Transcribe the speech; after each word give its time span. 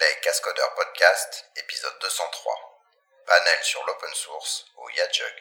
Les 0.00 0.16
Cascodeurs 0.22 0.72
Podcast, 0.76 1.44
épisode 1.62 1.92
203. 2.00 2.52
Panel 3.26 3.62
sur 3.62 3.80
l'open 3.86 4.08
source 4.14 4.64
au 4.78 4.88
Yajug. 4.96 5.36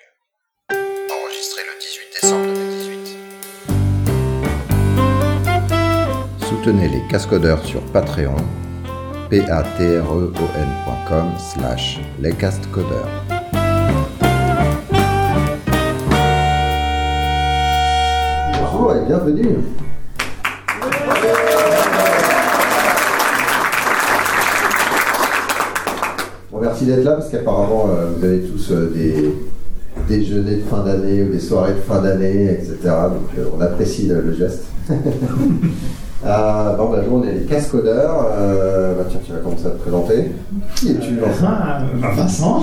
Enregistré 1.10 1.64
le 1.64 1.80
18 1.80 2.10
décembre 2.22 2.54
2018. 2.54 3.18
Soutenez 6.50 6.90
les 6.90 7.08
Cascodeurs 7.10 7.66
sur 7.66 7.82
Patreon. 7.94 8.36
patreon.com 9.30 10.48
slash 11.40 12.00
lescastcodeurs. 12.20 13.08
Bonjour 18.60 18.94
et 18.94 19.06
bienvenue. 19.06 19.89
Merci 26.80 26.86
d'être 26.86 27.04
là 27.06 27.14
parce 27.14 27.30
qu'apparemment 27.30 27.88
euh, 27.90 28.08
vous 28.18 28.26
avez 28.26 28.40
tous 28.42 28.72
euh, 28.72 28.92
des 28.94 29.36
déjeuners 30.08 30.58
de 30.58 30.62
fin 30.62 30.84
d'année 30.84 31.24
ou 31.24 31.32
des 31.32 31.40
soirées 31.40 31.74
de 31.74 31.80
fin 31.80 32.02
d'année, 32.02 32.46
etc. 32.54 32.76
Donc 32.84 33.38
euh, 33.38 33.46
on 33.58 33.62
apprécie 33.62 34.08
le, 34.08 34.22
le 34.22 34.34
geste. 34.34 34.66
Bon, 36.22 36.90
bah, 36.92 37.02
nous 37.08 37.16
on 37.18 37.24
est 37.24 37.32
les 37.34 37.46
cascodeurs. 37.46 38.28
Euh, 38.38 38.94
bah, 38.96 39.06
tiens, 39.10 39.22
tu 39.26 39.32
vas 39.32 39.38
commencer 39.40 39.68
à 39.68 39.70
te 39.70 39.78
présenter. 39.82 40.26
Qui 40.76 40.92
es-tu 40.92 41.16
Vincent 41.16 41.46
Ah, 41.48 41.82
bah, 42.02 42.12
Vincent, 42.14 42.62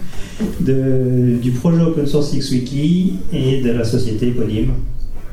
de- 0.60 1.36
du 1.36 1.50
projet 1.52 1.82
open 1.82 2.06
source 2.06 2.34
XWiki 2.34 3.18
et 3.30 3.60
de 3.60 3.72
la 3.72 3.84
société 3.84 4.28
éponyme 4.28 4.72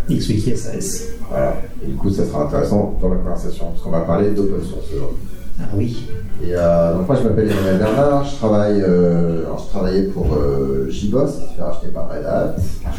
XWiki 0.10 0.56
SAS. 0.58 1.04
Voilà. 1.30 1.56
Et 1.82 1.88
du 1.92 1.96
coup, 1.96 2.10
ça 2.10 2.26
sera 2.26 2.44
intéressant 2.44 3.00
dans 3.02 3.08
la 3.08 3.16
conversation 3.16 3.68
parce 3.68 3.82
qu'on 3.82 3.92
va 3.92 4.02
parler 4.02 4.32
d'open 4.32 4.60
source 4.62 4.88
aujourd'hui. 4.94 5.18
Ah 5.60 5.64
oui. 5.74 6.08
Et 6.44 6.50
euh, 6.54 6.96
donc 6.96 7.08
moi 7.08 7.18
je 7.18 7.28
m'appelle 7.28 7.50
Emmanuel 7.50 7.78
Bernard, 7.78 8.26
je 8.26 8.36
travaille, 8.36 8.82
euh, 8.82 9.46
alors 9.46 9.60
je 9.60 9.70
travaillais 9.70 10.04
pour 10.04 10.34
euh, 10.34 10.90
JBoss, 10.90 11.32
qui 11.36 11.42
se 11.42 11.56
fait 11.56 11.62
racheter 11.62 11.88
par 11.88 12.10
Red 12.10 12.26
Hat. 12.26 12.56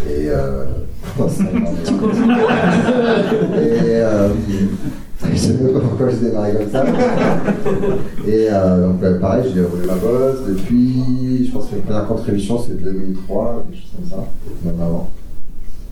Et 0.09 0.29
euh, 0.31 0.65
Et 3.59 4.01
euh, 4.01 4.29
je 5.33 5.37
sais 5.37 5.53
même 5.55 5.73
pas 5.73 5.81
pourquoi 5.81 6.09
j'ai 6.11 6.29
démarré 6.29 6.53
comme 6.55 6.71
ça. 6.71 6.85
Et 8.27 8.49
euh, 8.51 8.89
donc 8.89 9.03
euh, 9.03 9.21
pareil, 9.21 9.45
j'ai 9.49 9.61
déroulé 9.61 9.87
ma 9.87 9.95
bosse 9.95 10.47
depuis, 10.49 11.47
je 11.47 11.53
pense 11.53 11.69
que 11.69 11.77
ma 11.77 11.83
première 11.83 12.07
contribution 12.07 12.59
c'est 12.67 12.83
2003, 12.83 13.65
quelque 13.71 13.81
chose 13.83 13.91
comme 13.97 14.11
ça, 14.11 14.27
même 14.65 14.81
avant. 14.81 15.11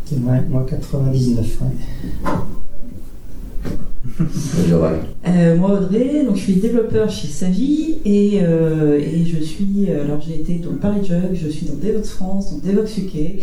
C'est 0.07 0.19
moi, 0.19 0.35
moi 0.49 0.67
99. 0.69 1.61
ouais. 1.63 2.31
Euh, 5.27 5.57
moi 5.57 5.73
Audrey, 5.81 6.25
donc 6.27 6.37
je 6.37 6.41
suis 6.43 6.55
développeur 6.55 7.11
chez 7.11 7.29
Sagi 7.29 7.97
et, 8.05 8.41
euh, 8.43 8.99
et 9.01 9.25
je 9.25 9.43
suis, 9.43 9.89
alors 9.91 10.21
j'ai 10.21 10.35
été 10.35 10.57
dans 10.57 10.75
Paris 10.75 11.01
Jug, 11.05 11.31
je 11.35 11.49
suis 11.49 11.67
dans 11.67 11.75
Devox 11.75 12.11
France, 12.11 12.53
dans 12.53 12.71
Devox 12.71 12.99
UK, 12.99 13.43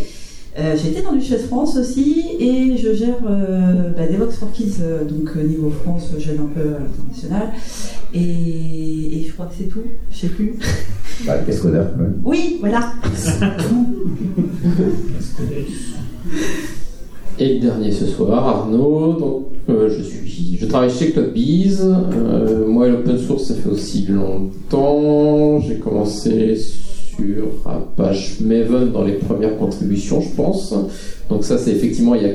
euh, 0.60 0.76
j'ai 0.82 0.90
été 0.92 1.02
dans 1.02 1.14
Duchesse 1.14 1.46
France 1.46 1.78
aussi 1.78 2.24
et 2.40 2.78
je 2.78 2.94
gère 2.94 3.18
euh, 3.28 3.90
bah, 3.96 4.06
Devox 4.08 4.36
for 4.36 4.52
Kids, 4.52 4.76
euh, 4.82 5.04
donc 5.06 5.30
euh, 5.36 5.44
niveau 5.44 5.72
France 5.72 6.12
j'aide 6.20 6.40
un 6.40 6.50
peu 6.54 6.76
à 6.76 6.80
l'international 6.80 7.52
et, 8.14 8.20
et 8.20 9.26
je 9.28 9.34
crois 9.34 9.48
que 9.48 9.54
c'est 9.58 9.70
tout, 9.70 9.84
je 10.12 10.18
sais 10.18 10.30
plus. 10.30 10.56
Bah, 11.24 11.38
le 11.38 11.46
cascodeur. 11.46 11.86
ouais. 12.00 12.08
Oui, 12.26 12.58
voilà. 12.62 12.94
Et 17.42 17.56
le 17.56 17.60
dernier 17.60 17.92
ce 17.92 18.06
soir, 18.06 18.48
Arnaud. 18.48 19.50
Euh, 19.68 19.90
je 19.90 20.04
suis, 20.04 20.58
je 20.62 20.66
travaille 20.68 20.92
chez 20.92 21.10
CloudBees. 21.10 21.82
Euh, 21.82 22.68
moi, 22.68 22.88
l'open 22.88 23.18
source, 23.18 23.46
ça 23.46 23.56
fait 23.56 23.68
aussi 23.70 24.06
longtemps. 24.08 25.60
J'ai 25.60 25.78
commencé 25.78 26.56
sur 26.56 27.48
Apache 27.66 28.42
Maven 28.42 28.92
dans 28.92 29.04
les 29.04 29.14
premières 29.14 29.58
contributions, 29.58 30.22
je 30.22 30.36
pense. 30.36 30.76
Donc 31.32 31.44
ça, 31.44 31.58
c'est 31.58 31.72
effectivement 31.72 32.14
il 32.14 32.22
y 32.22 32.26
a 32.28 32.34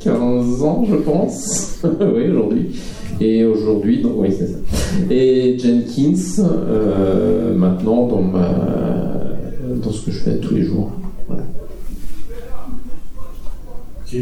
15 0.00 0.62
ans, 0.62 0.84
je 0.90 0.96
pense. 0.96 1.78
oui, 1.84 2.28
aujourd'hui. 2.28 2.66
Et 3.22 3.46
aujourd'hui, 3.46 4.02
donc 4.02 4.12
oui, 4.16 4.28
c'est 4.30 4.48
ça. 4.48 4.58
Et 5.10 5.56
Jenkins, 5.58 6.42
euh, 6.42 7.54
maintenant 7.54 8.08
dans 8.08 8.20
ma, 8.20 8.50
dans 9.82 9.90
ce 9.90 10.04
que 10.04 10.10
je 10.10 10.18
fais 10.18 10.36
tous 10.36 10.54
les 10.54 10.64
jours. 10.64 10.90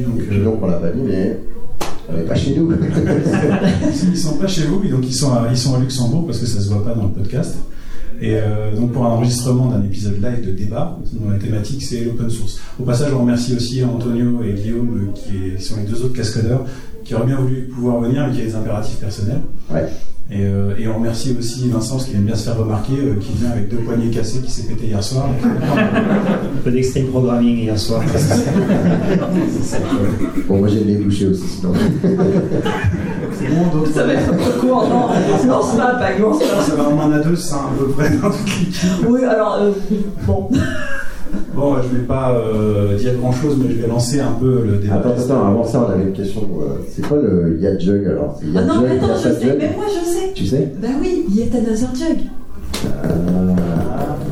Donc, 0.00 0.18
puis 0.28 0.38
donc 0.42 0.58
on 0.62 0.66
l'a 0.66 0.78
pas 0.78 0.90
dit, 0.90 1.00
mais 1.06 1.38
on 2.08 2.16
n'est 2.16 2.22
pas 2.24 2.34
chez 2.34 2.54
nous. 2.56 2.72
ils 4.10 4.16
sont 4.16 4.36
pas 4.36 4.46
chez 4.48 4.62
vous, 4.62 4.80
mais 4.82 4.88
donc 4.90 5.06
ils 5.06 5.14
sont, 5.14 5.32
à, 5.32 5.46
ils 5.50 5.56
sont 5.56 5.74
à 5.74 5.78
Luxembourg 5.80 6.26
parce 6.26 6.38
que 6.38 6.46
ça 6.46 6.60
se 6.60 6.68
voit 6.68 6.84
pas 6.84 6.94
dans 6.94 7.04
le 7.04 7.10
podcast. 7.12 7.56
Et 8.20 8.36
euh, 8.36 8.74
donc 8.76 8.92
pour 8.92 9.04
un 9.04 9.10
enregistrement 9.10 9.66
d'un 9.66 9.82
épisode 9.82 10.14
live 10.22 10.46
de 10.46 10.52
débat, 10.52 10.96
dont 11.12 11.30
la 11.30 11.38
thématique 11.38 11.82
c'est 11.82 12.04
l'open 12.04 12.30
source. 12.30 12.60
Au 12.80 12.84
passage, 12.84 13.12
on 13.12 13.20
remercie 13.22 13.54
aussi 13.56 13.82
Antonio 13.82 14.42
et 14.44 14.52
Guillaume, 14.52 15.08
euh, 15.08 15.12
qui, 15.12 15.36
est- 15.48 15.56
qui 15.56 15.62
sont 15.64 15.76
les 15.78 15.84
deux 15.90 16.02
autres 16.04 16.14
cascadeurs, 16.14 16.64
qui 17.04 17.14
auraient 17.14 17.26
bien 17.26 17.36
voulu 17.36 17.68
pouvoir 17.74 18.00
venir, 18.00 18.26
mais 18.26 18.34
qui 18.34 18.40
a 18.42 18.44
des 18.44 18.54
impératifs 18.54 18.98
personnels. 18.98 19.40
Ouais. 19.70 19.86
Et, 20.30 20.46
euh, 20.46 20.74
et 20.78 20.88
on 20.88 20.94
remercie 20.94 21.36
aussi 21.38 21.68
Vincent, 21.68 21.96
parce 21.96 22.06
qu'il 22.06 22.16
aime 22.16 22.22
bien 22.22 22.36
se 22.36 22.44
faire 22.44 22.56
remarquer, 22.56 22.94
euh, 22.96 23.16
qui 23.20 23.32
vient 23.34 23.50
avec 23.50 23.68
deux 23.68 23.78
poignets 23.78 24.08
cassés, 24.08 24.38
qui 24.38 24.50
s'est 24.50 24.62
pété 24.62 24.86
hier 24.86 25.02
soir. 25.02 25.26
Un 25.44 26.62
peu 26.64 26.70
d'extreme 26.70 27.08
programming 27.08 27.58
hier 27.58 27.78
soir. 27.78 28.02
Bon, 30.48 30.58
moi 30.58 30.68
j'ai 30.68 30.84
les 30.84 30.94
bouchés 30.94 31.26
aussi, 31.26 31.46
sinon. 31.46 31.72
C'est 33.32 33.48
bon, 33.48 33.66
d'autres. 33.74 33.92
Ça 33.92 34.04
va 34.04 34.14
être 34.14 34.32
un 34.32 34.36
peu 34.36 34.60
court, 34.60 34.88
non, 34.88 35.08
pas, 35.76 35.94
pas 35.96 36.18
lance 36.18 36.38
pas. 36.38 36.62
Ça 36.62 36.76
va 36.76 36.88
en 36.88 36.96
main 36.96 37.12
à 37.12 37.18
deux, 37.18 37.36
c'est 37.36 37.54
à 37.54 37.68
peu 37.78 37.88
près 37.88 38.08
dans 38.10 38.30
toute 38.30 38.58
l'équipe. 38.58 39.06
Oui, 39.06 39.24
alors, 39.24 39.58
euh, 39.60 39.72
bon. 40.26 40.48
Bon, 41.54 41.76
je 41.82 41.96
vais 41.96 42.04
pas 42.04 42.34
euh, 42.34 42.96
dire 42.96 43.14
grand 43.18 43.32
chose, 43.32 43.58
mais 43.62 43.70
je 43.74 43.80
vais 43.80 43.86
lancer 43.88 44.20
un 44.20 44.32
peu 44.32 44.64
le 44.64 44.78
débat. 44.78 44.96
Attends, 44.96 45.10
attends, 45.10 45.46
avant 45.48 45.64
ça, 45.64 45.86
on 45.86 45.92
avait 45.92 46.04
une 46.04 46.12
question. 46.12 46.40
euh, 46.60 46.76
c'est 46.90 47.02
quoi 47.06 47.18
le 47.18 47.58
Yadjug 47.60 48.06
alors? 48.06 48.38
C'est 48.40 48.46
Ah 48.56 48.62
non, 48.64 48.80
mais 48.82 48.90
attends, 48.92 49.14
je 49.16 49.28
sais, 49.28 49.56
mais 49.58 49.72
moi 49.76 49.84
je 49.88 50.08
sais. 50.08 50.32
Tu 50.34 50.46
sais? 50.46 50.72
Bah 50.80 50.88
oui, 51.00 51.26
Yet 51.30 51.54
Another 51.54 51.94
Jug. 51.94 52.18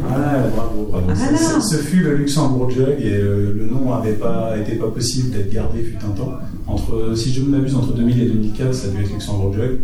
Voilà, 0.09 0.49
bravo, 0.57 0.87
bravo. 0.91 1.07
Voilà. 1.07 1.15
Ce, 1.37 1.61
ce 1.61 1.77
fut 1.77 2.03
le 2.03 2.17
Luxembourg 2.17 2.71
Jug 2.71 2.97
et 3.01 3.13
euh, 3.15 3.53
le 3.57 3.67
nom 3.67 3.95
n'avait 3.95 4.15
pas 4.15 4.55
été 4.59 4.77
pas 4.77 4.89
possible 4.89 5.31
d'être 5.31 5.53
gardé 5.53 5.83
fut 5.83 5.99
un 6.05 6.11
temps. 6.11 6.33
Entre, 6.67 7.13
si 7.17 7.33
je 7.33 7.43
ne 7.43 7.49
m'abuse, 7.49 7.75
entre 7.77 7.93
2000 7.95 8.23
et 8.23 8.27
2004, 8.27 8.75
ça 8.75 8.89
a 8.89 8.91
dû 8.91 9.03
être 9.05 9.13
Luxembourg 9.13 9.53
Jug. 9.53 9.79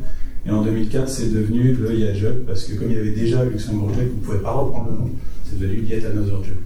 Et 0.46 0.50
en 0.50 0.62
2004, 0.62 1.08
c'est 1.08 1.32
devenu 1.32 1.72
le 1.74 1.92
Yet 1.94 2.14
Jug 2.14 2.34
parce 2.46 2.64
que 2.64 2.76
comme 2.78 2.90
il 2.90 2.96
y 2.96 3.00
avait 3.00 3.10
déjà 3.10 3.44
Luxembourg 3.44 3.90
Jug, 3.90 4.08
vous 4.08 4.20
ne 4.20 4.24
pouvez 4.24 4.38
pas 4.38 4.52
reprendre 4.52 4.88
le 4.90 4.96
nom. 4.98 5.10
C'est 5.44 5.58
devenu 5.60 5.82
Yet 5.82 6.04
Another 6.06 6.42
Jug. 6.42 6.56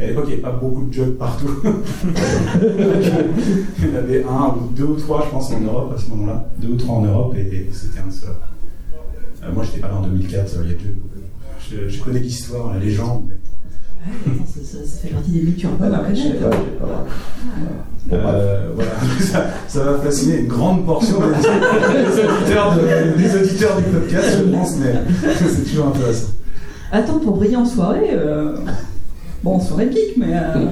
Et 0.00 0.04
à 0.04 0.06
l'époque, 0.08 0.24
il 0.26 0.28
n'y 0.28 0.32
avait 0.34 0.42
pas 0.42 0.50
beaucoup 0.60 0.84
de 0.86 0.92
jugs 0.92 1.16
partout. 1.16 1.48
il 2.64 3.88
y 3.88 3.92
en 3.92 3.98
avait 3.98 4.24
un 4.24 4.54
ou 4.56 4.68
deux 4.74 4.84
ou 4.84 4.96
trois, 4.96 5.22
je 5.26 5.30
pense, 5.30 5.52
en 5.52 5.60
Europe 5.60 5.92
à 5.96 6.00
ce 6.00 6.08
moment-là. 6.10 6.48
Deux 6.58 6.68
ou 6.68 6.76
trois 6.76 6.96
en 6.96 7.02
Europe 7.04 7.34
et, 7.36 7.40
et 7.40 7.70
c'était 7.72 8.00
un 8.00 8.06
de 8.08 8.12
ceux-là. 8.12 8.32
Euh, 9.44 9.52
moi, 9.54 9.64
j'étais 9.64 9.78
pas 9.80 9.88
là 9.88 9.96
en 9.96 10.02
2004, 10.02 10.56
il 10.64 10.70
y 10.70 10.74
a 10.74 10.76
deux. 10.76 10.96
Je, 11.70 11.88
je 11.88 12.02
connais 12.02 12.20
l'histoire, 12.20 12.74
la 12.74 12.80
légende. 12.80 13.24
Ouais, 13.28 14.32
attends, 14.32 14.44
ça, 14.46 14.60
ça- 14.62 14.84
ça 14.86 14.98
fait 15.02 15.08
partie 15.14 15.30
des 15.32 15.40
je 16.14 16.22
sais 16.22 16.30
pas, 16.34 16.50
pas. 16.50 17.04
Euh, 18.12 18.70
voilà, 18.76 18.90
ça, 19.20 19.46
ça 19.66 19.82
va 19.84 19.98
fasciner 19.98 20.38
une 20.40 20.46
grande 20.46 20.86
portion 20.86 21.16
des, 21.18 21.32
des 21.34 22.20
auditeurs 22.22 22.76
de- 22.76 23.18
des 23.20 23.36
auditeurs 23.42 23.76
du 23.78 23.82
podcast, 23.84 24.38
je 24.38 24.50
pense, 24.52 24.76
mais 24.76 24.94
c'est 25.34 25.64
toujours 25.64 25.88
intéressant. 25.88 26.28
Attends, 26.92 27.18
pour 27.18 27.36
briller 27.36 27.56
en 27.56 27.66
soirée, 27.66 28.10
euh... 28.12 28.54
bon, 29.46 29.60
soirée 29.60 29.86
pique, 29.86 30.16
mais. 30.16 30.32
euh, 30.32 30.66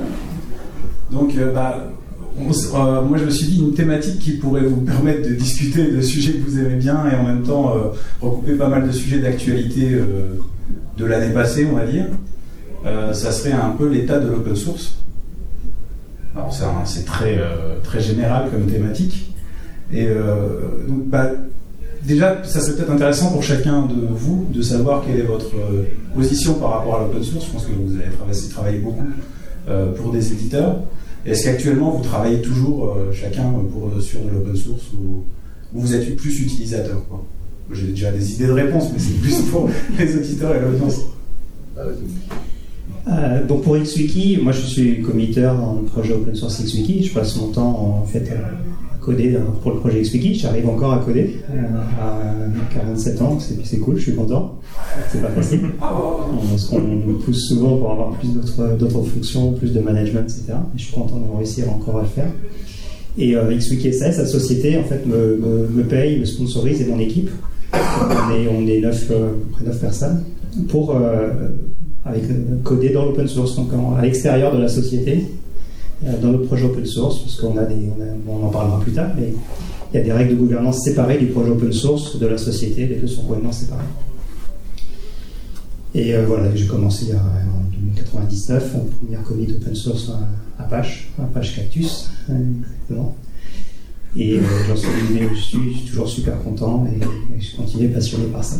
Donc, 1.10 1.36
euh, 1.36 1.52
bah, 1.52 1.92
on 2.36 2.50
euh, 2.50 3.02
moi, 3.02 3.16
je 3.16 3.24
me 3.24 3.30
suis 3.30 3.46
dit 3.46 3.60
une 3.60 3.74
thématique 3.74 4.18
qui 4.18 4.32
pourrait 4.32 4.62
vous 4.62 4.80
permettre 4.92 5.28
de 5.28 5.34
discuter 5.34 5.92
de 5.92 6.00
sujets 6.00 6.32
que 6.32 6.50
vous 6.50 6.58
aimez 6.58 6.76
bien 6.76 7.08
et 7.10 7.14
en 7.14 7.22
même 7.22 7.42
temps 7.42 7.76
euh, 7.76 7.90
recouper 8.20 8.54
pas 8.54 8.68
mal 8.68 8.86
de 8.86 8.92
sujets 8.92 9.20
d'actualité 9.20 9.90
euh, 9.92 10.38
de 10.98 11.04
l'année 11.04 11.32
passée, 11.32 11.66
on 11.70 11.76
va 11.76 11.86
dire. 11.86 12.06
Euh, 12.84 13.12
ça 13.12 13.30
serait 13.30 13.52
un 13.52 13.70
peu 13.70 13.88
l'état 13.88 14.18
de 14.18 14.28
l'open 14.28 14.56
source. 14.56 14.98
Alors, 16.34 16.52
c'est 16.84 17.04
très, 17.06 17.38
euh, 17.38 17.78
très 17.84 18.00
général 18.00 18.50
comme 18.50 18.66
thématique. 18.66 19.32
Et 19.92 20.08
euh, 20.08 20.84
donc, 20.88 21.06
bah, 21.06 21.30
déjà, 22.06 22.42
ça 22.44 22.60
serait 22.60 22.76
peut-être 22.76 22.90
intéressant 22.90 23.30
pour 23.30 23.42
chacun 23.42 23.86
de 23.86 24.06
vous 24.10 24.46
de 24.52 24.62
savoir 24.62 25.04
quelle 25.04 25.20
est 25.20 25.26
votre 25.26 25.54
euh, 25.56 25.84
position 26.14 26.54
par 26.54 26.70
rapport 26.70 26.96
à 26.96 27.00
l'open 27.00 27.22
source. 27.22 27.46
Je 27.46 27.52
pense 27.52 27.64
que 27.64 27.72
vous 27.72 27.96
avez 27.96 28.48
travaillé, 28.50 28.78
beaucoup 28.78 29.06
euh, 29.68 29.92
pour 29.92 30.12
des 30.12 30.32
éditeurs. 30.32 30.80
Est-ce 31.26 31.44
qu'actuellement 31.44 31.90
vous 31.90 32.02
travaillez 32.02 32.42
toujours 32.42 32.96
euh, 32.96 33.12
chacun 33.12 33.50
pour, 33.72 33.90
sur 34.02 34.20
de 34.20 34.30
l'open 34.30 34.56
source 34.56 34.92
ou, 34.92 35.24
ou 35.74 35.80
vous 35.80 35.94
êtes 35.94 36.16
plus 36.16 36.40
utilisateur 36.42 37.02
J'ai 37.72 37.88
déjà 37.88 38.12
des 38.12 38.34
idées 38.34 38.46
de 38.46 38.52
réponse, 38.52 38.90
mais 38.92 38.98
c'est 38.98 39.20
plus 39.20 39.40
pour 39.50 39.68
les 39.98 40.16
auditeurs 40.16 40.54
et 40.54 40.60
l'audience. 40.60 41.00
Donc 43.48 43.62
pour 43.62 43.76
XWiki, 43.76 44.38
moi 44.42 44.52
je 44.52 44.60
suis 44.60 45.02
committeur 45.02 45.62
en 45.62 45.76
projet 45.84 46.14
open 46.14 46.34
source 46.34 46.62
XWiki. 46.62 47.04
Je 47.04 47.12
passe 47.12 47.36
mon 47.36 47.48
temps 47.48 48.00
en 48.02 48.06
fait 48.06 48.30
coder 49.04 49.36
pour 49.62 49.72
le 49.72 49.78
projet 49.78 50.00
XWiki. 50.02 50.34
J'arrive 50.34 50.68
encore 50.68 50.94
à 50.94 50.98
coder 50.98 51.40
à 52.00 52.74
47 52.74 53.22
ans, 53.22 53.38
c'est 53.40 53.78
cool, 53.78 53.96
je 53.96 54.02
suis 54.02 54.14
content. 54.14 54.58
C'est 55.10 55.20
pas 55.20 55.28
facile. 55.28 55.60
Parce 55.78 56.64
qu'on 56.66 56.80
me 56.80 57.14
pousse 57.14 57.48
souvent 57.48 57.76
pour 57.76 57.92
avoir 57.92 58.12
plus 58.12 58.28
d'autres 58.78 59.02
fonctions, 59.02 59.52
plus 59.52 59.72
de 59.72 59.80
management, 59.80 60.22
etc. 60.22 60.54
Et 60.74 60.78
je 60.78 60.84
suis 60.84 60.94
content 60.94 61.16
d'avoir 61.16 61.38
réussi 61.38 61.62
encore 61.64 61.98
à 61.98 62.02
le 62.02 62.08
faire. 62.08 62.30
Et 63.16 63.36
euh, 63.36 63.56
XWiki 63.56 63.92
SAS, 63.92 64.18
la 64.18 64.26
société, 64.26 64.76
en 64.76 64.84
fait, 64.84 65.06
me, 65.06 65.82
paye, 65.82 66.18
me 66.18 66.24
sponsorise 66.24 66.80
et 66.80 66.86
mon 66.86 66.98
équipe. 66.98 67.30
On 67.72 68.32
est, 68.32 68.48
on 68.48 68.66
est 68.66 68.80
9, 68.80 69.12
près 69.52 69.64
9 69.64 69.80
personnes 69.80 70.24
pour 70.68 70.94
avec, 72.04 72.22
coder 72.62 72.90
dans 72.90 73.06
l'open 73.06 73.26
source, 73.26 73.56
donc 73.56 73.68
à 73.98 74.02
l'extérieur 74.02 74.54
de 74.54 74.60
la 74.60 74.68
société, 74.68 75.12
euh, 75.12 75.43
dans 76.22 76.32
le 76.32 76.42
projet 76.42 76.64
open 76.64 76.84
source, 76.86 77.20
parce 77.20 77.36
qu'on 77.36 77.56
a 77.56 77.64
des, 77.64 77.88
on, 78.28 78.46
en 78.46 78.50
parlera 78.50 78.80
plus 78.80 78.92
tard, 78.92 79.10
mais 79.16 79.32
il 79.92 79.96
y 79.96 80.00
a 80.00 80.02
des 80.02 80.12
règles 80.12 80.32
de 80.32 80.36
gouvernance 80.36 80.82
séparées 80.84 81.18
du 81.18 81.26
projet 81.26 81.50
open 81.50 81.72
source 81.72 82.18
de 82.18 82.26
la 82.26 82.38
société, 82.38 82.86
les 82.86 82.96
deux 82.96 83.06
sont 83.06 83.22
complètement 83.22 83.52
séparés. 83.52 83.84
Et 85.94 86.14
euh, 86.14 86.24
voilà, 86.26 86.54
j'ai 86.54 86.66
commencé 86.66 87.12
en 87.14 87.80
1999, 87.80 88.74
en 88.74 88.78
premier 88.80 89.22
commit 89.22 89.48
open 89.52 89.74
source 89.74 90.10
à 90.10 90.62
Apache, 90.62 91.10
Apache 91.18 91.56
Cactus, 91.56 92.10
hein, 92.28 92.34
exactement. 92.60 93.16
Et 94.16 94.38
euh, 94.38 94.42
j'en 94.68 94.76
suis, 94.76 94.88
je 95.34 95.40
suis 95.40 95.88
toujours 95.88 96.08
super 96.08 96.40
content 96.42 96.86
et, 96.86 97.36
et 97.36 97.40
je 97.40 97.56
continue 97.56 97.88
passionné 97.88 98.26
par 98.26 98.44
ça. 98.44 98.56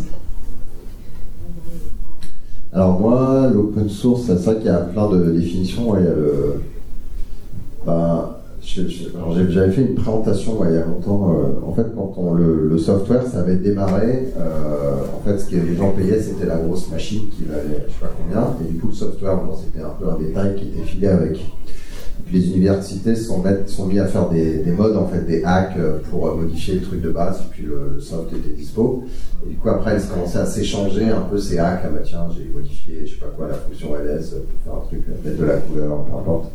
Alors 2.74 2.98
moi, 2.98 3.48
l'open 3.54 3.88
source, 3.88 4.22
c'est 4.26 4.34
vrai 4.34 4.56
qu'il 4.56 4.66
y 4.66 4.68
a 4.68 4.78
plein 4.78 5.08
de 5.08 5.30
définitions. 5.30 5.96
il 5.96 6.04
y 6.04 6.08
a 6.08 6.10
le, 6.10 6.60
bah, 7.84 8.40
j'avais 8.62 9.70
fait 9.70 9.82
une 9.82 9.94
présentation 9.94 10.58
il 10.64 10.74
y 10.74 10.78
a 10.78 10.84
longtemps. 10.84 11.34
Euh, 11.34 11.68
en 11.68 11.74
fait, 11.74 11.86
quand 11.94 12.14
on, 12.16 12.34
le, 12.34 12.78
software, 12.78 13.22
ça 13.26 13.40
avait 13.40 13.56
démarré. 13.56 14.32
Euh, 14.38 15.02
en 15.14 15.20
fait, 15.24 15.38
ce 15.38 15.50
que 15.50 15.56
les 15.56 15.76
gens 15.76 15.90
payaient, 15.90 16.20
c'était 16.20 16.46
la 16.46 16.56
grosse 16.56 16.90
machine 16.90 17.28
qui 17.30 17.44
valait 17.44 17.86
je 17.86 17.92
sais 17.92 18.00
pas 18.00 18.10
combien. 18.16 18.56
Et 18.62 18.72
du 18.72 18.78
coup, 18.78 18.88
le 18.88 18.94
software, 18.94 19.38
c'était 19.64 19.84
un 19.84 19.90
peu 19.90 20.08
un 20.08 20.18
détail 20.18 20.54
qui 20.56 20.68
était 20.68 20.86
filé 20.86 21.08
avec 21.08 21.38
puis 22.24 22.38
les 22.38 22.48
universités 22.48 23.14
sont, 23.16 23.42
sont 23.66 23.86
mis 23.86 23.98
à 23.98 24.06
faire 24.06 24.28
des, 24.30 24.62
modes, 24.70 24.96
en 24.96 25.06
fait, 25.06 25.26
des 25.26 25.44
hacks 25.44 25.76
euh, 25.76 25.98
pour 26.10 26.34
modifier 26.34 26.76
le 26.76 26.80
truc 26.80 27.02
de 27.02 27.10
base, 27.10 27.40
et 27.40 27.50
puis 27.50 27.64
le, 27.64 28.00
soft 28.00 28.32
était 28.32 28.54
dispo. 28.56 29.04
Et 29.44 29.50
du 29.50 29.56
coup, 29.56 29.68
après, 29.68 29.96
ils 29.96 30.08
commençaient 30.08 30.38
à 30.38 30.46
s'échanger 30.46 31.10
un 31.10 31.22
peu 31.22 31.36
ces 31.36 31.58
hacks. 31.58 31.80
Ah 31.84 31.88
bah 31.88 32.00
tiens, 32.02 32.26
j'ai 32.34 32.50
modifié, 32.50 33.02
je 33.04 33.14
sais 33.14 33.20
pas 33.20 33.32
quoi, 33.36 33.48
la 33.48 33.54
fonction 33.54 33.94
ls 33.94 34.30
pour 34.30 34.64
faire 34.64 34.74
un 34.74 34.86
truc, 34.86 35.02
mettre 35.24 35.38
de 35.38 35.44
la 35.44 35.56
couleur, 35.56 36.04
peu 36.04 36.16
importe. 36.16 36.50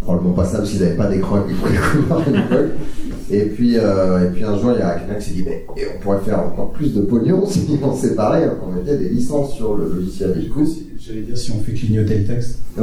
Probablement 0.00 0.34
pas 0.34 0.44
ça 0.44 0.64
s'ils 0.64 0.80
n'avaient 0.80 0.96
pas 0.96 1.08
d'écran 1.08 1.36
à 1.36 1.46
l'époque. 1.46 2.70
Et 3.32 3.44
puis, 3.44 3.76
euh, 3.78 4.26
et 4.26 4.30
puis 4.32 4.42
un 4.42 4.58
jour, 4.58 4.72
il 4.74 4.80
y 4.80 4.82
a 4.82 4.96
quelqu'un 4.96 5.14
qui 5.14 5.24
s'est 5.28 5.34
dit, 5.34 5.44
mais 5.46 5.64
on 5.68 6.00
pourrait 6.02 6.18
faire 6.18 6.40
encore 6.40 6.72
plus 6.72 6.92
de 6.92 7.02
pognon 7.02 7.46
si 7.48 7.78
on 7.80 7.94
séparait, 7.94 8.50
qu'on 8.60 8.72
mettait 8.72 8.98
des 8.98 9.08
licences 9.08 9.54
sur 9.54 9.76
le 9.76 9.88
logiciel. 9.88 10.34
Et 10.36 10.40
du 10.40 10.50
coup, 10.50 10.66
J'allais 10.98 11.22
dire 11.22 11.38
si 11.38 11.50
on 11.52 11.60
fait 11.60 11.72
clignoter 11.72 12.18
le 12.18 12.24
texte. 12.24 12.58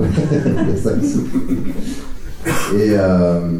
et, 2.75 2.91
euh, 2.93 3.59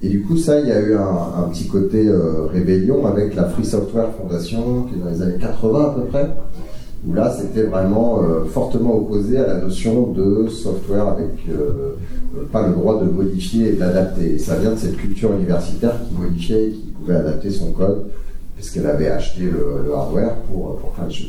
et 0.00 0.08
du 0.08 0.22
coup, 0.22 0.36
ça, 0.36 0.60
il 0.60 0.68
y 0.68 0.72
a 0.72 0.80
eu 0.80 0.94
un, 0.94 1.48
petit 1.50 1.66
côté 1.66 2.06
euh, 2.06 2.46
rébellion 2.46 3.04
avec 3.06 3.34
la 3.34 3.46
Free 3.48 3.64
Software 3.64 4.10
Foundation, 4.16 4.84
qui 4.84 4.94
est 4.94 4.98
dans 4.98 5.10
les 5.10 5.20
années 5.20 5.38
80 5.40 5.80
à 5.80 5.94
peu 5.94 6.04
près, 6.04 6.30
où 7.06 7.14
là, 7.14 7.34
c'était 7.36 7.64
vraiment 7.64 8.22
euh, 8.22 8.44
fortement 8.44 8.96
opposé 8.96 9.38
à 9.38 9.46
la 9.46 9.60
notion 9.60 10.12
de 10.12 10.48
software 10.48 11.08
avec 11.08 11.30
pas 12.52 12.66
le 12.66 12.74
droit 12.74 13.02
de 13.02 13.10
modifier 13.10 13.70
et. 13.70 13.78
Et 14.20 14.38
ça 14.38 14.56
vient 14.56 14.72
de 14.72 14.78
cette 14.78 14.96
culture 14.96 15.32
universitaire 15.32 15.94
qui 16.06 16.14
modifiait 16.14 16.68
et 16.68 16.70
qui 16.70 16.92
pouvait 16.98 17.16
adapter 17.16 17.50
son 17.50 17.72
code, 17.72 18.06
puisqu'elle 18.56 18.86
avait 18.86 19.08
acheté 19.08 19.42
le, 19.42 19.92
hardware 19.94 20.36
pour, 20.42 20.78
faire 20.96 21.04
le 21.04 21.10
jeu. 21.10 21.28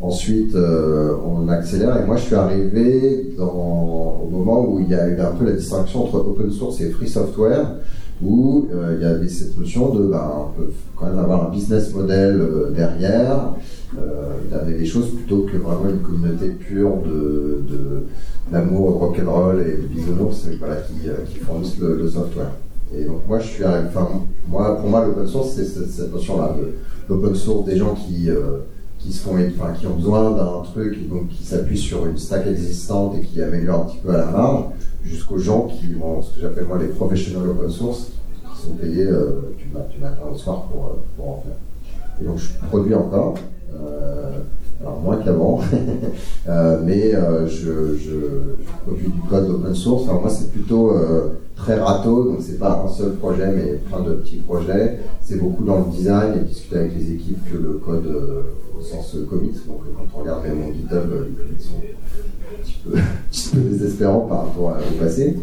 Ensuite, 0.00 0.54
euh, 0.54 1.14
on 1.24 1.48
accélère 1.48 1.96
et 1.96 2.04
moi 2.04 2.16
je 2.16 2.24
suis 2.24 2.34
arrivé 2.34 3.34
au 3.38 4.28
moment 4.30 4.66
où 4.68 4.78
il 4.80 4.88
y 4.90 4.94
a 4.94 5.08
eu 5.08 5.18
un 5.18 5.30
peu 5.30 5.46
la 5.46 5.52
distinction 5.52 6.04
entre 6.04 6.16
open 6.16 6.50
source 6.50 6.80
et 6.82 6.90
free 6.90 7.08
software, 7.08 7.76
où 8.22 8.68
euh, 8.72 8.96
il 8.96 9.02
y 9.02 9.08
avait 9.08 9.28
cette 9.28 9.58
notion 9.58 9.94
de 9.94 10.06
ben, 10.06 10.48
quand 10.96 11.06
même 11.06 11.18
avoir 11.18 11.48
un 11.48 11.50
business 11.50 11.92
model 11.94 12.40
euh, 12.40 12.70
derrière, 12.70 13.54
d'amener 14.50 14.78
des 14.78 14.86
choses 14.86 15.10
plutôt 15.14 15.42
que 15.42 15.56
vraiment 15.56 15.88
une 15.90 16.00
communauté 16.00 16.48
pure 16.50 16.96
de, 17.04 17.62
d'amour, 18.50 18.92
de 18.92 18.96
rock'n'roll 18.98 19.60
et 19.66 19.82
de 19.82 19.86
bisounours 19.86 20.46
voilà, 20.58 20.76
qui, 20.76 21.08
qui 21.28 21.38
fournissent 21.38 21.78
le, 21.78 22.08
software. 22.08 22.52
Et 22.94 23.04
donc 23.04 23.26
moi 23.26 23.38
je 23.38 23.46
suis 23.48 23.64
enfin 23.64 24.08
moi 24.48 24.76
pour 24.76 24.88
moi 24.88 25.04
l'open 25.04 25.26
source 25.26 25.54
c'est 25.56 25.64
cette, 25.64 26.12
notion-là, 26.12 26.54
l'open 27.08 27.34
source 27.34 27.64
des 27.64 27.76
gens 27.76 27.94
qui 27.94 28.28
qui, 28.98 29.12
se 29.12 29.22
font, 29.22 29.34
enfin, 29.34 29.72
qui 29.78 29.86
ont 29.86 29.94
besoin 29.94 30.30
d'un 30.32 30.62
truc 30.62 31.08
donc, 31.08 31.28
qui 31.28 31.44
s'appuie 31.44 31.78
sur 31.78 32.06
une 32.06 32.18
stack 32.18 32.46
existante 32.46 33.16
et 33.16 33.24
qui 33.24 33.40
améliore 33.42 33.82
un 33.82 33.84
petit 33.84 33.98
peu 33.98 34.10
à 34.10 34.18
la 34.18 34.26
marge, 34.26 34.64
jusqu'aux 35.04 35.38
gens 35.38 35.68
qui 35.68 35.92
vont, 35.94 36.22
ce 36.22 36.34
que 36.34 36.40
j'appelle 36.40 36.64
moi 36.64 36.78
les 36.78 36.88
professionnels 36.88 37.48
open 37.50 37.70
source, 37.70 38.12
qui 38.54 38.62
sont 38.62 38.74
payés 38.74 39.06
euh, 39.06 39.54
du, 39.58 40.00
matin 40.00 40.22
au 40.32 40.36
soir 40.36 40.62
pour, 40.64 40.86
euh, 40.86 41.04
pour, 41.16 41.28
en 41.28 41.42
faire. 41.42 41.56
Et 42.20 42.24
donc 42.24 42.38
je 42.38 42.66
produis 42.68 42.94
encore, 42.94 43.34
euh, 43.36 43.40
alors 44.80 45.00
moins 45.00 45.16
qu'avant, 45.16 45.60
euh, 46.48 46.80
mais 46.84 47.12
je, 47.46 47.96
je, 47.96 48.16
produis 48.84 49.08
du 49.08 49.20
code 49.28 49.48
open 49.48 49.74
source. 49.74 50.08
Alors 50.08 50.20
moi 50.20 50.30
c'est 50.30 50.50
plutôt 50.50 50.92
très 51.56 51.78
râteau, 51.78 52.24
donc 52.24 52.38
c'est 52.40 52.58
pas 52.58 52.84
un 52.86 52.88
seul 52.88 53.14
projet, 53.14 53.50
mais 53.54 53.80
plein 53.88 54.00
de 54.00 54.14
petits 54.14 54.36
projets. 54.36 54.98
C'est 55.22 55.40
beaucoup 55.40 55.64
dans 55.64 55.78
le 55.78 55.90
design 55.90 56.34
et 56.36 56.44
discuter 56.44 56.76
avec 56.76 56.94
les 56.94 57.12
équipes 57.12 57.50
que 57.50 57.56
le 57.56 57.72
code 57.84 58.06
au 58.78 58.82
sens 58.82 59.16
commit. 59.28 59.52
Donc 59.66 59.80
quand 59.96 60.18
on 60.18 60.22
regarde 60.22 60.44
même 60.44 60.58
mon 60.58 60.72
GitHub, 60.72 61.10
les 61.10 61.34
commits 61.34 61.62
sont 61.62 61.80
un 62.96 63.00
petit 63.30 63.48
peu, 63.48 63.60
désespérants 63.60 64.26
par 64.28 64.46
rapport 64.46 64.76
au 64.76 65.02
passé. 65.02 65.36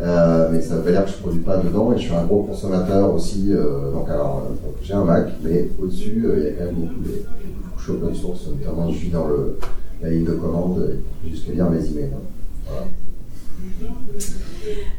Euh, 0.00 0.48
mais 0.52 0.60
ça 0.60 0.76
veut 0.76 0.82
pas 0.82 0.90
dire 0.92 1.04
que 1.04 1.10
je 1.10 1.16
produis 1.16 1.40
pas 1.40 1.56
dedans 1.56 1.92
et 1.92 1.98
je 1.98 2.04
suis 2.04 2.14
un 2.14 2.24
gros 2.24 2.44
consommateur 2.44 3.12
aussi. 3.12 3.48
Euh, 3.50 3.90
donc 3.92 4.08
alors, 4.08 4.44
euh, 4.48 4.68
j'ai 4.82 4.94
un 4.94 5.04
Mac, 5.04 5.28
mais 5.42 5.70
au-dessus, 5.82 6.24
il 6.36 6.44
y 6.44 6.46
a 6.46 6.50
quand 6.52 6.64
même 6.66 6.74
beaucoup 6.74 7.02
de, 7.02 7.22
couches 7.88 8.02
open 8.02 8.14
source, 8.14 8.48
notamment 8.48 8.90
je 8.90 8.96
suis 8.96 9.08
dans 9.08 9.28
le, 9.28 9.58
la 10.02 10.10
ligne 10.10 10.24
de 10.24 10.32
commande, 10.32 10.98
jusqu'à 11.28 11.52
lire 11.52 11.70
mes 11.70 11.78
emails. 11.78 12.10
Voilà. 12.66 12.86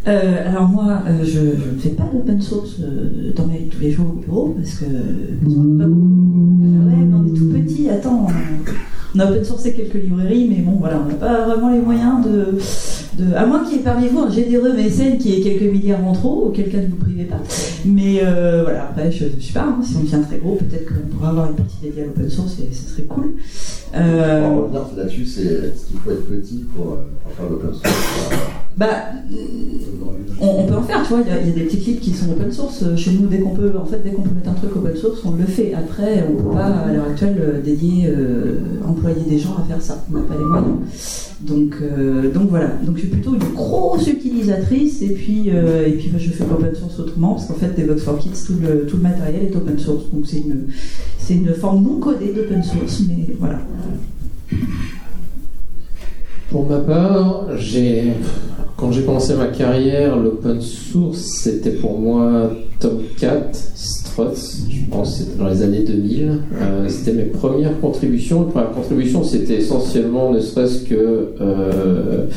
Euh, 0.07 0.49
alors 0.49 0.67
moi, 0.67 1.03
euh, 1.07 1.23
je 1.23 1.39
ne 1.39 1.79
fais 1.79 1.89
pas 1.89 2.09
d'open 2.11 2.41
source 2.41 2.77
euh, 2.81 3.31
dans 3.35 3.45
ma 3.45 3.57
vie 3.57 3.67
tous 3.67 3.79
les 3.79 3.91
jours 3.91 4.07
au 4.09 4.19
bureau 4.19 4.55
parce 4.57 4.75
que 4.75 4.85
parce 4.85 5.55
on 5.55 5.77
pas 5.77 5.85
beaucoup. 5.85 6.57
Ah 6.61 6.87
ouais, 6.87 7.05
mais 7.05 7.15
on 7.15 7.25
est 7.27 7.37
tout 7.37 7.49
petit. 7.49 7.89
Attends, 7.89 8.27
on 8.27 8.88
a 9.17 9.29
open 9.29 9.43
sourcé 9.43 9.73
quelques 9.73 9.95
librairies, 9.95 10.47
mais 10.49 10.61
bon, 10.61 10.77
voilà, 10.79 11.01
on 11.03 11.07
n'a 11.07 11.15
pas 11.15 11.45
vraiment 11.45 11.71
les 11.71 11.79
moyens 11.79 12.23
de, 12.25 13.33
à 13.35 13.45
moins 13.45 13.63
qu'il 13.63 13.77
y 13.77 13.79
ait 13.79 13.83
parmi 13.83 14.07
vous 14.07 14.19
un 14.19 14.29
généreux 14.29 14.73
mécène 14.73 15.17
qui 15.17 15.33
ait 15.33 15.41
quelques 15.41 15.71
milliards 15.71 16.05
en 16.05 16.13
trop, 16.13 16.47
auquel 16.47 16.69
cas 16.69 16.77
ne 16.77 16.87
vous 16.87 16.95
privez 16.97 17.23
pas. 17.23 17.41
Mais 17.85 18.21
voilà, 18.63 18.89
après, 18.89 19.11
je, 19.11 19.25
ne 19.25 19.41
sais 19.41 19.53
pas. 19.53 19.63
Hein, 19.63 19.79
si 19.83 19.95
on 19.95 20.01
devient 20.01 20.21
très 20.27 20.37
gros, 20.37 20.55
peut-être 20.55 20.87
qu'on 20.87 21.07
pourra 21.15 21.29
avoir 21.29 21.49
une 21.49 21.55
partie 21.55 21.77
dédiée 21.81 22.03
à 22.03 22.05
l'open 22.05 22.29
source 22.29 22.57
et 22.59 22.73
ce 22.73 22.89
serait 22.89 23.03
cool. 23.03 23.35
Euh... 23.95 24.47
Pour 24.47 24.63
revenir 24.63 24.81
là-dessus, 24.97 25.25
c'est 25.25 25.75
ce 25.75 25.87
qu'il 25.87 25.97
faut 25.97 26.11
être 26.11 26.27
petit 26.27 26.65
pour, 26.75 26.97
pour 27.23 27.31
faire 27.33 27.49
l'open 27.49 27.73
source? 27.73 27.89
Bah, 28.79 29.11
on, 30.39 30.63
peut 30.63 30.75
en 30.75 30.83
faire, 30.83 31.03
tu 31.03 31.09
vois, 31.09 31.21
il 31.21 31.47
y, 31.49 31.51
a 31.51 31.53
des 31.53 31.63
petits 31.63 31.81
clips 31.81 31.99
qui 31.99 32.13
sont 32.13 32.31
open 32.31 32.49
source. 32.49 32.95
Chez 32.95 33.11
nous, 33.11 33.27
dès 33.27 33.39
qu'on 33.39 33.49
peut, 33.49 33.73
en 33.77 33.83
fait, 33.83 34.01
dès 34.01 34.11
qu'on 34.11 34.21
peut 34.21 34.33
mettre 34.33 34.51
un 34.51 34.53
truc 34.53 34.73
open 34.73 34.95
source, 34.95 35.19
on 35.25 35.31
le 35.31 35.43
fait. 35.43 35.73
Après, 35.73 36.25
on 36.29 36.31
ne 36.31 36.37
peut 36.37 36.55
pas, 36.55 36.67
à 36.67 36.93
l'heure 36.93 37.07
actuelle, 37.09 37.35
euh, 37.41 37.61
dédier, 37.61 38.07
euh, 38.07 38.59
employer 38.87 39.21
des 39.29 39.37
gens 39.37 39.57
à 39.59 39.67
faire 39.67 39.81
ça. 39.81 40.01
On 40.09 40.15
n'a 40.15 40.23
pas 40.23 40.35
les 40.35 40.45
moyens. 40.45 40.77
Donc, 41.41 41.75
euh, 41.81 42.31
donc 42.31 42.49
voilà. 42.51 42.67
Donc 42.85 42.95
je 42.95 43.01
suis 43.01 43.09
plutôt 43.09 43.33
une 43.33 43.53
grosse 43.53 44.07
utilisatrice 44.07 45.01
et 45.01 45.09
puis, 45.09 45.49
et 45.49 45.91
puis 45.99 46.09
bah, 46.13 46.17
je 46.17 46.29
fais 46.29 46.45
l'open 46.45 46.73
source 46.73 46.99
autrement 46.99 47.33
parce 47.33 47.47
qu'en 47.47 47.55
fait, 47.55 47.77
Devox 47.77 48.01
for 48.01 48.17
Kids, 48.17 48.45
tout 48.47 48.55
le, 48.61 48.85
tout 48.85 48.95
le 48.95 49.03
matériel 49.03 49.43
est 49.43 49.55
open 49.57 49.77
source. 49.77 50.05
Donc 50.13 50.25
c'est 50.25 50.37
une, 50.37 50.67
c'est 51.17 51.35
une 51.35 51.53
forme 51.53 51.83
non 51.83 51.99
codée 51.99 52.31
d'open 52.31 52.63
source, 52.63 53.01
mais 53.09 53.35
voilà. 53.37 53.59
Pour 56.49 56.67
ma 56.67 56.79
part, 56.79 57.45
j'ai 57.57 58.13
quand 58.79 58.91
j'ai 58.91 59.03
commencé 59.03 59.33
ma 59.35 59.47
carrière, 59.47 60.15
l'open 60.15 60.61
source, 60.61 61.19
c'était 61.19 61.71
pour 61.71 61.99
moi 61.99 62.49
Tomcat, 62.79 63.51
Struts, 63.75 64.69
je 64.69 64.89
pense 64.89 65.11
que 65.11 65.23
c'était 65.23 65.37
dans 65.37 65.49
les 65.49 65.61
années 65.61 65.83
2000. 65.83 66.31
Euh, 66.61 66.87
c'était 66.87 67.11
mes 67.11 67.23
premières 67.23 67.77
contributions. 67.81 68.45
Les 68.45 68.51
premières 68.51 68.71
contributions, 68.71 69.23
c'était 69.23 69.55
essentiellement 69.55 70.31
ne 70.31 70.39
serait-ce 70.39 70.85
que 70.85 71.33
euh, 71.41 72.27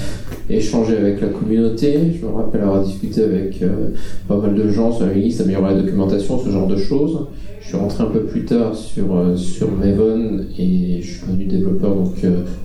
échanger 0.50 0.96
avec 0.96 1.20
la 1.20 1.28
communauté. 1.28 1.99
Je 2.20 2.26
me 2.26 2.32
rappelle 2.32 2.62
avoir 2.62 2.84
discuté 2.84 3.22
avec 3.22 3.62
euh, 3.62 3.90
pas 4.28 4.37
mal 4.37 4.54
de 4.54 4.68
gens 4.68 4.92
sur 4.92 5.06
la 5.06 5.12
liste, 5.12 5.40
améliorer 5.40 5.75
la 5.75 5.82
documentation, 5.82 6.38
ce 6.38 6.50
genre 6.50 6.66
de 6.66 6.76
choses. 6.76 7.26
Je 7.61 7.68
suis 7.68 7.76
rentré 7.76 8.02
un 8.02 8.08
peu 8.08 8.25
plus 8.25 8.44
tard 8.44 8.75
sur, 8.75 9.38
sur 9.38 9.70
Maven 9.70 10.46
et 10.58 11.00
je 11.00 11.11
suis 11.12 11.26
devenu 11.26 11.44
développeur 11.44 11.94
donc 11.94 12.16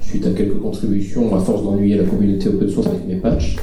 suite 0.02 0.26
à 0.26 0.32
quelques 0.32 0.60
contributions 0.60 1.34
à 1.36 1.40
force 1.40 1.64
d'ennuyer 1.64 1.98
la 1.98 2.04
communauté 2.04 2.50
open 2.50 2.68
source 2.68 2.88
avec 2.88 3.08
mes 3.08 3.18
patchs. 3.18 3.58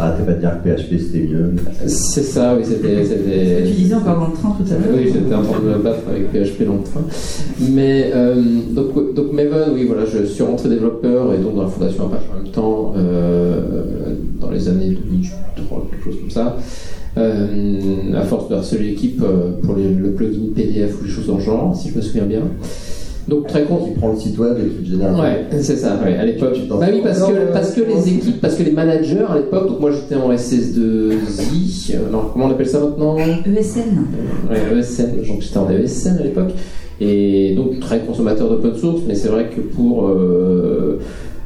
Arrêtez 0.00 0.22
pas 0.24 0.32
de 0.32 0.38
dire 0.40 0.52
que 0.62 0.68
PHP 0.68 1.00
c'était 1.00 1.26
mieux. 1.26 1.52
C'est 1.86 2.22
ça, 2.22 2.54
oui, 2.56 2.64
c'était. 2.64 3.04
Tu 3.66 3.72
disais 3.72 3.94
encore 3.94 4.18
dans 4.20 4.26
le 4.28 4.32
train 4.32 4.50
tout 4.56 4.72
à 4.72 4.74
l'heure. 4.78 4.94
Oui, 4.96 5.10
j'étais 5.12 5.34
en 5.34 5.42
train 5.42 5.60
de 5.60 5.68
me 5.68 5.78
battre 5.82 6.02
avec 6.08 6.30
PHP 6.30 6.64
dans 6.66 6.74
le 6.74 6.82
train. 6.84 7.02
Mais 7.72 8.10
euh, 8.14 8.34
donc, 8.70 9.14
donc 9.14 9.32
Maven, 9.32 9.70
oui, 9.74 9.84
voilà, 9.86 10.04
je 10.06 10.24
suis 10.24 10.42
rentré 10.44 10.68
développeur 10.68 11.34
et 11.34 11.38
donc 11.38 11.56
dans 11.56 11.62
la 11.62 11.68
fondation 11.68 12.06
Apache 12.06 12.22
en 12.32 12.42
même 12.42 12.52
temps, 12.52 12.94
euh, 12.96 14.14
dans 14.40 14.50
les 14.50 14.68
années 14.68 14.90
2003, 14.90 15.88
quelque 15.90 16.04
chose 16.04 16.20
comme 16.20 16.30
ça. 16.30 16.56
Euh, 17.16 18.14
à 18.14 18.22
force 18.22 18.48
de 18.48 18.54
harceler 18.54 18.90
l'équipe 18.90 19.20
pour 19.64 19.74
les- 19.74 19.92
le 19.92 20.12
plugin 20.12 20.52
PDF 20.54 21.00
ou 21.00 21.04
les 21.04 21.10
choses 21.10 21.26
dans 21.26 21.38
le 21.38 21.42
genre, 21.42 21.74
si 21.76 21.88
je 21.90 21.96
me 21.96 22.00
souviens 22.02 22.26
bien. 22.26 22.42
Donc 23.28 23.46
très 23.46 23.64
con. 23.64 23.76
Qui 23.76 23.90
prend 23.90 24.12
le 24.12 24.18
site 24.18 24.38
web 24.38 24.56
et 24.58 24.68
qui 24.68 24.84
te 24.84 24.90
génère. 24.90 25.18
Ouais, 25.18 25.44
c'est 25.60 25.76
ça, 25.76 26.00
ouais, 26.02 26.16
à 26.16 26.24
l'époque. 26.24 26.54
Tu 26.54 26.62
t'en 26.62 26.78
Bah 26.78 26.86
oui, 26.90 27.00
parce 27.02 27.20
que, 27.20 27.52
parce 27.52 27.72
que 27.72 27.82
les 27.82 28.14
équipes, 28.14 28.40
parce 28.40 28.54
que 28.54 28.62
les 28.62 28.72
managers 28.72 29.24
à 29.28 29.36
l'époque, 29.36 29.68
donc 29.68 29.80
moi 29.80 29.90
j'étais 29.92 30.14
en 30.14 30.32
SS2I, 30.32 31.94
euh, 31.94 32.10
non, 32.10 32.22
comment 32.32 32.46
on 32.46 32.50
appelle 32.50 32.68
ça 32.68 32.80
maintenant? 32.80 33.16
ESN. 33.18 34.06
Ouais, 34.50 34.78
ESN, 34.78 35.26
donc 35.28 35.42
j'étais 35.42 35.58
en 35.58 35.68
ESN 35.68 36.16
à 36.18 36.22
l'époque, 36.22 36.52
et 37.00 37.54
donc 37.54 37.78
très 37.80 38.00
consommateur 38.00 38.48
d'open 38.48 38.74
source, 38.74 39.02
mais 39.06 39.14
c'est 39.14 39.28
vrai 39.28 39.50
que 39.54 39.60
pour 39.60 40.08
euh, 40.08 40.98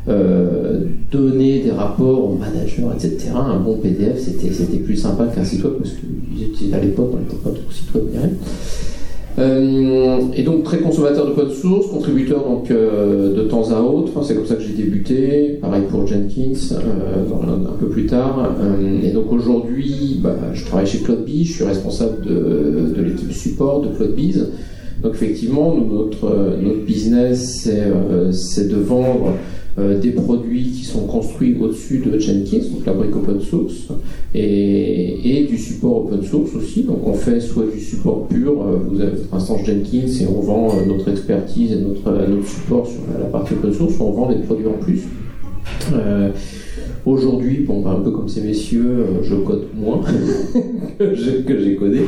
euh, 0.09 0.81
donner 1.11 1.61
des 1.65 1.73
rapports 1.73 2.31
aux 2.31 2.37
managers, 2.37 2.85
etc., 2.95 3.33
un 3.35 3.59
bon 3.59 3.77
PDF 3.77 4.19
c'était 4.19 4.53
c'était 4.53 4.79
plus 4.79 4.97
sympa 4.97 5.27
qu'un 5.27 5.45
site 5.45 5.65
web, 5.65 5.75
parce 5.79 5.91
que 5.95 6.75
à 6.75 6.79
l'époque 6.81 7.11
on 7.13 7.19
n'était 7.19 7.37
pas 7.43 7.51
tout 7.51 7.73
site 7.73 7.93
web, 7.93 8.05
rien. 8.13 8.31
Euh, 9.39 10.21
et 10.35 10.43
donc 10.43 10.65
très 10.65 10.79
consommateur 10.79 11.27
d'open 11.27 11.51
source, 11.51 11.87
contributeur 11.89 12.45
donc 12.45 12.71
euh, 12.71 13.35
de 13.35 13.43
temps 13.43 13.71
à 13.71 13.81
autre. 13.81 14.23
C'est 14.25 14.35
comme 14.35 14.47
ça 14.47 14.57
que 14.57 14.63
j'ai 14.63 14.75
débuté. 14.75 15.59
Pareil 15.61 15.85
pour 15.91 16.07
Jenkins 16.07 16.53
euh, 16.73 17.69
un, 17.69 17.77
peu 17.79 17.89
plus 17.89 18.07
tard. 18.07 18.55
Et 19.03 19.11
donc 19.11 19.33
aujourd'hui, 19.33 20.21
bah, 20.23 20.37
je 20.53 20.65
travaille 20.65 20.87
chez 20.87 20.99
CloudBees. 20.99 21.45
Je 21.45 21.53
suis 21.53 21.65
responsable 21.65 22.25
de, 22.25 22.93
de 22.95 23.03
l'équipe 23.03 23.33
support 23.33 23.81
de 23.81 23.89
CloudBees. 23.89 24.47
Donc 25.03 25.15
effectivement, 25.15 25.75
notre, 25.75 26.57
notre 26.63 26.85
business, 26.85 27.69
c'est 28.31 28.69
de 28.69 28.77
vendre 28.77 29.33
euh, 29.79 29.99
des 29.99 30.11
produits 30.11 30.65
qui 30.65 30.85
sont 30.85 31.07
construits 31.07 31.57
au-dessus 31.59 31.99
de 31.99 32.19
Jenkins, 32.19 32.59
donc 32.71 32.85
la 32.85 32.93
brique 32.93 33.17
open 33.17 33.41
source, 33.41 33.89
et, 34.35 35.41
et 35.41 35.45
du 35.45 35.57
support 35.57 36.07
open 36.07 36.23
source 36.23 36.55
aussi. 36.55 36.83
Donc 36.83 37.07
on 37.07 37.15
fait 37.15 37.41
soit 37.41 37.67
du 37.73 37.81
support 37.81 38.29
pur, 38.29 38.63
euh, 38.63 38.79
vous 38.87 39.01
avez 39.01 39.13
votre 39.13 39.35
instance 39.35 39.65
Jenkins 39.65 40.07
et 40.21 40.27
on 40.27 40.41
vend 40.41 40.69
euh, 40.69 40.87
notre 40.87 41.11
expertise 41.11 41.73
et 41.73 41.77
notre, 41.77 42.07
euh, 42.09 42.29
notre 42.29 42.49
support 42.49 42.87
sur 42.87 43.01
la, 43.19 43.27
partie 43.27 43.55
open 43.55 43.73
source, 43.73 43.95
on 44.01 44.11
vend 44.11 44.31
des 44.31 44.43
produits 44.43 44.67
en 44.67 44.83
plus. 44.83 45.03
Aujourd'hui, 47.05 47.67
bah, 47.69 47.97
un 47.99 48.01
peu 48.01 48.13
comme 48.13 48.29
ces 48.29 48.43
messieurs, 48.43 48.85
euh, 48.87 49.23
je 49.23 49.35
code 49.35 49.65
moins 49.75 50.01
que 50.99 51.15
j'ai- 51.15 51.75
codé. 51.75 52.03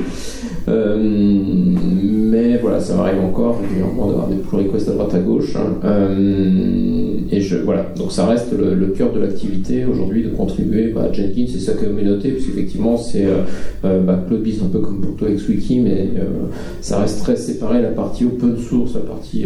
Euh, 0.69 0.97
mais 1.01 2.59
voilà, 2.59 2.79
ça 2.81 2.95
m'arrive 2.95 3.21
encore 3.21 3.61
régulièrement 3.61 4.07
d'avoir 4.09 4.29
des 4.29 4.37
pull 4.37 4.61
requests 4.61 4.89
à 4.89 4.93
droite 4.93 5.15
à 5.15 5.19
gauche. 5.19 5.57
hein. 5.57 5.75
Euh, 5.85 7.17
et 7.33 7.41
je, 7.41 7.57
voilà, 7.57 7.87
donc 7.97 8.13
ça 8.13 8.27
reste 8.27 8.53
le, 8.57 8.87
cœur 8.89 9.13
de 9.13 9.19
l'activité 9.19 9.85
aujourd'hui 9.85 10.23
de 10.23 10.29
contribuer 10.29 10.93
bah, 10.95 11.09
à 11.11 11.13
Jenkins 11.13 11.47
et 11.53 11.59
sa 11.59 11.73
communauté, 11.73 12.31
parce 12.31 12.45
qu'effectivement, 12.45 12.97
c'est 12.97 13.27
euh, 13.27 14.01
bah, 14.01 14.13
un 14.13 14.69
peu 14.69 14.79
comme 14.79 15.01
pour 15.01 15.17
toi 15.17 15.29
XWiki, 15.29 15.81
mais 15.81 16.11
euh, 16.19 16.23
ça 16.81 17.01
reste 17.01 17.21
très 17.21 17.35
séparé 17.37 17.83
la 17.83 17.89
partie 17.89 18.25
open 18.25 18.57
source, 18.59 18.95
la 18.95 19.01
partie 19.01 19.45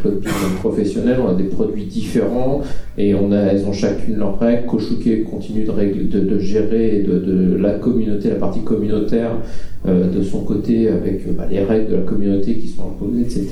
CloudBees 0.00 0.28
professionnelle. 0.60 1.18
On 1.24 1.30
a 1.30 1.34
des 1.34 1.44
produits 1.44 1.84
différents 1.86 2.60
et 2.98 3.14
on 3.14 3.32
elles 3.32 3.64
ont 3.66 3.72
chacune 3.72 4.16
leurs 4.16 4.38
règles. 4.38 4.66
Koshuke 4.76 5.24
continue 5.24 5.64
de, 5.64 5.70
règle- 5.70 6.08
de, 6.08 6.20
de 6.20 6.38
gérer 6.38 7.02
de, 7.06 7.18
de 7.18 7.56
la 7.56 7.74
communauté, 7.74 8.28
la 8.28 8.34
partie 8.36 8.60
communautaire 8.62 9.32
euh, 9.86 10.10
de 10.10 10.22
son 10.22 10.40
côté 10.40 10.88
avec 10.88 11.26
euh, 11.26 11.32
bah, 11.36 11.46
les 11.50 11.60
règles 11.64 11.90
de 11.90 11.96
la 11.96 12.02
communauté 12.02 12.54
qui 12.56 12.68
sont 12.68 12.82
imposées, 12.82 13.22
etc. 13.22 13.48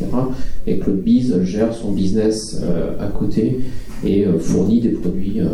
Et 0.66 0.78
CloudBees 0.78 1.43
gère 1.45 1.73
son 1.75 1.93
business 1.93 2.61
euh, 2.62 2.90
à 3.00 3.07
côté 3.09 3.61
et 4.04 4.26
euh, 4.26 4.38
fournit 4.38 4.81
des 4.81 4.90
produits 4.90 5.40
euh, 5.40 5.47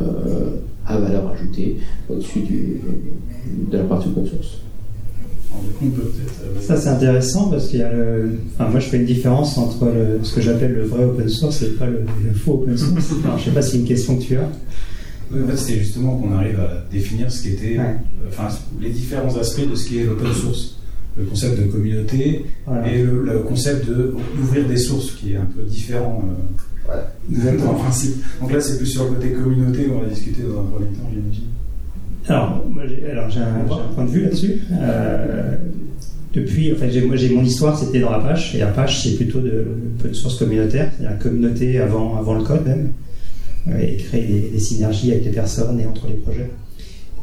à 0.87 0.99
valeur 0.99 1.29
ajoutée 1.31 1.77
au-dessus 2.09 2.41
du- 2.41 2.81
de 3.71 3.77
la 3.77 3.85
partie 3.85 4.09
open 4.09 4.27
source. 4.27 4.61
Ça 6.61 6.77
c'est 6.77 6.89
intéressant 6.89 7.49
parce 7.51 7.69
qu'il 7.69 7.81
y 7.81 7.83
a 7.83 7.93
le. 7.93 8.31
Enfin, 8.55 8.71
moi 8.71 8.81
je 8.81 8.87
fais 8.87 8.99
une 8.99 9.05
différence 9.07 9.59
entre 9.59 9.87
le- 9.87 10.23
ce 10.25 10.35
que 10.35 10.41
j'appelle 10.41 10.73
le 10.75 10.85
vrai 10.85 11.05
open 11.05 11.29
source 11.29 11.63
et 11.63 11.71
pas 11.71 11.87
le, 11.87 12.01
le 12.25 12.33
faux 12.35 12.55
open 12.63 12.77
source. 12.77 13.13
Alors, 13.25 13.39
je 13.39 13.45
sais 13.47 13.51
pas 13.51 13.63
si 13.63 13.73
c'est 13.73 13.79
une 13.79 13.85
question 13.85 14.17
que 14.17 14.23
tu 14.23 14.37
as. 14.37 14.49
En 15.33 15.47
fait, 15.49 15.57
c'était 15.57 15.79
justement 15.79 16.17
qu'on 16.17 16.33
arrive 16.33 16.59
à 16.59 16.85
définir 16.91 17.31
ce 17.31 17.43
qu'était, 17.45 17.79
Ouais. 17.79 17.85
euh, 17.85 18.29
enfin, 18.29 18.49
les 18.81 18.91
différents 18.91 19.37
aspects 19.37 19.69
de 19.69 19.75
ce 19.77 19.87
qui 19.87 19.99
est 20.01 20.05
l'open 20.05 20.33
source. 20.33 20.77
Le 21.17 21.25
concept 21.25 21.59
de 21.61 21.65
communauté 21.67 22.47
Voilà. 22.67 22.91
et 22.93 23.03
le, 23.03 23.23
le 23.25 23.39
concept 23.41 23.89
de- 23.89 24.15
d'ouvrir 24.37 24.67
des 24.67 24.77
sources, 24.77 25.11
qui 25.13 25.33
est 25.33 25.37
un 25.37 25.45
peu 25.47 25.63
différent 25.63 26.23
euh, 26.91 27.67
en 27.69 27.75
principe. 27.75 28.17
Donc 28.41 28.53
là, 28.53 28.61
c'est 28.61 28.77
plus 28.79 28.87
sur 28.87 29.05
le 29.05 29.11
côté 29.11 29.31
communauté 29.31 29.85
qu'on 29.85 30.01
va 30.01 30.07
discuter 30.07 30.43
dans 30.43 30.61
un 30.61 30.65
premier 30.65 30.87
temps, 30.87 31.09
j'imagine. 31.13 31.45
Alors, 32.27 32.65
moi, 32.71 32.83
j'ai, 32.87 33.41
un, 33.41 33.95
point 33.95 34.05
de 34.05 34.11
vue 34.11 34.23
là-dessus. 34.23 34.61
Euh, 34.73 35.57
depuis, 36.35 36.73
enfin, 36.73 36.87
j'ai, 36.91 37.03
moi, 37.03 37.17
j'ai 37.17 37.31
mon 37.35 37.43
histoire, 37.43 37.77
c'était 37.79 38.01
dans 38.01 38.11
Apache, 38.11 38.55
et 38.55 38.63
Apache, 38.63 39.03
c'est 39.03 39.17
plutôt 39.17 39.41
de 39.41 39.51
l'open 39.99 40.15
source 40.15 40.39
communautaire, 40.39 40.91
c'est-à-dire 40.97 41.11
la 41.19 41.23
communauté 41.23 41.79
avant, 41.81 42.17
avant 42.19 42.35
le 42.35 42.45
code 42.45 42.65
même, 42.67 42.89
euh, 42.89 42.91
et 43.81 43.97
créer 43.97 44.27
des, 44.27 44.41
des 44.53 44.59
synergies 44.59 45.13
avec 45.13 45.25
les 45.25 45.31
personnes 45.31 45.81
et 45.81 45.87
entre 45.87 46.07
les 46.09 46.15
projets. 46.15 46.51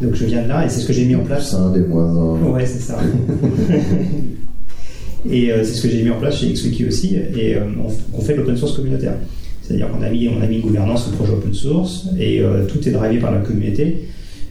Donc, 0.01 0.13
je 0.13 0.25
viens 0.25 0.44
de 0.44 0.48
là, 0.48 0.65
et 0.65 0.70
c'est 0.70 0.82
ce 0.82 0.86
que 0.86 0.94
j'ai 0.94 1.06
mis 1.06 1.15
en 1.15 1.24
place. 1.24 1.51
C'est 1.51 1.56
un 1.56 1.72
des 1.72 1.82
moins 1.82 2.06
un. 2.06 2.51
Ouais, 2.51 2.65
c'est 2.65 2.79
ça. 2.79 3.00
et 5.29 5.51
euh, 5.51 5.63
c'est 5.63 5.74
ce 5.74 5.82
que 5.82 5.89
j'ai 5.89 6.03
mis 6.03 6.12
en 6.12 6.20
place 6.20 6.39
chez 6.39 6.53
XWiki 6.53 6.86
aussi, 6.86 7.15
et 7.15 7.56
euh, 7.56 7.62
on, 7.84 8.17
on 8.17 8.22
fait 8.22 8.34
de 8.34 8.39
l'open 8.39 8.56
source 8.56 8.75
communautaire. 8.75 9.15
C'est-à-dire 9.63 9.89
qu'on 9.91 10.01
a 10.01 10.10
mis, 10.10 10.29
on 10.29 10.41
a 10.41 10.48
mis 10.48 10.58
une 10.58 10.62
gouvernance 10.62 11.08
au 11.08 11.12
projet 11.12 11.34
open 11.34 11.53
source, 11.53 12.08
et 12.17 12.41
euh, 12.41 12.65
tout 12.65 12.88
est 12.88 12.91
drivé 12.91 13.20
par 13.20 13.32
la 13.32 13.39
communauté. 13.39 14.08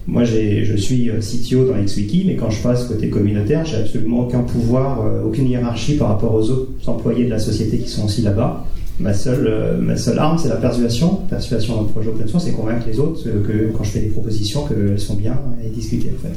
Moi, 0.08 0.22
je 0.22 0.76
suis 0.76 1.10
euh, 1.10 1.18
CTO 1.20 1.66
dans 1.66 1.82
XWiki, 1.82 2.24
mais 2.26 2.36
quand 2.36 2.50
je 2.50 2.62
passe 2.62 2.84
côté 2.84 3.08
communautaire, 3.08 3.64
j'ai 3.64 3.76
absolument 3.76 4.20
aucun 4.20 4.40
pouvoir, 4.40 5.04
euh, 5.04 5.24
aucune 5.24 5.48
hiérarchie 5.48 5.96
par 5.96 6.08
rapport 6.08 6.34
aux 6.34 6.50
autres 6.50 6.70
employés 6.86 7.24
de 7.24 7.30
la 7.30 7.40
société 7.40 7.78
qui 7.78 7.88
sont 7.88 8.04
aussi 8.04 8.22
là-bas. 8.22 8.64
Ma 8.98 9.12
seule, 9.12 9.46
euh, 9.46 9.78
ma 9.78 9.96
seule 9.96 10.18
arme, 10.18 10.38
c'est 10.38 10.48
la 10.48 10.56
persuasion. 10.56 11.20
Persuasion 11.28 11.76
dans 11.76 11.82
le 11.82 11.88
projet 11.88 12.08
open 12.08 12.26
source, 12.28 12.44
c'est 12.44 12.52
convaincre 12.52 12.86
les 12.86 12.98
autres 12.98 13.22
que 13.24 13.70
quand 13.76 13.84
je 13.84 13.90
fais 13.90 14.00
des 14.00 14.08
propositions, 14.08 14.64
qu'elles 14.66 14.98
sont 14.98 15.14
bien 15.14 15.38
et 15.64 15.68
discuter 15.68 16.10
en 16.16 16.26
fait. 16.26 16.34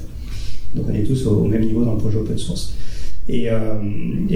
Donc 0.75 0.85
on 0.89 0.93
est 0.93 1.03
tous 1.03 1.25
au, 1.25 1.45
même 1.45 1.61
niveau 1.63 1.83
dans 1.83 1.93
le 1.93 1.97
projet 1.97 2.17
open 2.17 2.37
source. 2.37 2.73
Et, 3.27 3.49
euh, 3.49 3.59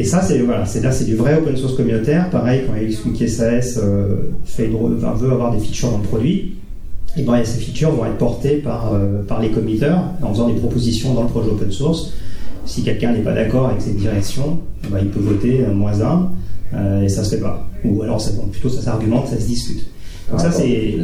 ça, 0.03 0.21
c'est 0.21 0.39
voilà, 0.39 0.65
là, 0.81 0.91
c'est 0.91 1.05
du 1.05 1.15
vrai 1.15 1.37
open 1.37 1.55
source 1.57 1.75
communautaire. 1.75 2.29
Pareil, 2.29 2.63
quand 2.67 2.73
XWiki 2.73 3.27
SAS 3.27 3.79
euh, 3.81 4.29
fait 4.45 4.67
veut 4.67 5.31
avoir 5.31 5.51
des 5.51 5.59
features 5.59 5.91
dans 5.91 5.97
le 5.97 6.03
produit, 6.03 6.55
et 7.17 7.23
ben, 7.23 7.43
ces 7.43 7.59
features 7.59 7.91
vont 7.91 8.05
être 8.05 8.17
portées 8.17 8.57
par, 8.57 8.93
euh, 8.93 9.23
par 9.23 9.39
les 9.41 9.49
committeurs 9.49 10.03
en 10.21 10.29
faisant 10.29 10.47
des 10.47 10.55
propositions 10.55 11.13
dans 11.13 11.23
le 11.23 11.29
projet 11.29 11.49
open 11.49 11.71
source. 11.71 12.13
Si 12.65 12.83
quelqu'un 12.83 13.13
n'est 13.13 13.23
pas 13.23 13.33
d'accord 13.33 13.67
avec 13.67 13.81
cette 13.81 13.97
direction, 13.97 14.59
eh 14.85 14.91
ben, 14.91 14.99
il 15.01 15.09
peut 15.09 15.19
voter 15.19 15.65
moins 15.73 16.01
1 16.01 16.29
et 17.03 17.09
ça 17.09 17.23
se 17.23 17.35
fait 17.35 17.41
pas. 17.41 17.67
Ou 17.85 18.01
alors 18.03 18.19
ça, 18.21 18.31
plutôt 18.51 18.69
ça 18.69 18.81
s'argumente, 18.81 19.27
ça 19.27 19.37
se 19.39 19.45
discute. 19.47 19.85
Donc 20.31 20.39
ça 20.39 20.51
c'est. 20.51 20.95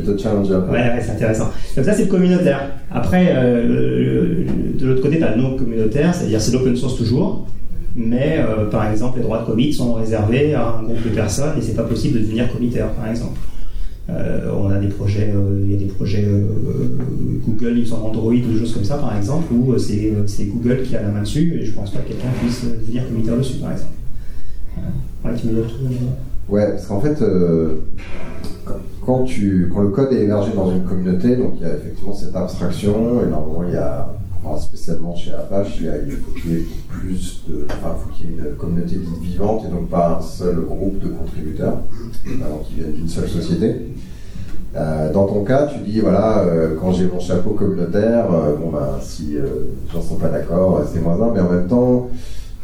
Ouais, 0.71 0.77
ouais, 0.77 1.09
intéressant. 1.11 1.49
Donc 1.75 1.85
ça, 1.85 1.93
c'est 1.93 2.03
le 2.05 2.09
communautaire. 2.09 2.71
Après, 2.89 3.33
euh, 3.35 3.67
le- 3.67 4.43
le- 4.43 4.79
de 4.79 4.85
l'autre 4.87 5.01
côté, 5.01 5.17
tu 5.17 5.23
as 5.23 5.35
le 5.35 5.41
non 5.41 5.57
communautaire, 5.57 6.15
c'est-à-dire 6.15 6.39
c'est 6.41 6.53
l'open 6.53 6.75
source 6.77 6.95
toujours, 6.95 7.45
mais 7.95 8.37
euh, 8.39 8.65
par 8.69 8.89
exemple, 8.89 9.17
les 9.17 9.23
droits 9.23 9.41
de 9.41 9.45
commit 9.45 9.73
sont 9.73 9.93
réservés 9.93 10.53
à 10.55 10.69
un 10.79 10.83
groupe 10.83 11.03
de 11.03 11.09
personnes 11.09 11.57
et 11.57 11.61
c'est 11.61 11.75
pas 11.75 11.83
possible 11.83 12.19
de 12.19 12.23
devenir 12.23 12.51
committaire, 12.51 12.89
par 12.93 13.09
exemple. 13.09 13.37
Euh, 14.09 14.49
on 14.57 14.71
a 14.71 14.79
des 14.79 14.87
projets, 14.87 15.31
euh, 15.35 15.61
il 15.65 15.71
y 15.71 15.75
a 15.75 15.77
des 15.77 15.85
projets 15.85 16.23
euh, 16.25 16.47
Google, 17.45 17.77
ils 17.77 17.85
sont 17.87 17.97
Android 17.97 18.31
ou 18.33 18.53
des 18.53 18.57
choses 18.57 18.73
comme 18.73 18.83
ça, 18.85 18.95
par 18.97 19.15
exemple, 19.15 19.53
où 19.53 19.73
euh, 19.73 19.77
c'est 19.77 20.11
euh, 20.15 20.45
Google 20.51 20.81
qui 20.83 20.95
a 20.95 21.01
la 21.03 21.09
main 21.09 21.21
dessus 21.21 21.59
et 21.61 21.65
je 21.65 21.71
pense 21.73 21.91
pas 21.91 21.99
que 21.99 22.07
quelqu'un 22.07 22.29
puisse 22.41 22.63
euh, 22.63 22.79
devenir 22.79 23.07
committaire 23.07 23.37
dessus, 23.37 23.57
par 23.57 23.71
exemple. 23.73 23.91
Ouais, 26.47 26.67
parce 26.71 26.85
qu'en 26.87 26.99
fait, 26.99 27.21
euh, 27.21 27.75
quand- 29.05 29.23
tu, 29.23 29.71
quand 29.73 29.81
le 29.81 29.89
code 29.89 30.11
est 30.13 30.23
hébergé 30.23 30.51
dans 30.55 30.71
une 30.71 30.83
communauté, 30.83 31.35
donc 31.35 31.53
il 31.57 31.61
y 31.61 31.65
a 31.69 31.73
effectivement 31.75 32.13
cette 32.13 32.35
abstraction, 32.35 33.21
et 33.23 33.29
normalement 33.29 33.63
il 33.67 33.73
y 33.73 33.77
a, 33.77 34.07
enfin, 34.43 34.59
spécialement 34.59 35.15
chez 35.15 35.31
Apache, 35.33 35.77
il, 35.79 35.85
y 35.85 35.89
a- 35.89 35.97
il 35.97 36.11
faut 36.13 36.31
qu'il 36.39 36.51
y 36.51 36.55
ait 36.57 36.65
plus 36.87 37.43
de, 37.47 37.65
enfin, 37.69 37.95
une 38.23 38.55
communauté 38.57 38.99
vivante 39.21 39.63
et 39.67 39.71
donc 39.71 39.89
pas 39.89 40.17
un 40.19 40.21
seul 40.21 40.55
groupe 40.61 40.99
de 40.99 41.09
contributeurs, 41.09 41.77
alors 42.43 42.63
qui 42.67 42.75
viennent 42.75 42.93
d'une 42.93 43.07
seule 43.09 43.27
société. 43.29 43.75
Euh, 44.75 45.11
dans 45.11 45.25
ton 45.25 45.43
cas, 45.43 45.65
tu 45.67 45.79
dis 45.79 45.99
voilà, 45.99 46.39
euh, 46.39 46.75
quand 46.79 46.91
j'ai 46.91 47.07
mon 47.07 47.19
chapeau 47.19 47.51
communautaire, 47.51 48.27
bon 48.61 48.69
ben 48.69 48.99
si 49.01 49.31
les 49.33 49.91
gens 49.91 50.01
sont 50.01 50.15
pas 50.17 50.29
d'accord, 50.29 50.83
c'est 50.91 51.01
moins 51.01 51.19
un, 51.19 51.31
mais 51.33 51.39
en 51.39 51.49
même 51.49 51.67
temps, 51.67 52.09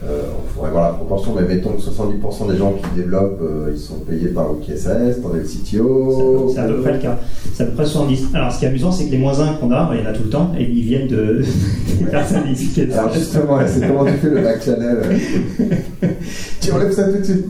Euh, 0.04 0.24
on 0.38 0.54
pourrait 0.54 0.72
voir 0.72 0.92
la 0.92 0.98
proportion, 0.98 1.34
mais 1.34 1.48
mettons 1.48 1.72
que 1.72 1.82
70% 1.82 2.52
des 2.52 2.58
gens 2.58 2.74
qui 2.74 3.00
développent, 3.00 3.40
euh, 3.42 3.72
ils 3.74 3.80
sont 3.80 4.00
payés 4.00 4.28
par 4.28 4.52
OKSS, 4.52 4.88
es 4.88 5.16
le 5.34 5.44
CTO. 5.44 6.52
C'est 6.54 6.60
à 6.60 6.66
peu 6.66 6.82
près 6.82 6.94
le 6.94 7.00
cas. 7.00 7.18
C'est 7.54 7.64
à 7.64 7.66
peu 7.68 7.76
près 7.76 7.86
70. 7.86 8.28
Alors, 8.34 8.52
ce 8.52 8.60
qui 8.60 8.66
est 8.66 8.68
amusant, 8.68 8.92
c'est 8.92 9.06
que 9.06 9.12
les 9.12 9.18
moins 9.18 9.40
1 9.40 9.54
qu'on 9.54 9.72
a, 9.72 9.90
il 9.94 10.04
y 10.04 10.06
en 10.06 10.10
a 10.10 10.14
tout 10.14 10.24
le 10.24 10.30
temps, 10.30 10.52
et 10.60 10.64
ils 10.64 10.84
viennent 10.84 11.08
de 11.08 11.42
personnes 12.12 12.48
ici. 12.52 12.82
Alors 12.92 13.14
justement, 13.14 13.60
c'est 13.66 13.88
comment 13.88 14.06
tu 14.06 14.12
fais 14.12 14.30
le 14.30 14.42
back 14.42 14.64
channel 14.64 14.98
Tu 16.62 16.72
enlèves 16.72 16.92
ça 16.92 17.06
tout 17.06 17.20
de 17.20 17.24
suite 17.24 17.46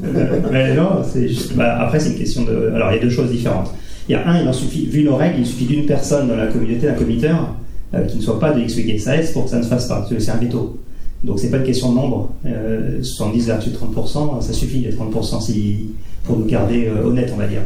Mais 0.51 0.75
non, 0.75 1.01
c'est 1.03 1.27
juste. 1.27 1.55
bah, 1.55 1.79
après, 1.81 1.99
c'est 1.99 2.11
une 2.11 2.17
question 2.17 2.43
de. 2.43 2.71
Alors, 2.75 2.91
il 2.91 2.97
y 2.97 2.99
a 2.99 3.01
deux 3.01 3.09
choses 3.09 3.31
différentes. 3.31 3.71
Il 4.07 4.11
y 4.11 4.15
a 4.15 4.27
un, 4.27 4.39
il 4.39 4.47
en 4.47 4.53
suffit, 4.53 4.85
vu 4.85 5.03
nos 5.03 5.15
règles, 5.15 5.39
il 5.39 5.47
suffit 5.47 5.65
d'une 5.65 5.87
personne 5.87 6.27
dans 6.27 6.35
la 6.35 6.45
communauté, 6.45 6.85
d'un 6.85 6.93
committeur, 6.93 7.55
euh, 7.95 8.05
qui 8.05 8.17
ne 8.17 8.21
soit 8.21 8.39
pas 8.39 8.51
de 8.51 8.61
XWiki 8.61 8.99
SAS 8.99 9.31
pour 9.31 9.45
que 9.45 9.49
ça 9.49 9.57
ne 9.57 9.63
se 9.63 9.67
fasse 9.67 9.87
pas. 9.87 10.07
C'est 10.19 10.29
un 10.29 10.37
veto. 10.37 10.77
Donc, 11.23 11.39
c'est 11.39 11.49
pas 11.49 11.57
une 11.57 11.63
question 11.63 11.89
de 11.91 11.95
nombre. 11.95 12.29
Euh, 12.45 13.01
70 13.01 13.47
versus 13.47 13.73
30%, 13.73 14.41
ça 14.41 14.53
suffit, 14.53 14.79
les 14.79 14.91
30% 14.93 15.41
si, 15.41 15.91
pour 16.23 16.37
nous 16.37 16.45
garder 16.45 16.85
euh, 16.87 17.03
honnêtes, 17.05 17.31
on 17.33 17.37
va 17.37 17.47
dire. 17.47 17.61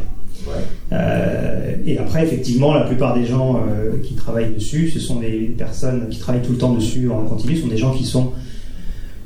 Ouais. 0.46 0.54
Euh, 0.92 1.74
et 1.84 1.98
après, 1.98 2.24
effectivement, 2.24 2.72
la 2.72 2.82
plupart 2.84 3.14
des 3.14 3.26
gens 3.26 3.56
euh, 3.56 3.98
qui 4.02 4.14
travaillent 4.14 4.54
dessus, 4.54 4.88
ce 4.88 4.98
sont 4.98 5.20
des 5.20 5.54
personnes 5.58 6.08
qui 6.08 6.18
travaillent 6.18 6.42
tout 6.42 6.52
le 6.52 6.58
temps 6.58 6.72
dessus 6.72 7.10
en 7.10 7.24
continu, 7.26 7.56
ce 7.56 7.62
sont 7.62 7.68
des 7.68 7.76
gens 7.76 7.92
qui 7.92 8.04
sont 8.06 8.32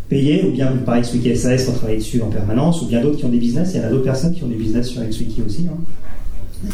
payés, 0.08 0.44
ou 0.44 0.50
bien 0.50 0.66
par 0.84 1.00
XWiki 1.00 1.36
SAS 1.36 1.64
pour 1.64 1.74
travailler 1.74 1.98
dessus 1.98 2.20
en 2.20 2.26
permanence, 2.30 2.82
ou 2.82 2.86
bien 2.86 3.00
d'autres 3.00 3.18
qui 3.18 3.24
ont 3.24 3.28
des 3.30 3.38
business. 3.38 3.70
Il 3.74 3.80
y 3.80 3.84
en 3.84 3.86
a 3.86 3.90
d'autres 3.90 4.04
personnes 4.04 4.34
qui 4.34 4.42
ont 4.42 4.48
des 4.48 4.56
business 4.56 4.88
sur 4.88 5.02
XWiki 5.02 5.42
aussi. 5.46 5.66
hein. 5.70 5.78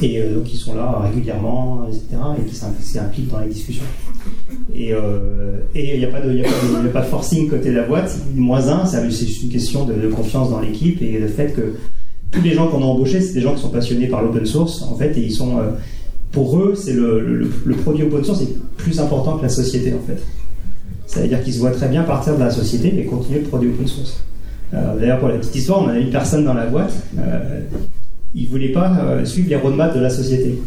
Et 0.03 0.21
euh, 0.23 0.35
donc, 0.37 0.45
qui 0.45 0.57
sont 0.57 0.75
là 0.75 1.01
régulièrement, 1.13 1.87
etc., 1.89 2.05
et 2.39 2.49
qui 2.49 2.55
s'im- 2.55 2.73
s'impliquent 2.81 3.29
dans 3.31 3.41
les 3.41 3.49
discussions. 3.49 3.85
Et 4.75 4.93
euh, 4.93 5.59
il 5.75 5.99
n'y 5.99 6.05
a, 6.05 6.09
pas 6.09 6.21
de- 6.21 7.07
forcing 7.09 7.49
côté 7.49 7.71
de 7.71 7.77
la 7.77 7.83
boîte. 7.83 8.17
Moins 8.35 8.69
un, 8.69 8.87
c'est 8.87 9.05
juste 9.05 9.43
une 9.43 9.51
question 9.51 9.85
de, 9.85 9.95
confiance 10.09 10.51
dans 10.51 10.61
l'équipe 10.61 11.01
et 11.03 11.19
le 11.19 11.29
fait 11.29 11.55
que 11.55 11.75
tous 12.31 12.43
les 12.43 12.53
gens 12.53 12.69
qu'on 12.69 12.83
a 12.83 12.87
embauchés, 12.87 13.21
c'est 13.21 13.35
des 13.35 13.41
gens 13.41 13.55
qui 13.55 13.63
sont 13.63 13.71
passionnés 13.71 14.07
par 14.07 14.23
l'open 14.23 14.47
source, 14.47 14.83
en 14.83 14.95
fait, 14.97 15.17
et 15.19 15.21
ils 15.21 15.33
sont, 15.33 15.59
euh, 15.59 15.71
pour 16.33 16.59
eux, 16.59 16.75
c'est 16.77 16.93
le, 16.93 17.51
produit 17.83 18.05
open 18.05 18.25
source 18.25 18.43
est 18.43 18.57
plus 18.77 19.01
important 19.01 19.37
que 19.37 19.43
la 19.43 19.49
société, 19.49 19.93
en 19.93 20.07
fait. 20.07 20.23
Ça 21.07 21.21
veut 21.21 21.29
dire 21.29 21.43
qu'ils 21.43 21.55
se 21.55 21.59
voient 21.59 21.73
très 21.73 21.89
bien 21.89 22.05
partir 22.05 22.37
de 22.37 22.41
la 22.41 22.51
société 22.51 22.97
et 22.97 23.05
continuer 23.05 23.41
le 23.41 23.47
produit 23.47 23.71
open 23.71 23.87
source. 23.87 24.23
Euh, 24.75 24.99
D'ailleurs, 24.99 25.19
pour 25.19 25.29
la 25.29 25.39
petite 25.39 25.57
histoire, 25.57 25.83
on 25.83 25.89
a 25.89 25.99
une 25.99 26.11
personne 26.11 26.45
dans 26.45 26.55
la 26.55 26.67
boîte, 26.67 26.93
euh, 27.19 27.61
il 28.35 28.47
voulait 28.47 28.69
pas 28.73 28.97
euh, 29.01 29.25
suivre 29.25 29.49
les 29.49 29.57
roadmaps 29.57 29.95
de 29.97 30.01
la 30.01 30.11
société. 30.11 30.59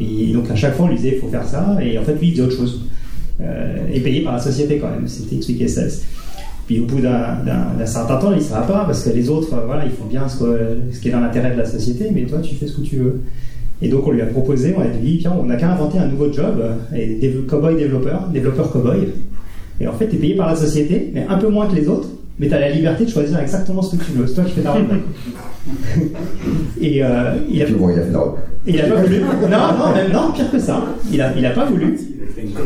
Et 0.00 0.32
donc 0.32 0.50
à 0.50 0.54
chaque 0.56 0.74
fois, 0.74 0.86
on 0.86 0.88
lui 0.88 0.96
disait, 0.96 1.12
il 1.16 1.20
faut 1.20 1.28
faire 1.28 1.44
ça, 1.46 1.76
et 1.82 1.98
en 1.98 2.02
fait, 2.02 2.14
lui, 2.14 2.28
il 2.28 2.32
faisait 2.32 2.42
autre 2.42 2.56
chose. 2.56 2.80
Euh, 3.40 3.76
et 3.92 4.00
payé 4.00 4.22
par 4.22 4.34
la 4.34 4.38
société 4.40 4.78
quand 4.78 4.90
même, 4.90 5.06
c'était 5.06 5.36
expliqué 5.36 5.66
ça. 5.68 5.82
Puis 6.66 6.80
au 6.80 6.84
bout 6.86 7.00
d'un 7.00 7.84
certain 7.86 8.16
temps, 8.16 8.30
il 8.32 8.36
ne 8.38 8.42
sera 8.42 8.62
pas 8.66 8.84
parce 8.84 9.02
que 9.04 9.10
les 9.10 9.28
autres, 9.28 9.52
euh, 9.54 9.64
voilà, 9.66 9.84
ils 9.84 9.90
font 9.90 10.04
bien 10.04 10.28
ce, 10.28 10.38
que- 10.38 10.76
ce 10.92 11.00
qui 11.00 11.08
est 11.08 11.12
dans 11.12 11.20
l'intérêt 11.20 11.52
de 11.52 11.58
la 11.58 11.66
société, 11.66 12.08
mais 12.14 12.22
toi, 12.22 12.38
tu 12.40 12.54
fais 12.54 12.66
ce 12.66 12.76
que 12.76 12.82
tu 12.82 12.96
veux. 12.96 13.20
Et 13.82 13.88
donc 13.88 14.06
on 14.06 14.10
lui 14.12 14.20
a 14.20 14.26
proposé, 14.26 14.74
on 14.76 14.80
a 14.82 14.86
dit, 14.86 15.18
tiens, 15.20 15.34
on 15.40 15.44
n'a 15.44 15.56
qu'à 15.56 15.72
inventer 15.72 15.98
un 15.98 16.06
nouveau 16.06 16.30
job, 16.30 16.62
et 16.94 17.18
cowboy 17.48 17.76
développeur, 17.76 18.28
développeur 18.28 18.70
cowboy. 18.70 19.08
Et 19.80 19.88
en 19.88 19.94
fait, 19.94 20.08
tu 20.08 20.16
es 20.16 20.18
payé 20.18 20.34
par 20.36 20.48
la 20.48 20.54
société, 20.56 21.10
mais 21.14 21.24
un 21.28 21.38
peu 21.38 21.48
moins 21.48 21.66
que 21.66 21.74
les 21.74 21.88
autres, 21.88 22.08
mais 22.38 22.46
tu 22.48 22.54
as 22.54 22.60
la 22.60 22.70
liberté 22.70 23.06
de 23.06 23.10
choisir 23.10 23.40
exactement 23.40 23.80
ce 23.82 23.96
que 23.96 24.04
tu 24.04 24.12
veux. 24.12 24.26
C'est 24.26 24.34
toi 24.34 24.44
qui 24.44 24.52
fais 24.52 24.60
ta 24.60 24.72
roadmap. 24.72 24.98
et 26.80 27.02
euh, 27.02 27.34
il 27.50 27.62
a 27.62 27.66
bon, 27.70 27.90
il 27.90 27.98
a 27.98 28.02
fait 28.02 28.10
la. 28.12 28.18
Il 28.66 28.80
a 28.80 28.84
pas 28.84 29.02
voulu. 29.02 29.20
Non, 29.42 29.48
non, 29.48 29.94
même 29.94 30.12
non, 30.12 30.32
pire 30.32 30.50
que 30.50 30.58
ça. 30.58 30.84
Il 31.12 31.20
a, 31.20 31.36
il 31.36 31.44
a 31.44 31.50
pas 31.50 31.64
voulu. 31.64 31.98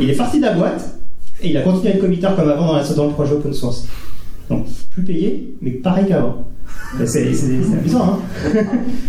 Il 0.00 0.10
est 0.10 0.16
parti 0.16 0.38
de 0.38 0.44
la 0.44 0.52
boîte 0.52 0.98
et 1.42 1.50
il 1.50 1.56
a 1.56 1.62
continué 1.62 1.92
à 1.92 1.94
être 1.94 2.00
committeur 2.00 2.36
comme 2.36 2.48
avant 2.48 2.66
dans, 2.66 2.76
la, 2.76 2.84
dans 2.84 3.06
le 3.06 3.12
projet 3.12 3.32
open 3.34 3.52
source. 3.52 3.86
Donc 4.48 4.66
plus 4.90 5.02
payé, 5.02 5.54
mais 5.62 5.70
pareil 5.70 6.06
qu'avant. 6.08 6.46
C'est 7.04 7.28
amusant, 7.28 8.04
hein. 8.04 8.18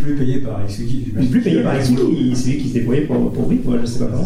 Plus 0.03 0.15
payé 0.15 0.39
par 0.39 0.59
j'imagine. 0.67 1.29
Plus 1.29 1.41
payé 1.41 1.61
par 1.61 1.77
XP, 1.77 1.99
c'est 2.33 2.49
lui 2.49 2.57
qui 2.57 2.69
se 2.69 2.73
débrouillait 2.73 3.01
pour, 3.01 3.31
pour 3.31 3.47
ouais, 3.47 3.57
je 3.81 3.85
sais 3.85 3.99
pas 3.99 4.05
comment. 4.05 4.25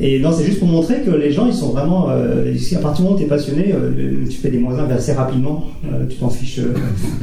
Et 0.00 0.18
non, 0.18 0.32
c'est 0.32 0.44
juste 0.44 0.58
pour 0.58 0.68
montrer 0.68 1.02
que 1.02 1.10
les 1.10 1.32
gens, 1.32 1.46
ils 1.46 1.54
sont 1.54 1.70
vraiment. 1.70 2.08
Euh, 2.10 2.56
si 2.56 2.76
à 2.76 2.80
partir 2.80 2.98
du 2.98 3.02
moment 3.02 3.16
où 3.16 3.18
tu 3.18 3.24
es 3.24 3.28
passionné, 3.28 3.72
euh, 3.74 4.24
tu 4.28 4.36
fais 4.36 4.50
des 4.50 4.58
moins 4.58 4.78
1 4.78 4.90
assez 4.90 5.12
rapidement. 5.12 5.64
Euh, 5.84 6.06
tu 6.08 6.16
t'en 6.16 6.30
fiches, 6.30 6.60
euh, 6.60 6.74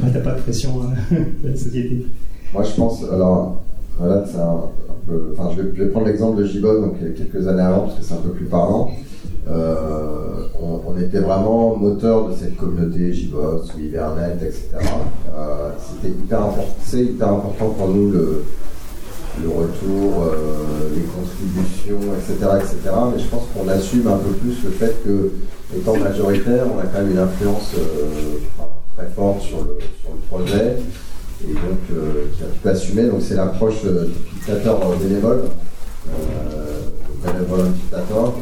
t'as 0.12 0.20
pas 0.20 0.34
de 0.34 0.40
pression 0.40 0.80
euh, 1.12 1.16
de 1.44 1.48
la 1.50 1.56
société. 1.56 2.06
Moi, 2.52 2.64
je 2.64 2.74
pense, 2.74 3.04
alors, 3.12 3.60
voilà, 4.00 4.24
c'est 4.26 4.38
un. 4.38 4.62
Enfin, 5.32 5.50
je 5.56 5.62
vais, 5.62 5.88
prendre 5.88 6.06
l'exemple 6.06 6.40
de 6.40 6.46
Gibon, 6.46 6.80
donc 6.80 6.94
euh, 7.02 7.12
quelques 7.16 7.46
années 7.46 7.62
avant, 7.62 7.82
parce 7.82 7.98
que 7.98 8.04
c'est 8.04 8.14
un 8.14 8.18
peu 8.18 8.30
plus 8.30 8.46
parlant. 8.46 8.90
Euh, 9.48 10.46
on, 10.58 10.98
était 10.98 11.18
vraiment 11.18 11.76
moteur 11.76 12.28
de 12.28 12.34
cette 12.34 12.56
communauté 12.56 13.12
JBoss, 13.12 13.74
ou 13.74 13.80
Hibernate, 13.80 14.42
etc. 14.42 14.68
Euh, 15.34 15.70
C'était 15.78 16.14
hyper 16.14 16.42
important, 16.42 16.76
c'est 16.84 17.04
hyper 17.04 17.28
important 17.28 17.70
pour 17.70 17.88
nous 17.88 18.10
le, 18.10 18.44
retour, 19.46 20.24
euh, 20.24 20.90
les 20.94 21.02
contributions, 21.02 22.14
etc., 22.14 22.50
etc. 22.58 22.94
Mais 23.12 23.22
je 23.22 23.28
pense 23.28 23.44
qu'on 23.54 23.68
assume 23.68 24.06
un 24.06 24.18
peu 24.18 24.30
plus 24.32 24.62
le 24.64 24.70
fait 24.70 25.02
que, 25.04 25.32
étant 25.76 25.96
majoritaire, 25.96 26.66
on 26.74 26.78
a 26.78 26.84
quand 26.84 27.02
même 27.02 27.12
une 27.12 27.18
influence 27.18 27.74
très 28.96 29.06
forte 29.16 29.40
sur 29.40 29.58
le, 29.58 29.78
sur 30.02 30.12
le 30.12 30.20
projet 30.28 30.76
et 31.48 31.52
donc 31.54 31.78
qui 32.36 32.42
a 32.42 32.46
pu 32.46 32.68
assumer. 32.68 33.04
Donc 33.04 33.20
c'est 33.22 33.34
l'approche 33.34 33.84
euh, 33.84 34.06
du 34.06 34.34
dictateur 34.34 34.80
euh, 34.82 34.96
bénévole, 34.96 35.42
euh, 36.08 36.80
le 37.24 37.32
bénévole 37.32 37.72
dictateur, 37.72 38.34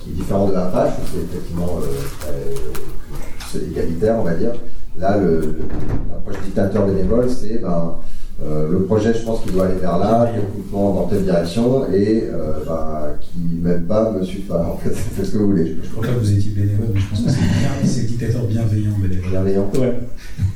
qui 0.00 0.10
est 0.10 0.12
différent 0.14 0.48
de 0.48 0.54
Apache, 0.54 0.94
où 0.98 1.06
c'est 1.12 1.22
effectivement 1.22 1.78
euh, 1.82 3.70
égalitaire, 3.70 4.16
on 4.18 4.24
va 4.24 4.34
dire. 4.34 4.52
Là, 4.98 5.16
l'approche 5.16 6.42
dictateur 6.44 6.86
bénévole, 6.86 7.30
c'est 7.30 7.58
ben, 7.58 7.94
euh, 8.42 8.68
le 8.70 8.84
projet, 8.84 9.12
je 9.12 9.22
pense 9.24 9.42
qu'il 9.42 9.52
doit 9.52 9.66
aller 9.66 9.78
vers 9.80 9.98
là, 9.98 10.30
techniquement 10.34 10.94
dans 10.94 11.06
telle 11.08 11.24
direction, 11.24 11.84
et 11.92 12.24
euh, 12.32 12.52
ben, 12.66 13.14
qui 13.20 13.38
même 13.62 13.82
pas 13.84 14.12
me 14.12 14.24
suit 14.24 14.40
pas. 14.40 14.66
En 14.74 14.76
fait, 14.78 14.90
faites 14.94 15.26
ce 15.26 15.32
que 15.32 15.38
vous 15.38 15.48
voulez. 15.48 15.76
Je 15.82 15.88
crois 15.90 16.06
pas 16.06 16.12
que 16.14 16.18
vous 16.20 16.32
étiez 16.32 16.52
bénévole, 16.52 16.86
mais 16.94 17.00
je 17.00 17.06
pense 17.10 17.20
que 17.22 17.30
c'est 17.30 17.36
bien, 17.38 17.70
c'est 17.84 18.06
dictateur 18.06 18.42
bienveillant 18.44 18.92
bénévole. 19.00 19.30
Bienveillant. 19.30 19.70
Ouais. 19.78 19.94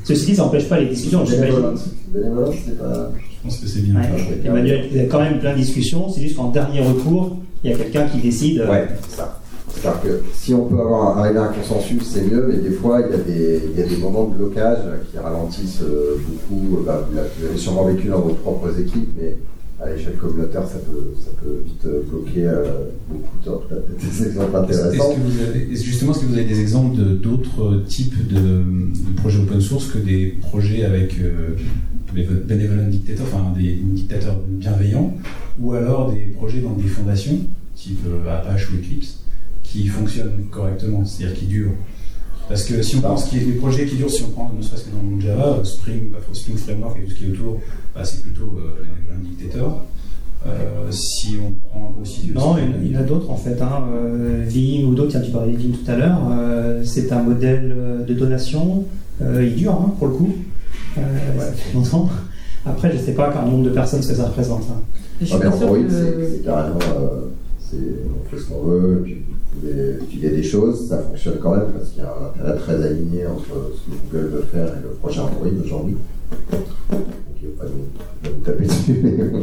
Ceci 0.04 0.26
dit, 0.26 0.34
ça 0.36 0.42
n'empêche 0.44 0.68
pas 0.68 0.80
les 0.80 0.86
discussions. 0.86 1.24
j'imagine. 1.24 1.46
Bénévolence. 1.54 1.84
Bénévolence, 2.08 2.54
c'est 2.64 2.78
pas. 2.78 3.10
Je 3.18 3.42
pense 3.50 3.58
que 3.58 3.66
c'est 3.66 3.80
bien. 3.80 3.94
Ouais. 3.96 4.40
Emmanuel, 4.44 4.86
il 4.90 4.96
y 4.96 5.00
a 5.00 5.04
quand 5.06 5.20
même 5.20 5.38
plein 5.38 5.52
de 5.52 5.58
discussions. 5.58 6.08
C'est 6.10 6.22
juste 6.22 6.36
qu'en 6.36 6.50
dernier 6.50 6.80
recours, 6.80 7.36
il 7.62 7.70
y 7.70 7.74
a 7.74 7.76
quelqu'un 7.76 8.06
qui 8.06 8.18
décide. 8.18 8.60
euh, 8.60 8.70
Ouais, 8.70 8.88
c'est 9.08 9.16
ça. 9.16 9.40
C'est-à-dire 9.74 10.00
que 10.02 10.22
si 10.32 10.54
on 10.54 10.66
peut 10.66 10.80
avoir, 10.80 11.18
arriver 11.18 11.38
à 11.38 11.44
un 11.44 11.52
consensus, 11.52 12.02
c'est 12.04 12.22
mieux, 12.30 12.46
mais 12.48 12.56
des 12.58 12.70
fois, 12.74 13.00
il 13.00 13.10
y 13.10 13.20
a 13.20 13.22
des, 13.22 13.62
il 13.74 13.80
y 13.80 13.82
a 13.82 13.86
des 13.86 13.96
moments 13.96 14.28
de 14.28 14.36
blocage 14.36 14.78
qui 15.10 15.18
ralentissent 15.18 15.82
euh, 15.82 16.16
beaucoup. 16.28 16.76
Euh, 16.78 16.82
bah, 16.86 17.06
vous 17.10 17.16
l'avez- 17.16 17.56
sûrement 17.58 17.84
vécu 17.86 18.08
dans 18.08 18.20
vos 18.20 18.34
propres 18.34 18.78
équipes, 18.80 19.08
mais 19.20 19.36
à 19.80 19.90
l'échelle 19.90 20.14
communautaire, 20.16 20.62
ça 20.66 20.78
peut, 20.78 21.12
ça 21.22 21.30
peut 21.42 21.60
vite 21.66 21.84
euh, 21.86 22.02
bloquer 22.08 22.46
euh, 22.46 22.64
beaucoup 23.10 23.36
de 23.44 24.24
exemples 24.26 24.56
Est-ce 24.70 24.80
intéressants. 24.80 25.10
que 25.14 25.20
vous 25.20 25.42
avez, 25.42 25.72
est-ce- 25.72 25.84
justement, 25.84 26.12
est-ce 26.12 26.20
que 26.20 26.26
vous 26.26 26.34
avez 26.34 26.44
des 26.44 26.60
exemples 26.60 26.96
de- 26.96 27.14
d'autres 27.14 27.82
types 27.88 28.28
de, 28.28 28.38
de 28.38 29.16
projets 29.16 29.40
open 29.40 29.60
source 29.60 29.86
que 29.88 29.98
des 29.98 30.36
projets 30.40 30.84
avec 30.84 31.16
euh, 31.20 31.56
des 32.14 32.22
benevolent 32.22 32.88
dictators, 32.88 33.26
enfin 33.26 33.52
des 33.60 33.72
dictateurs 33.82 34.36
bienveillants, 34.46 35.12
ou 35.60 35.72
alors 35.72 36.12
des 36.12 36.26
projets 36.36 36.60
dans 36.60 36.70
des 36.74 36.84
fondations, 36.88 37.38
type 37.74 37.98
Apache 38.30 38.70
ou 38.70 38.76
Eclipse, 38.76 39.18
qui 39.82 39.88
fonctionnent 39.88 40.44
correctement, 40.52 41.04
c'est-à-dire 41.04 41.36
qui 41.36 41.46
durent 41.46 41.72
Parce 42.48 42.62
que 42.64 42.80
si 42.82 42.94
on 42.96 43.00
pense 43.00 43.24
qu'il 43.24 43.40
y 43.40 43.42
a 43.42 43.46
des 43.52 43.58
projets 43.58 43.86
qui 43.86 43.96
durent, 43.96 44.10
si 44.10 44.22
on 44.22 44.30
prend 44.30 44.52
ne 44.56 44.62
serait-ce 44.62 44.84
que 44.84 44.90
dans 44.90 45.02
le 45.02 45.08
monde 45.10 45.20
Java, 45.20 45.56
euh, 45.58 45.64
Spring, 45.64 46.10
bah, 46.12 46.18
Spring 46.32 46.56
Framework 46.56 46.96
et 46.98 47.04
tout 47.06 47.10
ce 47.10 47.14
qui 47.16 47.26
est 47.26 47.30
autour, 47.30 47.60
bah, 47.94 48.04
c'est 48.04 48.22
plutôt 48.22 48.56
euh, 48.58 48.84
dictator. 49.24 49.84
Euh, 50.46 50.90
si 50.90 51.38
on 51.44 51.52
prend 51.70 51.94
aussi. 52.00 52.30
Non, 52.34 52.56
il 52.82 52.92
y 52.92 52.96
en 52.96 53.00
a 53.00 53.02
d'autres 53.02 53.30
en 53.30 53.36
fait. 53.36 53.60
Hein. 53.62 53.82
Euh, 53.94 54.44
Vim 54.46 54.86
ou 54.88 54.94
d'autres, 54.94 55.10
tiens, 55.12 55.22
tu 55.22 55.30
parlais 55.32 55.52
de 55.52 55.56
Vim 55.58 55.70
tout 55.82 55.90
à 55.90 55.96
l'heure. 55.96 56.20
euh, 56.30 56.84
c'est 56.84 57.10
un 57.12 57.22
modèle 57.22 57.74
de 58.06 58.14
donation. 58.14 58.84
Euh, 59.22 59.44
il 59.44 59.54
dure 59.56 59.72
hein, 59.72 59.94
pour 59.98 60.08
le 60.08 60.14
coup. 60.14 60.34
Euh, 60.98 61.00
ça 61.40 61.52
fait 61.52 61.74
longtemps. 61.74 62.08
Après, 62.66 62.92
je 62.92 62.98
ne 62.98 63.02
sais 63.02 63.12
pas 63.14 63.32
quel 63.32 63.50
nombre 63.50 63.64
de 63.64 63.70
personnes 63.70 64.02
ce 64.02 64.08
que 64.08 64.14
ça 64.14 64.26
représente. 64.26 64.62
hein. 64.70 64.80
Je 65.20 65.26
suis 65.26 65.34
Ah, 65.34 65.38
mais 65.44 65.50
pas 65.50 65.56
sûre 65.56 65.66
Android, 65.68 65.82
que- 65.88 66.40
on 67.76 68.28
fait 68.28 68.42
ce 68.42 68.48
qu'on 68.48 68.62
veut, 68.62 69.00
puis 69.02 69.22
vous 69.54 69.60
pouvez 69.60 69.98
filer 70.08 70.30
des 70.30 70.42
choses, 70.42 70.88
ça 70.88 70.98
fonctionne 70.98 71.38
quand 71.40 71.56
même 71.56 71.72
parce 71.76 71.90
qu'il 71.90 72.02
y 72.02 72.06
a 72.06 72.14
un 72.14 72.26
intérêt 72.26 72.58
très 72.58 72.84
aligné 72.84 73.26
entre 73.26 73.72
ce 73.74 73.90
que 73.90 74.16
Google 74.16 74.28
veut 74.36 74.42
faire 74.42 74.68
et 74.68 74.82
le 74.82 74.90
projet 75.00 75.20
Android 75.20 75.46
aujourd'hui. 75.64 75.96
Donc 76.50 76.60
il 77.40 77.48
ne 77.48 77.52
faut 77.52 77.62
pas 77.62 77.66
nous, 77.68 78.44
taper 78.44 78.66
dessus. 78.66 79.00
mais 79.02 79.42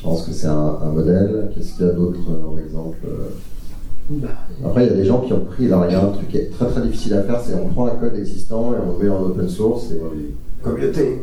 Je 0.00 0.02
pense 0.02 0.26
que 0.26 0.32
c'est 0.32 0.46
un, 0.46 0.78
un 0.82 0.92
modèle. 0.92 1.50
Qu'est-ce 1.54 1.74
qu'il 1.74 1.86
y 1.86 1.88
a 1.88 1.92
d'autre 1.92 2.20
euh, 2.30 2.48
en 2.48 2.58
exemple 2.58 2.96
euh, 3.06 4.26
Après, 4.64 4.86
il 4.86 4.90
y 4.90 4.92
a 4.94 4.96
des 4.96 5.04
gens 5.04 5.20
qui 5.20 5.32
ont 5.34 5.44
pris. 5.44 5.66
Alors, 5.66 5.84
il 5.86 5.92
y 5.92 5.94
a 5.94 6.02
un 6.02 6.10
truc 6.10 6.28
qui 6.28 6.38
est 6.38 6.50
très 6.50 6.66
très 6.68 6.80
difficile 6.80 7.14
à 7.14 7.22
faire 7.22 7.40
c'est 7.44 7.54
on 7.54 7.68
prend 7.68 7.86
un 7.86 7.96
code 7.96 8.16
existant 8.16 8.72
et 8.72 8.76
on 8.82 8.98
le 8.98 9.04
met 9.04 9.10
en 9.10 9.22
open 9.24 9.48
source 9.48 9.90
et 9.90 10.00
on 10.02 10.14
dit 10.16 10.34
communauté. 10.62 11.18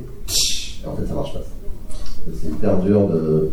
Et 0.83 0.87
en 0.87 0.95
fait, 0.95 1.07
ça 1.07 1.13
marche 1.15 1.33
pas. 1.33 1.41
C'est 2.33 2.49
hyper 2.49 2.77
dur 2.79 3.07
de. 3.07 3.49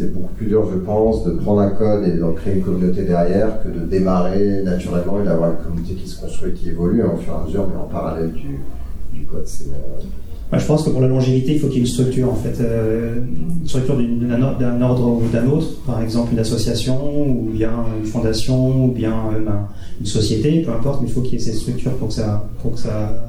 C'est 0.00 0.14
beaucoup 0.14 0.32
plus 0.34 0.46
dur, 0.46 0.66
je 0.72 0.78
pense, 0.78 1.24
de 1.24 1.32
prendre 1.32 1.60
un 1.60 1.70
code 1.70 2.06
et 2.08 2.16
d'en 2.18 2.32
créer 2.32 2.54
une 2.54 2.62
communauté 2.62 3.02
derrière 3.02 3.62
que 3.62 3.68
de 3.68 3.84
démarrer 3.84 4.62
naturellement 4.64 5.20
et 5.20 5.24
d'avoir 5.24 5.50
une 5.50 5.58
communauté 5.58 5.94
qui 5.94 6.08
se 6.08 6.18
construit, 6.20 6.52
qui 6.54 6.70
évolue 6.70 7.02
hein, 7.02 7.12
au 7.14 7.18
fur 7.18 7.34
et 7.34 7.36
à 7.36 7.44
mesure, 7.46 7.68
mais 7.68 7.78
en 7.78 7.84
parallèle 7.84 8.32
du, 8.32 9.24
code. 9.26 9.44
Euh, 9.44 10.58
je 10.58 10.66
pense 10.66 10.82
que 10.84 10.90
pour 10.90 11.02
la 11.02 11.08
longévité, 11.08 11.52
il 11.54 11.60
faut 11.60 11.66
qu'il 11.66 11.76
y 11.76 11.80
ait 11.80 11.84
une 11.86 11.92
structure, 11.92 12.32
en 12.32 12.34
fait, 12.34 12.60
euh, 12.62 13.18
une 13.62 13.68
structure 13.68 13.96
d'un 13.96 14.42
or- 14.42 14.56
d'un 14.56 14.80
ordre 14.80 15.06
ou 15.22 15.28
d'un 15.30 15.46
autre, 15.48 15.68
par 15.86 16.02
exemple 16.02 16.32
une 16.32 16.38
association, 16.38 16.98
ou 17.28 17.50
bien 17.52 17.70
une 18.00 18.06
fondation, 18.06 18.86
ou 18.86 18.90
bien 18.90 19.12
euh, 19.34 19.44
ben, 19.44 19.68
une 20.00 20.06
société, 20.06 20.62
peu 20.62 20.72
importe, 20.72 21.02
mais 21.02 21.08
il 21.08 21.12
faut 21.12 21.20
qu'il 21.20 21.34
y 21.34 21.36
ait 21.36 21.44
cette 21.44 21.56
structure 21.56 21.92
pour 21.92 22.08
que 22.08 22.14
ça, 22.14 22.48
pour 22.62 22.72
que 22.72 22.78
ça, 22.78 23.22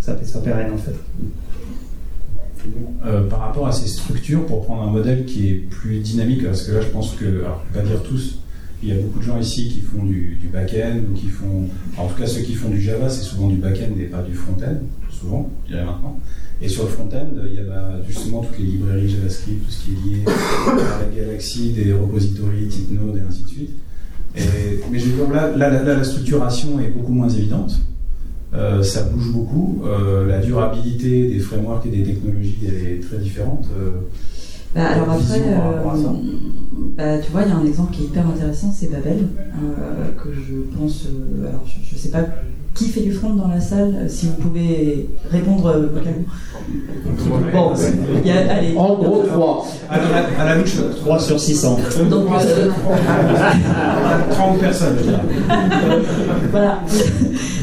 ça 0.00 0.14
pérenne, 0.38 0.72
en 0.72 0.78
fait. 0.78 0.94
Euh, 3.04 3.28
par 3.28 3.40
rapport 3.40 3.68
à 3.68 3.72
ces 3.72 3.86
structures, 3.86 4.44
pour 4.46 4.64
prendre 4.64 4.82
un 4.82 4.90
modèle 4.90 5.26
qui 5.26 5.48
est 5.48 5.54
plus 5.54 6.00
dynamique, 6.00 6.44
parce 6.44 6.62
que 6.62 6.72
là 6.72 6.80
je 6.80 6.88
pense 6.88 7.12
que, 7.12 7.44
alors 7.44 7.62
je 7.68 7.74
vais 7.78 7.84
pas 7.84 7.88
dire 7.88 8.02
tous, 8.02 8.40
il 8.82 8.88
y 8.88 8.92
a 8.92 8.96
beaucoup 8.96 9.20
de 9.20 9.24
gens 9.24 9.38
ici 9.38 9.68
qui 9.68 9.80
font 9.80 10.02
du, 10.04 10.38
back-end 10.52 10.98
ou 11.08 11.14
qui 11.14 11.28
font, 11.28 11.68
en 11.96 12.08
tout 12.08 12.16
cas 12.16 12.26
ceux 12.26 12.40
qui 12.40 12.54
font 12.54 12.68
du 12.68 12.80
Java, 12.80 13.08
c'est 13.08 13.22
souvent 13.22 13.48
du 13.48 13.56
back-end 13.56 13.92
et 14.00 14.04
pas 14.04 14.22
du 14.22 14.34
front-end, 14.34 14.78
souvent, 15.08 15.50
je 15.66 15.72
dirais 15.72 15.84
maintenant. 15.84 16.18
Et 16.60 16.68
sur 16.68 16.82
le 16.82 16.88
front-end, 16.88 17.28
il 17.48 17.54
y 17.54 17.58
a 17.58 17.62
bah, 17.62 18.00
justement 18.08 18.42
toutes 18.42 18.58
les 18.58 18.64
librairies 18.64 19.08
JavaScript, 19.08 19.64
tout 19.64 19.70
ce 19.70 19.84
qui 19.84 19.90
est 19.92 20.16
lié 20.16 20.24
à 20.26 21.02
la 21.02 21.24
galaxie, 21.24 21.72
des 21.72 21.92
repositories 21.92 22.66
type 22.66 22.90
Node 22.90 23.18
et 23.18 23.20
ainsi 23.20 23.44
de 23.44 23.48
suite. 23.48 23.70
Mais 24.34 24.98
je 24.98 25.10
veux 25.10 25.26
dire, 25.26 25.30
là, 25.32 25.54
la 25.56 26.04
structuration 26.04 26.80
est 26.80 26.88
beaucoup 26.88 27.12
moins 27.12 27.28
évidente. 27.28 27.78
Euh, 28.54 28.82
ça 28.82 29.02
bouge 29.02 29.32
beaucoup. 29.32 29.82
Euh, 29.84 30.26
la 30.26 30.38
durabilité 30.38 31.28
des 31.28 31.40
frameworks 31.40 31.86
et 31.86 31.90
des 31.90 32.04
technologies 32.04 32.58
elle 32.66 32.92
est 32.92 33.00
très 33.00 33.18
différente. 33.18 33.66
Euh, 33.78 33.90
Bah, 34.74 34.86
alors 34.88 35.10
après, 35.10 35.40
bah, 36.96 37.18
tu 37.18 37.32
vois, 37.32 37.42
il 37.42 37.48
y 37.48 37.52
a 37.52 37.56
un 37.56 37.64
exemple 37.66 37.92
qui 37.94 38.02
est 38.02 38.06
hyper 38.06 38.26
intéressant, 38.26 38.72
c'est 38.72 38.90
Babel, 38.90 39.26
que 40.22 40.32
je 40.32 40.76
pense, 40.76 41.06
alors 41.48 41.64
je, 41.66 41.94
je 41.94 41.98
sais 41.98 42.10
pas 42.10 42.24
qui 42.76 42.88
fait 42.88 43.00
du 43.00 43.12
front 43.12 43.30
dans 43.34 43.48
la 43.48 43.60
salle, 43.60 43.94
euh, 43.96 44.08
si 44.08 44.26
vous 44.26 44.34
pouvez 44.34 45.08
répondre 45.30 45.66
euh, 45.66 45.86
vocalement. 45.92 46.26
Bon, 47.52 47.72
il 48.22 48.26
y 48.26 48.30
a, 48.32 48.52
allez. 48.52 48.76
En 48.76 48.94
gros, 48.94 49.22
3. 49.22 49.66
à, 49.90 49.96
la, 49.98 50.42
à 50.42 50.44
la 50.44 50.60
louche, 50.60 50.76
3 51.00 51.18
sur 51.18 51.40
600. 51.40 51.78
Donc, 52.10 52.26
euh, 52.30 52.68
30 54.30 54.58
personnes. 54.58 54.96
je 54.98 55.02
dirais. 55.04 55.20
voilà. 56.50 56.80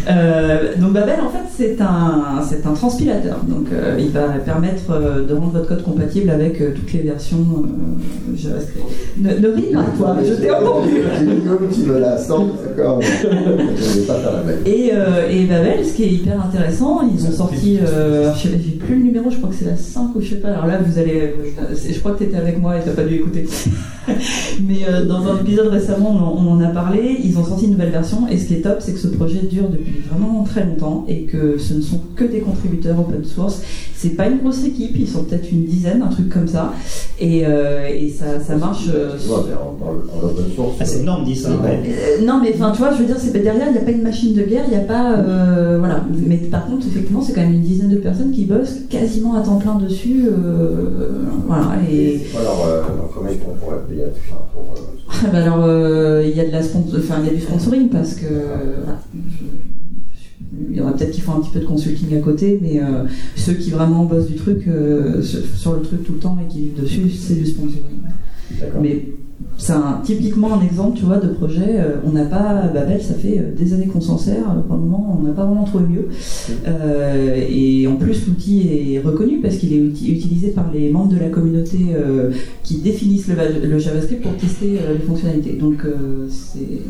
Euh, 0.09 0.75
donc 0.77 0.91
Babel, 0.93 1.19
en 1.21 1.29
fait, 1.29 1.43
c'est 1.55 1.81
un, 1.81 2.41
c'est 2.47 2.65
un 2.65 2.73
transpilateur. 2.73 3.37
Donc, 3.47 3.67
euh, 3.71 3.95
il 3.97 4.09
va 4.09 4.23
permettre 4.43 4.91
euh, 4.91 5.25
de 5.25 5.33
rendre 5.33 5.53
votre 5.53 5.67
code 5.67 5.83
compatible 5.83 6.29
avec 6.29 6.59
euh, 6.59 6.71
toutes 6.75 6.91
les 6.93 7.01
versions 7.01 7.37
euh, 7.37 8.35
JavaScript. 8.35 8.85
Ne, 9.17 9.37
ne 9.37 9.47
ris 9.53 9.71
pas, 9.73 9.85
toi, 9.97 10.17
je 10.27 10.33
t'ai 10.33 10.51
entendu. 10.51 10.89
J'ai 11.19 11.25
une 11.25 11.69
qui 11.69 11.81
me 11.83 11.99
la 11.99 12.17
sent, 12.17 12.33
d'accord 12.67 12.99
Je 13.21 13.27
ne 13.27 14.01
vais 14.01 14.07
pas 14.07 14.15
faire 14.15 14.33
la 14.33 14.41
blague. 14.41 14.67
Et, 14.67 14.91
euh, 15.07 15.29
et 15.29 15.45
Babel, 15.45 15.85
ce 15.85 15.93
qui 15.93 16.03
est 16.03 16.11
hyper 16.11 16.43
intéressant, 16.43 17.01
ils 17.01 17.25
ont 17.25 17.31
sorti, 17.31 17.79
euh, 17.81 18.33
je 18.35 18.39
sais- 18.43 18.49
j'ai 18.63 18.71
plus 18.77 18.95
le 18.95 19.03
numéro, 19.03 19.29
je 19.29 19.37
crois 19.37 19.49
que 19.49 19.55
c'est 19.55 19.65
la 19.65 19.75
5 19.77 20.15
ou 20.15 20.21
je 20.21 20.29
sais 20.31 20.35
pas. 20.37 20.49
Alors 20.49 20.65
là, 20.67 20.79
vous 20.83 20.97
allez, 20.99 21.33
je 21.89 21.99
crois 21.99 22.11
que 22.13 22.19
tu 22.19 22.23
étais 22.25 22.37
avec 22.37 22.59
moi 22.61 22.77
et 22.77 22.81
t'as 22.83 22.91
pas 22.91 23.03
dû 23.03 23.15
écouter. 23.15 23.45
Mais 24.67 24.79
euh, 24.87 25.05
dans 25.05 25.25
un 25.31 25.37
épisode 25.39 25.67
récemment, 25.67 26.11
on 26.11 26.17
en, 26.17 26.45
on 26.45 26.51
en 26.57 26.61
a 26.61 26.67
parlé. 26.67 27.17
Ils 27.23 27.37
ont 27.37 27.43
sorti 27.45 27.65
une 27.65 27.71
nouvelle 27.71 27.91
version 27.91 28.27
et 28.29 28.37
ce 28.37 28.45
qui 28.47 28.55
est 28.55 28.61
top, 28.61 28.77
c'est 28.79 28.93
que 28.93 28.99
ce 28.99 29.07
projet 29.07 29.39
dure 29.49 29.69
depuis 29.69 30.01
vraiment 30.11 30.43
très 30.43 30.65
longtemps 30.65 31.05
et 31.07 31.23
que 31.23 31.57
ce 31.57 31.73
ne 31.73 31.81
sont 31.81 32.01
que 32.15 32.23
des 32.25 32.39
contributeurs 32.39 32.99
open 32.99 33.23
source. 33.23 33.61
C'est 33.95 34.09
pas 34.17 34.27
une 34.27 34.39
grosse 34.39 34.65
équipe, 34.65 34.91
ils 34.99 35.07
sont 35.07 35.23
peut-être 35.23 35.49
une 35.49 35.63
dizaine, 35.63 36.01
un 36.01 36.09
truc 36.09 36.27
comme 36.29 36.47
ça. 36.47 36.73
Et, 37.21 37.43
euh, 37.45 37.87
et 37.87 38.09
ça, 38.09 38.41
ça 38.45 38.57
marche. 38.57 38.87
euh. 38.93 39.11
Ah, 40.79 40.85
c'est 40.85 40.99
énorme, 40.99 41.23
dit 41.23 41.35
ça. 41.35 41.49
ouais. 41.51 41.79
euh, 41.87 42.25
non, 42.25 42.39
mais 42.43 42.51
enfin, 42.53 42.71
tu 42.71 42.79
vois, 42.79 42.91
je 42.91 42.97
veux 42.97 43.05
dire, 43.05 43.15
c'est 43.17 43.31
derrière, 43.31 43.67
il 43.67 43.71
n'y 43.73 43.77
a 43.77 43.81
pas 43.81 43.91
une 43.91 44.01
machine 44.01 44.33
de 44.35 44.41
guerre, 44.43 44.63
il 44.67 44.71
n'y 44.71 44.75
a 44.77 44.82
pas, 44.83 45.17
euh, 45.17 45.77
voilà. 45.79 46.03
Mais 46.27 46.37
par 46.37 46.65
contre, 46.65 46.85
effectivement, 46.87 47.21
c'est 47.21 47.33
quand 47.33 47.41
même 47.41 47.53
une 47.53 47.61
dizaine 47.61 47.89
de 47.89 47.97
personnes 47.97 48.31
qui 48.31 48.45
bossent 48.45 48.79
quasiment 48.89 49.35
à 49.35 49.41
temps 49.41 49.57
plein 49.57 49.75
dessus, 49.75 50.25
euh, 50.27 51.09
voilà. 51.47 51.77
Et 51.91 52.21
leur, 52.33 52.65
euh, 52.67 52.81
comment 53.13 53.29
ils 53.29 53.37
font 53.39 53.53
pour 53.59 53.73
être 53.73 53.85
payés 53.87 54.03
à 54.03 54.07
tout 54.07 54.19
ça 54.29 54.47
pour, 54.53 54.63
bah 55.31 55.37
alors, 55.37 56.21
il 56.23 56.35
y 56.35 56.39
a 56.39 56.45
de 56.45 56.51
la 56.51 56.61
sponsor- 56.61 56.99
enfin, 56.99 57.15
il 57.21 57.27
y 57.27 57.29
a 57.29 57.33
du 57.33 57.41
sponsoring 57.41 57.89
parce 57.89 58.15
que, 58.15 58.25
voilà, 58.25 58.99
je- 59.13 59.45
il 60.71 60.77
y 60.77 60.81
en 60.81 60.87
a 60.87 60.91
peut-être 60.91 61.11
qui 61.11 61.21
font 61.21 61.33
un 61.33 61.41
petit 61.41 61.51
peu 61.51 61.59
de 61.59 61.65
consulting 61.65 62.15
à 62.17 62.19
côté, 62.21 62.59
mais 62.61 62.79
euh, 62.79 63.05
ceux 63.35 63.53
qui 63.53 63.71
vraiment 63.71 64.03
bossent 64.05 64.27
du 64.27 64.35
truc, 64.35 64.67
euh, 64.67 65.21
sur 65.21 65.39
sur 65.55 65.73
le 65.73 65.81
truc 65.81 66.03
tout 66.03 66.13
le 66.13 66.19
temps 66.19 66.37
et 66.43 66.51
qui 66.51 66.59
vivent 66.59 66.81
dessus, 66.81 67.09
c'est 67.09 67.35
du 67.35 67.45
sponsoring. 67.45 67.81
Mais 68.81 69.05
c'est 69.57 69.73
typiquement 70.03 70.55
un 70.59 70.61
exemple, 70.65 70.97
tu 70.97 71.05
vois, 71.05 71.17
de 71.17 71.27
projet. 71.27 71.77
euh, 71.79 71.95
on 72.05 72.11
n'a 72.11 72.25
pas 72.25 72.63
Babel, 72.73 73.01
ça 73.01 73.13
fait 73.13 73.39
euh, 73.39 73.55
des 73.57 73.73
années 73.73 73.87
qu'on 73.87 74.01
s'en 74.01 74.17
sert. 74.17 74.49
euh, 74.49 74.61
Pour 74.67 74.75
le 74.75 74.81
moment, 74.81 75.17
on 75.19 75.23
n'a 75.23 75.31
pas 75.31 75.45
vraiment 75.45 75.63
trouvé 75.63 75.85
mieux. 75.87 76.07
Et 77.49 77.87
en 77.87 77.95
plus, 77.95 78.27
l'outil 78.27 78.93
est 78.95 78.99
reconnu 78.99 79.39
parce 79.41 79.55
qu'il 79.57 79.73
est 79.73 79.77
uti- 79.79 80.11
utilisé 80.11 80.49
par 80.49 80.69
les 80.73 80.89
membres 80.89 81.13
de 81.13 81.19
la 81.19 81.29
communauté 81.29 81.77
qui 82.63 82.77
définissent 82.79 83.27
le, 83.27 83.35
va- 83.35 83.49
le 83.49 83.77
JavaScript 83.79 84.23
pour 84.23 84.35
tester 84.35 84.79
les 84.91 84.99
fonctionnalités. 85.05 85.53
Donc, 85.53 85.85
c'est 86.29 86.81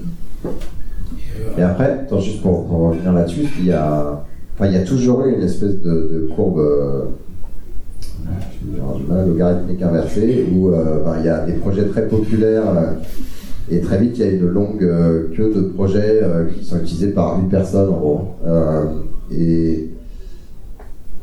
Et 1.58 1.62
après, 1.62 2.08
juste 2.20 2.42
pour, 2.42 2.68
revenir 2.70 3.12
là-dessus, 3.14 3.42
il 3.60 3.66
y 3.68 3.72
a, 3.72 4.24
enfin, 4.56 4.68
il 4.68 4.74
y 4.74 4.78
a 4.78 4.84
toujours 4.84 5.26
eu 5.26 5.34
une 5.36 5.44
espèce 5.44 5.82
de 5.82 6.30
courbe, 6.36 6.62
logarithmique 9.28 9.82
inversée, 9.82 10.46
où 10.54 10.70
euh, 10.70 11.04
ben, 11.04 11.16
il 11.20 11.26
y 11.26 11.30
a 11.30 11.46
des 11.46 11.54
projets 11.54 11.86
très 11.86 12.08
populaires, 12.08 12.64
euh, 12.68 12.92
et 13.72 13.80
très 13.80 13.98
vite, 13.98 14.18
il 14.18 14.26
y 14.26 14.28
a 14.28 14.32
une 14.32 14.48
longue 14.48 14.84
euh, 14.84 15.30
queue 15.36 15.52
de 15.56 15.62
projets 15.62 16.22
qui 16.58 16.66
sont 16.66 16.78
utilisés 16.78 17.12
par 17.12 17.40
une 17.40 17.50
personne, 17.50 17.90
en 17.90 17.98
gros. 17.98 18.22
Et 19.32 19.90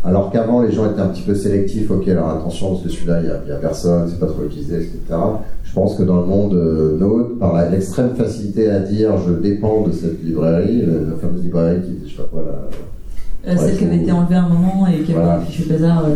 alors 0.03 0.31
qu'avant, 0.31 0.63
les 0.63 0.73
gens 0.73 0.91
étaient 0.91 1.01
un 1.01 1.09
petit 1.09 1.23
peu 1.23 1.35
sélectifs, 1.35 1.91
ok, 1.91 2.09
alors 2.09 2.31
attention, 2.31 2.71
parce 2.71 2.85
que 2.85 2.89
celui-là, 2.89 3.21
il 3.21 3.45
n'y 3.47 3.53
a, 3.53 3.57
personne, 3.57 4.09
c'est 4.09 4.19
pas 4.19 4.27
trop 4.27 4.45
utilisé, 4.45 4.77
etc. 4.77 4.99
Je 5.63 5.75
pense 5.75 5.95
que 5.95 6.03
dans 6.03 6.21
le 6.21 6.27
monde 6.27 6.55
euh, 6.55 6.97
Node, 6.99 7.39
par 7.39 7.71
l'extrême 7.71 8.15
facilité 8.17 8.71
à 8.71 8.81
dire 8.81 9.13
je 9.19 9.33
dépends 9.35 9.87
de 9.87 9.93
cette 9.93 10.23
librairie, 10.25 10.87
la, 10.87 11.17
fameuse 11.17 11.43
librairie 11.45 11.83
qui, 11.83 12.09
je 12.09 12.11
sais 12.11 12.17
pas 12.17 12.29
quoi, 12.33 12.43
la- 12.47 12.69
euh, 13.49 13.57
celle 13.57 13.77
qui 13.79 13.85
avait 13.85 13.97
été 13.97 14.13
enlevée 14.13 14.35
à 14.37 14.45
un 14.45 14.49
moment 14.49 14.87
et 14.87 15.03
qui 15.03 15.13
avait 15.13 15.21
Voilà. 15.23 15.37
un 15.39 15.41
fichu 15.41 15.69
bazar. 15.69 16.05
euh, 16.05 16.15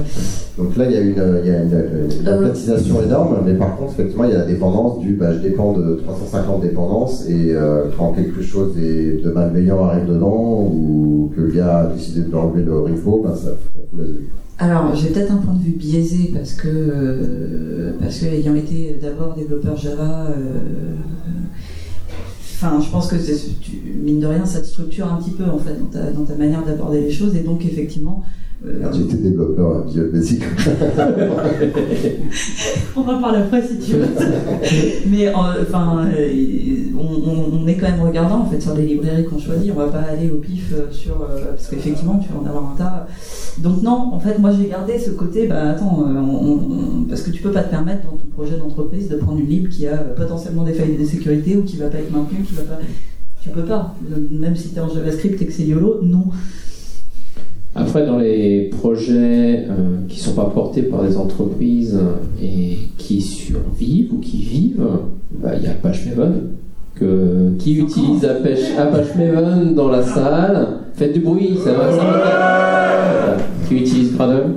Donc 0.59 0.77
là, 0.77 0.85
il 0.87 0.93
y 0.93 0.97
a 0.97 1.01
une, 1.01 1.41
il 1.45 1.51
y 1.51 1.55
a 1.55 1.63
une, 1.63 1.69
une 1.71 2.29
Euh, 2.29 2.35
aplatisation 2.39 3.03
énorme, 3.03 3.39
mais 3.45 3.55
par 3.55 3.77
contre, 3.77 3.93
effectivement, 3.93 4.25
il 4.25 4.31
y 4.31 4.35
a 4.35 4.39
la 4.39 4.47
dépendance 4.47 4.99
du 5.01 5.15
bah, 5.15 5.33
je 5.33 5.39
dépends 5.39 5.73
de 5.73 5.95
350 6.05 6.61
dépendances 6.63 7.27
et 7.29 7.55
quand 7.97 8.13
quelque 8.13 8.43
chose 8.43 8.77
est 8.79 9.23
de 9.25 9.31
malveillant 9.31 9.85
arrive 9.85 10.07
dedans 10.07 10.69
ou 10.73 11.33
que 11.35 11.41
le 11.41 11.51
gars 11.51 11.79
a 11.81 11.87
décidé 11.87 12.23
de 12.23 12.31
l'enlever 12.31 12.63
le 12.63 12.79
repo, 12.81 13.23
bah, 13.25 13.35
ça, 13.35 13.51
ça 13.51 13.51
fout 13.91 13.99
la. 13.99 14.05
Alors, 14.57 14.95
j'ai 14.95 15.09
peut-être 15.09 15.33
un 15.33 15.39
point 15.39 15.55
de 15.55 15.63
vue 15.65 15.73
biaisé 15.77 16.31
parce 16.33 16.53
que, 16.55 17.95
parce 18.01 18.19
que 18.19 18.27
ayant 18.27 18.55
été 18.55 18.97
d'abord 19.03 19.35
développeur 19.35 19.77
Java, 19.77 20.29
enfin, 22.55 22.81
je 22.81 22.89
pense 22.91 23.09
que 23.09 23.19
c'est, 23.19 23.37
mine 24.05 24.21
de 24.21 24.27
rien, 24.27 24.45
ça 24.45 24.61
te 24.61 24.67
structure 24.67 25.11
un 25.12 25.17
petit 25.17 25.31
peu 25.31 25.45
en 25.45 25.59
fait 25.59 25.79
dans 25.79 25.87
ta, 25.87 26.11
dans 26.12 26.25
ta 26.25 26.35
manière 26.35 26.62
d'aborder 26.64 27.01
les 27.01 27.11
choses 27.11 27.35
et 27.37 27.40
donc 27.40 27.64
effectivement. 27.64 28.23
euh, 28.67 28.83
J'étais 28.93 29.17
développeur 29.17 29.79
à 29.79 29.83
Visual 29.87 30.11
Basic. 30.11 30.43
on 32.97 33.01
en 33.01 33.21
parle 33.21 33.37
après 33.37 33.62
si 33.62 33.79
tu 33.79 33.93
veux. 33.93 34.07
Mais 35.11 35.29
euh, 35.29 35.33
enfin, 35.62 36.07
euh, 36.17 36.29
on, 36.99 37.67
est 37.67 37.77
quand 37.77 37.90
même 37.90 38.01
regardant 38.03 38.40
en 38.40 38.47
fait 38.47 38.61
sur 38.61 38.75
les 38.75 38.87
librairies 38.87 39.25
qu'on 39.25 39.38
choisit. 39.38 39.73
On 39.75 39.79
va 39.79 39.88
pas 39.88 40.01
aller 40.01 40.31
au 40.31 40.37
pif 40.37 40.73
euh, 40.73 40.90
sur 40.93 41.23
euh, 41.23 41.51
parce 41.51 41.69
qu'effectivement 41.69 42.19
tu 42.19 42.29
vas 42.33 42.40
en 42.40 42.47
avoir 42.47 42.73
un 42.73 42.77
tas. 42.77 43.07
Donc 43.59 43.83
non, 43.83 44.11
en 44.12 44.21
fait, 44.21 44.38
moi 44.38 44.51
j'ai 44.59 44.69
gardé 44.69 44.99
ce 44.99 45.11
côté. 45.11 45.47
Bah 45.47 45.71
attends, 45.71 46.05
on- 46.07 46.51
on- 46.51 47.05
parce 47.09 47.23
que 47.23 47.31
tu 47.31 47.43
peux 47.43 47.53
pas 47.53 47.62
te 47.62 47.71
permettre 47.71 48.03
dans 48.05 48.17
ton 48.17 48.27
projet 48.35 48.57
d'entreprise 48.57 49.09
de 49.09 49.17
prendre 49.17 49.38
une 49.38 49.47
lib 49.49 49.69
qui 49.69 49.87
a 49.87 49.97
potentiellement 49.97 50.64
des 50.64 50.73
failles 50.73 50.97
de 50.99 51.05
sécurité 51.05 51.57
ou 51.57 51.62
qui 51.62 51.77
va 51.77 51.88
pas 51.88 51.99
être 51.99 52.12
maintenue, 52.12 52.43
qui 52.45 52.55
va 52.55 52.62
pas. 52.62 52.79
Tu 53.44 53.50
peux 53.50 53.62
pas. 53.62 53.94
Même 54.30 54.57
si 54.57 54.70
tu 54.70 54.76
es 54.76 54.80
en 54.80 54.88
JavaScript 54.88 55.40
et 55.42 55.46
que 55.46 55.52
c'est 55.52 55.64
YOLO, 55.64 56.00
non. 56.02 56.24
Après, 57.74 58.07
dans 58.07 58.18
les 58.18 58.70
projets 58.70 59.66
euh, 59.68 59.98
qui 60.09 60.18
sont 60.18 60.33
pas 60.33 60.46
portés 60.46 60.83
par 60.83 61.02
des 61.02 61.16
entreprises 61.16 61.98
et 62.42 62.78
qui 62.96 63.20
survivent 63.20 64.14
ou 64.14 64.18
qui 64.18 64.38
vivent, 64.38 64.88
bah, 65.30 65.50
il 65.57 65.64
y 65.64 65.66
a 65.66 65.72
Apache 65.72 66.07
Maven. 66.07 66.33
Que, 66.94 67.50
qui 67.59 67.78
utilise 67.78 68.24
Apache, 68.24 68.78
Apache 68.78 69.16
Maven 69.16 69.74
dans 69.74 69.88
la 69.88 70.02
salle 70.02 70.68
Faites 70.94 71.12
du 71.12 71.20
bruit, 71.20 71.59
ça 71.62 71.72
va, 71.72 71.90
ça 71.90 72.04
va. 72.04 73.37
Qui 73.68 73.74
utilise 73.74 74.14
Gradle? 74.14 74.54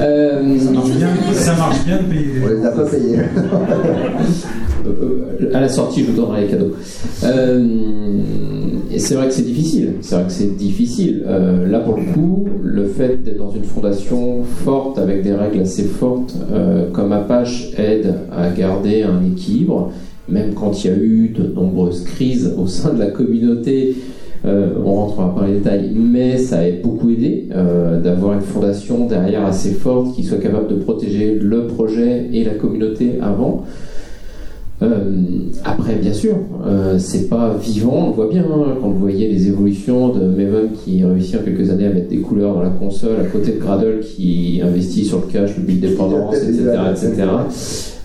Euh, 0.00 0.58
Ça 0.58 0.70
marche 0.70 0.90
bien, 0.90 1.08
ça 1.32 1.54
marche 1.56 1.84
bien 1.84 1.98
de 1.98 2.02
payer. 2.04 2.42
On 2.44 2.48
les 2.48 2.66
a 2.66 2.70
pas 2.70 2.84
payés. 2.84 3.18
À 5.54 5.60
la 5.60 5.68
sortie, 5.68 6.00
je 6.04 6.10
vous 6.10 6.16
donnerai 6.20 6.42
les 6.42 6.46
cadeaux. 6.48 6.72
Euh, 7.24 7.66
et 8.90 8.98
c'est 8.98 9.14
vrai 9.14 9.28
que 9.28 9.34
c'est 9.34 9.42
difficile. 9.42 9.94
C'est 10.00 10.14
vrai 10.14 10.24
que 10.24 10.32
c'est 10.32 10.56
difficile. 10.56 11.24
Euh, 11.26 11.66
là, 11.68 11.80
pour 11.80 11.96
le 11.96 12.04
coup, 12.12 12.46
le 12.62 12.84
fait 12.86 13.22
d'être 13.22 13.38
dans 13.38 13.52
une 13.52 13.64
fondation 13.64 14.42
forte 14.64 14.98
avec 14.98 15.22
des 15.22 15.32
règles 15.32 15.60
assez 15.60 15.84
fortes, 15.84 16.34
euh, 16.52 16.90
comme 16.92 17.12
Apache, 17.12 17.70
aide 17.78 18.14
à 18.30 18.50
garder 18.50 19.02
un 19.02 19.24
équilibre, 19.24 19.92
même 20.28 20.54
quand 20.54 20.84
il 20.84 20.90
y 20.90 20.90
a 20.90 20.96
eu 20.96 21.28
de 21.28 21.44
nombreuses 21.52 22.04
crises 22.04 22.52
au 22.58 22.66
sein 22.66 22.92
de 22.92 22.98
la 22.98 23.10
communauté. 23.10 23.96
Euh, 24.46 24.74
on 24.84 24.92
rentrera 24.92 25.34
pas 25.34 25.40
dans 25.40 25.46
les 25.46 25.54
détails, 25.54 25.90
mais 25.94 26.36
ça 26.36 26.58
a 26.58 26.70
beaucoup 26.82 27.10
aidé 27.10 27.48
euh, 27.54 28.00
d'avoir 28.00 28.34
une 28.34 28.42
fondation 28.42 29.06
derrière 29.06 29.46
assez 29.46 29.70
forte 29.70 30.14
qui 30.14 30.22
soit 30.22 30.38
capable 30.38 30.68
de 30.68 30.74
protéger 30.74 31.34
le 31.34 31.66
projet 31.66 32.28
et 32.32 32.44
la 32.44 32.54
communauté 32.54 33.18
avant. 33.22 33.64
Euh, 34.82 35.12
après, 35.64 35.94
bien 35.94 36.12
sûr, 36.12 36.36
euh, 36.66 36.98
c'est 36.98 37.28
pas 37.28 37.56
vivant, 37.56 38.06
on 38.06 38.08
le 38.08 38.12
voit 38.12 38.28
bien, 38.28 38.42
hein, 38.42 38.76
quand 38.80 38.88
vous 38.88 38.98
voyez 38.98 39.28
les 39.28 39.48
évolutions 39.48 40.08
de 40.08 40.26
Maven 40.26 40.70
qui 40.84 41.02
réussit 41.04 41.36
en 41.36 41.44
quelques 41.44 41.70
années 41.70 41.86
à 41.86 41.90
mettre 41.90 42.08
des 42.08 42.18
couleurs 42.18 42.54
dans 42.54 42.62
la 42.62 42.70
console, 42.70 43.20
à 43.20 43.24
côté 43.24 43.52
de 43.52 43.60
Gradle 43.60 44.00
qui 44.00 44.60
investit 44.62 45.04
sur 45.04 45.20
le 45.20 45.32
cache, 45.32 45.56
le 45.56 45.62
build 45.62 45.80
dépendance, 45.80 46.36
etc. 46.36 46.76
etc. 46.90 47.24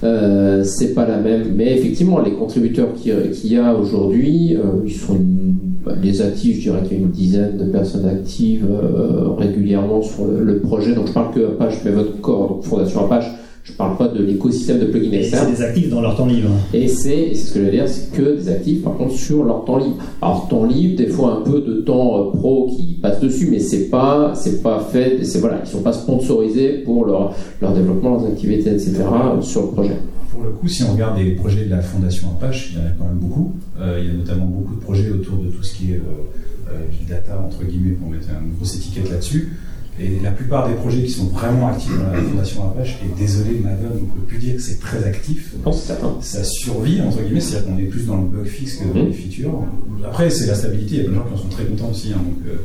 Euh, 0.03 0.63
c'est 0.63 0.93
pas 0.93 1.05
la 1.05 1.17
même, 1.17 1.53
mais 1.55 1.77
effectivement, 1.77 2.19
les 2.19 2.31
contributeurs 2.31 2.93
qu'il 2.93 3.31
qu'il 3.31 3.51
y 3.53 3.57
a 3.57 3.75
aujourd'hui, 3.75 4.55
euh, 4.55 4.81
ils 4.85 4.93
sont 4.93 5.15
une- 5.15 5.55
bah, 5.85 5.93
les 6.01 6.21
actifs, 6.21 6.57
je 6.57 6.61
dirais 6.61 6.81
qu'il 6.83 6.97
y 6.97 7.01
a 7.01 7.03
une 7.03 7.11
dizaine 7.11 7.57
de 7.57 7.65
personnes 7.65 8.05
actives 8.07 8.65
euh, 8.69 9.29
régulièrement 9.37 10.01
sur 10.01 10.25
le, 10.25 10.59
projet. 10.59 10.95
Donc 10.95 11.07
je 11.07 11.13
parle 11.13 11.33
que 11.33 11.39
Apache 11.41 11.83
Maven 11.83 12.05
Core, 12.21 12.49
donc 12.49 12.63
Fondation 12.63 13.05
Apache. 13.05 13.25
Je 13.69 13.73
parle 13.73 13.97
pas 13.97 14.07
de 14.07 14.23
l'écosystème 14.23 14.79
de 14.79 14.85
plugins 14.85 15.11
externes. 15.11 15.47
c'est 15.49 15.57
des 15.57 15.61
actifs 15.61 15.89
dans 15.89 16.01
leur 16.01 16.15
temps 16.15 16.25
libre. 16.25 16.49
Et 16.73 16.87
c'est 16.87 17.33
c'est 17.33 17.47
ce 17.47 17.53
que 17.53 17.59
je 17.59 17.65
veux 17.65 17.71
dire, 17.71 17.87
c'est 17.87 18.11
que 18.11 18.35
des 18.35 18.49
actifs, 18.49 18.83
par 18.83 18.97
contre, 18.97 19.13
sur 19.13 19.43
leur 19.43 19.63
temps 19.65 19.77
libre. 19.77 19.97
Alors, 20.21 20.47
temps 20.47 20.65
libre, 20.65 20.97
des 20.97 21.07
fois 21.07 21.39
un 21.39 21.49
peu 21.49 21.61
de 21.61 21.81
temps 21.81 22.19
euh, 22.19 22.31
pro 22.31 22.67
qui 22.75 22.97
passe 23.01 23.19
dessus, 23.19 23.47
mais 23.51 23.59
c'est 23.59 23.89
pas, 23.89 24.33
c'est 24.35 24.61
pas 24.61 24.79
fait, 24.79 25.23
c'est 25.23 25.39
voilà, 25.39 25.61
ils 25.63 25.69
sont 25.69 25.81
pas 25.81 25.93
sponsorisés 25.93 26.79
pour 26.85 27.05
leur, 27.05 27.33
leur 27.61 27.73
développement, 27.73 28.11
leurs 28.11 28.25
activités, 28.25 28.71
etc. 28.71 28.93
euh, 29.01 29.41
sur 29.41 29.63
le 29.63 29.67
projet. 29.69 29.97
Pour 30.31 30.43
le 30.43 30.51
coup, 30.51 30.67
si 30.67 30.83
on 30.83 30.93
regarde 30.93 31.17
les 31.17 31.31
projets 31.31 31.65
de 31.65 31.69
la 31.69 31.81
Fondation 31.81 32.29
Apache, 32.31 32.71
il 32.71 32.79
y 32.79 32.81
en 32.81 32.85
a 32.85 32.91
quand 32.91 33.05
même 33.05 33.17
beaucoup. 33.17 33.55
Euh, 33.79 33.99
il 33.99 34.07
y 34.07 34.09
a 34.09 34.13
notamment 34.13 34.45
beaucoup 34.45 34.75
de 34.75 34.79
projets 34.79 35.09
autour 35.09 35.37
de 35.37 35.49
tout 35.49 35.63
ce 35.63 35.73
qui 35.73 35.93
est 35.93 35.95
euh, 35.95 36.69
euh, 36.71 36.85
big 36.91 37.07
data, 37.07 37.39
entre 37.45 37.63
guillemets, 37.65 37.93
pour 37.93 38.09
mettre 38.09 38.27
une 38.29 38.53
grosse 38.55 38.75
étiquette 38.75 39.09
là-dessus. 39.09 39.53
Et 40.01 40.19
la 40.23 40.31
plupart 40.31 40.67
des 40.69 40.75
projets 40.75 41.03
qui 41.03 41.09
sont 41.11 41.25
vraiment 41.25 41.67
actifs 41.67 41.91
dans 41.97 42.11
la 42.13 42.21
Fondation 42.21 42.63
Apache, 42.71 42.99
et 43.03 43.19
désolé 43.19 43.59
Maven, 43.61 43.89
on 43.91 43.95
ne 43.95 43.99
peut 43.99 44.25
plus 44.27 44.37
dire 44.37 44.55
que 44.55 44.61
c'est 44.61 44.79
très 44.79 45.03
actif. 45.03 45.53
Non, 45.65 45.71
c'est 45.73 45.87
certain. 45.87 46.15
Ça 46.21 46.43
survit, 46.45 47.01
entre 47.01 47.21
guillemets, 47.21 47.41
c'est-à-dire 47.41 47.69
qu'on 47.69 47.77
est 47.77 47.83
plus 47.83 48.05
dans 48.05 48.15
le 48.17 48.27
bug 48.27 48.45
fixe 48.45 48.77
que 48.77 48.85
dans 48.93 48.99
Mhm. 49.01 49.07
les 49.07 49.13
features. 49.13 49.61
Après, 50.05 50.29
c'est 50.29 50.47
la 50.47 50.55
stabilité, 50.55 50.95
il 50.95 51.01
y 51.03 51.05
a 51.05 51.09
plein 51.09 51.11
de 51.11 51.17
gens 51.17 51.25
qui 51.27 51.33
en 51.33 51.37
sont 51.43 51.49
très 51.49 51.65
contents 51.65 51.89
aussi, 51.91 52.13
hein, 52.13 52.21
donc 52.23 52.37
euh, 52.47 52.55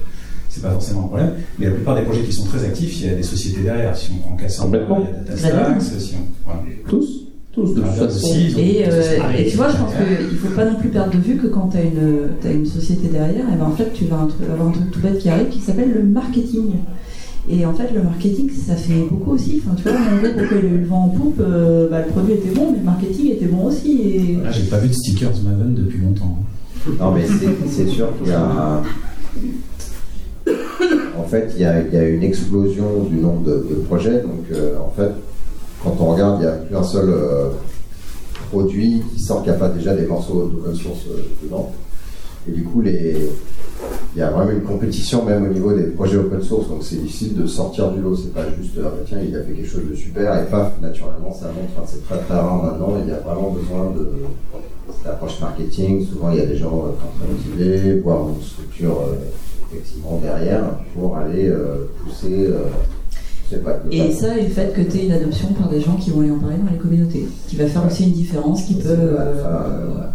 c'est 0.48 0.62
pas 0.62 0.70
forcément 0.70 1.00
un 1.04 1.08
problème. 1.08 1.30
Mais 1.58 1.66
la 1.66 1.72
plupart 1.72 1.96
des 1.96 2.02
projets 2.02 2.22
qui 2.22 2.32
sont 2.32 2.44
très 2.44 2.62
actifs, 2.64 3.00
il 3.00 3.06
y 3.06 3.10
a 3.10 3.14
des 3.16 3.22
sociétés 3.24 3.62
derrière. 3.62 3.96
Si 3.96 4.12
on 4.16 4.20
prend 4.20 4.36
Cassandra, 4.36 4.78
il 5.00 5.04
y 5.04 5.08
a 5.08 5.34
DataStax, 5.34 5.98
si 5.98 6.14
on. 6.14 6.26
voilà. 6.46 6.62
Tous, 6.88 7.26
tous, 7.52 7.74
de 7.74 7.80
toute 7.80 7.90
façon. 7.90 8.26
aussi, 8.28 8.54
Et, 8.60 8.84
euh, 8.86 9.02
et 9.36 9.46
tu 9.46 9.56
vois, 9.56 9.70
je 9.70 9.76
pense 9.76 9.92
qu'il 9.92 10.38
faut 10.38 10.54
pas 10.54 10.64
non 10.66 10.76
plus 10.76 10.88
perdre 10.90 11.12
de 11.12 11.18
vue 11.18 11.36
que 11.36 11.48
quand 11.48 11.68
tu 11.68 11.78
as 11.78 11.82
une, 11.82 12.28
t'as 12.40 12.52
une 12.52 12.66
société 12.66 13.08
derrière, 13.08 13.44
et 13.52 13.56
ben 13.56 13.64
en 13.64 13.72
fait, 13.72 13.92
tu 13.92 14.04
vas 14.04 14.18
un 14.20 14.26
truc- 14.26 14.48
avoir 14.48 14.68
un 14.68 14.72
truc 14.72 14.90
tout 14.92 15.00
bête 15.00 15.18
qui 15.18 15.28
arrive 15.28 15.48
qui 15.48 15.58
s'appelle 15.60 15.92
le 15.92 16.04
marketing. 16.04 16.66
Et 17.48 17.66
en 17.66 17.74
fait, 17.74 17.92
le 17.94 18.02
marketing, 18.02 18.50
ça 18.50 18.74
fait 18.74 19.02
beaucoup 19.10 19.32
aussi. 19.32 19.60
Enfin, 19.64 19.76
tu 19.76 19.82
vois, 19.82 19.92
on 19.92 20.18
voit 20.18 20.30
pourquoi 20.30 20.58
le 20.62 20.84
vent 20.86 21.04
en 21.04 21.08
poupe, 21.10 21.40
euh, 21.40 21.88
bah, 21.90 22.00
le 22.00 22.10
produit 22.10 22.32
était 22.34 22.50
bon, 22.54 22.72
mais 22.72 22.78
le 22.78 22.84
marketing 22.84 23.30
était 23.32 23.46
bon 23.46 23.66
aussi. 23.66 24.00
Et... 24.00 24.36
Là, 24.42 24.50
j'ai 24.50 24.62
pas 24.64 24.78
vu 24.78 24.88
de 24.88 24.94
stickers 24.94 25.32
Maven 25.44 25.74
depuis 25.74 25.98
longtemps. 25.98 26.38
Non, 26.98 27.12
mais 27.12 27.26
c'est- 27.26 27.68
c'est 27.68 27.86
sûr 27.88 28.08
qu'il 28.18 28.28
y 28.28 28.32
a. 28.32 28.82
En 31.18 31.24
fait, 31.26 31.52
il 31.56 31.62
y 31.62 31.64
a, 31.64 31.80
il 31.80 31.92
y 31.94 31.96
a 31.96 32.08
une 32.08 32.22
explosion 32.22 33.04
du 33.10 33.16
nombre 33.16 33.42
de, 33.42 33.66
de 33.70 33.74
projets. 33.86 34.20
Donc, 34.20 34.44
euh, 34.52 34.76
en 34.78 34.90
fait, 34.90 35.10
quand 35.82 35.96
on 36.00 36.12
regarde, 36.12 36.38
il 36.40 36.42
n'y 36.44 36.48
a 36.48 36.52
plus 36.56 36.76
un 36.76 36.82
seul 36.82 37.08
euh, 37.08 37.48
produit 38.50 39.02
qui 39.12 39.20
sort 39.20 39.42
qui 39.42 39.48
n'a 39.48 39.54
pas 39.54 39.68
déjà 39.70 39.94
des 39.94 40.06
morceaux 40.06 40.46
d'open 40.48 40.74
source 40.74 41.06
euh, 41.10 41.22
dedans. 41.42 41.72
Et 42.48 42.52
du 42.52 42.62
coup, 42.64 42.82
les, 42.82 43.16
il 44.14 44.20
y 44.20 44.22
a 44.22 44.30
vraiment 44.30 44.50
une 44.52 44.62
compétition 44.62 45.24
même 45.24 45.44
au 45.44 45.52
niveau 45.52 45.72
des 45.72 45.84
projets 45.84 46.16
open 46.16 46.42
source. 46.42 46.68
Donc, 46.68 46.82
c'est 46.82 46.96
difficile 46.96 47.34
de 47.36 47.46
sortir 47.46 47.90
du 47.90 48.00
lot. 48.00 48.16
C'est 48.16 48.32
pas 48.32 48.44
juste, 48.56 48.74
ah, 48.78 48.82
bah, 48.84 49.02
tiens, 49.06 49.18
il 49.26 49.34
a 49.36 49.42
fait 49.42 49.52
quelque 49.52 49.68
chose 49.68 49.88
de 49.90 49.94
super 49.94 50.40
et 50.42 50.46
paf, 50.46 50.72
naturellement, 50.80 51.32
ça 51.32 51.46
monte. 51.46 51.70
Enfin, 51.76 51.86
c'est 51.86 52.04
très 52.06 52.18
très 52.18 52.34
rare 52.34 52.62
maintenant. 52.62 52.94
Il 53.02 53.08
y 53.08 53.12
a 53.12 53.18
vraiment 53.18 53.50
besoin 53.50 53.92
de 53.96 54.08
l'approche 55.04 55.40
marketing. 55.40 56.06
Souvent, 56.06 56.30
il 56.30 56.38
y 56.38 56.42
a 56.42 56.46
des 56.46 56.56
gens 56.56 56.86
euh, 56.86 56.90
très 57.18 57.32
motivés, 57.32 58.00
voire 58.00 58.28
une 58.28 58.42
structure 58.42 59.00
euh, 59.00 59.14
effectivement 59.72 60.20
derrière 60.22 60.64
pour 60.94 61.16
aller 61.16 61.48
euh, 61.48 61.88
pousser. 62.02 62.46
euh, 62.48 62.68
pas, 63.64 63.78
Et 63.90 64.10
ça, 64.10 64.36
et 64.36 64.42
le 64.42 64.48
fait 64.48 64.72
que 64.72 64.80
tu 64.80 64.98
aies 64.98 65.06
une 65.06 65.12
adoption 65.12 65.48
par 65.52 65.68
des 65.68 65.80
gens 65.80 65.96
qui 65.96 66.10
vont 66.10 66.20
aller 66.20 66.30
en 66.30 66.38
parler 66.38 66.56
dans 66.56 66.72
les 66.72 66.78
communautés, 66.78 67.26
qui 67.46 67.56
va 67.56 67.66
faire 67.66 67.86
aussi 67.86 68.04
une 68.04 68.12
différence, 68.12 68.64
qui 68.64 68.74
peut. 68.74 68.88
Euh, 68.88 69.44
euh, 69.44 70.06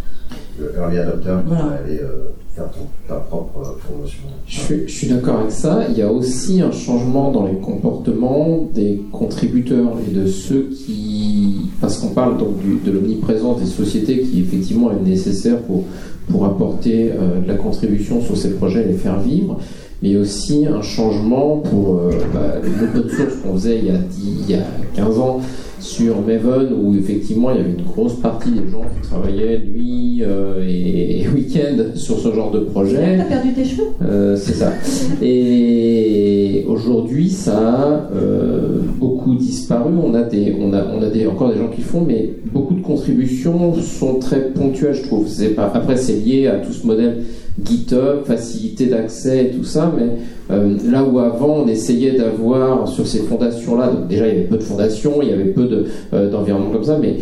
le 0.60 0.74
early 0.78 0.98
adopter 0.98 1.30
qui 1.43 1.48
Voilà. 1.48 1.63
va 1.65 1.72
aller 1.84 2.00
euh, 2.00 2.30
faire 2.56 2.65
ton- 2.72 2.88
ta 3.08 3.15
propre 3.15 3.60
euh, 3.60 3.78
promotion. 3.88 4.24
Je 4.48 4.60
suis, 4.60 4.88
je 4.88 4.91
suis 4.91 5.08
d'accord 5.08 5.39
avec 5.39 5.52
ça. 5.52 5.86
Il 5.89 5.98
y 5.98 6.02
a 6.02 6.12
aussi 6.12 6.62
un 6.62 6.72
changement 6.72 7.32
dans 7.32 7.45
les 7.48 7.56
comportements 7.58 8.67
des 8.74 9.02
contributeurs 9.12 9.93
et 10.08 10.12
de 10.12 10.28
ceux 10.28 10.69
qui. 10.76 11.69
Parce 11.82 11.98
qu'on 12.00 12.10
parle 12.10 12.38
donc 12.38 12.58
du- 12.60 12.80
de 12.86 12.91
l'omniprésence 12.91 13.60
des 13.62 13.65
sociétés 13.67 14.19
qui 14.22 14.41
effectivement 14.41 14.91
est 14.91 15.02
nécessaire 15.04 15.60
pour, 15.62 15.86
pour 16.30 16.45
apporter 16.45 17.12
euh, 17.12 17.41
de 17.41 17.48
la 17.48 17.56
contribution 17.56 18.22
sur 18.22 18.36
ces 18.38 18.52
projets 18.56 18.84
et 18.84 18.88
les 18.88 18.93
faire 18.98 19.19
vivre. 19.19 19.60
Mais 20.01 20.15
aussi 20.15 20.65
un 20.65 20.81
changement 20.81 21.57
pour 21.57 21.97
euh, 21.97 22.12
bah, 22.33 22.55
l'open 22.63 23.09
source 23.09 23.35
qu'on 23.43 23.53
faisait 23.53 23.79
il 23.79 23.85
y, 23.85 23.89
a 23.89 23.97
10 23.97 24.45
il 24.47 24.51
y 24.51 24.55
a 24.55 24.63
15 24.95 25.19
ans 25.19 25.41
sur 25.79 26.21
Maven 26.21 26.73
où 26.73 26.95
effectivement 26.95 27.51
il 27.51 27.57
y 27.57 27.59
avait 27.62 27.71
une 27.71 27.85
grosse 27.85 28.15
partie 28.15 28.51
des 28.51 28.69
gens 28.69 28.81
qui 28.81 29.07
travaillaient 29.07 29.59
nuit 29.59 30.21
euh, 30.21 30.65
et, 30.67 31.21
et 31.21 31.27
week-end 31.27 31.95
sur 31.95 32.19
ce 32.19 32.33
genre 32.33 32.51
de 32.51 32.59
projet. 32.59 33.17
T'as 33.17 33.23
perdu 33.23 33.53
tes 33.53 33.65
cheveux? 33.65 33.88
Euh, 34.01 34.35
c'est 34.35 34.53
ça. 34.53 34.73
Et 35.21 36.65
aujourd'hui, 36.67 37.29
ça 37.29 37.57
a 37.57 38.09
euh, 38.13 38.79
beaucoup 38.97 39.35
disparu. 39.35 39.91
On 40.03 40.13
a 40.13 40.23
des, 40.23 40.55
on 40.59 40.73
a, 40.73 40.83
on 40.85 41.01
a 41.01 41.09
des, 41.09 41.27
encore 41.27 41.51
des 41.51 41.57
gens 41.57 41.69
qui 41.69 41.81
font, 41.81 42.03
mais 42.05 42.33
beaucoup 42.51 42.75
de 42.75 42.81
contributions 42.81 43.73
sont 43.75 44.15
très 44.15 44.49
ponctuelles, 44.49 44.95
je 44.95 45.03
trouve. 45.03 45.27
Pas, 45.55 45.71
après, 45.73 45.97
c'est 45.97 46.15
lié 46.15 46.47
à 46.47 46.57
tout 46.57 46.73
ce 46.73 46.85
modèle 46.85 47.23
GitHub, 47.63 48.24
facilité 48.26 48.86
d'accès 48.88 49.45
et 49.45 49.50
tout 49.50 49.63
ça, 49.63 49.91
mais 49.95 50.17
euh, 50.52 50.76
là 50.89 51.04
où 51.04 51.19
avant 51.19 51.63
on 51.63 51.67
essayait 51.67 52.13
d'avoir 52.13 52.88
sur 52.88 53.06
ces 53.06 53.19
fondations-là, 53.19 53.89
donc 53.89 54.08
déjà 54.08 54.28
il 54.28 54.34
y 54.34 54.38
avait 54.38 54.48
peu 54.48 54.58
de 54.58 54.63
fondations, 54.63 55.22
il 55.22 55.30
y 55.30 55.34
avait 55.34 55.45
peu 55.45 55.67
euh, 56.13 56.30
d'environnements 56.30 56.72
comme 56.72 56.84
ça, 56.84 57.00
mais 57.00 57.17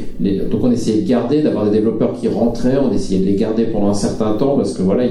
donc 0.49 0.63
on 0.63 0.71
essayait 0.71 1.01
de 1.01 1.07
garder, 1.07 1.41
d'avoir 1.41 1.65
des 1.65 1.71
développeurs 1.71 2.13
qui 2.13 2.27
rentraient, 2.27 2.77
on 2.77 2.93
essayait 2.93 3.19
de 3.19 3.25
les 3.25 3.35
garder 3.35 3.65
pendant 3.65 3.89
un 3.89 3.93
certain 3.93 4.33
temps 4.33 4.55
parce 4.55 4.73
que 4.73 4.81
voilà, 4.81 5.03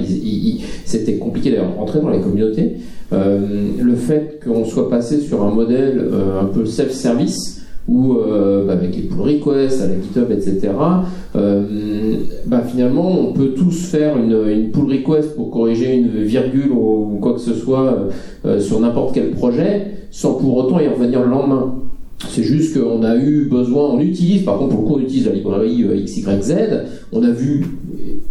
c'était 0.84 1.16
compliqué 1.16 1.50
d'ailleurs 1.50 1.76
rentrer 1.76 2.00
dans 2.00 2.10
les 2.10 2.20
communautés. 2.20 2.76
Euh, 3.12 3.38
le 3.80 3.94
fait 3.94 4.40
qu'on 4.44 4.64
soit 4.64 4.90
passé 4.90 5.20
sur 5.20 5.42
un 5.42 5.50
modèle 5.50 6.02
un 6.40 6.46
peu 6.46 6.64
self-service, 6.64 7.55
où 7.88 8.14
euh, 8.14 8.66
bah, 8.66 8.72
avec 8.72 8.96
les 8.96 9.02
pull 9.02 9.20
requests, 9.20 9.82
à 9.82 9.88
GitHub, 9.88 10.30
etc., 10.30 10.72
euh, 11.36 11.62
bah, 12.46 12.62
finalement 12.66 13.28
on 13.28 13.32
peut 13.32 13.50
tous 13.56 13.86
faire 13.86 14.16
une, 14.16 14.48
une 14.48 14.70
pull 14.70 14.90
request 14.90 15.36
pour 15.36 15.50
corriger 15.50 15.94
une 15.94 16.22
virgule 16.24 16.72
ou 16.72 17.18
quoi 17.20 17.34
que 17.34 17.40
ce 17.40 17.54
soit 17.54 18.08
euh, 18.44 18.60
sur 18.60 18.80
n'importe 18.80 19.14
quel 19.14 19.30
projet, 19.30 19.86
sans 20.10 20.34
pour 20.34 20.56
autant 20.56 20.80
y 20.80 20.88
revenir 20.88 21.22
le 21.22 21.30
lendemain. 21.30 21.74
C'est 22.30 22.42
juste 22.42 22.80
qu'on 22.80 23.02
a 23.02 23.14
eu 23.16 23.46
besoin, 23.50 23.90
on 23.90 24.00
utilise, 24.00 24.42
par 24.42 24.58
contre 24.58 24.70
pour 24.74 24.80
le 24.80 24.86
coup 24.88 24.94
on 24.96 25.02
utilise 25.02 25.26
la 25.26 25.32
librairie 25.32 25.84
euh, 25.84 26.02
XYZ, 26.02 26.54
on 27.12 27.22
a 27.22 27.30
vu 27.30 27.66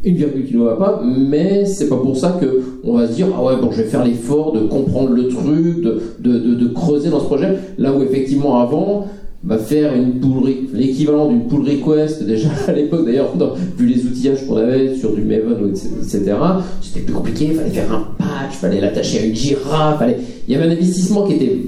une 0.04 0.16
virgule 0.16 0.46
qui 0.46 0.58
ne 0.58 0.64
va 0.64 0.76
pas, 0.76 1.02
mais 1.06 1.66
c'est 1.66 1.88
pas 1.88 1.98
pour 1.98 2.18
ça 2.18 2.38
que 2.42 2.62
on 2.84 2.98
va 2.98 3.08
se 3.08 3.14
dire 3.14 3.28
ah 3.38 3.44
ouais 3.44 3.54
bon 3.62 3.72
je 3.72 3.84
vais 3.84 3.88
faire 3.88 4.04
l'effort 4.04 4.54
de 4.54 4.62
comprendre 4.62 5.12
le 5.12 5.28
truc, 5.28 5.82
de, 5.82 6.02
de, 6.20 6.56
de 6.56 6.68
creuser 6.68 7.10
dans 7.10 7.20
ce 7.20 7.26
projet, 7.26 7.58
là 7.78 7.94
où 7.94 8.02
effectivement 8.02 8.60
avant 8.60 9.06
bah, 9.46 9.58
faire 9.60 9.94
une 9.96 10.20
pull 10.20 10.44
re- 10.44 10.74
l'équivalent 10.74 11.30
d'une 11.30 11.48
pull 11.48 11.62
request 11.70 12.24
déjà 12.24 12.50
à 12.68 12.72
l'époque 12.74 13.06
d'ailleurs 13.06 13.34
dans- 13.36 13.54
vu 13.78 13.86
les 13.88 14.04
outillages 14.06 14.46
qu'on 14.48 14.58
avait 14.58 14.96
sur 14.96 15.14
du 15.14 15.22
Maven 15.22 15.72
etc 15.72 16.34
c'était 16.82 17.02
plus 17.02 17.14
compliqué 17.14 17.46
il 17.52 17.56
fallait 17.56 17.70
faire 17.70 17.92
un 17.94 18.08
patch 18.18 18.56
fallait 18.60 18.82
l'attacher 18.82 19.20
à 19.20 19.26
une 19.26 19.36
Jira 19.36 19.96
fallait 20.00 20.18
il 20.48 20.54
y 20.54 20.58
avait 20.58 20.68
un 20.68 20.72
investissement 20.72 21.28
qui 21.28 21.34
était 21.36 21.60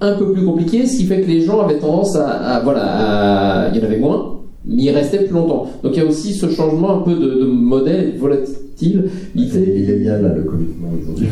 un 0.00 0.12
peu 0.14 0.32
plus 0.32 0.44
compliqué 0.44 0.86
ce 0.86 0.96
qui 0.98 1.04
fait 1.04 1.22
que 1.22 1.28
les 1.28 1.40
gens 1.42 1.60
avaient 1.60 1.78
tendance 1.78 2.16
à, 2.16 2.28
à- 2.28 2.60
voilà 2.62 2.82
à- 2.84 3.68
il 3.70 3.78
y 3.78 3.80
en 3.80 3.84
avait 3.84 3.98
moins 3.98 4.40
mais 4.66 4.82
il 4.84 4.90
restait 4.90 5.18
plus 5.24 5.34
longtemps 5.34 5.66
donc 5.82 5.92
il 5.96 6.02
y 6.02 6.06
a 6.06 6.08
aussi 6.08 6.34
ce 6.34 6.48
changement 6.50 6.98
un 6.98 7.02
peu 7.02 7.14
de, 7.14 7.40
de 7.40 7.46
modèle 7.46 8.12
et 8.14 8.18
de 8.18 8.44
style. 8.46 9.04
C'est 9.34 9.38
L'idée, 9.38 9.80
illégal, 9.80 10.22
là, 10.22 10.34
le 10.34 10.42
commitment. 10.42 10.88
Dit. 11.14 11.24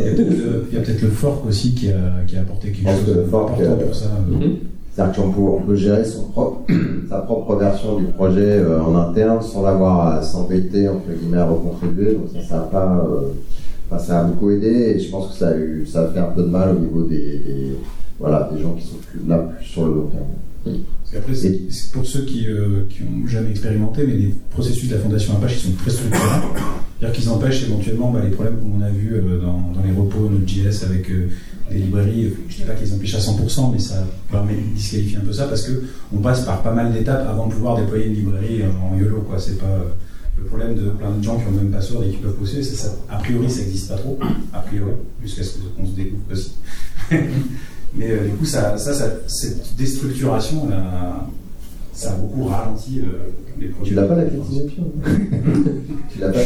Il 0.00 0.04
y 0.06 0.08
a 0.08 0.12
peut-être 0.14 1.02
le, 1.02 1.08
il 1.08 1.10
fork 1.10 1.46
aussi 1.46 1.74
qui 1.74 1.88
a, 1.90 2.24
qui 2.26 2.36
a 2.36 2.40
apporté 2.40 2.68
quelque 2.68 2.88
chose 2.88 3.04
que 3.14 3.18
le 3.20 3.24
fork, 3.26 3.58
d'important 3.58 3.82
euh, 3.82 3.86
pour 3.86 3.94
ça. 3.94 4.06
Mhm. 4.30 4.52
C'est-à-dire 4.98 5.22
qu'on 5.22 5.30
peut, 5.30 5.40
on 5.40 5.60
peut 5.62 5.76
gérer 5.76 6.04
son 6.04 6.24
propre, 6.24 6.62
sa 7.08 7.18
propre 7.18 7.54
version 7.54 7.98
du 7.98 8.06
projet 8.06 8.40
euh, 8.58 8.82
en 8.82 8.96
interne 8.96 9.40
sans 9.40 9.64
avoir 9.64 10.08
à 10.08 10.22
s'embêter, 10.22 10.88
entre 10.88 11.06
guillemets, 11.16 11.38
à 11.38 11.46
recontribuer. 11.46 12.14
Donc 12.14 12.24
ça, 12.34 12.42
ça 12.48 12.56
a 12.62 12.64
pas, 12.64 13.06
euh, 13.08 13.28
enfin, 13.88 14.02
ça 14.02 14.20
a 14.20 14.24
beaucoup 14.24 14.50
aidé 14.50 14.66
et 14.96 14.98
je 14.98 15.08
pense 15.08 15.28
que 15.30 15.34
ça 15.38 15.50
a, 15.50 15.56
eu, 15.56 15.86
ça 15.86 16.02
a 16.02 16.08
fait 16.08 16.18
un 16.18 16.32
peu 16.34 16.42
de 16.42 16.48
mal 16.48 16.74
au 16.74 16.80
niveau 16.80 17.02
des, 17.04 17.16
des- 17.16 17.76
voilà, 18.18 18.50
des 18.52 18.60
gens 18.60 18.72
qui 18.72 18.84
sont 18.88 18.96
plus, 19.08 19.20
là 19.28 19.38
plus 19.38 19.64
sur 19.64 19.86
le 19.86 19.94
long 19.94 20.06
terme. 20.08 20.24
Parce 20.64 21.12
qu'après, 21.12 21.34
c'est 21.34 21.60
c'est 21.70 21.92
pour 21.92 22.04
ceux 22.04 22.22
qui 22.24 22.46
n'ont 22.48 23.26
jamais 23.28 23.50
expérimenté, 23.50 24.02
mais 24.04 24.14
les 24.14 24.34
processus 24.50 24.88
de 24.90 24.94
la 24.96 25.00
Fondation 25.00 25.34
Apache 25.36 25.64
ils 25.64 25.70
sont 25.70 25.76
très 25.78 25.90
structurants. 25.90 26.24
C'est-à-dire 26.98 27.16
qu'ils 27.18 27.30
empêchent 27.30 27.64
éventuellement 27.68 28.10
bah, 28.10 28.18
les 28.24 28.30
problèmes 28.32 28.56
qu'on 28.56 28.82
a 28.82 28.88
vus 28.90 29.14
euh, 29.14 29.40
dans, 29.40 29.72
dans 29.72 29.86
les 29.86 29.92
repos 29.96 30.28
Node.js 30.28 30.84
avec 30.84 31.08
euh, 31.10 31.28
des 31.70 31.78
librairies. 31.78 32.34
Je 32.48 32.54
ne 32.54 32.58
dis 32.60 32.64
pas 32.66 32.74
qu'ils 32.74 32.92
empêchent 32.92 33.14
à 33.14 33.18
100%, 33.18 33.72
mais 33.72 33.78
ça 33.78 33.96
permet 34.30 34.54
de 34.54 34.60
disqualifier 34.74 35.18
un 35.18 35.20
peu 35.20 35.32
ça 35.32 35.44
parce 35.46 35.68
qu'on 35.68 36.18
passe 36.18 36.40
par 36.44 36.62
pas 36.62 36.72
mal 36.72 36.92
d'étapes 36.92 37.26
avant 37.28 37.46
de 37.46 37.52
pouvoir 37.54 37.76
déployer 37.76 38.06
une 38.06 38.14
librairie 38.14 38.62
en, 38.64 38.94
en 38.94 38.98
YOLO. 38.98 39.22
quoi. 39.28 39.38
C'est 39.38 39.58
pas 39.58 39.66
euh, 39.66 39.84
le 40.38 40.44
problème 40.44 40.74
de 40.74 40.90
plein 40.90 41.10
de 41.10 41.22
gens 41.22 41.38
qui 41.38 41.46
ont 41.48 41.50
même 41.52 41.70
password 41.70 42.04
et 42.04 42.10
qui 42.10 42.16
peuvent 42.18 42.34
pousser. 42.34 42.62
C'est 42.62 42.76
ça. 42.76 42.94
A 43.10 43.16
priori, 43.18 43.50
ça 43.50 43.60
n'existe 43.62 43.88
pas 43.88 43.96
trop. 43.96 44.18
A 44.52 44.60
priori, 44.60 44.92
jusqu'à 45.22 45.42
ce 45.42 45.58
qu'on 45.76 45.86
se 45.86 45.92
découvre 45.92 46.22
aussi. 46.32 46.52
Mais 47.94 48.10
euh, 48.10 48.24
du 48.28 48.30
coup, 48.36 48.44
ça, 48.44 48.76
ça, 48.78 48.92
ça- 48.92 49.16
cette 49.26 49.74
déstructuration, 49.76 50.68
là, 50.68 51.26
ça 51.94 52.12
a 52.12 52.16
beaucoup 52.16 52.44
ralenti 52.44 53.00
euh, 53.00 53.30
les 53.58 53.68
projets. 53.68 53.88
Tu 53.90 53.94
l'as 53.94 54.02
pas 54.04 54.14
la 54.14 54.24
climatisation 54.26 54.92
Tu 56.12 56.18
l'as 56.20 56.28
pas? 56.28 56.38
Euh, 56.38 56.44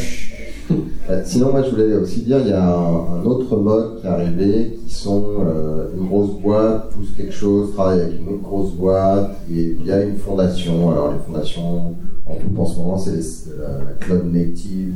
Sinon, 1.24 1.50
moi, 1.50 1.62
je 1.62 1.70
voulais 1.70 1.94
aussi 1.94 2.20
dire, 2.20 2.38
il 2.40 2.48
y 2.48 2.52
a 2.52 2.64
un, 2.64 3.20
un 3.20 3.24
autre 3.24 3.56
mode 3.56 4.00
qui 4.00 4.06
est 4.06 4.10
arrivé, 4.10 4.78
qui 4.86 4.94
sont 4.94 5.24
euh, 5.40 5.88
une 5.96 6.06
grosse 6.06 6.40
boîte 6.40 6.90
pousse 6.90 7.10
quelque 7.16 7.32
chose, 7.32 7.72
travaille 7.74 8.00
avec 8.00 8.20
une 8.20 8.34
autre 8.34 8.42
grosse 8.42 8.72
boîte, 8.72 9.30
et 9.50 9.76
il 9.78 9.86
y 9.86 9.92
a 9.92 10.02
une 10.02 10.16
fondation. 10.16 10.90
Alors, 10.90 11.12
les 11.12 11.18
fondations, 11.26 11.94
en 12.26 12.34
tout 12.34 12.60
en 12.60 12.66
ce 12.66 12.76
moment, 12.78 12.98
c'est 12.98 13.20
la, 13.58 13.94
Cloud 14.00 14.32
Native 14.32 14.94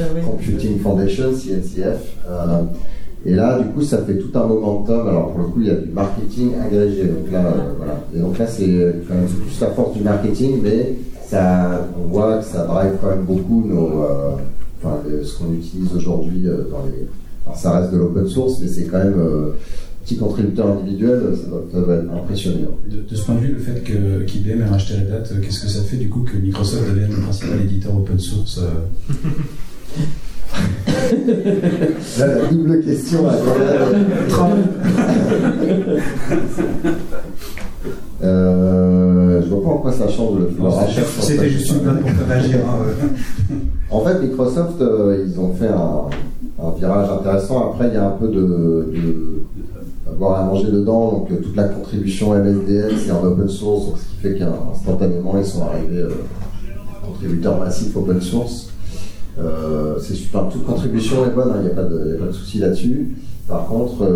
Euh, 0.00 0.06
oui. 0.14 0.20
Computing 0.22 0.78
Foundation, 0.78 1.32
CNCF. 1.32 2.16
Euh, 2.28 2.62
et 3.26 3.34
là, 3.34 3.58
du 3.58 3.68
coup, 3.68 3.82
ça 3.82 3.98
fait 3.98 4.18
tout 4.18 4.30
un 4.38 4.46
momentum. 4.46 5.08
Alors, 5.08 5.30
pour 5.30 5.40
le 5.40 5.46
coup, 5.48 5.60
il 5.60 5.66
y 5.66 5.70
a 5.70 5.74
du 5.74 5.90
marketing 5.90 6.52
agrégé. 6.62 7.04
Donc 7.04 7.30
là, 7.32 7.46
euh, 7.46 7.72
voilà. 7.76 8.00
Et 8.14 8.18
donc 8.18 8.38
là, 8.38 8.46
c'est 8.46 8.66
quand 9.08 9.14
même 9.14 9.26
plus 9.26 9.60
la 9.60 9.68
force 9.68 9.94
du 9.94 10.02
marketing, 10.02 10.60
mais 10.62 10.94
ça, 11.26 11.86
on 11.98 12.08
voit 12.08 12.38
que 12.38 12.44
ça 12.44 12.64
drive 12.64 12.92
quand 13.00 13.08
même 13.08 13.24
beaucoup 13.24 13.64
nos, 13.66 14.02
euh, 14.02 14.36
enfin, 14.84 15.00
ce 15.22 15.38
qu'on 15.38 15.52
utilise 15.52 15.92
aujourd'hui 15.94 16.46
euh, 16.46 16.64
dans 16.70 16.84
les. 16.86 17.06
Alors, 17.46 17.58
ça 17.58 17.78
reste 17.78 17.92
de 17.92 17.98
l'open 17.98 18.26
source, 18.26 18.58
mais 18.60 18.68
c'est 18.68 18.84
quand 18.84 18.98
même 18.98 19.18
euh, 19.18 19.52
petit 20.04 20.16
contributeur 20.16 20.68
individuel, 20.68 21.20
ça 21.34 21.48
doit, 21.48 21.64
ça 21.72 21.80
doit 21.80 21.96
être 21.96 22.12
impressionnant. 22.12 22.78
De, 22.86 22.98
de 23.08 23.14
ce 23.14 23.24
point 23.24 23.34
de 23.36 23.40
vue, 23.40 23.54
le 23.54 23.58
fait 23.58 23.82
que 23.82 24.22
qu'IBM 24.24 24.60
ait 24.60 24.66
racheté 24.66 24.94
Red 24.94 25.10
Hat, 25.10 25.24
euh, 25.32 25.40
qu'est-ce 25.42 25.60
que 25.60 25.68
ça 25.68 25.82
fait 25.82 25.96
du 25.96 26.08
coup 26.08 26.20
que 26.20 26.36
Microsoft 26.36 26.88
devienne 26.88 27.10
le 27.10 27.22
principal 27.22 27.60
éditeur 27.62 27.96
open 27.96 28.18
source 28.18 28.58
euh, 28.58 28.68
Là, 32.18 32.26
la 32.26 32.46
double 32.48 32.84
question 32.84 33.28
à 33.28 33.34
Euh, 38.24 39.42
je 39.42 39.48
vois 39.48 39.62
pas 39.62 39.68
en 39.70 39.78
quoi 39.78 39.92
ça 39.92 40.08
change 40.08 40.38
le. 40.38 40.48
C'était 41.20 41.48
juste 41.50 41.70
une 41.72 41.78
blague 41.80 42.00
pour 42.00 42.10
faire 42.10 42.28
réagir. 42.28 42.56
hein, 42.66 42.78
euh. 42.86 43.54
En 43.90 44.00
fait, 44.00 44.20
Microsoft, 44.20 44.80
euh, 44.80 45.24
ils 45.26 45.38
ont 45.38 45.52
fait 45.54 45.68
un, 45.68 46.64
un 46.64 46.70
virage 46.78 47.10
intéressant. 47.10 47.70
Après, 47.72 47.88
il 47.88 47.94
y 47.94 47.96
a 47.96 48.06
un 48.06 48.12
peu 48.12 48.28
de, 48.28 48.32
de 48.40 49.42
avoir 50.10 50.40
à 50.40 50.44
manger 50.44 50.70
dedans. 50.70 51.12
Donc, 51.12 51.30
euh, 51.32 51.36
toute 51.42 51.54
la 51.56 51.64
contribution 51.64 52.34
MSDN, 52.34 52.90
c'est 53.04 53.10
en 53.12 53.22
open 53.24 53.48
source. 53.48 53.86
Donc, 53.86 53.98
ce 53.98 54.04
qui 54.04 54.16
fait 54.22 54.38
qu'instantanément, 54.38 55.34
ils 55.38 55.44
sont 55.46 55.62
arrivés 55.62 56.04
contributeurs 57.06 57.58
massifs 57.58 57.94
open 57.96 58.20
source. 58.20 58.70
C'est 60.00 60.14
super. 60.14 60.48
Toute 60.48 60.64
contribution 60.64 61.26
est 61.26 61.34
bonne. 61.34 61.50
hein, 61.50 61.56
Il 61.60 61.64
n'y 61.64 61.70
a 61.70 61.72
a 61.72 61.76
pas 61.76 61.82
de 62.26 62.32
souci 62.32 62.58
là-dessus. 62.58 63.16
Par 63.48 63.66
contre, 63.66 64.06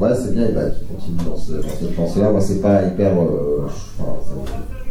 ouais, 0.00 0.08
c'est 0.14 0.32
bien. 0.34 0.48
bah, 0.54 0.70
qu'ils 0.70 0.86
continuent 0.88 1.28
dans, 1.30 1.36
ce, 1.36 1.52
dans 1.52 1.62
cette 1.78 1.96
lancée-là. 1.96 2.30
Moi, 2.32 2.40
c'est 2.40 2.60
pas 2.60 2.84
hyper. 2.86 3.12
euh, 3.20 3.66
enfin, 3.98 4.12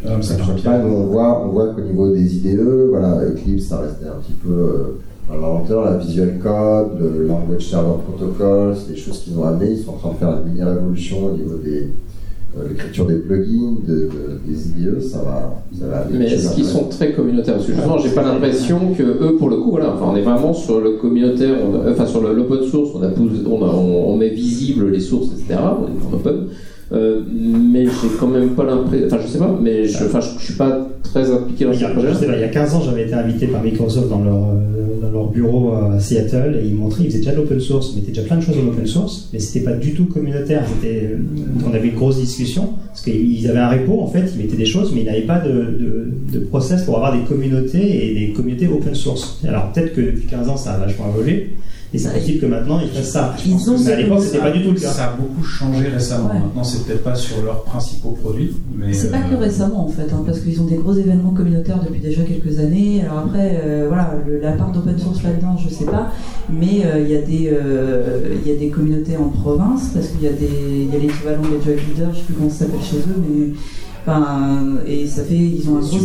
ça- 0.01 0.15
mais 0.17 0.23
ça 0.23 0.35
pas, 0.69 0.77
nous 0.79 0.93
on 0.95 1.05
voit, 1.07 1.43
on 1.45 1.49
voit 1.49 1.73
qu'au 1.73 1.81
niveau 1.81 2.09
des 2.13 2.35
IDE, 2.37 2.87
voilà, 2.89 3.21
Eclipse 3.25 3.65
ça 3.67 3.79
restait 3.79 4.05
un 4.07 4.19
petit 4.21 4.31
peu 4.33 4.49
euh, 4.51 4.99
dans 5.27 5.35
l'inventeur, 5.35 5.83
la 5.85 5.97
Visual 5.97 6.39
Code, 6.41 6.99
le 6.99 7.27
Language 7.27 7.69
Server 7.69 7.95
Protocol, 8.07 8.75
c'est 8.77 8.93
des 8.93 8.97
choses 8.97 9.19
qu'ils 9.19 9.37
ont 9.37 9.43
amenées, 9.45 9.71
ils 9.71 9.83
sont 9.83 9.91
en 9.91 9.97
train 9.97 10.11
de 10.11 10.15
faire 10.15 10.37
une 10.41 10.51
mini 10.53 10.63
révolution 10.63 11.25
au 11.25 11.31
niveau 11.31 11.57
des 11.57 11.89
l'écriture 12.67 13.05
des 13.05 13.15
plugins, 13.15 13.75
de, 13.87 13.93
de- 13.95 14.09
des 14.47 14.69
IDE, 14.69 14.99
ça 15.01 15.19
va, 15.19 15.61
ça 15.79 15.85
va 15.87 15.97
aller. 15.99 16.17
Mais 16.17 16.25
est-ce 16.31 16.55
qu'ils 16.55 16.65
sont 16.65 16.85
très 16.85 17.11
communautaires 17.13 17.55
Parce 17.55 17.67
que 17.67 17.73
justement, 17.73 17.97
j'ai 17.99 18.09
pas 18.09 18.23
l'impression 18.23 18.93
que 18.97 19.03
eux, 19.03 19.35
pour 19.37 19.49
le 19.49 19.57
coup, 19.57 19.71
voilà, 19.71 19.93
enfin, 19.93 20.11
on 20.11 20.15
est 20.15 20.21
vraiment 20.21 20.53
sur 20.53 20.79
le 20.81 20.91
communautaire, 20.93 21.55
on 21.63 21.75
a- 21.87 21.91
enfin 21.91 22.05
sur 22.05 22.21
l'open 22.21 22.63
source, 22.63 22.89
on, 22.95 23.03
a, 23.03 23.07
on, 23.07 23.63
a- 23.63 23.73
on, 23.73 24.13
on 24.13 24.17
met 24.17 24.29
visible 24.29 24.89
les 24.89 24.99
sources, 24.99 25.27
etc. 25.33 25.59
On 25.59 25.85
est 25.87 26.11
en 26.11 26.15
open. 26.15 26.47
Euh, 26.91 27.21
mais 27.31 27.85
j'ai 27.85 28.09
quand 28.19 28.27
même 28.27 28.49
pas 28.55 28.63
l'impression, 28.63 29.05
enfin 29.05 29.19
je 29.21 29.27
sais 29.27 29.37
pas, 29.37 29.59
mais 29.61 29.85
je, 29.85 30.05
enfin, 30.05 30.21
je, 30.21 30.39
je 30.39 30.45
suis 30.45 30.53
pas 30.55 30.87
très 31.03 31.31
impliqué 31.31 31.65
dans 31.65 31.73
ce 31.73 31.85
projet. 31.85 32.27
pas, 32.27 32.35
il 32.35 32.41
y 32.41 32.43
a 32.43 32.47
15 32.47 32.73
ans, 32.75 32.81
j'avais 32.81 33.03
été 33.03 33.13
invité 33.13 33.47
par 33.47 33.61
Microsoft 33.61 34.09
dans 34.09 34.23
leur, 34.23 34.49
euh, 34.49 34.99
dans 35.01 35.11
leur 35.11 35.27
bureau 35.27 35.73
à 35.73 35.99
Seattle 35.99 36.59
et 36.61 36.67
ils 36.67 36.73
montraient, 36.73 37.03
ils 37.03 37.11
faisaient 37.11 37.19
déjà 37.19 37.31
de 37.33 37.37
l'open 37.37 37.59
source, 37.59 37.91
ils 37.93 37.99
mettaient 37.99 38.11
déjà 38.11 38.23
plein 38.23 38.37
de 38.37 38.41
choses 38.41 38.55
en 38.57 38.67
open 38.67 38.87
source, 38.87 39.29
mais 39.31 39.39
c'était 39.39 39.63
pas 39.63 39.73
du 39.73 39.93
tout 39.93 40.05
communautaire. 40.05 40.65
C'était, 40.67 41.11
euh, 41.13 41.17
on 41.69 41.73
avait 41.75 41.89
une 41.89 41.95
grosse 41.95 42.17
discussion 42.17 42.69
parce 42.87 43.01
qu'ils 43.01 43.47
avaient 43.47 43.59
un 43.59 43.69
repo 43.69 44.01
en 44.01 44.07
fait, 44.07 44.25
ils 44.35 44.41
mettaient 44.41 44.57
des 44.57 44.65
choses, 44.65 44.91
mais 44.93 45.01
ils 45.01 45.05
n'avaient 45.05 45.21
pas 45.21 45.39
de, 45.39 45.51
de, 45.51 46.11
de 46.33 46.39
process 46.39 46.83
pour 46.83 46.95
avoir 46.95 47.15
des 47.15 47.23
communautés 47.23 48.07
et 48.07 48.27
des 48.27 48.33
communautés 48.33 48.67
open 48.67 48.95
source. 48.95 49.39
Alors 49.47 49.71
peut-être 49.71 49.93
que 49.93 50.01
depuis 50.01 50.27
15 50.27 50.49
ans, 50.49 50.57
ça 50.57 50.73
a 50.73 50.77
vachement 50.79 51.05
évolué 51.13 51.51
et 51.91 51.97
c'est 51.97 52.11
possible 52.13 52.39
que 52.41 52.45
maintenant 52.45 52.79
ils 52.79 52.89
fassent 52.89 53.09
ça. 53.11 53.35
Ils 53.45 53.69
ont 53.69 53.77
mais 53.79 53.91
à 53.91 53.95
l'époque, 53.95 54.21
c'était 54.21 54.37
pas 54.37 54.51
du 54.51 54.63
tout 54.63 54.71
le 54.73 54.79
cas. 54.79 54.89
Ça 54.91 55.05
a 55.05 55.13
beaucoup 55.15 55.43
changé 55.43 55.87
récemment. 55.87 56.29
Ouais. 56.29 56.39
Maintenant, 56.39 56.63
c'est 56.63 56.85
peut-être 56.85 57.03
pas 57.03 57.15
sur 57.15 57.41
leurs 57.43 57.63
principaux 57.63 58.11
produits, 58.11 58.51
mais. 58.77 58.93
C'est 58.93 59.09
pas 59.09 59.17
euh, 59.17 59.29
que 59.35 59.35
récemment 59.41 59.85
en 59.85 59.89
fait, 59.89 60.03
hein, 60.13 60.21
parce 60.25 60.39
qu'ils 60.41 60.61
ont 60.61 60.65
des 60.65 60.75
gros 60.77 60.93
événements 60.93 61.31
communautaires 61.31 61.79
depuis 61.83 61.99
déjà 61.99 62.21
quelques 62.23 62.59
années. 62.59 63.01
Alors 63.03 63.19
après, 63.25 63.59
euh, 63.65 63.85
voilà, 63.87 64.13
le- 64.27 64.39
la 64.39 64.51
part 64.51 64.71
d'open 64.71 64.99
source 64.99 65.23
là-dedans, 65.23 65.57
je 65.57 65.69
sais 65.73 65.85
pas, 65.85 66.11
mais 66.49 66.85
euh, 66.85 66.99
il 67.01 67.09
y 67.11 67.15
a 67.17 67.21
des 67.21 67.49
euh, 67.51 68.35
il 68.45 68.51
y 68.51 68.55
a 68.55 68.59
des 68.59 68.69
communautés 68.69 69.17
en 69.17 69.29
province 69.29 69.89
parce 69.93 70.07
qu'il 70.09 70.21
y 70.23 70.27
a 70.27 70.31
des 70.33 70.47
il 70.87 70.93
y 70.93 70.95
a 70.95 70.99
l'équivalent 70.99 71.41
des 71.41 71.59
Jug 71.65 71.79
Leaders, 71.89 72.11
je 72.13 72.17
sais 72.19 72.23
plus 72.25 72.33
comment 72.35 72.49
ça 72.51 72.59
s'appelle 72.65 72.81
chez 72.83 72.97
eux, 72.97 73.21
mais 73.27 73.47
enfin 74.05 74.75
et 74.87 75.07
ça 75.07 75.23
fait 75.23 75.35
ils 75.35 75.67
ont 75.69 75.77
un 75.77 75.81
gros 75.81 75.97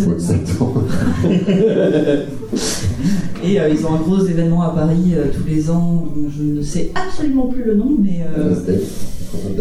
Et 3.45 3.61
euh, 3.61 3.69
ils 3.69 3.85
ont 3.87 3.95
un 3.95 3.99
gros 3.99 4.25
événement 4.25 4.63
à 4.63 4.71
Paris 4.71 5.13
euh, 5.15 5.25
tous 5.37 5.47
les 5.47 5.71
ans. 5.71 6.05
dont 6.15 6.29
Je 6.29 6.43
ne 6.59 6.63
sais 6.63 6.91
absolument 6.95 7.47
plus 7.47 7.65
le 7.65 7.75
nom, 7.75 7.91
mais 8.01 8.25
euh, 8.37 8.55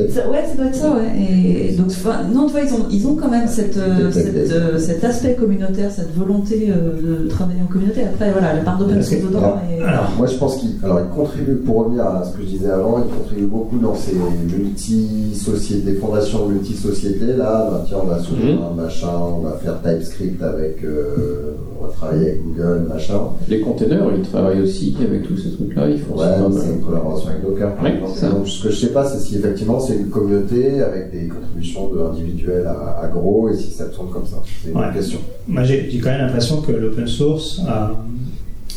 ça- 0.09 0.29
ouais, 0.29 0.43
ça 0.47 0.55
doit 0.55 0.65
être 0.67 0.75
ça, 0.75 0.91
ouais. 0.95 1.69
Et 1.69 1.75
donc, 1.75 1.87
non, 2.33 2.45
tu 2.45 2.51
vois, 2.51 2.61
ils 2.61 2.73
ont, 2.73 2.85
ils 2.91 3.07
ont 3.07 3.15
quand 3.15 3.29
même 3.29 3.47
cette, 3.47 3.75
euh, 3.77 4.11
cette, 4.11 4.51
euh, 4.51 4.77
cet 4.77 5.03
aspect 5.03 5.33
communautaire, 5.33 5.89
cette 5.91 6.15
volonté 6.15 6.69
euh, 6.69 7.23
de 7.23 7.27
travailler 7.27 7.59
en 7.61 7.65
communauté. 7.71 8.03
Après, 8.03 8.31
voilà, 8.31 8.53
la 8.53 8.61
part 8.61 8.77
d'open 8.77 9.01
source 9.01 9.21
dedans. 9.23 9.39
alors, 9.39 9.59
est- 9.71 9.81
alors, 9.83 10.11
Moi, 10.17 10.27
je 10.27 10.35
pense 10.37 10.57
qu'il 10.57 10.69
alors, 10.83 10.99
il 11.01 11.15
contribue, 11.15 11.55
pour 11.55 11.85
revenir 11.85 12.05
à 12.05 12.23
ce 12.23 12.37
que 12.37 12.43
je 12.43 12.47
disais 12.49 12.69
avant, 12.69 12.99
il 13.03 13.13
contribue 13.15 13.47
beaucoup 13.47 13.79
dans 13.79 13.95
ces 13.95 14.13
multi-sociétés, 14.15 15.91
des 15.91 15.97
fondations 15.97 16.47
multi-sociétés. 16.47 17.33
Là, 17.37 17.69
bah, 17.71 17.85
tiens, 17.87 17.97
on 18.03 18.07
va 18.07 18.19
s'ouvrir 18.19 18.55
Mhm. 18.55 18.61
un 18.79 18.83
machin, 18.83 19.07
on 19.37 19.39
va 19.41 19.53
faire 19.63 19.81
TypeScript 19.81 20.41
avec, 20.41 20.83
euh, 20.83 21.55
on 21.81 21.85
va 21.85 21.91
travailler 21.93 22.29
avec 22.29 22.43
Google, 22.45 22.85
machin. 22.89 23.19
Les 23.49 23.59
containers, 23.61 24.05
ils 24.17 24.21
travaillent 24.23 24.61
aussi 24.61 24.95
avec 25.01 25.23
tous 25.23 25.37
ces 25.37 25.51
trucs-là, 25.51 25.89
ils 25.89 25.99
font 25.99 26.15
Ouais, 26.15 26.25
c'est 26.59 26.73
une 26.73 26.81
collaboration 26.81 27.29
avec 27.29 27.41
Docker, 27.43 27.75
par 27.75 27.83
Ouais, 27.83 27.93
exemple. 27.95 28.17
ça. 28.17 28.29
Donc, 28.29 28.47
ce 28.47 28.63
que 28.63 28.69
je 28.71 28.75
sais 28.75 28.93
pas, 28.93 29.05
c'est 29.05 29.19
si 29.19 29.35
effectivement 29.37 29.79
c'est 29.79 29.95
une 29.95 30.09
communauté 30.09 30.81
avec 30.81 31.11
des 31.11 31.27
contributions 31.27 31.89
de 31.93 31.99
individuels 32.01 32.65
à, 32.67 33.01
à 33.03 33.07
gros 33.07 33.49
et 33.49 33.55
si 33.55 33.71
ça 33.71 33.85
tourne 33.85 34.09
comme 34.11 34.25
ça. 34.25 34.41
C'est 34.63 34.71
une 34.71 34.77
Ouais. 34.77 34.83
question. 34.93 35.19
Moi, 35.47 35.63
j'ai 35.63 35.87
quand 36.03 36.09
même 36.09 36.21
l'impression 36.21 36.61
que 36.61 36.71
l'open 36.71 37.07
source 37.07 37.61
a, 37.67 37.91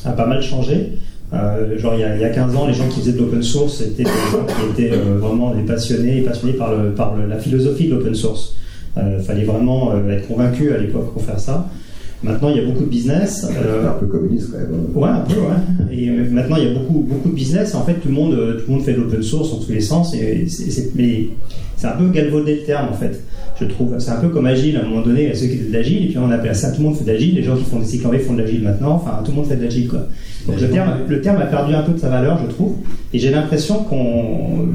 a 0.05 0.12
pas 0.12 0.27
mal 0.27 0.42
changé. 0.42 0.92
Euh, 1.35 1.77
genre, 1.77 1.95
il 1.95 2.01
y, 2.01 2.05
a, 2.05 2.14
il 2.14 2.23
y 2.23 2.25
a 2.25 2.29
15 2.31 2.55
ans, 2.55 2.66
les 2.69 2.73
gens 2.75 2.88
qui 2.88 3.01
faisaient 3.01 3.12
de 3.12 3.19
l'open 3.19 3.42
source 3.42 3.81
étaient 3.81 4.05
des 4.05 4.09
gens 4.09 4.47
qui 4.47 4.83
étaient 4.85 4.95
euh, 4.97 5.19
vraiment 5.19 5.53
des 5.55 5.62
passionnés, 5.62 6.21
passionnés 6.23 6.53
par, 6.55 6.73
le, 6.77 6.92
par 6.92 7.16
le- 7.16 7.27
la 7.27 7.38
philosophie 7.38 7.88
de 7.88 7.95
l'open 7.97 8.14
source. 8.14 8.55
Il 8.97 9.23
fallait 9.23 9.45
vraiment 9.45 9.92
euh, 9.92 10.09
être 10.11 10.27
convaincu 10.29 10.73
à 10.73 10.79
l'époque 10.79 11.12
pour 11.12 11.23
faire 11.23 11.38
ça. 11.38 11.69
Maintenant, 12.26 12.48
il 12.50 12.56
y 12.56 12.60
a 12.60 12.64
beaucoup 12.64 12.84
de 12.84 12.88
business. 12.90 13.46
euh, 13.50 13.88
un 13.88 13.92
peu 13.92 14.06
communiste 14.06 14.50
quand 14.52 14.58
même. 14.58 14.86
Ouais, 14.94 15.08
un 15.08 15.20
peu, 15.20 15.34
ouais. 15.40 15.96
Et 15.96 16.08
euh, 16.10 16.24
maintenant, 16.30 16.56
il 16.56 16.64
y 16.64 16.70
a 16.70 16.74
beaucoup, 16.74 17.00
beaucoup 17.00 17.28
de 17.30 17.34
business. 17.34 17.74
En 17.74 17.82
fait, 17.84 17.94
tout 17.94 18.08
le 18.08 18.14
monde, 18.14 18.34
euh, 18.34 18.54
tout 18.60 18.64
le 18.68 18.74
monde 18.74 18.82
fait 18.84 18.92
de 18.92 19.00
l'open 19.00 19.22
source 19.22 19.50
dans 19.50 19.58
tous 19.64 19.72
les 19.72 19.80
sens. 19.80 20.14
Et 20.14 20.46
c'est- 20.48 20.90
mais 20.94 21.28
c'est 21.76 21.86
un 21.86 21.92
peu 21.96 22.08
galvaudé 22.08 22.56
le 22.56 22.62
terme 22.62 22.88
en 22.90 22.94
fait. 22.94 23.20
Je 23.58 23.64
trouve, 23.64 23.94
c'est 23.98 24.10
un 24.10 24.16
peu 24.20 24.28
comme 24.28 24.44
agile. 24.46 24.76
À 24.76 24.80
un 24.80 24.88
moment 24.88 25.00
donné, 25.02 25.22
il 25.22 25.28
y 25.28 25.32
a 25.32 25.34
ceux 25.34 25.46
qui 25.46 25.56
faisaient 25.56 25.68
de 25.68 25.72
l'agile, 25.72 26.04
et 26.04 26.08
puis 26.08 26.18
on 26.18 26.30
appelle 26.30 26.54
ça 26.54 26.70
tout 26.72 26.82
le 26.82 26.88
monde 26.88 26.96
fait 26.96 27.04
de 27.04 27.10
l'agile. 27.12 27.34
Les 27.36 27.42
gens 27.42 27.56
qui 27.56 27.64
font 27.64 27.78
des 27.78 27.86
cycles 27.86 28.18
font 28.18 28.34
de 28.34 28.42
l'agile 28.42 28.62
maintenant. 28.62 28.92
Enfin, 28.96 29.20
tout 29.24 29.31
le 29.31 29.37
monde 29.38 29.46
fait 29.46 29.56
de 29.56 29.62
l'agile 29.62 29.88
quoi. 29.88 30.06
Donc 30.46 30.60
le 30.60 30.68
terme, 30.70 30.90
le 31.08 31.20
terme 31.22 31.38
a 31.40 31.46
perdu 31.46 31.74
un 31.74 31.83
peu 31.83 31.92
de 31.92 31.98
sa 31.98 32.08
valeur, 32.10 32.38
je 32.44 32.50
trouve. 32.54 32.74
Et 33.14 33.18
j'ai 33.18 33.31
l'impression 33.31 33.77
qu'on, 33.85 34.66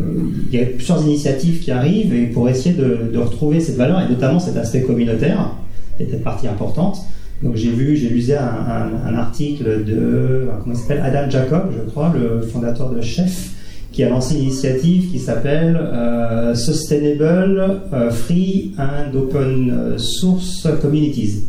il 0.52 0.60
y 0.60 0.62
a 0.62 0.66
plusieurs 0.66 1.02
initiatives 1.04 1.60
qui 1.60 1.72
arrivent 1.72 2.14
et 2.14 2.26
pour 2.26 2.50
essayer 2.50 2.76
de, 2.76 3.12
de 3.14 3.18
retrouver 3.20 3.60
cette 3.60 3.78
valeur 3.78 4.02
et 4.02 4.10
notamment 4.10 4.40
cet 4.40 4.58
aspect 4.58 4.82
communautaire, 4.82 5.52
qui 5.98 6.04
était 6.04 6.18
partie 6.18 6.48
importante. 6.48 6.98
Donc 7.44 7.56
j'ai 7.56 7.72
vu, 7.72 7.96
j'ai 7.96 8.10
lu 8.10 8.24
un, 8.34 9.16
article 9.16 9.84
de 9.84 10.48
comment 10.62 10.76
s'appelle 10.76 11.02
Adam 11.04 11.30
Jacob, 11.30 11.72
je 11.76 11.90
crois, 11.90 12.14
le 12.14 12.42
fondateur 12.42 12.92
de 12.92 13.02
Chef, 13.02 13.52
qui 13.92 14.04
a 14.04 14.10
lancé 14.10 14.36
une 14.36 14.44
initiative 14.44 15.12
qui 15.12 15.20
s'appelle 15.20 15.76
euh, 15.76 16.54
Sustainable 16.54 17.82
euh, 17.94 18.12
Free 18.12 18.74
and 18.78 19.16
Open 19.16 19.98
Source 19.98 20.68
Communities, 20.82 21.46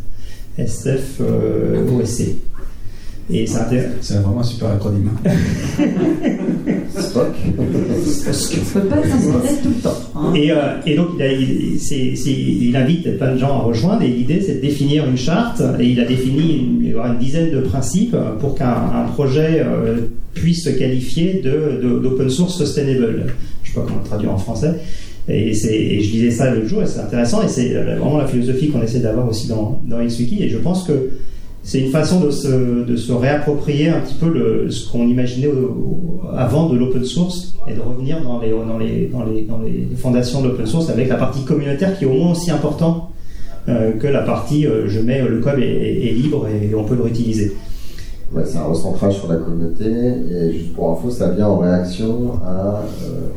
SFOSC. 0.57 2.37
Et 3.31 3.45
c'est 3.47 4.13
vraiment 4.15 4.41
un 4.41 4.43
super 4.43 4.69
acronyme. 4.71 5.09
Spock. 6.97 7.33
On 7.57 7.63
peut 7.63 8.87
pas 8.87 8.97
être 8.97 9.61
tout 9.63 9.69
le 9.69 9.81
temps. 9.81 9.97
Hein. 10.15 10.33
Et, 10.35 10.51
euh, 10.51 10.55
et, 10.85 10.95
donc, 10.95 11.09
il, 11.15 11.21
a, 11.21 11.31
il, 11.31 11.79
c'est, 11.79 12.15
c'est, 12.15 12.31
il, 12.31 12.75
invite 12.75 13.17
plein 13.17 13.33
de 13.33 13.37
gens 13.37 13.59
à 13.59 13.59
rejoindre. 13.59 14.01
Et 14.03 14.07
l'idée, 14.07 14.41
c'est 14.41 14.55
de 14.55 14.61
définir 14.61 15.07
une 15.07 15.17
charte. 15.17 15.61
Et 15.79 15.87
il 15.87 15.99
a 16.01 16.05
défini 16.05 16.57
une, 16.57 17.17
dizaine 17.19 17.51
de 17.51 17.61
principes 17.61 18.15
pour 18.39 18.55
qu'un 18.55 19.05
projet 19.13 19.63
euh, 19.65 20.01
puisse 20.33 20.65
se 20.65 20.69
qualifier 20.69 21.41
de, 21.43 21.79
de, 21.81 21.99
d'open 21.99 22.29
source 22.29 22.57
sustainable. 22.57 23.27
Je 23.63 23.69
sais 23.69 23.75
pas 23.75 23.85
comment 23.87 23.99
le 24.03 24.07
traduire 24.07 24.31
en 24.31 24.37
français. 24.37 24.73
Et, 25.29 25.53
je 25.53 26.11
lisais 26.11 26.31
ça 26.31 26.53
l'autre 26.53 26.67
jour 26.67 26.83
et 26.83 26.85
c'est 26.85 26.99
intéressant. 26.99 27.41
Et 27.41 27.47
c'est 27.47 27.73
vraiment 27.73 28.17
la 28.17 28.27
philosophie 28.27 28.69
qu'on 28.69 28.81
essaie 28.81 28.99
d'avoir 28.99 29.29
aussi 29.29 29.47
dans, 29.47 29.81
dans 29.87 30.03
XWiki. 30.03 30.43
Et 30.43 30.49
je 30.49 30.57
pense 30.57 30.83
que 30.83 31.09
c'est 31.63 31.79
une 31.79 31.91
façon 31.91 32.19
de 32.19 32.29
se, 32.29 32.83
de 32.83 32.95
se, 32.95 33.11
réapproprier 33.13 33.89
un 33.89 34.01
petit 34.01 34.15
peu 34.15 34.69
ce 34.69 34.89
qu'on 34.89 35.07
imaginait 35.07 35.49
avant 36.35 36.69
de 36.69 36.77
l'open 36.77 37.05
source 37.05 37.55
et 37.67 37.73
de 37.73 37.79
revenir 37.79 38.21
dans 38.21 38.39
les, 38.39 38.51
dans 38.51 38.77
les, 38.77 39.07
dans 39.07 39.23
les, 39.23 39.41
dans 39.43 39.59
les 39.59 39.87
fondations 39.95 40.41
de 40.41 40.49
l'open 40.49 40.65
source 40.65 40.89
avec 40.89 41.07
la 41.07 41.15
partie 41.15 41.43
communautaire 41.45 41.97
qui 41.97 42.03
est 42.03 42.07
au 42.07 42.13
moins 42.13 42.31
aussi 42.31 42.51
important 42.51 43.11
euh, 43.69 43.93
que 43.93 44.07
la 44.07 44.23
partie 44.23 44.67
euh, 44.67 44.89
je 44.89 44.99
mets 44.99 45.21
le 45.21 45.39
code 45.39 45.59
est, 45.59 46.13
libre 46.13 46.47
et 46.49 46.75
on 46.75 46.83
peut 46.83 46.95
le 46.95 47.03
réutiliser. 47.03 47.55
Ouais, 48.33 48.43
c'est 48.45 48.57
un 48.57 48.63
recentrage 48.63 49.15
sur 49.19 49.29
la 49.29 49.37
communauté 49.37 49.85
et 49.85 50.51
juste 50.51 50.73
pour 50.73 50.91
info, 50.91 51.09
ça 51.09 51.29
vient 51.29 51.47
en 51.47 51.59
réaction 51.59 52.33
à 52.43 52.81
euh, 53.03 53.29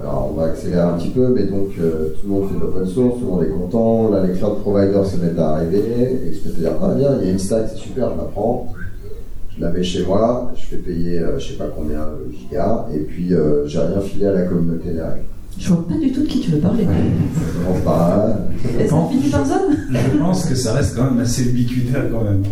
alors 0.00 0.30
on 0.32 0.40
va 0.40 0.46
accélérer 0.46 0.80
un 0.80 0.92
petit 0.98 1.10
peu, 1.10 1.28
mais 1.28 1.44
donc 1.44 1.70
euh, 1.78 2.14
tout 2.20 2.26
le 2.26 2.32
monde 2.32 2.48
fait 2.48 2.54
de 2.54 2.60
l'open 2.60 2.86
source, 2.86 3.18
tout 3.18 3.24
le 3.24 3.30
monde 3.30 3.44
est 3.44 3.48
content, 3.48 4.10
là 4.10 4.26
les 4.26 4.34
cloud 4.34 4.60
providers 4.60 5.06
se 5.06 5.16
mettent 5.16 5.38
à 5.38 5.56
arriver, 5.56 5.78
et 5.78 6.32
je 6.32 6.40
peux 6.40 6.50
te 6.50 6.60
dire, 6.60 6.72
ah 6.82 6.94
bien, 6.94 7.10
il 7.20 7.26
y 7.26 7.30
a 7.30 7.32
une 7.32 7.38
stack, 7.38 7.68
c'est 7.72 7.78
super, 7.78 8.10
je 8.12 8.16
la 8.16 8.24
prends, 8.24 8.72
je 9.56 9.60
la 9.62 9.70
mets 9.70 9.82
chez 9.82 10.04
moi, 10.04 10.52
je 10.56 10.62
fais 10.62 10.76
payer 10.76 11.18
euh, 11.18 11.38
je 11.38 11.52
sais 11.52 11.58
pas 11.58 11.68
combien 11.76 12.00
de 12.00 12.32
gigas, 12.32 12.86
et 12.94 13.00
puis 13.00 13.32
euh, 13.32 13.66
j'ai 13.66 13.78
rien 13.78 14.00
filé 14.00 14.26
à 14.26 14.32
la 14.32 14.42
communauté 14.42 14.90
derrière. 14.90 15.18
Je 15.58 15.68
vois 15.68 15.86
pas 15.86 15.94
du 15.96 16.10
tout 16.12 16.22
de 16.22 16.26
qui 16.26 16.40
tu 16.40 16.52
veux 16.52 16.58
parler. 16.58 16.84
Ça 16.84 17.62
commence 17.62 17.80
par 17.84 18.36
qu'on 18.88 19.08
finit 19.08 19.28
par 19.28 19.46
ça 19.46 19.60
Je 19.90 20.18
pense 20.18 20.46
que 20.46 20.54
ça 20.54 20.72
reste 20.72 20.96
quand 20.96 21.10
même 21.10 21.20
assez 21.20 21.42
ubiquitaire 21.42 22.04
quand 22.10 22.24
même. 22.24 22.42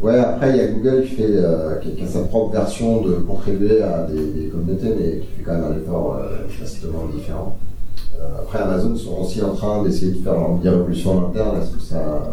Ouais, 0.00 0.18
après, 0.18 0.50
il 0.50 0.56
y 0.56 0.60
a 0.60 0.66
Google 0.68 1.02
qui, 1.02 1.14
fait, 1.14 1.26
euh, 1.28 1.76
qui, 1.76 2.02
a 2.02 2.06
sa 2.06 2.20
propre 2.20 2.52
version 2.52 3.02
de 3.02 3.12
contribuer 3.16 3.82
à 3.82 4.06
des, 4.06 4.46
communautés, 4.48 4.94
mais 4.98 5.18
qui 5.18 5.26
fait 5.36 5.42
quand 5.44 5.52
même 5.52 5.64
un 5.64 5.76
effort 5.76 6.18
euh, 6.22 6.46
différent. 7.14 7.58
Euh, 8.18 8.40
après, 8.40 8.60
Amazon 8.60 8.96
sont 8.96 9.18
aussi 9.20 9.42
en 9.42 9.54
train 9.54 9.82
d'essayer 9.82 10.12
de 10.12 10.18
faire 10.18 10.34
une 10.34 10.66
révolution 10.66 11.18
en 11.18 11.28
interne. 11.28 11.58
Est-ce 11.60 11.76
que 11.76 11.82
ça 11.82 12.32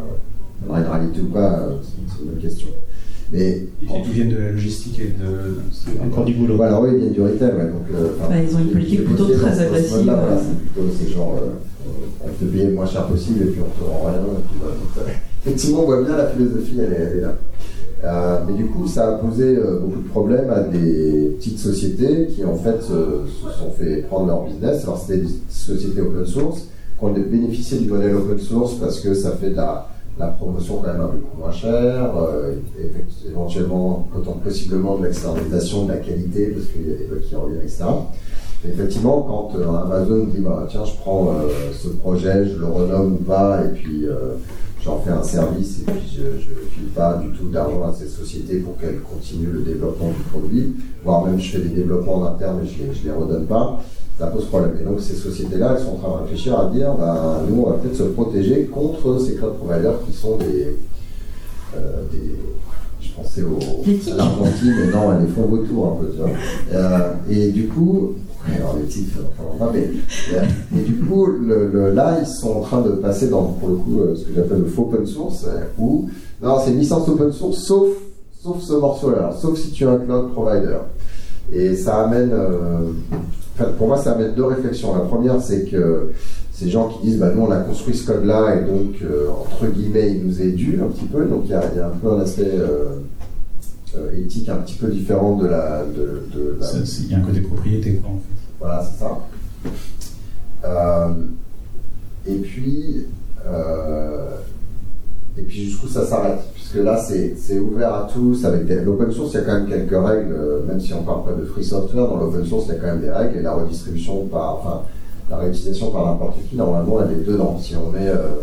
aura 0.68 0.80
une 0.80 0.86
réalité 0.86 1.20
ou 1.20 1.28
pas 1.28 1.60
C'est 1.84 2.24
une 2.24 2.30
bonne 2.30 2.42
question. 2.42 2.68
Mais 3.34 3.64
ils 3.82 4.12
viennent 4.14 4.30
de 4.30 4.38
la 4.38 4.52
logistique 4.52 5.00
et 5.00 5.14
de. 5.22 6.02
Encore 6.02 6.24
du 6.24 6.34
boulot. 6.36 6.56
Voilà, 6.56 6.80
oui, 6.80 6.92
ils 6.94 7.00
viennent 7.00 7.14
du 7.14 7.22
retail. 7.22 7.50
Ouais, 7.50 7.66
donc, 7.66 7.84
euh, 7.94 8.12
bah, 8.30 8.36
ils 8.42 8.56
ont 8.56 8.60
une 8.60 8.72
politique 8.72 9.04
plutôt 9.04 9.26
très 9.26 9.60
agressive. 9.60 10.04
Voilà, 10.06 10.38
c'est 10.38 10.58
plutôt 10.58 10.90
ces 10.98 11.12
genre, 11.12 11.36
on 12.24 12.30
te 12.30 12.50
paye 12.50 12.68
le 12.68 12.74
moins 12.74 12.86
cher 12.86 13.06
possible 13.08 13.44
et 13.44 13.52
puis 13.52 13.62
on 13.62 13.78
te 13.78 13.90
rend 13.90 14.06
rien. 14.06 14.22
Effectivement, 15.48 15.82
on 15.82 15.86
voit 15.86 16.04
bien 16.04 16.18
la 16.18 16.28
philosophie, 16.28 16.78
elle 16.80 16.94
est 16.94 17.22
là. 17.22 17.36
Euh, 18.04 18.40
mais 18.48 18.54
du 18.54 18.68
coup, 18.68 18.86
ça 18.86 19.10
a 19.10 19.12
posé 19.14 19.58
euh, 19.58 19.80
beaucoup 19.80 20.02
de 20.02 20.08
problèmes 20.10 20.50
à 20.52 20.60
des 20.60 21.36
petites 21.38 21.58
sociétés 21.58 22.28
qui, 22.28 22.46
en 22.46 22.56
fait, 22.56 22.82
se 22.82 22.94
sont 23.58 23.72
fait 23.72 24.04
prendre 24.04 24.28
leur 24.28 24.44
business. 24.44 24.84
Alors, 24.84 25.00
c'était 25.00 25.22
des 25.22 25.34
sociétés 25.50 26.02
open 26.02 26.26
source 26.26 26.68
qui 27.00 27.06
ont 27.06 27.12
bénéficié 27.12 27.80
du 27.80 27.90
modèle 27.90 28.16
open 28.16 28.40
source 28.40 28.76
parce 28.76 29.00
que 29.00 29.14
ça 29.14 29.32
fait 29.32 29.50
de 29.52 29.56
la, 29.56 29.88
promotion 30.40 30.78
quand 30.78 30.94
même 30.94 31.02
un 31.02 31.08
peu 31.08 31.18
moins 31.40 31.52
chère, 31.52 32.12
euh, 32.18 32.56
éventuellement, 33.28 34.08
possiblement 34.44 34.98
de 34.98 35.06
l'externalisation 35.06 35.86
de 35.86 35.92
la 35.92 35.98
qualité 35.98 36.48
parce 36.48 36.66
qu'il 36.68 36.90
y 36.90 36.94
a 36.94 36.98
des 36.98 37.06
bugs 37.06 37.22
qui 37.28 37.36
reviennent, 37.36 37.62
etc. 37.62 37.84
effectivement, 38.68 39.22
quand 39.22 39.60
Amazon 39.62 40.26
dit 40.26 40.40
bah, 40.40 40.68
tiens, 40.70 40.86
je 40.86 40.94
prends 41.02 41.36
ce 41.72 41.90
projet, 41.90 42.48
je 42.48 42.60
le 42.60 42.66
renomme 42.66 43.14
ou 43.14 43.24
pas, 43.24 43.62
et 43.64 43.70
puis 43.76 44.08
j'en 44.88 45.02
fais 45.02 45.12
un 45.12 45.24
service 45.24 45.82
et 45.82 45.92
puis 45.92 46.18
je 46.18 46.24
ne 46.24 46.66
file 46.72 46.90
pas 46.96 47.16
du 47.16 47.38
tout 47.38 47.50
d'argent 47.50 47.84
à 47.84 47.94
cette 47.94 48.10
société 48.10 48.60
pour 48.60 48.78
qu'elle 48.78 49.02
continue 49.02 49.48
le 49.48 49.60
développement 49.60 50.08
du 50.08 50.24
produit, 50.32 50.76
voire 51.04 51.26
même 51.26 51.40
je 51.40 51.58
fais 51.58 51.60
des 51.60 51.76
développements 51.76 52.16
en 52.16 52.26
interne 52.28 52.62
et 52.64 52.68
je 52.68 52.84
ne 52.84 52.94
les, 53.04 53.12
redonne 53.12 53.46
pas, 53.46 53.82
ça 54.18 54.28
pose 54.28 54.46
problème. 54.46 54.78
Et 54.80 54.86
donc 54.86 55.02
ces 55.02 55.16
sociétés-là, 55.16 55.76
elles 55.78 55.84
sont 55.84 55.92
en 55.92 55.96
train 55.96 56.18
de 56.18 56.24
réfléchir 56.24 56.58
à 56.58 56.70
dire, 56.70 56.94
ben, 56.94 57.42
nous, 57.50 57.64
on 57.64 57.70
va 57.70 57.76
peut-être 57.78 57.98
se 57.98 58.04
protéger 58.04 58.66
contre 58.66 59.20
ces 59.20 59.36
cloud 59.36 59.58
providers 59.58 60.00
qui 60.06 60.14
sont 60.14 60.38
des... 60.38 60.78
Euh, 61.76 62.04
des 62.12 62.36
je 63.00 63.10
pensais 63.14 63.44
au, 63.44 63.58
à 63.58 64.16
l'Argentine, 64.16 64.74
mais 64.80 64.92
non, 64.92 65.14
elles 65.14 65.28
les 65.28 65.32
font 65.32 65.44
vautour 65.44 65.94
un 65.94 66.04
peu, 66.04 66.12
tu 66.12 66.18
vois. 66.18 66.30
Euh, 66.74 67.14
et 67.30 67.52
du 67.52 67.68
coup, 67.68 68.16
alors 68.56 68.78
les 68.78 68.86
enfin, 69.56 69.72
mais, 69.74 69.90
et 70.78 70.84
du 70.84 70.96
coup, 70.96 71.26
le, 71.26 71.92
là, 71.94 72.18
ils 72.22 72.28
sont 72.28 72.52
en 72.52 72.62
train 72.62 72.82
de 72.82 72.92
passer 72.92 73.28
dans, 73.28 73.44
pour 73.44 73.70
le 73.70 73.76
coup, 73.76 74.02
euh, 74.02 74.16
ce 74.16 74.26
que 74.26 74.34
j'appelle 74.36 74.60
le 74.60 74.66
faux 74.66 74.84
open 74.84 75.06
source, 75.06 75.46
euh, 75.48 75.62
où, 75.78 76.10
non, 76.42 76.58
c'est 76.64 76.72
une 76.72 76.80
licence 76.80 77.08
open 77.10 77.32
source, 77.32 77.60
sauf, 77.60 77.90
sauf 78.42 78.62
ce 78.62 78.74
morceau-là, 78.74 79.36
sauf 79.40 79.58
si 79.58 79.72
tu 79.72 79.84
es 79.84 79.88
un 79.88 79.98
cloud 79.98 80.32
provider. 80.32 80.78
Et 81.52 81.76
ça 81.76 82.04
amène, 82.04 82.32
euh, 82.32 82.92
pour 83.78 83.88
moi, 83.88 83.98
ça 83.98 84.14
amène 84.14 84.34
deux 84.36 84.46
réflexions. 84.46 84.94
La 84.96 85.02
première, 85.02 85.42
c'est 85.42 85.66
que 85.66 86.12
ces 86.52 86.70
gens 86.70 86.90
qui 86.90 87.08
disent, 87.08 87.20
bah, 87.20 87.32
nous, 87.36 87.44
on 87.44 87.52
a 87.52 87.58
construit 87.58 87.96
ce 87.96 88.06
code-là, 88.06 88.56
et 88.56 88.66
donc, 88.66 88.96
entre 89.42 89.72
guillemets, 89.72 90.12
il 90.12 90.26
nous 90.26 90.42
est 90.42 90.52
dû 90.52 90.80
un 90.82 90.88
petit 90.88 91.06
peu, 91.06 91.26
donc 91.26 91.44
il 91.46 91.52
y, 91.52 91.54
a, 91.54 91.60
un 91.60 91.98
peu 92.02 92.12
un 92.12 92.22
aspect 92.22 92.52
éthique 94.18 94.50
un 94.50 94.58
petit 94.58 94.76
peu 94.76 94.88
différent 94.88 95.38
de 95.38 95.48
la. 95.48 95.84
De, 95.84 96.24
Il 97.04 97.12
y 97.12 97.16
a 97.16 97.18
un 97.18 97.22
côté 97.22 97.42
propriété, 97.42 98.02
en 98.06 98.18
fait. 98.18 98.37
Voilà, 98.68 98.84
c'est 98.84 99.00
ça. 99.00 99.18
Euh, 100.66 101.14
et 102.28 102.36
puis, 102.36 103.06
euh, 103.48 104.32
puis 105.36 105.70
jusqu'où 105.70 105.88
ça 105.88 106.06
s'arrête 106.06 106.40
Puisque 106.54 106.84
là, 106.84 106.98
c'est 106.98 107.60
ouvert 107.60 107.94
à 107.94 108.10
tous. 108.14 108.44
Avec 108.44 108.70
l'open 108.84 109.10
source, 109.10 109.32
il 109.34 109.36
y 109.36 109.40
a 109.40 109.44
quand 109.44 109.54
même 109.54 109.70
quelques 109.70 110.06
règles, 110.06 110.36
même 110.68 110.82
si 110.82 110.94
on 110.94 111.04
parle 111.04 111.24
pas 111.24 111.32
de 111.32 111.46
free 111.46 111.64
software, 111.64 112.10
dans 112.10 112.18
l'open 112.18 112.46
source, 112.46 112.66
il 112.68 112.74
y 112.74 112.78
a 112.78 112.80
quand 112.80 112.88
même 112.88 113.00
des 113.00 113.10
règles. 113.10 113.38
Et 113.38 113.42
la 113.42 113.54
redistribution 113.54 114.26
par, 114.26 114.56
enfin, 114.56 114.82
la 115.30 115.38
réutilisation 115.38 115.90
par 115.92 116.06
n'importe 116.06 116.36
qui, 116.50 116.58
normalement, 116.58 117.02
elle 117.04 117.22
est 117.22 117.24
dedans. 117.24 117.58
Si 117.62 117.74
on 117.78 117.90
met 117.90 118.10
euh, 118.10 118.42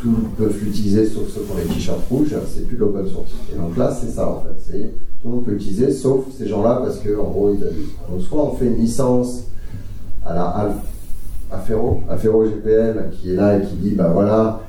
tout 0.00 0.16
peuvent 0.36 0.58
l'utiliser 0.60 1.06
sauf 1.06 1.28
ceux 1.28 1.42
qui 1.42 1.68
les 1.68 1.74
t-shirts 1.74 2.02
rouges, 2.10 2.34
c'est 2.52 2.66
plus 2.66 2.76
l'open 2.76 3.06
source. 3.06 3.30
Et 3.54 3.56
donc 3.56 3.76
là, 3.76 3.96
c'est 3.96 4.10
ça 4.10 4.28
en 4.28 4.42
fait. 4.42 4.90
Tout 5.22 5.28
le 5.28 5.34
monde 5.36 5.44
peut 5.44 5.52
l'utiliser 5.52 5.92
sauf 5.92 6.24
ces 6.36 6.48
gens-là 6.48 6.82
parce 6.84 6.98
qu'en 6.98 7.30
gros, 7.30 7.54
ils 7.54 7.62
abusent. 7.62 7.92
Donc 8.10 8.22
soit 8.22 8.42
on 8.42 8.56
fait 8.56 8.66
une 8.66 8.78
licence 8.78 9.44
à 10.24 10.34
la 10.34 10.72
Afero, 11.50 12.00
Afero 12.08 12.44
GPL 12.44 13.10
qui 13.12 13.32
est 13.32 13.36
là 13.36 13.58
et 13.58 13.62
qui 13.62 13.74
dit 13.74 13.90
bah 13.90 14.10
voilà, 14.12 14.60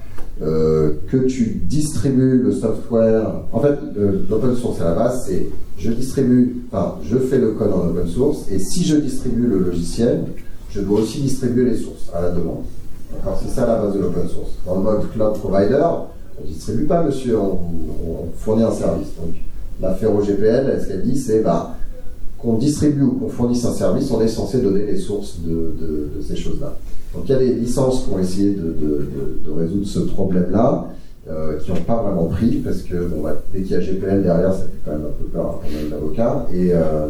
euh, 0.41 0.93
que 1.09 1.17
tu 1.17 1.61
distribues 1.65 2.39
le 2.39 2.51
software. 2.51 3.31
En 3.51 3.59
fait, 3.59 3.77
l'open 4.29 4.55
source 4.55 4.81
à 4.81 4.85
la 4.85 4.95
base, 4.95 5.25
c'est 5.27 5.47
je 5.77 5.91
distribue, 5.91 6.63
enfin, 6.71 6.95
je 7.03 7.17
fais 7.17 7.39
le 7.39 7.51
code 7.51 7.71
en 7.73 7.87
open 7.87 8.07
source 8.07 8.45
et 8.51 8.59
si 8.59 8.83
je 8.83 8.97
distribue 8.97 9.47
le 9.47 9.59
logiciel, 9.59 10.25
je 10.69 10.81
dois 10.81 11.01
aussi 11.01 11.21
distribuer 11.21 11.65
les 11.65 11.77
sources 11.77 12.09
à 12.13 12.21
la 12.21 12.29
demande. 12.31 12.63
C'est 13.41 13.49
ça 13.49 13.67
la 13.67 13.75
base 13.75 13.93
de 13.93 13.99
l'open 13.99 14.27
source. 14.27 14.51
Dans 14.65 14.75
le 14.75 14.81
mode 14.81 15.11
cloud 15.11 15.33
provider, 15.33 15.85
on 16.37 16.41
ne 16.41 16.47
distribue 16.47 16.85
pas, 16.85 17.03
monsieur, 17.03 17.37
on, 17.37 17.59
fournit 18.37 18.63
un 18.63 18.71
service. 18.71 19.09
Donc, 19.21 19.35
au 19.83 20.21
GPL, 20.21 20.81
ce 20.81 20.87
qu'elle 20.87 21.03
dit, 21.03 21.17
c'est 21.17 21.41
bah, 21.41 21.75
qu'on 22.43 22.57
distribue 22.57 23.03
ou 23.03 23.11
qu'on 23.13 23.29
fournisse 23.29 23.63
un 23.65 23.73
service, 23.73 24.11
on 24.11 24.21
est 24.21 24.27
censé 24.27 24.59
donner 24.59 24.85
les 24.85 24.97
sources 24.97 25.39
de, 25.39 26.21
ces 26.27 26.35
choses-là. 26.35 26.75
Donc, 27.15 27.23
il 27.25 27.31
y 27.31 27.35
a 27.35 27.39
des 27.39 27.53
licences 27.53 28.03
qui 28.03 28.13
ont 28.13 28.19
essayé 28.19 28.51
de, 28.51 29.51
résoudre 29.57 29.87
ce 29.87 29.99
problème-là. 29.99 30.89
Euh, 31.31 31.57
qui 31.57 31.71
n'ont 31.71 31.77
pas 31.77 32.03
vraiment 32.03 32.25
pris 32.25 32.57
parce 32.57 32.81
que 32.81 32.97
bon, 33.05 33.21
bah, 33.23 33.41
dès 33.53 33.61
qu'il 33.61 33.71
y 33.71 33.75
a 33.75 33.79
GPL 33.79 34.23
derrière, 34.23 34.53
ça 34.53 34.63
fait 34.63 34.79
quand 34.83 34.91
même 34.91 35.05
un 35.05 35.23
peu 35.23 35.29
peur 35.31 35.61
à 35.63 35.73
mal 35.73 35.89
d'avocats. 35.89 36.45
Et, 36.53 36.71
euh, 36.73 37.07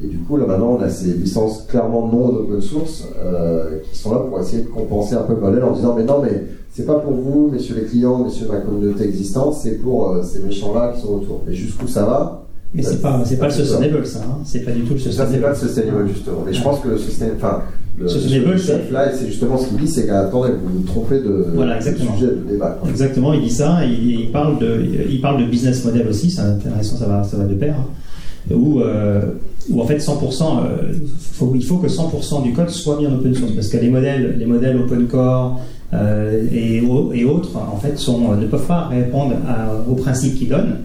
Et 0.00 0.06
du 0.06 0.18
coup, 0.18 0.36
là 0.36 0.46
maintenant, 0.46 0.76
on 0.78 0.80
a 0.80 0.88
ces 0.88 1.08
licences 1.08 1.62
clairement 1.62 2.06
non 2.06 2.26
open 2.28 2.60
source 2.60 3.08
euh, 3.18 3.80
qui 3.90 3.98
sont 3.98 4.12
là 4.12 4.20
pour 4.20 4.38
essayer 4.38 4.62
de 4.62 4.68
compenser 4.68 5.16
un 5.16 5.22
peu 5.22 5.34
le 5.34 5.40
modèle 5.40 5.64
en 5.64 5.72
disant 5.72 5.96
mais 5.96 6.04
non, 6.04 6.22
mais 6.22 6.44
c'est 6.72 6.86
pas 6.86 7.00
pour 7.00 7.14
vous, 7.14 7.50
messieurs 7.50 7.74
les 7.74 7.86
clients, 7.86 8.22
messieurs 8.22 8.46
ma 8.48 8.60
communauté 8.60 9.02
existante, 9.02 9.54
c'est 9.54 9.82
pour 9.82 10.22
ces 10.22 10.38
méchants-là 10.38 10.92
qui 10.94 11.00
sont 11.00 11.14
autour. 11.14 11.42
Mais 11.48 11.52
jusqu'où 11.52 11.88
ça 11.88 12.04
va? 12.04 12.45
Mais 12.74 12.82
c'est 12.82 13.00
pas, 13.00 13.22
c'est 13.24 13.38
pas 13.38 13.46
le 13.46 13.52
sustainable, 13.52 14.06
ça. 14.06 14.18
Hein. 14.20 14.38
C'est 14.44 14.60
pas 14.60 14.72
du 14.72 14.82
tout 14.82 14.94
le 14.94 14.98
Ça, 14.98 15.04
c'est 15.04 15.10
sustainable. 15.10 15.42
pas 15.42 15.48
le 15.50 15.56
sustainable 15.56 16.08
justement. 16.08 16.42
Mais 16.46 16.52
je 16.52 16.62
pense 16.62 16.80
que 16.80 16.88
le 16.88 16.98
sustainable, 16.98 17.36
enfin, 17.40 17.62
le 17.98 18.08
Sustainable, 18.08 18.58
chef 18.58 18.90
là, 18.90 19.10
c'est 19.16 19.26
justement 19.26 19.56
ce 19.56 19.68
qu'il 19.68 19.78
dit, 19.78 19.88
c'est 19.88 20.06
qu'attendez, 20.06 20.50
vous 20.62 20.80
vous 20.80 20.84
trompez 20.84 21.20
de, 21.20 21.46
Voilà, 21.54 21.72
de 21.72 21.76
exactement. 21.78 22.14
sujet 22.14 22.26
de 22.26 22.42
débat. 22.52 22.76
quoi. 22.78 22.90
Exactement, 22.90 23.32
il 23.32 23.40
dit 23.42 23.50
ça. 23.50 23.78
Il, 23.86 24.20
il 24.20 24.30
parle 24.32 24.58
de, 24.58 24.80
il 25.08 25.20
parle 25.22 25.40
de 25.42 25.48
business 25.48 25.82
model 25.84 26.06
aussi. 26.08 26.30
C'est 26.30 26.42
intéressant, 26.42 26.96
ça 26.96 27.06
va, 27.06 27.22
ça 27.24 27.38
va 27.38 27.44
de 27.44 27.54
pair. 27.54 27.74
hein. 27.78 28.54
Où, 28.54 28.80
euh, 28.80 29.22
où 29.70 29.80
en 29.80 29.86
fait 29.86 29.98
100%, 29.98 30.58
euh, 30.58 30.92
faut- 31.32 31.52
il 31.56 31.64
faut 31.64 31.78
que 31.78 31.88
100% 31.88 32.42
du 32.42 32.52
code 32.52 32.68
soit 32.68 32.96
mis 33.00 33.06
en 33.06 33.14
open 33.14 33.34
source 33.34 33.52
parce 33.52 33.68
que 33.68 33.78
les 33.78 33.88
modèles, 33.88 34.36
les 34.38 34.44
modèles 34.46 34.76
open 34.76 35.06
core 35.08 35.58
euh, 35.94 36.44
et, 36.52 36.80
au- 36.82 37.12
et 37.12 37.24
autres 37.24 37.56
en 37.56 37.76
fait 37.78 37.98
sont, 37.98 38.34
ne 38.36 38.46
peuvent 38.46 38.66
pas 38.66 38.86
répondre 38.88 39.34
à- 39.48 39.72
aux 39.90 39.94
principes 39.96 40.36
qu'ils 40.36 40.48
donnent 40.50 40.76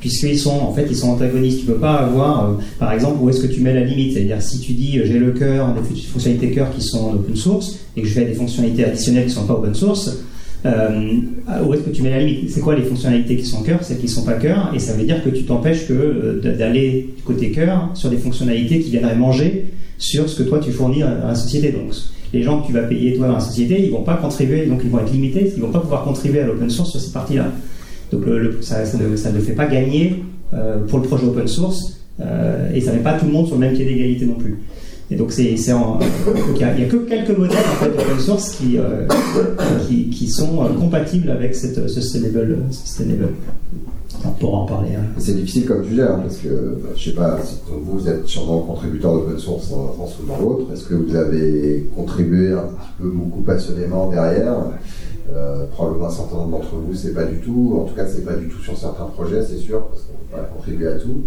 puisqu'ils 0.00 0.38
sont 0.38 0.58
en 0.58 0.72
fait 0.72 0.86
ils 0.88 0.96
sont 0.96 1.10
antagonistes. 1.10 1.60
Tu 1.60 1.66
peux 1.66 1.74
pas 1.74 1.94
avoir, 1.94 2.50
euh, 2.50 2.52
par 2.78 2.92
exemple, 2.92 3.18
où 3.20 3.28
est-ce 3.30 3.40
que 3.40 3.52
tu 3.52 3.60
mets 3.60 3.74
la 3.74 3.84
limite? 3.84 4.14
C'est-à-dire 4.14 4.40
si 4.42 4.60
tu 4.60 4.72
dis 4.72 4.98
euh, 4.98 5.04
j'ai 5.06 5.18
le 5.18 5.32
cœur, 5.32 5.74
des 5.74 6.00
fonctionnalités 6.00 6.50
cœur 6.50 6.70
qui 6.74 6.82
sont 6.82 7.04
en 7.04 7.14
open 7.14 7.36
source 7.36 7.78
et 7.96 8.02
que 8.02 8.08
je 8.08 8.12
fais 8.12 8.24
des 8.24 8.34
fonctionnalités 8.34 8.84
additionnelles 8.84 9.26
qui 9.26 9.32
sont 9.32 9.46
pas 9.46 9.54
open 9.54 9.74
source, 9.74 10.18
euh, 10.64 11.20
où 11.64 11.74
est-ce 11.74 11.82
que 11.82 11.90
tu 11.90 12.02
mets 12.02 12.10
la 12.10 12.20
limite? 12.20 12.50
C'est 12.50 12.60
quoi 12.60 12.74
les 12.74 12.82
fonctionnalités 12.82 13.36
qui 13.36 13.44
sont 13.44 13.62
cœur, 13.62 13.82
celles 13.82 13.98
qui 13.98 14.08
sont 14.08 14.24
pas 14.24 14.34
cœur? 14.34 14.72
Et 14.74 14.78
ça 14.78 14.94
veut 14.94 15.04
dire 15.04 15.22
que 15.22 15.30
tu 15.30 15.44
t'empêches 15.44 15.86
que 15.86 15.92
euh, 15.92 16.56
d'aller 16.56 17.14
côté 17.24 17.50
cœur 17.50 17.90
sur 17.94 18.10
des 18.10 18.16
fonctionnalités 18.16 18.80
qui 18.80 18.90
viendraient 18.90 19.16
manger 19.16 19.66
sur 19.98 20.28
ce 20.28 20.42
que 20.42 20.48
toi 20.48 20.58
tu 20.58 20.72
fournis 20.72 21.02
à 21.02 21.28
la 21.28 21.34
société. 21.34 21.72
Donc 21.72 21.92
les 22.32 22.42
gens 22.42 22.60
que 22.60 22.66
tu 22.66 22.72
vas 22.72 22.82
payer 22.82 23.14
toi 23.14 23.28
dans 23.28 23.34
la 23.34 23.40
société, 23.40 23.84
ils 23.84 23.90
vont 23.90 24.02
pas 24.02 24.16
contribuer, 24.16 24.66
donc 24.66 24.80
ils 24.82 24.90
vont 24.90 24.98
être 24.98 25.12
limités, 25.12 25.52
ils 25.56 25.62
vont 25.62 25.70
pas 25.70 25.80
pouvoir 25.80 26.04
contribuer 26.04 26.40
à 26.40 26.46
l'open 26.46 26.68
source 26.70 26.90
sur 26.90 27.00
ces 27.00 27.12
parties-là. 27.12 27.52
Donc 28.12 28.24
ça, 28.60 28.82
ne, 28.82 29.36
ne 29.36 29.40
fait 29.40 29.52
pas 29.52 29.66
gagner 29.66 30.22
euh, 30.54 30.78
pour 30.86 31.00
le 31.00 31.04
projet 31.04 31.26
open 31.26 31.48
source 31.48 31.98
euh, 32.20 32.72
et 32.72 32.80
ça 32.80 32.92
met 32.92 33.00
pas 33.00 33.18
tout 33.18 33.26
le 33.26 33.32
monde 33.32 33.46
sur 33.46 33.56
le 33.56 33.62
même 33.62 33.74
pied 33.74 33.84
d'égalité 33.84 34.26
non 34.26 34.34
plus. 34.36 34.58
Et 35.10 35.16
donc 35.16 35.32
il 35.38 35.44
y, 35.44 35.50
a 35.50 36.86
que 36.86 36.96
quelques 36.96 37.36
modèles 37.36 37.58
en 37.58 37.84
fait 37.84 37.90
open 37.90 38.18
source 38.18 38.50
qui 38.56 38.78
euh, 38.78 39.06
sont 40.28 40.56
compatibles 40.80 41.30
avec 41.30 41.54
cette 41.54 41.88
sustainable 41.88 42.58
sustainable. 42.70 43.28
On 44.24 44.30
pourra 44.30 44.58
en 44.58 44.66
parler. 44.66 44.90
hein. 44.96 45.04
C'est 45.18 45.34
difficile 45.34 45.66
comme 45.66 45.84
sujet, 45.84 46.02
hein, 46.02 46.20
parce 46.22 46.38
que 46.38 46.48
bah, 46.48 46.88
je 46.96 47.04
sais 47.10 47.14
pas, 47.14 47.38
si 47.44 47.56
vous, 47.68 48.08
êtes 48.08 48.26
sûrement 48.26 48.60
contributeur 48.60 49.14
d'open 49.14 49.38
source 49.38 49.70
dans 49.70 49.84
un 49.84 49.96
sens 49.96 50.16
ou 50.22 50.26
dans 50.26 50.38
l'autre. 50.38 50.72
Est-ce 50.72 50.84
que 50.84 50.94
vous 50.94 51.14
avez 51.14 51.86
contribué 51.94 52.52
un 52.52 52.68
peu 53.00 53.10
beaucoup 53.10 53.42
passionnément 53.42 54.10
derrière? 54.10 54.56
Euh, 55.34 55.66
Probablement 55.72 56.06
un 56.06 56.10
certain 56.10 56.36
nombre 56.36 56.58
d'entre 56.58 56.74
vous, 56.76 56.94
c'est 56.94 57.12
pas 57.14 57.24
du 57.24 57.38
tout. 57.40 57.78
En 57.80 57.84
tout 57.84 57.94
cas, 57.94 58.06
c'est 58.06 58.24
pas 58.24 58.34
du 58.34 58.48
tout 58.48 58.60
sur 58.62 58.76
certains 58.76 59.06
projets, 59.06 59.42
c'est 59.42 59.56
sûr, 59.58 59.82
parce 59.86 60.02
qu'on 60.02 60.12
peut 60.14 60.36
pas 60.42 60.48
contribuer 60.54 60.88
à 60.88 60.98
tout. 60.98 61.22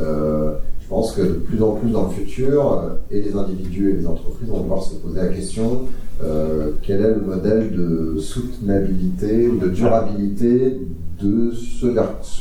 Euh, 0.00 0.54
je 0.82 0.88
pense 0.88 1.12
que 1.12 1.22
de 1.22 1.32
plus 1.34 1.62
en 1.62 1.72
plus 1.72 1.90
dans 1.90 2.04
le 2.08 2.10
futur, 2.10 2.72
euh, 2.72 2.88
et 3.10 3.20
les 3.22 3.34
individus 3.34 3.90
et 3.90 3.96
les 4.00 4.06
entreprises 4.06 4.48
vont 4.48 4.60
devoir 4.60 4.82
se 4.82 4.94
poser 4.96 5.16
la 5.16 5.28
question 5.28 5.82
euh, 6.22 6.72
quel 6.82 7.00
est 7.00 7.14
le 7.14 7.20
modèle 7.20 7.72
de 7.72 8.18
soutenabilité, 8.18 9.48
de 9.48 9.68
durabilité 9.68 10.78
de 11.22 11.52
ce, 11.52 11.86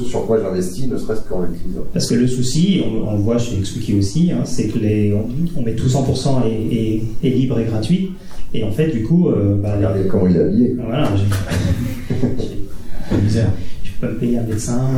sur 0.04 0.26
quoi 0.26 0.40
j'investis, 0.42 0.88
ne 0.88 0.98
serait-ce 0.98 1.22
qu'en 1.22 1.44
l'utilisant. 1.44 1.82
Parce 1.94 2.08
que 2.08 2.16
le 2.16 2.28
souci, 2.28 2.84
on, 2.86 3.08
on 3.08 3.14
le 3.18 3.22
voit 3.22 3.38
chez 3.38 3.56
Xwiki 3.58 3.98
aussi, 3.98 4.32
hein, 4.32 4.42
c'est 4.46 4.68
que 4.68 4.80
les, 4.80 5.14
on, 5.14 5.28
on 5.60 5.64
met 5.64 5.76
tout 5.76 5.88
100% 5.88 6.46
et, 6.48 6.52
et, 6.52 7.04
et 7.24 7.30
libre 7.30 7.60
et 7.60 7.66
gratuit. 7.66 8.14
Et 8.54 8.64
en 8.64 8.72
fait, 8.72 8.88
du 8.92 9.04
coup, 9.04 9.30
euh, 9.30 9.56
bah, 9.62 9.74
Regardez 9.78 10.08
comment 10.08 10.28
il 10.28 10.38
est 10.38 10.42
habillé. 10.42 10.76
voilà, 10.80 11.10
j'ai- 11.16 13.18
Misère. 13.24 13.50
je 13.84 13.90
peux 14.00 14.08
pas 14.08 14.14
me 14.14 14.20
payer 14.20 14.38
un 14.38 14.44
médecin. 14.44 14.82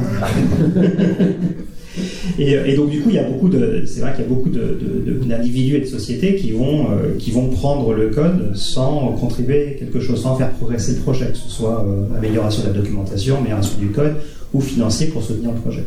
et, 2.39 2.51
et 2.66 2.76
donc 2.76 2.89
du 2.89 3.01
coup, 3.01 3.10
il 3.10 3.16
y 3.16 3.20
a 3.20 3.24
beaucoup 3.24 3.47
de, 3.49 3.84
c'est 3.86 4.01
vrai 4.01 4.12
qu'il 4.14 4.24
y 4.24 4.26
a 4.26 4.30
beaucoup 4.30 4.49
de- 4.49 4.78
de- 5.06 5.12
de- 5.14 5.24
d'individus 5.26 5.76
et 5.78 5.82
de 5.82 5.86
sociétés 5.86 6.36
qui 6.36 6.51
vont, 6.51 6.88
euh, 6.91 7.16
qui 7.18 7.32
vont 7.32 7.47
prendre 7.49 7.93
le 7.93 8.10
code 8.10 8.51
sans 8.56 9.14
contribuer 9.14 9.78
quelque 9.80 9.99
chose, 10.01 10.22
sans 10.22 10.36
faire 10.36 10.51
progresser 10.51 10.93
le 10.93 10.99
projet, 10.99 11.28
que 11.28 11.38
ce 11.38 11.49
soit 11.49 11.86
euh, 11.88 12.18
amélioration 12.18 12.64
de 12.64 12.68
la 12.68 12.74
documentation, 12.74 13.38
amélioration 13.38 13.78
du 13.80 13.88
code 13.88 14.16
ou 14.53 14.60
financier 14.62 15.08
pour 15.08 15.24
soutenir 15.24 15.51
le 15.51 15.58
projet. 15.60 15.84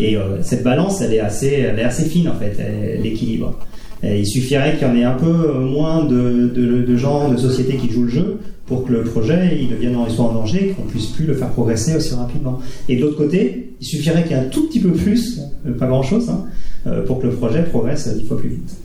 Et 0.00 0.16
euh, 0.16 0.42
cette 0.42 0.64
balance, 0.64 1.00
elle 1.00 1.14
est 1.14 1.20
assez, 1.20 1.52
elle 1.52 1.78
est 1.78 1.84
assez 1.84 2.04
fine 2.04 2.28
en 2.28 2.34
fait, 2.34 2.56
l'équilibre. 3.02 3.56
Et 4.04 4.20
il 4.20 4.26
suffirait 4.26 4.76
qu'il 4.76 4.86
y 4.86 4.90
en 4.90 4.94
ait 4.96 5.04
un 5.04 5.14
peu 5.14 5.52
moins 5.60 6.04
de, 6.04 6.96
gens, 6.96 7.30
de 7.30 7.36
sociétés 7.36 7.76
qui 7.76 7.90
jouent 7.90 8.04
le 8.04 8.10
jeu 8.10 8.38
pour 8.66 8.84
que 8.84 8.92
le 8.92 9.02
projet 9.02 9.58
il 9.60 9.68
devienne 9.68 9.96
soit 10.08 10.26
en 10.26 10.32
danger, 10.32 10.74
qu'on 10.76 10.82
puisse 10.82 11.06
plus 11.06 11.26
le 11.26 11.34
faire 11.34 11.50
progresser 11.50 11.96
aussi 11.96 12.14
rapidement. 12.14 12.60
Et 12.88 12.96
de 12.96 13.02
l'autre 13.02 13.16
côté, 13.16 13.74
il 13.80 13.86
suffirait 13.86 14.22
qu'il 14.22 14.32
y 14.32 14.34
ait 14.34 14.42
un 14.42 14.48
tout 14.48 14.68
petit 14.68 14.80
peu 14.80 14.92
plus, 14.92 15.40
euh, 15.66 15.72
pas 15.72 15.86
grand 15.86 16.02
chose, 16.02 16.28
hein, 16.28 16.44
euh, 16.86 17.04
pour 17.06 17.20
que 17.20 17.26
le 17.26 17.32
projet 17.32 17.62
progresse 17.62 18.08
dix 18.08 18.26
fois 18.26 18.38
plus 18.38 18.50
vite. 18.50 18.76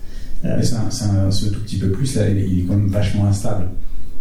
Euh, 0.46 0.56
Mais 0.58 0.64
ce 1.32 1.46
tout 1.50 1.60
petit 1.62 1.78
peu 1.78 1.90
plus, 1.90 2.16
là, 2.16 2.30
il 2.30 2.60
est 2.60 2.62
quand 2.64 2.76
même 2.76 2.88
vachement 2.88 3.26
instable. 3.26 3.68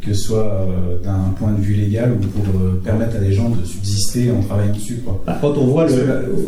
Que 0.00 0.14
ce 0.14 0.22
soit 0.28 0.38
euh, 0.62 1.02
d'un 1.02 1.34
point 1.38 1.52
de 1.52 1.60
vue 1.60 1.74
légal 1.74 2.12
ou 2.12 2.26
pour 2.28 2.44
euh, 2.54 2.80
permettre 2.84 3.16
à 3.16 3.18
des 3.18 3.32
gens 3.32 3.50
de 3.50 3.64
subsister 3.64 4.30
en 4.30 4.40
travaillant 4.42 4.72
dessus. 4.72 5.02
Quoi. 5.04 5.20
bah, 5.26 5.36
quand 5.40 5.56
on 5.58 5.66
voit 5.66 5.86
le, 5.86 5.96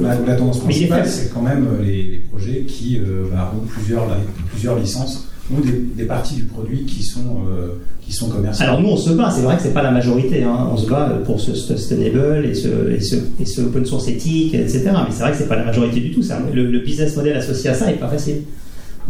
la, 0.01 0.15
la- 0.15 0.21
la 0.27 0.35
tendance 0.37 0.61
principale, 0.61 1.07
c'est 1.07 1.33
quand 1.35 1.43
même 1.43 1.67
euh, 1.67 1.83
les, 1.85 2.03
les 2.05 2.19
projets 2.19 2.61
qui 2.67 2.99
euh, 2.99 3.25
bah, 3.33 3.53
ont 3.55 3.67
plusieurs, 3.67 4.07
plusieurs 4.51 4.79
licences 4.79 5.27
ou 5.53 5.61
des, 5.63 5.73
des 5.97 6.05
parties 6.05 6.37
du 6.37 6.45
produit 6.45 6.85
qui 6.85 7.03
sont, 7.03 7.39
euh, 7.51 7.73
qui 8.01 8.13
sont 8.13 8.29
commerciales. 8.29 8.69
Alors 8.69 8.81
nous 8.81 8.91
on 8.91 8.97
se 8.97 9.11
bat, 9.11 9.31
c'est 9.35 9.43
vrai 9.43 9.57
que 9.57 9.63
c'est 9.63 9.75
pas 9.75 9.83
la 9.83 9.91
majorité, 9.91 10.45
hein. 10.45 10.69
on 10.73 10.77
se 10.77 10.89
bat 10.89 11.19
pour 11.27 11.41
ce 11.41 11.53
sustainable 11.55 12.47
et 12.47 12.55
ce, 12.55 12.69
et 12.93 13.01
ce, 13.01 13.17
et 13.41 13.45
ce 13.45 13.63
open 13.63 13.85
source 13.85 14.07
éthique, 14.07 14.55
etc. 14.55 14.85
Mais 14.85 15.11
c'est 15.11 15.23
vrai 15.23 15.33
que 15.33 15.39
c'est 15.39 15.49
pas 15.49 15.57
la 15.57 15.65
majorité 15.65 15.99
du 16.01 16.13
tout. 16.13 16.23
Le, 16.55 16.71
le 16.71 16.79
business 16.79 17.17
model 17.17 17.37
associé 17.37 17.69
à 17.71 17.75
ça 17.75 17.91
est 17.91 17.97
pas 17.99 18.09
facile. 18.09 18.43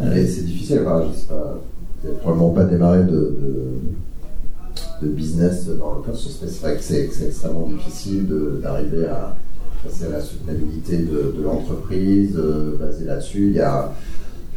Euh, 0.00 0.14
c'est 0.26 0.46
difficile, 0.46 0.80
enfin, 0.86 1.04
je 1.14 1.20
sais 1.20 1.26
pas, 1.28 1.60
probablement 2.22 2.50
pas 2.50 2.64
démarré 2.64 3.00
de, 3.04 3.10
de, 3.10 3.34
de 5.02 5.08
business 5.08 5.66
dans 5.66 5.94
l'open 5.94 6.14
source, 6.14 6.38
mais 6.42 6.48
c'est 6.48 6.60
vrai 6.60 6.76
que 6.76 6.82
c'est 6.82 7.08
extrêmement 7.26 7.66
difficile 7.68 8.26
de- 8.26 8.60
d'arriver 8.62 9.06
à 9.06 9.36
passer 9.84 10.04
à 10.06 10.10
la 10.10 10.20
soutenabilité 10.20 10.98
de, 10.98 11.34
de 11.36 11.42
l'entreprise, 11.42 12.36
euh, 12.36 12.76
basée 12.78 13.04
là-dessus. 13.06 13.46
Il 13.48 13.56
y 13.56 13.60
a, 13.60 13.92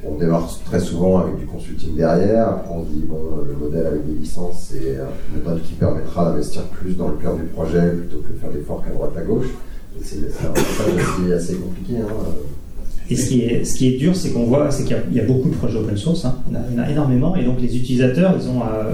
on 0.06 0.18
démarre 0.18 0.50
très 0.66 0.82
souvent 0.82 1.20
avec 1.20 1.38
du 1.38 1.46
consulting 1.46 1.96
derrière, 1.96 2.50
après 2.50 2.72
on 2.74 2.84
se 2.84 2.90
dit, 2.90 3.06
bon, 3.08 3.22
le 3.48 3.54
modèle 3.54 3.86
avec 3.88 4.06
des 4.06 4.16
licences, 4.16 4.70
c'est 4.72 4.98
un 5.00 5.38
modèle 5.38 5.64
qui 5.64 5.74
permettra 5.76 6.26
d'investir 6.26 6.64
plus 6.64 6.98
dans 6.98 7.08
le 7.08 7.16
cœur 7.16 7.36
du 7.38 7.44
projet 7.44 7.92
plutôt 7.92 8.18
que 8.18 8.34
faire 8.38 8.52
des 8.52 8.60
forks 8.60 8.86
à 8.88 8.92
droite 8.92 9.12
à 9.18 9.22
gauche. 9.22 9.48
C'est 10.02 10.18
assez 11.34 11.56
compliqué. 11.56 11.94
Hein. 12.02 12.08
Et 13.10 13.16
ce 13.16 13.30
qui 13.30 13.42
est, 13.88 13.98
dur, 13.98 14.16
c'est 14.16 14.32
qu'on 14.32 14.46
voit, 14.46 14.70
qu'il 14.84 14.98
y 15.14 15.20
a- 15.20 15.24
beaucoup 15.24 15.50
de 15.50 15.56
projets 15.56 15.78
open 15.78 15.98
source, 15.98 16.26
hein. 16.26 16.36
il, 16.50 16.54
y 16.54 16.80
a, 16.80 16.82
en 16.82 16.86
a 16.86 16.90
énormément, 16.90 17.36
et 17.36 17.44
donc 17.44 17.62
les 17.62 17.76
utilisateurs, 17.76 18.34
ils 18.40 18.48
ont, 18.50 18.62
euh, 18.62 18.94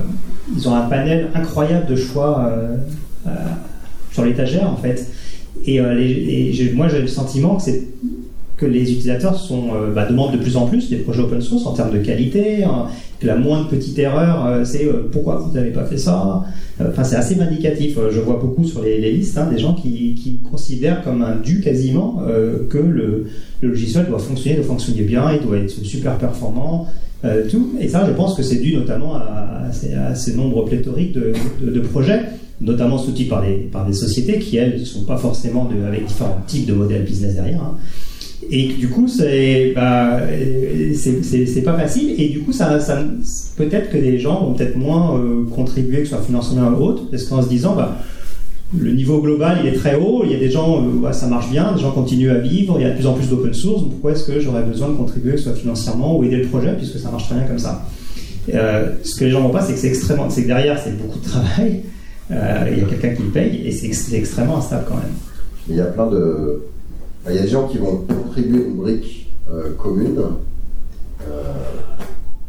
ils 0.55 0.67
ont 0.67 0.75
un 0.75 0.87
panel 0.89 1.27
incroyable 1.35 1.87
de 1.87 1.95
choix 1.95 2.45
euh, 2.49 2.77
euh, 3.27 3.29
sur 4.11 4.25
l'étagère 4.25 4.69
en 4.69 4.77
fait. 4.77 5.07
Et, 5.65 5.75
et 5.75 6.71
moi, 6.73 6.87
j'ai 6.87 7.01
le 7.01 7.07
sentiment 7.07 7.55
que 7.57 7.63
c'est 7.63 7.83
que 8.59 8.65
les 8.65 8.91
utilisateurs 8.91 9.37
sont, 9.39 9.69
euh, 9.73 9.93
bah, 9.93 10.05
demandent 10.09 10.33
de 10.33 10.37
plus 10.37 10.57
en 10.57 10.65
plus 10.67 10.89
des 10.89 10.97
projets 10.97 11.21
open 11.21 11.41
source 11.41 11.65
en 11.65 11.73
termes 11.73 11.91
de 11.93 11.99
qualité, 11.99 12.63
hein, 12.63 12.87
que 13.19 13.27
la 13.27 13.35
moindre 13.37 13.69
petite 13.69 13.97
erreur, 13.99 14.45
euh, 14.45 14.65
c'est 14.65 14.85
euh, 14.85 15.07
pourquoi 15.11 15.37
vous 15.37 15.53
n'avez 15.53 15.71
pas 15.71 15.85
fait 15.85 15.97
ça. 15.97 16.43
Euh, 16.81 16.89
Enfin, 16.91 17.03
c'est 17.03 17.17
assez 17.17 17.35
vindicatif. 17.35 17.97
Je 18.09 18.19
vois 18.21 18.37
beaucoup 18.39 18.63
sur 18.65 18.81
les, 18.81 18.99
listes 19.11 19.37
hein, 19.37 19.47
des 19.51 19.57
gens 19.59 19.73
qui, 19.73 20.15
qui 20.15 20.39
considèrent 20.49 21.01
comme 21.03 21.21
un 21.21 21.35
dû 21.35 21.59
quasiment 21.61 22.21
que 22.69 22.77
le, 22.77 23.27
le 23.61 23.69
logiciel 23.69 24.05
doit 24.07 24.17
fonctionner, 24.19 24.55
doit 24.57 24.65
fonctionner 24.65 25.01
bien, 25.01 25.23
il 25.33 25.45
doit 25.45 25.57
être 25.57 25.69
super 25.69 26.17
performant, 26.17 26.87
tout. 27.51 27.71
Et 27.81 27.89
ça, 27.89 28.05
je 28.07 28.13
pense 28.13 28.33
que 28.33 28.43
c'est 28.43 28.61
dû 28.61 28.75
notamment 28.77 29.15
à, 29.15 29.19
à 29.19 30.09
à 30.09 30.15
ces 30.15 30.35
nombres 30.35 30.63
pléthoriques 30.65 31.11
de, 31.13 31.33
de- 31.61 31.71
de 31.71 31.79
projets, 31.81 32.21
notamment 32.61 32.97
soutenus 32.97 33.27
par 33.29 33.41
des, 33.43 33.55
par 33.71 33.85
sociétés 33.93 34.39
qui, 34.39 34.55
elles, 34.57 34.79
ne 34.79 34.85
sont 34.85 35.03
pas 35.03 35.17
forcément 35.17 35.65
de- 35.65 35.85
avec 35.85 36.05
différents 36.05 36.39
types 36.47 36.65
de 36.65 36.73
modèles 36.73 37.03
business 37.03 37.35
derrière. 37.35 37.61
hein. 37.61 37.75
Et 38.51 38.67
du 38.67 38.89
coup, 38.89 39.07
c'est 39.07 39.73
bah, 39.75 40.19
pas 41.65 41.77
facile. 41.77 42.15
Et 42.17 42.29
du 42.29 42.39
coup, 42.39 42.51
ça, 42.51 42.79
peut-être 43.57 43.91
que 43.91 43.97
les 43.97 44.17
gens 44.17 44.45
vont 44.45 44.53
peut-être 44.53 44.75
moins 44.75 45.17
euh, 45.17 45.45
contribuer, 45.45 45.99
que 45.99 46.05
ce 46.05 46.15
soit 46.15 46.23
financièrement 46.23 46.77
ou 46.77 46.83
autre, 46.83 47.03
parce 47.11 47.25
qu'en 47.25 47.43
se 47.43 47.49
disant, 47.49 47.75
bah, 47.75 47.97
le 48.77 48.91
niveau 48.91 49.21
global 49.21 49.59
il 49.63 49.69
est 49.69 49.73
très 49.73 49.95
haut, 49.95 50.21
il 50.25 50.31
y 50.31 50.35
a 50.35 50.39
des 50.39 50.49
gens, 50.49 50.83
euh, 50.83 51.11
ça 51.11 51.27
marche 51.27 51.49
bien, 51.49 51.73
des 51.73 51.81
gens 51.81 51.91
continuent 51.91 52.31
à 52.31 52.39
vivre, 52.39 52.75
il 52.79 52.83
y 52.83 52.85
a 52.85 52.91
de 52.91 52.95
plus 52.95 53.07
en 53.07 53.13
plus 53.13 53.29
d'open 53.29 53.53
source, 53.53 53.83
pourquoi 53.83 54.11
est-ce 54.11 54.25
que 54.25 54.39
j'aurais 54.39 54.63
besoin 54.63 54.89
de 54.89 54.93
contribuer, 54.95 55.33
que 55.33 55.37
ce 55.37 55.45
soit 55.45 55.53
financièrement 55.55 56.17
ou 56.17 56.23
aider 56.23 56.37
le 56.37 56.47
projet, 56.47 56.73
puisque 56.75 56.99
ça 56.99 57.11
marche 57.11 57.27
très 57.27 57.35
bien 57.35 57.45
comme 57.45 57.59
ça? 57.59 57.85
Euh, 58.53 58.93
ce 59.03 59.15
que 59.15 59.25
les 59.25 59.31
gens 59.31 59.39
ne 59.39 59.49
voient 59.49 59.59
pas, 59.59 59.65
c'est 59.65 59.73
que 59.73 59.79
c'est 59.79 59.89
extrêmement, 59.89 60.29
c'est 60.29 60.43
que 60.43 60.47
derrière 60.47 60.79
c'est 60.79 60.97
beaucoup 60.97 61.19
de 61.19 61.23
travail, 61.25 61.81
il 62.31 62.35
y 62.79 62.81
a 62.81 62.85
quelqu'un 62.87 63.09
qui 63.15 63.23
le 63.23 63.29
paye, 63.29 63.61
et 63.65 63.71
c'est 63.71 64.15
extrêmement 64.15 64.57
instable 64.57 64.85
quand 64.87 64.95
même. 64.95 65.13
Il 65.67 65.75
y 65.75 65.81
a 65.81 65.85
plein 65.85 66.07
de. 66.07 66.63
Enfin, 67.29 67.31
Il 67.31 67.35
y 67.35 67.39
a 67.39 67.43
des 67.43 67.47
gens 67.47 67.67
qui 67.67 67.77
vont 67.77 68.05
contribuer 68.07 68.65
une 68.65 68.75
brique 68.75 69.31
euh, 69.51 69.73
commune 69.77 70.21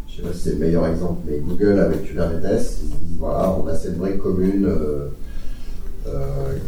je 0.06 0.16
sais 0.16 0.22
pas 0.22 0.34
si 0.34 0.40
c'est 0.40 0.52
le 0.52 0.58
meilleur 0.58 0.86
exemple, 0.86 1.20
mais 1.26 1.38
Google 1.38 1.78
avec 1.78 2.04
Kubernetes, 2.04 2.78
ils 2.82 2.88
se 2.88 2.96
disent 2.96 3.18
voilà, 3.18 3.56
on 3.62 3.66
a 3.68 3.74
cette 3.74 3.96
brique 3.96 4.18
commune 4.18 4.68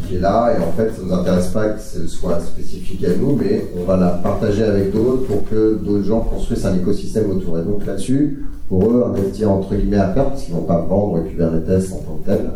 qui 0.07 0.17
est 0.17 0.21
là, 0.21 0.55
et 0.55 0.63
en 0.63 0.73
fait, 0.73 0.91
ça 0.91 1.03
ne 1.03 1.09
nous 1.09 1.15
intéresse 1.15 1.49
pas 1.49 1.71
que 1.71 1.81
ce 1.81 2.07
soit 2.07 2.41
spécifique 2.41 3.05
à 3.05 3.15
nous, 3.17 3.37
mais 3.37 3.67
on 3.77 3.85
va 3.85 3.97
la 3.97 4.09
partager 4.09 4.63
avec 4.63 4.93
d'autres 4.93 5.27
pour 5.27 5.49
que 5.49 5.75
d'autres 5.75 6.05
gens 6.05 6.21
construisent 6.21 6.67
un 6.67 6.77
écosystème 6.77 7.31
autour. 7.31 7.59
Et 7.59 7.63
donc 7.63 7.85
là-dessus, 7.85 8.45
pour 8.69 8.91
eux, 8.91 9.05
investir 9.07 9.51
entre 9.51 9.75
guillemets 9.75 9.99
à 9.99 10.09
perte, 10.09 10.31
parce 10.31 10.43
qu'ils 10.45 10.55
ne 10.55 10.61
vont 10.61 10.67
pas 10.67 10.81
vendre 10.81 11.25
Kubernetes 11.25 11.93
en 11.93 11.97
tant 11.97 12.17
que 12.17 12.27
tel, 12.27 12.51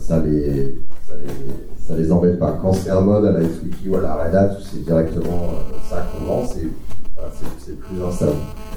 ça 0.00 0.22
les, 0.24 0.74
ça 1.90 1.96
les 1.96 2.12
embête 2.12 2.38
pas. 2.38 2.58
Quand 2.60 2.72
c'est 2.72 2.90
un 2.90 3.00
mode 3.00 3.24
à 3.26 3.32
la 3.32 3.40
XWiki 3.40 3.88
ou 3.88 3.96
à 3.96 4.00
la 4.00 4.14
Red 4.14 4.34
Hat, 4.34 4.56
où 4.58 4.62
c'est 4.62 4.84
directement 4.84 5.44
euh, 5.44 5.76
ça 5.88 6.06
qu'on 6.12 6.24
vend, 6.24 6.46
c'est 6.46 7.78
plus 7.78 8.02
instable. 8.02 8.32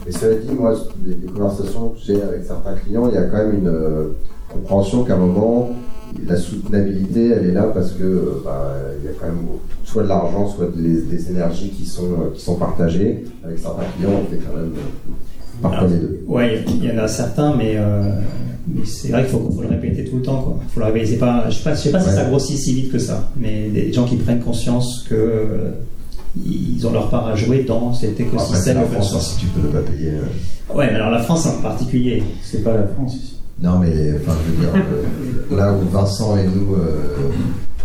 Mais 0.06 0.12
cela 0.12 0.36
dit, 0.36 0.52
moi, 0.52 0.74
les, 1.06 1.16
conversations 1.28 1.90
que 1.90 2.00
j'ai 2.04 2.22
avec 2.22 2.44
certains 2.44 2.74
clients, 2.74 3.08
il 3.08 3.16
y 3.16 3.18
a 3.18 3.24
quand 3.24 3.38
même 3.38 3.60
une 3.60 3.68
euh, 3.68 4.10
compréhension 4.50 5.04
qu'à 5.04 5.14
un 5.14 5.18
moment, 5.18 5.70
la 6.28 6.36
soutenabilité, 6.36 7.30
elle 7.30 7.46
est 7.50 7.54
là 7.54 7.64
parce 7.74 7.92
que 7.92 8.04
euh, 8.04 8.42
bah, 8.44 8.76
il 9.00 9.06
y 9.06 9.10
a 9.10 9.14
quand 9.20 9.28
même 9.28 9.46
soit 9.84 10.04
de 10.04 10.10
l'argent, 10.10 10.48
soit 10.48 10.68
des, 10.76 11.30
énergies 11.32 11.70
qui 11.70 11.86
sont, 11.86 12.32
qui 12.34 12.42
sont 12.42 12.56
partagées. 12.56 13.26
Avec 13.44 13.60
certains 13.60 13.86
clients, 13.96 14.22
on 14.22 14.30
fait 14.30 14.42
quand 14.46 14.58
même 14.58 14.74
parfois 15.62 15.88
les 15.88 15.98
deux. 15.98 16.24
Oui, 16.28 16.44
il 16.68 16.86
y 16.86 16.92
en 16.92 16.98
a 16.98 17.08
certains, 17.08 17.56
mais 17.56 17.78
mais 18.68 18.86
c'est 18.86 19.10
vrai 19.10 19.24
qu'il 19.24 19.32
faut, 19.32 19.62
le 19.62 19.68
répéter 19.68 20.06
tout 20.06 20.18
le 20.18 20.22
temps. 20.22 20.42
Quoi. 20.42 20.60
Faut 20.74 20.80
le 20.80 20.86
répéter. 20.86 21.18
Pas, 21.18 21.44
je 21.50 21.70
ne 21.70 21.76
sais 21.76 21.92
pas, 21.92 22.00
si 22.00 22.10
ça 22.10 22.26
grossit 22.26 22.58
si 22.58 22.74
vite 22.74 22.92
que 22.92 23.00
ça, 23.00 23.30
mais 23.36 23.70
des 23.70 23.92
gens 23.92 24.06
qui 24.06 24.16
prennent 24.16 24.40
conscience 24.40 25.06
que 25.10 25.16
euh, 25.16 25.72
ils 26.46 26.86
ont 26.88 26.94
leur 26.94 27.10
part 27.10 27.28
à 27.28 27.36
jouer 27.36 27.64
dans 27.64 27.94
cet 27.94 28.20
écosystème 28.20 28.82
open 28.82 29.04
source. 29.04 29.34
Si 29.34 29.40
tu 29.40 29.46
peux 29.48 29.68
ne 29.68 29.72
pas 29.72 29.82
payer. 29.82 30.12
Euh. 30.12 30.76
Ouais, 30.76 30.88
mais 30.88 30.96
alors 30.96 31.12
la 31.12 31.20
France 31.20 31.46
en 31.46 31.62
particulier. 31.62 32.24
C'est 32.42 32.64
pas 32.64 32.74
la 32.74 32.88
France 32.88 33.16
ici. 33.16 33.36
Non, 33.62 33.80
mais 33.80 33.92
enfin, 34.16 34.36
je 34.46 34.52
veux 34.52 34.62
dire, 34.62 34.74
euh, 34.76 35.56
là 35.56 35.74
où 35.74 35.88
Vincent 35.90 36.38
et 36.38 36.46
nous 36.46 36.76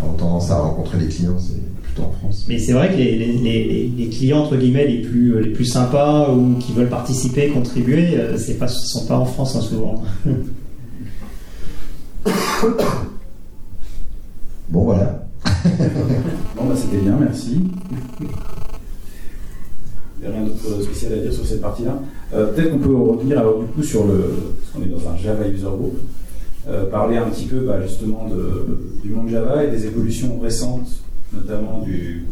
avons 0.00 0.12
tendance 0.14 0.50
à 0.50 0.60
rencontrer 0.60 0.98
les 0.98 1.08
clients, 1.08 1.36
c'est 1.38 1.60
plutôt 1.82 2.04
en 2.04 2.12
France. 2.12 2.46
Mais 2.48 2.58
c'est 2.58 2.72
vrai 2.72 2.90
que 2.90 2.96
les, 2.96 3.16
les, 3.16 3.92
les, 3.96 4.08
clients 4.08 4.44
entre 4.44 4.56
guillemets 4.56 4.86
les 4.86 5.02
plus 5.02 5.42
les 5.42 5.50
plus 5.50 5.66
sympas 5.66 6.32
ou 6.32 6.54
qui 6.58 6.72
veulent 6.72 6.88
participer, 6.88 7.48
contribuer, 7.48 8.16
c'est 8.38 8.58
pas 8.58 8.68
sont 8.68 9.06
pas 9.06 9.18
en 9.18 9.26
France 9.26 9.56
hein, 9.56 9.60
souvent. 9.60 10.02
Bon, 14.68 14.84
voilà. 14.84 15.26
bon, 16.56 16.66
bah, 16.66 16.74
c'était 16.76 16.98
bien, 16.98 17.16
merci. 17.18 17.62
Il 20.20 20.20
n'y 20.20 20.26
a 20.26 20.30
rien 20.30 20.44
d'autre 20.44 20.82
spécial 20.82 21.14
à 21.14 21.16
dire 21.18 21.32
sur 21.32 21.46
cette 21.46 21.62
partie-là. 21.62 21.98
Euh, 22.34 22.52
peut-être 22.52 22.72
qu'on 22.72 22.78
peut 22.78 22.94
revenir 22.94 23.38
alors 23.38 23.60
du 23.60 23.66
coup 23.66 23.82
sur 23.82 24.06
le. 24.06 24.34
Parce 24.60 24.72
qu'on 24.74 24.82
est 24.82 24.90
dans 24.92 25.08
un 25.08 25.16
Java 25.16 25.48
User 25.48 25.64
Group. 25.64 25.96
Euh, 26.68 26.84
parler 26.90 27.16
un 27.16 27.30
petit 27.30 27.46
peu 27.46 27.60
bah, 27.60 27.80
justement 27.80 28.28
de, 28.28 29.00
du 29.02 29.08
monde 29.10 29.30
Java 29.30 29.64
et 29.64 29.70
des 29.70 29.86
évolutions 29.86 30.38
récentes, 30.38 31.02
notamment 31.32 31.80
du 31.80 32.26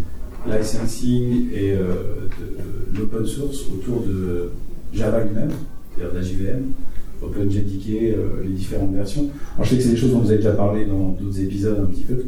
licensing 0.46 1.48
et 1.54 1.72
euh, 1.72 2.28
de, 2.92 2.98
l'open 2.98 3.24
source 3.24 3.62
autour 3.72 4.02
de 4.02 4.50
Java 4.92 5.20
lui-même, 5.20 5.52
c'est-à-dire 5.94 6.12
de 6.12 6.18
la 6.18 6.24
JVM. 6.24 6.64
OpenJDK, 7.22 7.90
euh, 7.90 8.42
les 8.42 8.50
différentes 8.50 8.94
versions. 8.94 9.28
Alors, 9.54 9.64
je 9.64 9.70
sais 9.70 9.76
que 9.76 9.82
c'est 9.82 9.90
des 9.90 9.96
choses 9.96 10.12
dont 10.12 10.20
vous 10.20 10.28
avez 10.28 10.38
déjà 10.38 10.52
parlé 10.52 10.84
dans 10.84 11.16
d'autres 11.20 11.40
épisodes 11.40 11.78
un 11.82 11.86
petit 11.86 12.02
peu, 12.02 12.24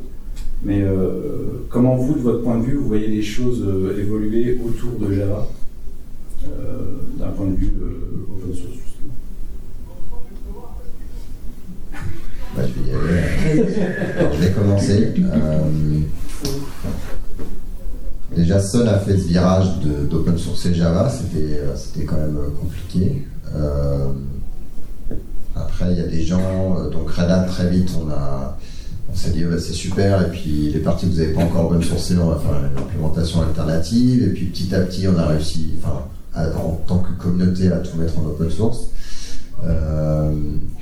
mais 0.62 0.82
euh, 0.82 1.64
comment 1.68 1.96
vous, 1.96 2.14
de 2.14 2.20
votre 2.20 2.42
point 2.42 2.58
de 2.58 2.64
vue, 2.64 2.76
vous 2.76 2.88
voyez 2.88 3.08
les 3.08 3.22
choses 3.22 3.62
euh, 3.66 4.00
évoluer 4.00 4.58
autour 4.64 4.98
de 4.98 5.14
Java 5.14 5.46
d'un 7.18 7.28
point 7.30 7.46
de 7.46 7.56
vue 7.56 7.72
open 8.32 8.54
source 8.54 8.72
justement? 8.72 9.12
Bah, 12.56 12.62
je, 12.62 12.80
vais 12.80 12.90
y 12.90 12.94
aller. 12.94 13.64
je 14.34 14.40
vais 14.40 14.52
commencer. 14.52 15.08
déjà, 18.34 18.60
Sun 18.60 18.88
a 18.88 18.98
fait 19.00 19.18
ce 19.18 19.28
virage 19.28 19.66
d'open 20.08 20.38
source 20.38 20.64
et 20.66 20.74
Java, 20.74 21.10
c'était 21.10 22.04
quand 22.04 22.16
même 22.16 22.38
compliqué. 22.58 23.26
Après, 25.60 25.92
il 25.92 25.98
y 25.98 26.02
a 26.02 26.06
des 26.06 26.24
gens, 26.24 26.76
euh, 26.78 26.90
donc 26.90 27.10
Red 27.10 27.30
Hat, 27.30 27.44
très 27.44 27.68
vite, 27.68 27.90
on. 27.98 28.08
On 29.10 29.16
s'est 29.16 29.30
dit, 29.30 29.42
c'est 29.58 29.72
super, 29.72 30.20
et 30.20 30.30
puis 30.30 30.70
les 30.70 30.80
parties 30.80 31.06
que 31.06 31.12
vous 31.12 31.18
n'avez 31.18 31.32
pas 31.32 31.40
encore 31.40 31.70
open 31.70 31.82
sourcées, 31.82 32.14
on 32.18 32.28
va 32.28 32.36
faire 32.36 32.58
une 32.58 32.78
implémentation 32.78 33.40
alternative, 33.40 34.22
et 34.22 34.28
puis 34.34 34.46
petit 34.46 34.74
à 34.74 34.80
petit, 34.80 35.08
on 35.08 35.16
a 35.18 35.26
réussi, 35.26 35.70
enfin, 35.78 36.02
en 36.36 36.72
tant 36.86 36.98
que 36.98 37.12
communauté, 37.12 37.68
à 37.72 37.78
tout 37.78 37.96
mettre 37.96 38.18
en 38.18 38.26
open 38.26 38.50
source. 38.50 38.90
Euh, 39.66 40.30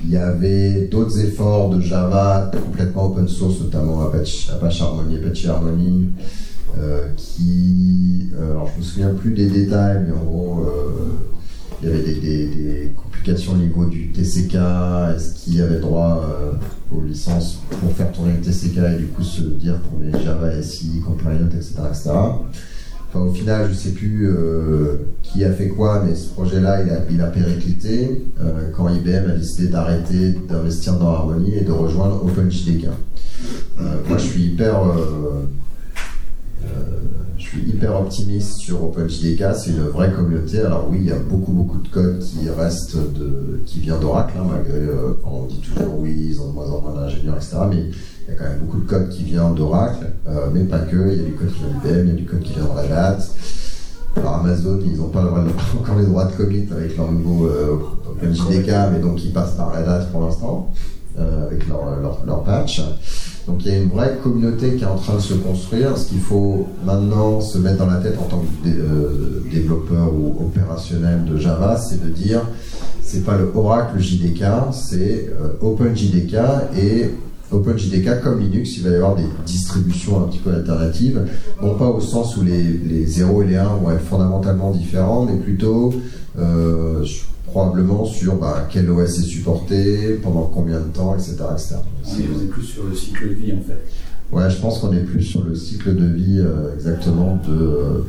il 0.03 0.11
y 0.11 0.17
avait 0.17 0.89
d'autres 0.91 1.21
efforts 1.21 1.71
de 1.71 1.81
Java 1.81 2.51
complètement 2.53 3.07
open 3.07 3.29
source, 3.29 3.61
notamment 3.61 4.03
Apache, 4.03 4.51
Apache 4.51 4.83
Harmony, 4.83 5.19
Apache 5.19 5.47
Harmony, 5.47 6.09
euh, 6.79 7.07
qui, 7.17 8.29
alors 8.37 8.69
je 8.75 8.81
me 8.81 8.85
souviens 8.85 9.15
plus 9.15 9.31
des 9.31 9.47
détails, 9.47 10.05
mais 10.05 10.13
en 10.13 10.25
gros, 10.25 10.67
il 11.83 11.89
y 11.89 11.93
avait 11.93 12.03
des, 12.03 12.93
complications 12.97 13.53
au 13.53 13.57
niveau 13.57 13.85
du 13.87 14.13
TCK, 14.13 14.55
est-ce 15.15 15.35
qu'il 15.35 15.57
y 15.57 15.61
avait 15.61 15.81
droit 15.81 16.23
euh, 16.25 16.53
aux 16.97 17.03
licences 17.03 17.61
pour 17.81 17.93
faire 17.93 18.13
tourner 18.13 18.33
le 18.35 18.41
TCK 18.41 18.79
et 18.95 18.99
du 18.99 19.07
coup 19.07 19.23
se 19.23 19.43
dire 19.43 19.79
pour 19.81 19.99
les 20.01 20.13
Java 20.23 20.63
SI, 20.63 21.03
compliant, 21.05 21.47
etc. 21.47 21.75
Enfin, 23.09 23.21
au 23.21 23.33
final, 23.33 23.67
je 23.67 23.71
ne 23.71 23.75
sais 23.75 23.91
plus 23.91 24.29
euh, 24.29 24.97
qui 25.23 25.45
a 25.45 25.53
fait 25.53 25.69
quoi, 25.69 26.03
mais 26.07 26.15
ce 26.15 26.29
projet-là, 26.31 26.83
il 26.83 26.91
a, 26.91 26.99
il 27.11 27.33
périclité 27.33 28.25
euh, 28.41 28.71
quand 28.77 28.89
IBM 28.89 29.31
a 29.31 29.37
décidé 29.37 29.69
d'arrêter 29.69 30.35
d'investir 30.49 30.95
dans 30.95 31.09
Harmony 31.09 31.55
et 31.55 31.63
de 31.63 31.73
rejoindre 31.73 32.25
OpenJDK. 32.25 32.89
moi, 33.79 34.19
je 34.19 34.25
suis 34.25 34.43
hyper 34.45 34.83
je 37.39 37.43
suis 37.43 37.61
hyper 37.69 38.01
optimiste 38.01 38.59
sur 38.59 38.83
OpenJDK, 38.85 39.55
c'est 39.55 39.71
une 39.71 39.89
vraie 39.89 40.11
communauté. 40.11 40.61
Alors 40.61 40.89
oui, 40.91 40.99
il 41.01 41.07
y 41.07 41.13
a 41.13 41.19
beaucoup 41.19 41.53
beaucoup 41.53 41.79
de 41.79 41.89
code 41.89 42.19
qui 42.21 42.49
reste 42.49 42.97
de, 42.97 43.61
qui 43.67 43.81
vient 43.81 43.99
d'Oracle, 43.99 44.35
hein, 44.39 44.47
malgré 44.51 44.79
euh, 44.79 45.19
on 45.25 45.45
dit 45.45 45.61
toujours 45.61 45.99
oui, 45.99 46.29
ils 46.31 46.41
ont 46.41 46.49
de 46.49 46.55
moins 46.55 46.71
en 46.71 46.81
moins 46.81 46.95
d'ingénieurs, 46.95 47.37
etc. 47.37 47.59
Mais 47.69 47.77
il 47.77 48.33
y 48.33 48.35
a 48.35 48.39
quand 48.39 48.45
même 48.45 48.59
beaucoup 48.61 48.81
de 48.81 48.89
code 48.89 49.09
qui 49.11 49.23
vient 49.25 49.51
d'Oracle, 49.51 50.07
euh, 50.27 50.49
mais 50.53 50.65
pas 50.65 50.79
que. 50.79 50.97
Il 51.13 51.19
y 51.19 51.21
a 51.21 51.25
du 51.25 51.33
code 51.33 51.53
qui 51.53 51.61
vient 51.61 51.69
d'IBM, 51.69 52.07
il 52.07 52.09
y 52.09 52.13
a 52.13 52.15
du 52.15 52.25
code 52.25 52.41
qui 52.41 52.53
vient 52.55 52.65
de 52.65 52.69
Red. 52.69 53.23
Alors 54.17 54.35
Amazon, 54.37 54.81
ils 54.83 54.97
n'ont 54.97 55.09
pas 55.09 55.23
encore 55.81 55.99
les 55.99 56.07
droits 56.07 56.25
de 56.25 56.33
commit 56.33 56.67
avec 56.71 56.97
leur 56.97 57.13
nouveau 57.13 57.47
euh, 57.47 57.79
OpenJDK, 58.11 58.71
mais 58.93 59.01
donc 59.01 59.23
ils 59.23 59.33
passent 59.33 59.57
par 59.57 59.77
Red 59.77 59.87
Hat 59.87 60.07
pour 60.11 60.23
l'instant 60.23 60.73
avec 61.19 61.67
leur 61.69 62.43
patch. 62.45 62.83
Donc 63.47 63.65
il 63.65 63.73
y 63.73 63.75
a 63.75 63.79
une 63.79 63.89
vraie 63.89 64.19
communauté 64.23 64.75
qui 64.75 64.83
est 64.83 64.89
en 64.89 64.97
train 64.97 65.15
de 65.15 65.21
se 65.21 65.35
construire. 65.35 65.97
Ce 65.97 66.09
qu'il 66.09 66.21
faut 66.21 66.67
maintenant 66.85 67.41
se 67.41 67.59
mettre 67.59 67.79
dans 67.79 67.87
la 67.87 67.99
tête 67.99 68.19
en 68.19 68.25
tant 68.25 68.41
que 68.41 68.69
euh, 68.69 69.43
développeur 69.51 70.13
ou 70.13 70.45
opérationnel 70.45 71.25
de 71.25 71.39
Java, 71.39 71.77
c'est 71.77 72.03
de 72.03 72.09
dire 72.09 72.43
c'est 73.03 73.25
pas 73.25 73.37
le 73.37 73.53
Oracle 73.55 74.01
JDK, 74.01 74.45
c'est 74.73 75.31
euh, 75.41 75.53
OpenJDK 75.61 76.35
et 76.77 77.11
OpenJDK 77.53 78.23
comme 78.23 78.41
Linux, 78.41 78.79
il 78.79 78.85
va 78.85 78.91
y 78.91 78.95
avoir 78.95 79.15
des 79.15 79.27
distributions 79.45 80.25
un 80.25 80.29
petit 80.29 80.39
peu 80.39 80.53
alternatives, 80.53 81.23
non 81.63 81.75
pas 81.77 81.89
au 81.89 82.01
sens 82.01 82.37
où 82.37 82.43
les, 82.43 82.63
les 82.63 83.07
0 83.07 83.43
et 83.43 83.47
les 83.47 83.57
1 83.57 83.65
vont 83.77 83.91
être 83.91 84.03
fondamentalement 84.03 84.73
différents, 84.73 85.25
mais 85.25 85.37
plutôt 85.37 85.95
euh, 86.39 87.05
probablement 87.47 88.05
sur 88.05 88.37
bah, 88.37 88.69
quel 88.71 88.91
OS 88.91 89.19
est 89.19 89.23
supporté, 89.23 90.19
pendant 90.23 90.51
combien 90.53 90.81
de 90.81 90.89
temps, 90.89 91.15
etc. 91.15 91.37
etc. 91.53 91.77
On 92.05 92.43
est 92.43 92.47
plus 92.47 92.65
sur 92.65 92.85
le 92.85 92.95
cycle 92.95 93.29
de 93.29 93.35
vie 93.35 93.53
en 93.53 93.63
fait. 93.63 93.81
Ouais, 94.33 94.51
je 94.51 94.57
pense 94.57 94.81
qu'on 94.81 94.93
est 94.93 95.05
plus 95.05 95.23
sur 95.23 95.45
le 95.45 95.55
cycle 95.55 95.95
de 95.95 96.07
vie 96.07 96.41
euh, 96.41 96.75
exactement 96.75 97.41
de, 97.47 98.05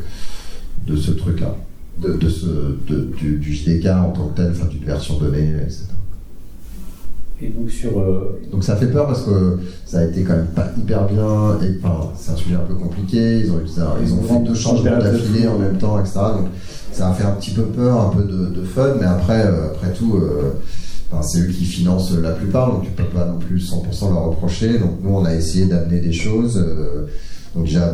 de 0.92 0.98
ce 0.98 1.12
truc-là, 1.12 1.56
de, 2.02 2.28
ce, 2.28 2.76
du, 2.88 3.54
JDK 3.54 3.86
en 3.86 4.12
tant 4.12 4.28
que 4.30 4.38
tel, 4.38 4.52
enfin 4.52 4.66
d'une 4.66 4.84
version 4.84 5.20
donnée, 5.20 5.54
etc. 5.62 5.86
Et 7.40 7.50
donc 7.50 7.70
sur. 7.70 8.00
Euh, 8.00 8.40
donc 8.52 8.64
ça 8.64 8.76
fait 8.76 8.88
peur 8.88 9.06
parce 9.06 9.22
que 9.22 9.60
ça 9.86 10.00
a 10.00 10.06
été 10.06 10.24
quand 10.24 10.36
même 10.36 10.48
pas 10.48 10.72
hyper 10.76 11.06
bien. 11.06 11.60
Et 11.62 11.78
enfin, 11.84 12.12
c'est 12.18 12.32
un 12.32 12.36
sujet 12.36 12.56
un 12.56 12.66
peu 12.68 12.74
compliqué. 12.74 13.42
Ils 13.42 13.52
ont, 13.52 13.62
ils 14.02 14.14
ont 14.14 14.24
fait 14.24 14.40
deux 14.40 14.56
changements 14.56 14.98
d'affilée 14.98 15.48
en 15.48 15.60
même 15.60 15.78
temps, 15.78 16.00
etc. 16.00 16.20
Donc 16.36 16.48
ça 16.92 17.10
a 17.10 17.14
fait 17.14 17.26
un 17.26 17.34
petit 17.34 17.52
peu 17.52 17.64
peur, 17.64 18.02
un 18.02 18.10
peu 18.10 18.24
de, 18.24 18.64
fun, 18.64 18.96
mais 19.00 19.06
après, 19.06 19.46
euh, 19.46 19.68
après 19.68 19.94
tout, 19.94 20.18
euh, 20.18 20.54
c'est 21.22 21.42
eux 21.42 21.48
qui 21.48 21.66
financent 21.66 22.12
la 22.12 22.32
plupart, 22.32 22.72
donc 22.72 22.84
tu 22.84 22.92
peux 22.92 23.04
pas 23.04 23.26
non 23.26 23.38
plus 23.38 23.60
100% 23.60 24.12
leur 24.12 24.30
reprocher. 24.30 24.80
Donc 24.80 24.94
nous, 25.04 25.12
on 25.12 25.24
a 25.24 25.36
essayé 25.36 25.68
d'amener 25.68 26.00
des 26.00 26.14
choses. 26.14 26.66
Donc 27.54 27.66
déjà, 27.66 27.94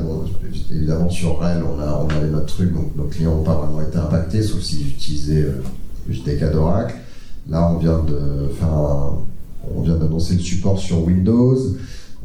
évidemment, 0.72 1.10
sur 1.10 1.40
REL, 1.40 1.64
on, 1.64 1.82
a, 1.82 2.02
on 2.02 2.10
avait 2.16 2.30
notre 2.30 2.46
truc, 2.46 2.74
donc 2.74 2.96
nos 2.96 3.04
clients 3.04 3.36
n'ont 3.36 3.44
pas 3.44 3.56
vraiment 3.56 3.82
été 3.82 3.98
impactés, 3.98 4.42
sauf 4.42 4.62
s'ils 4.62 4.88
utilisaient 4.88 5.48
le 6.08 6.14
JDK 6.14 6.54
d'Oracle. 6.54 6.96
Là, 7.50 7.70
on 7.74 7.78
vient 7.78 8.00
de 8.00 8.48
faire 8.58 8.70
on 9.76 9.82
vient 9.82 9.96
d'annoncer 9.96 10.36
le 10.36 10.40
support 10.42 10.80
sur 10.80 11.04
Windows. 11.06 11.58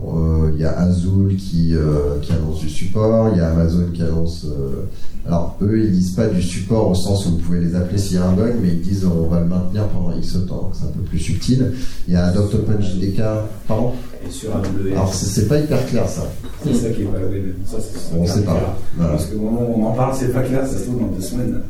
Euh, 0.01 0.51
Il 0.55 0.61
y 0.61 0.64
a 0.64 0.78
Azul 0.78 1.36
qui, 1.36 1.74
euh, 1.74 2.18
qui 2.22 2.32
annonce 2.32 2.61
du 2.61 2.68
support, 2.68 3.30
il 3.32 3.39
y 3.39 3.41
a 3.41 3.51
Amazon 3.51 3.86
qui 3.93 4.03
annonce. 4.03 4.45
euh, 4.45 4.84
alors 5.26 5.57
eux, 5.61 5.80
ils 5.84 5.91
disent 5.93 6.12
pas 6.12 6.26
du 6.28 6.41
support 6.41 6.89
au 6.91 6.95
sens 6.95 7.26
où 7.26 7.30
vous 7.32 7.36
pouvez 7.39 7.61
les 7.61 7.74
appeler 7.74 7.99
s'il 7.99 8.16
y 8.16 8.18
a 8.18 8.24
un 8.26 8.32
bug, 8.32 8.55
mais 8.62 8.68
ils 8.68 8.80
disent 8.80 9.05
on 9.05 9.26
va 9.26 9.41
le 9.41 9.47
maintenir 9.47 9.86
pendant 9.89 10.16
X 10.16 10.39
temps, 10.49 10.70
c'est 10.72 10.84
un 10.84 10.91
peu 10.91 11.01
plus 11.01 11.18
subtil. 11.18 11.72
Il 12.07 12.14
y 12.14 12.16
a 12.16 12.26
Adopt 12.26 12.55
OpenJDK, 12.55 13.20
pardon? 13.66 13.93
Et 14.26 14.30
sur 14.30 14.57
AWS. 14.57 14.93
Alors 14.93 15.12
c'est 15.12 15.49
pas 15.49 15.59
hyper 15.61 15.84
clair 15.86 16.09
ça. 16.09 16.26
C'est 16.64 16.74
ça 16.74 16.91
qui 16.91 17.03
est 17.03 17.07
pas 17.07 17.18
Ça, 17.66 17.76
c'est 17.80 18.16
On 18.16 18.24
c'est 18.26 18.32
sait 18.34 18.43
pas. 18.43 18.78
Voilà. 18.97 19.12
Parce 19.12 19.32
moment 19.34 19.61
où 19.68 19.82
on 19.82 19.86
en 19.86 19.93
parle, 19.93 20.16
c'est 20.18 20.32
pas 20.32 20.43
clair, 20.43 20.66
ça 20.66 20.78
se 20.78 20.84
trouve 20.84 21.01
dans 21.01 21.07
deux 21.09 21.20
semaines. 21.22 21.61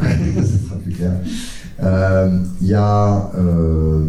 Ce 0.00 0.66
sera 0.66 0.76
plus 0.82 0.92
clair. 0.92 1.12
Euh, 1.82 2.38
Il 2.60 2.68
y 2.68 2.74
a 2.74 3.30
euh, 3.36 4.04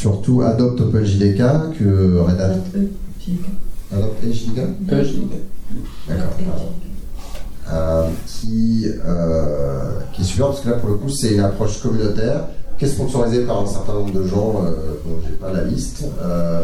surtout 0.00 0.42
Adopt 0.42 0.80
OpenJDK 0.82 1.38
que 1.78 2.18
Red 2.18 2.40
Hat. 2.40 2.54
Adopt 3.92 4.24
JDK 4.30 4.58
Euh, 4.92 5.04
j'ai- 5.04 5.26
D'accord. 6.08 6.72
Euh, 7.72 8.08
qui, 8.26 8.86
euh, 9.04 9.98
qui 10.12 10.22
est 10.22 10.24
super 10.24 10.46
parce 10.48 10.60
que 10.60 10.68
là 10.68 10.76
pour 10.76 10.90
le 10.90 10.94
coup 10.96 11.08
c'est 11.08 11.32
une 11.34 11.40
approche 11.40 11.80
communautaire 11.82 12.44
qui 12.78 12.84
est 12.84 12.88
sponsorisée 12.88 13.40
par 13.44 13.62
un 13.62 13.66
certain 13.66 13.94
nombre 13.94 14.12
de 14.12 14.24
gens 14.24 14.62
euh, 14.64 14.70
dont 15.04 15.16
j'ai 15.26 15.34
pas 15.34 15.52
la 15.52 15.64
liste 15.64 16.04
Euh, 16.22 16.62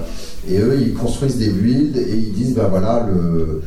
et 0.49 0.59
eux 0.59 0.79
ils 0.81 0.95
construisent 0.95 1.39
des 1.39 1.49
builds 1.49 1.97
et 1.97 2.17
ils 2.17 2.33
disent 2.35 2.55
bah 2.55 2.69
voilà 2.71 3.09
le 3.13 3.63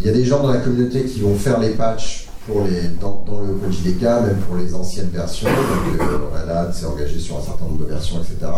il 0.00 0.06
y 0.06 0.10
a 0.10 0.12
des 0.12 0.24
gens 0.24 0.42
dans 0.42 0.50
la 0.52 0.58
communauté 0.58 1.04
qui 1.04 1.20
vont 1.20 1.34
faire 1.36 1.58
les 1.58 1.70
patchs 1.70 2.27
pour 2.48 2.64
les 2.64 2.88
dans, 3.00 3.24
le 3.42 3.52
OpenJDK 3.52 4.02
même 4.02 4.38
pour 4.48 4.56
les 4.56 4.74
anciennes 4.74 5.10
versions 5.12 5.48
donc 5.48 6.00
euh, 6.00 6.72
s'est 6.72 6.86
engagé 6.86 7.18
sur 7.20 7.36
un 7.38 7.42
certain 7.42 7.66
nombre 7.66 7.84
de 7.84 7.90
versions 7.90 8.16
etc 8.20 8.50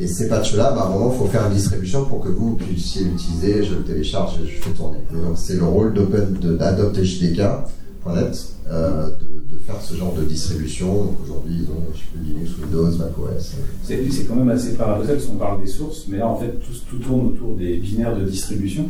et 0.00 0.06
ces 0.06 0.28
patchs-là, 0.28 0.72
bah, 0.74 0.82
à 0.82 0.86
un 0.86 0.90
moment, 0.90 1.12
il 1.12 1.18
faut 1.18 1.26
faire 1.26 1.46
une 1.46 1.52
distribution 1.52 2.06
pour 2.06 2.20
que 2.20 2.30
vous 2.30 2.54
puissiez 2.54 3.04
l'utiliser, 3.04 3.62
je 3.62 3.74
le 3.74 3.82
télécharge 3.82 4.36
et 4.42 4.46
je 4.46 4.62
fais 4.62 4.70
tourner. 4.70 4.98
Donc, 5.12 5.36
c'est 5.36 5.56
le 5.56 5.64
rôle 5.64 5.92
d'Open, 5.92 6.38
de- 6.40 6.56
d'Adopt 6.56 6.96
HDK.net 6.96 8.46
euh, 8.70 9.10
de, 9.10 9.58
faire 9.66 9.80
ce 9.82 9.94
genre 9.94 10.14
de 10.14 10.22
distribution. 10.22 10.86
Donc, 10.86 11.16
aujourd'hui, 11.22 11.58
ils 11.60 11.70
ont 11.70 11.82
je 11.92 11.98
sais 11.98 12.24
Linux, 12.24 12.52
Windows, 12.62 12.90
macOS. 12.96 13.56
C'est 13.82 14.10
c'est 14.10 14.24
quand 14.24 14.36
même 14.36 14.48
assez 14.48 14.72
paradoxal 14.72 15.16
parce 15.16 15.26
qu'on 15.26 15.36
parle 15.36 15.60
des 15.60 15.68
sources, 15.68 16.06
mais 16.08 16.16
là 16.16 16.28
en 16.28 16.36
fait 16.36 16.48
tout, 16.48 16.72
tout 16.88 16.96
tourne 16.96 17.26
autour 17.26 17.56
des 17.56 17.76
binaires 17.76 18.16
de 18.16 18.24
distribution. 18.24 18.86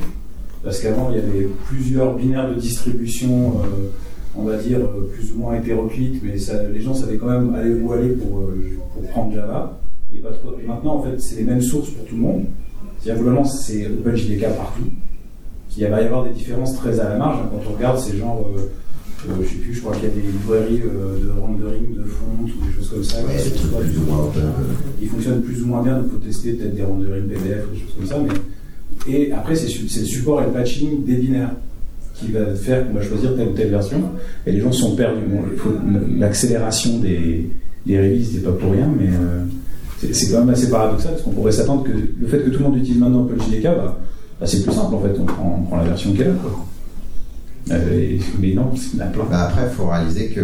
Parce 0.63 0.79
qu'avant 0.79 1.11
il 1.11 1.17
y 1.17 1.19
avait 1.19 1.49
plusieurs 1.67 2.15
binaires 2.15 2.51
de 2.51 2.61
distribution, 2.61 3.63
euh, 3.65 3.89
on 4.37 4.45
va 4.45 4.57
dire 4.57 4.79
euh, 4.79 5.11
plus 5.13 5.33
ou 5.33 5.39
moins 5.41 5.57
hétéroclites, 5.57 6.23
mais 6.23 6.39
ça, 6.39 6.63
les 6.69 6.81
gens 6.81 6.95
savaient 6.95 7.17
quand 7.17 7.27
même 7.29 7.55
aller 7.55 7.75
où 7.75 7.93
aller 7.93 8.11
pour, 8.11 8.41
euh, 8.41 8.77
pour 8.95 9.03
prendre 9.11 9.35
Java. 9.35 9.81
Et, 10.15 10.19
pas 10.19 10.31
trop- 10.33 10.55
et 10.63 10.67
maintenant 10.67 10.97
en 10.97 11.03
fait 11.03 11.21
c'est 11.21 11.37
les 11.37 11.45
mêmes 11.45 11.63
sources 11.63 11.91
pour 11.91 12.05
tout 12.07 12.15
le 12.17 12.21
monde. 12.23 12.45
C'est-à-dire 13.01 13.23
globalement 13.23 13.45
c'est 13.45 13.87
OpenJDK 13.87 14.43
partout. 14.57 14.85
Il 15.79 15.87
va 15.87 16.03
y 16.03 16.05
avoir 16.05 16.25
des 16.25 16.31
différences 16.35 16.75
très 16.77 16.99
à 17.01 17.11
la 17.11 17.17
marge. 17.17 17.39
hein. 17.45 17.49
Quand 17.53 17.71
on 17.71 17.75
regarde, 17.77 17.99
c'est 17.99 18.17
genre, 18.17 18.45
euh, 18.57 18.61
euh, 19.31 19.35
je 19.43 19.49
sais 19.49 19.55
plus, 19.57 19.73
je 19.75 19.81
crois 19.81 19.95
qu'il 19.95 20.05
y 20.09 20.13
a 20.13 20.15
des 20.15 20.21
librairies 20.21 20.83
euh, 20.85 21.25
de 21.27 21.41
rendering, 21.41 21.95
de 21.95 22.03
font 22.03 22.27
ou 22.43 22.47
des 22.47 22.73
choses 22.77 22.91
comme 22.91 23.05
ça. 23.05 23.19
Ouais, 23.25 23.37
qui 23.37 23.59
sont 23.59 23.79
plus 23.79 23.99
ou 23.99 24.03
moins 24.07 24.31
fonctionnent 25.09 25.43
plus 25.43 25.63
ou 25.63 25.67
moins 25.67 25.83
bien, 25.83 25.99
donc 25.99 26.07
il 26.07 26.11
faut 26.13 26.25
tester 26.27 26.53
peut-être 26.55 26.75
des 26.75 26.83
renderings 26.83 27.29
PDF 27.29 27.65
ou 27.71 27.75
des 27.75 27.81
choses 27.81 27.95
comme 27.99 28.07
ça. 28.07 28.17
Mais... 29.07 29.13
Et 29.13 29.33
après, 29.33 29.55
c'est 29.55 29.67
le 30.01 30.05
support 30.07 30.43
et 30.43 30.47
le 30.47 30.51
patching 30.53 31.05
des 31.05 31.15
binaires 31.17 31.53
qui 32.21 32.33
va 32.33 32.55
faire 32.55 32.87
qu'on 32.87 32.95
va 32.95 33.03
choisir 33.03 33.35
telle 33.37 33.49
ou 33.49 33.53
telle 33.53 33.71
version. 33.71 34.03
Et 34.47 34.53
les 34.53 34.61
gens 34.61 34.73
sont 34.73 34.95
perdus. 34.95 35.23
Bon, 35.29 35.43
L'accélération 36.19 36.99
des, 36.99 37.51
des 37.87 37.99
releases 37.99 38.35
n'est 38.35 38.41
pas 38.41 38.53
pour 38.53 38.73
rien, 38.73 38.89
mais 38.99 39.09
euh, 39.09 39.45
c'est 39.99 40.15
c'est 40.15 40.33
quand 40.33 40.41
même 40.41 40.51
assez 40.51 40.71
paradoxal 40.71 41.13
parce 41.13 41.23
qu'on 41.23 41.31
pourrait 41.31 41.53
s'attendre 41.53 41.85
que 41.85 41.93
le 41.93 42.27
fait 42.27 42.39
que 42.39 42.51
tout 42.51 42.59
le 42.59 42.65
monde 42.65 42.79
utilise 42.79 43.01
maintenant 43.01 43.23
OpenJDK, 43.23 43.65
bah, 43.65 43.99
bah, 44.41 44.47
c'est 44.47 44.63
plus 44.63 44.73
simple 44.73 44.95
en 44.95 45.01
fait. 45.01 45.15
On 45.19 45.25
prend, 45.25 45.59
on 45.61 45.67
prend 45.67 45.77
la 45.79 45.85
version 45.85 46.15
est 46.15 46.25
là. 46.25 46.33
Quoi. 46.43 46.67
Euh, 47.73 48.17
mais 48.41 48.55
non, 48.55 48.71
c'est 48.77 48.99
la 48.99 49.07
plein. 49.07 49.25
Bah, 49.31 49.49
après, 49.49 49.63
il 49.71 49.75
faut 49.75 49.89
réaliser 49.89 50.29
que 50.29 50.43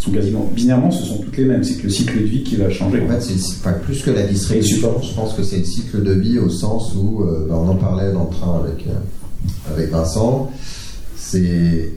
sont 0.00 0.12
quasiment 0.12 0.50
binairement, 0.54 0.90
ce 0.90 1.04
sont 1.04 1.18
toutes 1.18 1.36
les 1.36 1.44
mêmes. 1.44 1.62
C'est 1.62 1.74
que 1.74 1.82
le 1.84 1.90
cycle 1.90 2.18
de 2.18 2.24
vie 2.24 2.42
qui 2.42 2.56
va 2.56 2.70
changer. 2.70 3.02
En 3.02 3.08
fait, 3.08 3.20
c'est 3.20 3.56
enfin, 3.60 3.74
plus 3.84 4.02
que 4.02 4.10
la 4.10 4.22
distribution, 4.22 4.94
je 5.02 5.14
pense 5.14 5.34
que 5.34 5.42
c'est 5.42 5.58
le 5.58 5.64
cycle 5.64 6.02
de 6.02 6.12
vie 6.12 6.38
au 6.38 6.48
sens 6.48 6.94
où, 6.96 7.22
euh, 7.22 7.46
bah, 7.48 7.56
on 7.58 7.68
en 7.68 7.76
parlait 7.76 8.10
dans 8.12 8.24
le 8.24 8.30
train 8.30 8.62
avec, 8.64 8.86
euh, 8.86 8.92
avec 9.70 9.90
Vincent, 9.90 10.50
c'est, 11.16 11.92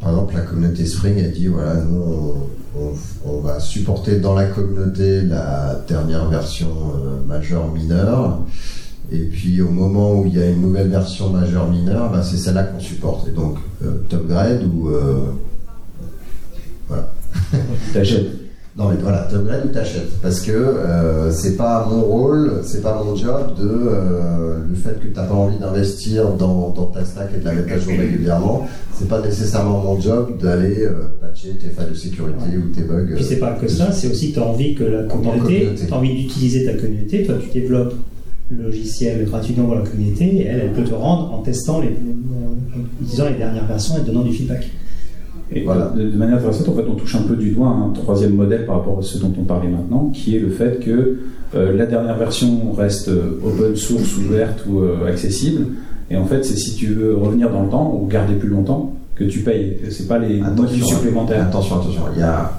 par 0.00 0.10
exemple, 0.10 0.34
la 0.34 0.42
communauté 0.42 0.86
Spring 0.86 1.24
a 1.24 1.28
dit, 1.28 1.46
voilà, 1.48 1.74
nous, 1.76 2.00
on, 2.02 2.34
on- 2.80 2.94
on 3.24 3.40
va 3.40 3.58
supporter 3.60 4.20
dans 4.20 4.34
la 4.34 4.46
communauté 4.46 5.22
la 5.22 5.82
dernière 5.88 6.28
version 6.28 6.68
euh, 6.68 7.26
majeure 7.26 7.70
mineure, 7.72 8.40
et 9.10 9.24
puis 9.24 9.60
au 9.62 9.70
moment 9.70 10.14
où 10.20 10.26
il 10.26 10.34
y 10.36 10.42
a 10.42 10.48
une 10.48 10.60
nouvelle 10.62 10.88
version 10.88 11.30
majeure 11.30 11.68
mineure, 11.70 12.10
bah, 12.12 12.22
c'est 12.22 12.36
celle-là 12.36 12.64
qu'on 12.64 12.80
supporte. 12.80 13.26
Et 13.28 13.32
donc, 13.32 13.56
euh, 13.84 14.02
top 14.08 14.26
grade 14.28 14.62
ou... 14.72 14.88
euh, 14.90 15.32
voilà. 16.88 17.12
T'achètes. 17.92 18.26
Non 18.78 18.90
mais 18.90 18.96
voilà, 19.02 19.26
t'upgrades 19.28 19.64
ou 19.64 19.68
t'achètes. 19.70 20.20
Parce 20.22 20.40
que 20.40 20.52
euh, 20.52 21.32
c'est 21.32 21.56
pas 21.56 21.88
mon 21.90 22.00
rôle, 22.00 22.60
c'est 22.62 22.80
pas 22.80 23.02
mon 23.02 23.16
job 23.16 23.56
de 23.58 23.68
euh, 23.68 24.58
le 24.68 24.74
fait 24.76 25.00
que 25.00 25.08
t'as 25.12 25.24
pas 25.24 25.34
envie 25.34 25.58
d'investir 25.58 26.28
dans, 26.34 26.70
dans 26.70 26.86
ta 26.86 27.04
stack 27.04 27.30
et 27.36 27.40
de 27.40 27.44
la 27.44 27.54
mettre 27.54 27.72
à 27.72 27.78
jour 27.78 27.94
régulièrement, 27.98 28.68
c'est 28.94 29.08
pas 29.08 29.20
nécessairement 29.20 29.82
mon 29.82 30.00
job 30.00 30.38
d'aller 30.40 30.84
euh, 30.84 31.08
patcher 31.20 31.56
tes 31.60 31.70
failles 31.70 31.90
de 31.90 31.94
sécurité 31.94 32.56
ou 32.56 32.72
tes 32.72 32.82
bugs. 32.82 33.16
Puis 33.16 33.24
c'est 33.24 33.40
pas 33.40 33.54
que 33.54 33.66
ça, 33.66 33.90
c'est 33.90 34.12
aussi 34.12 34.28
que 34.28 34.34
tu 34.34 34.40
as 34.40 34.46
envie 34.46 34.76
que 34.76 34.84
la 34.84 35.02
communauté, 35.02 35.40
communauté. 35.40 35.86
tu 35.88 35.92
as 35.92 35.96
envie 35.96 36.14
d'utiliser 36.14 36.64
ta 36.64 36.74
communauté, 36.74 37.24
toi 37.24 37.34
tu 37.42 37.60
développes 37.60 37.94
le 38.50 38.62
logiciel 38.62 39.24
gratuitement 39.24 39.64
pour 39.64 39.74
la 39.74 39.82
communauté 39.82 40.24
et 40.24 40.46
elle, 40.46 40.60
elle 40.60 40.72
peut 40.72 40.84
te 40.84 40.94
rendre 40.94 41.34
en 41.34 41.42
testant 41.42 41.80
les, 41.80 41.88
en 41.88 42.80
utilisant 43.02 43.28
les 43.28 43.38
dernières 43.38 43.66
versions 43.66 43.96
et 43.96 44.02
te 44.02 44.06
donnant 44.06 44.22
du 44.22 44.32
feedback. 44.32 44.70
Et 45.50 45.64
Voilà. 45.64 45.92
de, 45.96 46.02
de 46.02 46.16
manière 46.16 46.36
intéressante, 46.38 46.68
en 46.68 46.74
fait, 46.74 46.84
on 46.88 46.94
touche 46.94 47.14
un 47.16 47.22
peu 47.22 47.36
du 47.36 47.52
doigt 47.52 47.68
un 47.68 47.90
troisième 47.90 48.34
modèle 48.34 48.66
par 48.66 48.76
rapport 48.76 48.98
à 48.98 49.02
ce 49.02 49.18
dont 49.18 49.32
on 49.38 49.44
parlait 49.44 49.68
maintenant, 49.68 50.10
qui 50.14 50.36
est 50.36 50.40
le 50.40 50.50
fait 50.50 50.78
que 50.84 51.18
euh, 51.54 51.76
la 51.76 51.86
dernière 51.86 52.18
version 52.18 52.72
reste 52.72 53.08
euh, 53.08 53.40
open 53.42 53.74
source, 53.74 54.16
ouverte 54.18 54.64
ou 54.68 54.80
euh, 54.80 55.06
accessible. 55.08 55.66
Et 56.10 56.16
en 56.16 56.26
fait, 56.26 56.44
c'est 56.44 56.56
si 56.56 56.74
tu 56.74 56.88
veux 56.88 57.14
revenir 57.16 57.50
dans 57.50 57.62
le 57.62 57.70
temps 57.70 57.98
ou 57.98 58.06
garder 58.06 58.34
plus 58.34 58.48
longtemps 58.48 58.94
que 59.14 59.24
tu 59.24 59.40
payes. 59.40 59.78
C'est 59.90 60.06
pas 60.06 60.18
les 60.18 60.40
motifs 60.40 60.84
supplémentaires. 60.84 61.42
Attention, 61.46 61.76
attention. 61.80 62.02
Il 62.14 62.20
y 62.20 62.22
a 62.22 62.52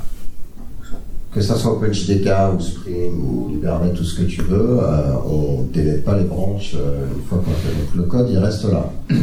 que 1.32 1.42
ça 1.42 1.56
soit 1.56 1.74
OpenJDK 1.74 2.28
ou 2.58 2.60
Spring 2.60 3.12
ou 3.22 3.52
Hibernate, 3.54 3.94
tout 3.94 4.04
ce 4.04 4.20
que 4.20 4.26
tu 4.26 4.42
veux, 4.42 4.80
euh, 4.82 5.14
on 5.32 5.64
délève 5.72 6.02
pas 6.02 6.18
les 6.18 6.24
branches 6.24 6.74
une 6.74 7.22
fois 7.28 7.38
qu'on 7.38 7.52
fait. 7.52 7.70
Donc 7.70 7.96
le 7.96 8.04
code, 8.04 8.28
il 8.32 8.38
reste 8.40 8.64
là. 8.72 8.92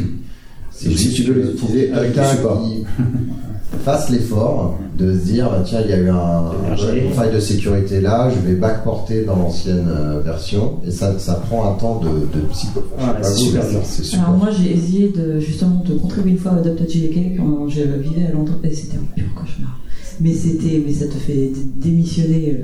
C'est 0.70 0.90
si 0.90 1.10
tu 1.14 1.22
veux 1.24 1.34
que 1.34 1.46
l'utiliser 1.48 1.86
pour 1.88 1.98
avec 1.98 2.14
support. 2.14 2.62
qui 2.62 2.84
fasse 3.84 4.10
l'effort 4.10 4.78
de 4.98 5.12
se 5.12 5.24
dire 5.24 5.50
bah, 5.50 5.62
tiens 5.64 5.80
il 5.84 5.90
y 5.90 5.92
a 5.92 5.98
eu 5.98 6.08
un, 6.08 6.52
une 6.94 7.12
faille 7.12 7.34
de 7.34 7.40
sécurité 7.40 8.00
là 8.00 8.30
je 8.30 8.38
vais 8.48 8.54
backporter 8.54 9.24
dans 9.24 9.36
l'ancienne 9.36 9.86
euh, 9.88 10.20
version 10.20 10.78
et 10.86 10.90
ça, 10.90 11.18
ça 11.18 11.34
prend 11.34 11.70
un 11.70 11.74
temps 11.74 12.00
de, 12.00 12.08
de 12.08 12.44
psycho 12.52 12.82
Ah, 12.98 13.16
c'est 13.22 13.34
super 13.34 13.68
dur. 13.68 13.80
Alors 14.24 14.36
moi 14.36 14.48
j'ai 14.50 14.72
essayé 14.76 15.08
de 15.10 15.38
justement 15.40 15.82
de 15.86 15.94
contribuer 15.94 16.32
une 16.32 16.38
fois 16.38 16.52
à 16.52 16.56
Adopt.jk 16.58 17.36
quand 17.36 17.68
je 17.68 17.82
vivais 17.82 18.26
à 18.28 18.32
Londres 18.32 18.58
et 18.64 18.72
c'était 18.74 18.96
un 18.96 19.14
pur 19.14 19.26
cauchemar. 19.34 19.78
Mais 20.20 20.32
c'était, 20.32 20.82
mais 20.86 20.92
ça 20.94 21.06
te 21.06 21.12
fait 21.14 21.34
dé- 21.52 21.66
démissionner. 21.90 22.62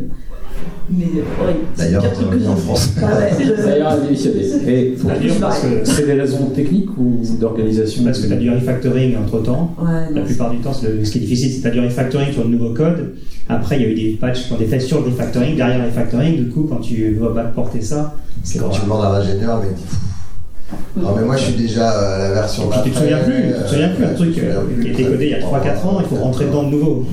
Euh, 0.53 0.91
mais 0.91 1.05
euh, 1.05 1.47
ouais, 1.47 1.57
c'est 1.75 1.85
le 1.85 1.89
D'ailleurs, 1.89 2.03
pire 2.03 2.13
truc 2.13 2.31
que 2.31 2.37
bienvenue 2.37 2.49
en 2.53 2.57
France. 2.57 2.91
Ah 3.03 3.97
démissionner. 3.97 4.43
Et 4.69 4.97
parce 5.41 5.61
que, 5.61 5.67
c'est 5.85 6.07
des 6.07 6.13
raisons 6.15 6.47
techniques 6.55 6.91
ou 6.99 7.21
d'organisation 7.41 8.05
parce 8.05 8.21
que 8.21 8.27
tu 8.27 8.33
as 8.33 8.37
du 8.37 8.51
refactoring 8.51 9.17
entre 9.17 9.43
temps. 9.43 9.75
Ouais, 9.81 10.15
La 10.15 10.21
plupart 10.23 10.51
du 10.51 10.59
temps, 10.59 10.73
le- 10.83 11.05
ce 11.05 11.11
qui 11.11 11.19
est 11.19 11.23
difficile, 11.23 11.51
c'est 11.51 11.57
que 11.59 11.63
tu 11.63 11.69
as 11.69 11.71
du 11.71 11.81
refactoring 11.81 12.33
sur 12.33 12.45
le 12.45 12.51
nouveau 12.51 12.71
code. 12.75 13.15
Après, 13.49 13.77
il 13.77 13.83
y 13.83 13.85
a 13.87 13.89
eu 13.89 13.95
des 13.95 14.11
patchs 14.21 14.47
qui 14.47 14.53
ont 14.53 14.57
été 14.57 14.67
faits 14.67 14.83
sur 14.83 15.01
le 15.01 15.07
refactoring, 15.07 15.57
derrière 15.57 15.79
le 15.79 15.85
refactoring. 15.87 16.37
Du 16.37 16.49
coup, 16.51 16.67
quand 16.69 16.77
tu 16.77 17.15
vas 17.15 17.31
backporter 17.31 17.81
ça, 17.81 18.15
c'est 18.45 18.59
quand 18.59 18.69
tu 18.69 18.83
demandes 18.83 19.05
à 19.05 19.19
l'ingénieur 19.19 19.61
mais 19.61 19.69
il 19.71 19.77
dit, 19.77 19.83
non 20.97 21.15
mais 21.17 21.25
moi 21.25 21.37
je 21.37 21.45
suis 21.45 21.55
déjà 21.63 21.91
à 21.91 22.19
la 22.19 22.33
version 22.33 22.69
Puis 22.71 22.81
tu 22.85 22.91
te 22.93 22.99
souviens 22.99 23.19
plus, 23.19 23.35
tu 23.35 23.63
te 23.65 23.69
souviens 23.69 23.89
plus, 23.91 24.05
euh, 24.05 24.11
un 24.11 24.15
truc 24.15 24.39
euh, 24.39 24.63
qui 24.81 24.89
a 24.89 24.93
été 24.93 25.05
codé 25.05 25.25
il 25.27 25.31
y 25.31 25.35
a 25.35 25.37
fait 25.37 25.43
3-4 25.43 25.87
ans, 25.87 25.99
il 26.01 26.07
faut 26.09 26.17
rentrer 26.23 26.47
dedans 26.47 26.63
de 26.65 26.71
nouveau. 26.71 27.07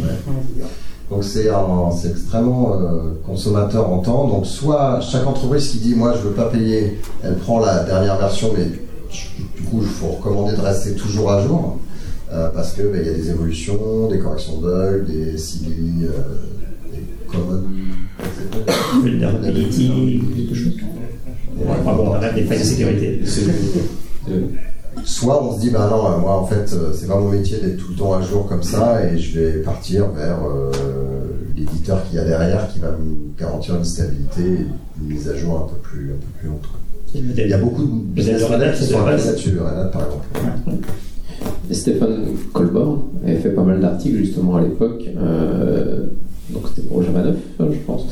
Donc 1.09 1.23
c'est 1.23 1.49
un- 1.49 1.91
c'est 1.91 2.09
extrêmement 2.11 2.73
euh, 2.75 3.19
consommateur 3.25 3.89
en 3.91 3.99
temps. 3.99 4.27
Donc 4.27 4.45
soit 4.45 4.99
chaque 5.01 5.25
entreprise 5.25 5.69
qui 5.69 5.79
dit 5.79 5.95
moi 5.95 6.13
je 6.15 6.27
veux 6.27 6.33
pas 6.35 6.45
payer, 6.45 6.99
elle 7.23 7.35
prend 7.37 7.59
la 7.59 7.83
dernière 7.83 8.17
version, 8.17 8.49
mais 8.55 8.65
du 8.65 9.63
coup 9.63 9.79
il 9.81 9.87
faut 9.87 10.07
recommander 10.07 10.55
de 10.55 10.61
rester 10.61 10.93
toujours 10.93 11.31
à 11.31 11.41
jour 11.45 11.79
euh, 12.31 12.49
parce 12.53 12.73
que 12.73 12.83
ben, 12.83 13.01
il 13.01 13.07
y 13.07 13.09
a 13.09 13.13
des 13.13 13.29
évolutions, 13.31 14.07
des 14.09 14.19
corrections 14.19 14.61
de 14.61 14.67
bugs, 14.67 15.05
des 15.07 15.35
CILI, 15.37 16.05
euh, 16.05 16.91
des 16.93 17.03
common. 17.27 17.63
Vulnerability, 19.03 20.21
quelque 20.35 20.55
chose. 20.55 20.73
On 21.59 22.13
a 22.13 22.29
des 22.31 22.43
failles 22.43 22.59
de 22.59 22.63
sécurité. 22.63 23.21
Soit 25.05 25.43
on 25.43 25.55
se 25.55 25.61
dit, 25.61 25.69
bah 25.69 25.87
non, 25.89 26.19
moi 26.19 26.39
en 26.39 26.45
fait, 26.45 26.73
euh, 26.73 26.91
c'est 26.93 27.07
pas 27.07 27.19
mon 27.19 27.29
métier 27.29 27.57
d'être 27.59 27.77
tout 27.77 27.91
le 27.91 27.95
temps 27.95 28.13
à 28.13 28.21
jour 28.21 28.47
comme 28.47 28.63
ça 28.63 29.03
et 29.05 29.17
je 29.17 29.39
vais 29.39 29.51
partir 29.61 30.09
vers 30.11 30.37
euh, 30.43 30.71
l'éditeur 31.55 32.03
qu'il 32.05 32.17
y 32.17 32.19
a 32.19 32.25
derrière 32.25 32.67
qui 32.71 32.79
va 32.79 32.91
me 32.91 33.37
garantir 33.37 33.75
une 33.75 33.85
stabilité 33.85 34.41
et 34.41 34.65
une 35.01 35.07
mise 35.07 35.29
à 35.29 35.35
jour 35.35 35.57
un 35.57 35.73
peu 35.73 35.79
plus, 35.81 36.11
un 36.11 36.17
peu 36.17 36.39
plus 36.39 36.49
haute. 36.49 36.69
Il 37.15 37.47
y 37.47 37.53
a 37.53 37.57
beaucoup 37.57 37.83
de 37.83 37.91
business 38.13 38.47
models 38.49 38.75
qui 38.75 38.85
sont 38.85 39.03
basés 39.03 39.27
là-dessus, 39.27 39.51
par 39.51 40.05
exemple. 40.05 40.25
Et 41.69 41.73
Stéphane 41.73 42.25
Colborn 42.53 43.01
avait 43.23 43.37
fait 43.37 43.49
pas 43.49 43.63
mal 43.63 43.79
d'articles 43.79 44.17
justement 44.17 44.57
à 44.57 44.61
l'époque, 44.61 45.03
euh, 45.17 46.05
donc 46.49 46.63
c'était 46.67 46.87
pour 46.87 47.03
Java 47.03 47.23
9, 47.23 47.35
je 47.59 47.77
pense. 47.85 48.05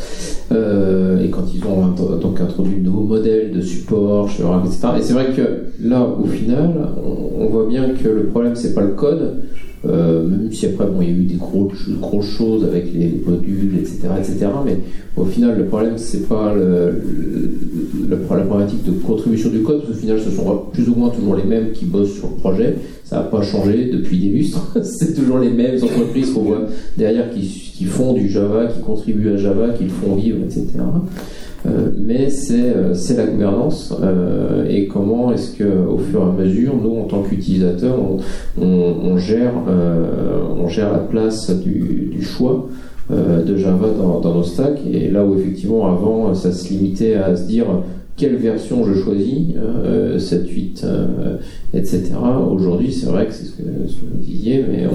Euh, 0.51 1.06
quand 1.37 1.45
ils 1.53 1.63
ont 1.65 2.17
donc 2.17 2.41
introduit 2.41 2.79
de 2.79 2.85
nouveaux 2.85 3.03
modèles 3.03 3.51
de 3.51 3.61
support 3.61 4.27
etc. 4.65 4.87
Et 4.97 5.01
c'est 5.01 5.13
vrai 5.13 5.27
que 5.35 5.65
là, 5.79 6.01
au 6.03 6.25
final, 6.25 6.73
on, 7.05 7.43
on 7.43 7.47
voit 7.47 7.67
bien 7.67 7.89
que 7.89 8.07
le 8.09 8.25
problème 8.27 8.55
c'est 8.55 8.73
pas 8.73 8.81
le 8.81 8.93
code, 8.93 9.43
euh, 9.85 10.27
même 10.27 10.51
si 10.51 10.65
après, 10.65 10.85
bon, 10.85 11.01
il 11.01 11.07
y 11.07 11.11
a 11.11 11.15
eu 11.15 11.23
des 11.23 11.35
gros, 11.35 11.71
grosses 11.99 12.29
choses 12.29 12.63
avec 12.65 12.91
les, 12.93 13.21
modules, 13.25 13.77
etc., 13.77 14.07
etc. 14.17 14.47
Mais 14.65 14.77
au 15.15 15.25
final, 15.25 15.57
le 15.57 15.65
problème, 15.65 15.97
c'est 15.97 16.27
pas 16.27 16.53
le, 16.53 16.91
le, 16.91 18.09
la 18.09 18.17
problématique 18.17 18.83
de 18.83 18.91
contribution 18.91 19.49
du 19.49 19.61
code, 19.61 19.81
parce 19.81 19.93
qu'au 19.93 19.99
final, 19.99 20.19
ce 20.19 20.31
sont 20.31 20.63
plus 20.73 20.89
ou 20.89 20.95
moins 20.95 21.09
toujours 21.09 21.35
les 21.35 21.43
mêmes 21.43 21.71
qui 21.73 21.85
bossent 21.85 22.15
sur 22.15 22.29
le 22.29 22.35
projet. 22.35 22.75
Ça 23.03 23.17
n'a 23.17 23.23
pas 23.23 23.41
changé 23.41 23.89
depuis 23.91 24.17
des 24.17 24.29
lustres. 24.29 24.77
c'est 24.83 25.13
toujours 25.13 25.39
les 25.39 25.51
mêmes 25.51 25.81
entreprises 25.81 26.31
qu'on 26.31 26.41
voit 26.41 26.67
derrière 26.97 27.29
qui, 27.29 27.41
qui 27.41 27.85
font 27.85 28.13
du 28.13 28.27
Java, 28.29 28.65
qui 28.65 28.81
contribuent 28.81 29.29
à 29.29 29.37
Java, 29.37 29.69
qui 29.69 29.83
le 29.83 29.89
font 29.89 30.15
vivre, 30.15 30.39
etc. 30.43 30.65
Euh, 31.65 31.89
mais 31.97 32.27
euh, 32.51 32.93
c'est 32.93 33.17
la 33.17 33.25
gouvernance 33.25 33.93
euh, 34.01 34.65
et 34.69 34.87
comment 34.87 35.31
est-ce 35.31 35.57
que 35.57 35.63
au 35.63 35.97
fur 35.97 36.21
et 36.21 36.23
à 36.23 36.43
mesure, 36.43 36.75
nous 36.81 36.97
en 36.99 37.05
tant 37.05 37.23
qu'utilisateurs, 37.23 37.97
on, 37.99 38.63
on, 38.63 39.17
gère 39.17 39.53
on 40.59 40.67
gère 40.67 40.91
la 40.91 40.99
place 40.99 41.49
du, 41.49 42.09
du 42.11 42.21
choix 42.21 42.67
de 43.09 43.55
Java 43.55 43.87
dans, 43.97 44.19
dans, 44.19 44.33
nos 44.35 44.43
stacks. 44.43 44.79
Et 44.91 45.09
là 45.09 45.25
où 45.25 45.37
effectivement 45.37 45.87
avant 45.87 46.33
ça 46.33 46.51
se 46.51 46.69
limitait 46.69 47.15
à 47.15 47.35
se 47.35 47.47
dire 47.47 47.65
quelle 48.17 48.35
version 48.35 48.83
je 48.83 48.99
choisis, 48.99 49.53
euh, 49.55 50.17
7, 50.17 50.49
8, 50.49 50.81
euh, 50.83 51.37
etc. 51.73 52.13
Aujourd'hui, 52.51 52.91
c'est 52.91 53.05
vrai 53.05 53.27
que 53.27 53.33
c'est 53.33 53.45
ce 53.45 53.51
que, 53.51 53.61
vous 53.61 54.17
disiez, 54.17 54.65
mais 54.67 54.87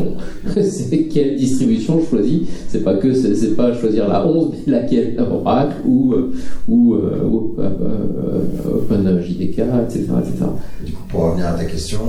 c'est 0.62 1.05
quelle 1.05 1.37
distribution 1.37 2.01
je 2.01 2.07
choisis. 2.07 2.41
C'est 2.68 2.83
pas 2.83 2.95
que 2.95 3.14
c'est 3.14 3.55
pas 3.55 3.73
choisir 3.73 4.09
la 4.09 4.27
11, 4.27 4.55
mais 4.66 4.73
laquelle 4.73 5.16
Oracle 5.20 5.77
ou 5.87 6.12
euh, 6.14 6.33
ou, 6.66 6.95
euh, 6.95 7.25
ou 7.25 7.57
euh, 7.61 8.75
OpenJDK, 8.75 9.59
etc., 9.59 10.07
etc. 10.20 10.45
Du 10.85 10.93
coup, 10.93 11.03
pour 11.09 11.20
revenir 11.27 11.47
à 11.47 11.53
ta 11.53 11.64
question, 11.64 12.01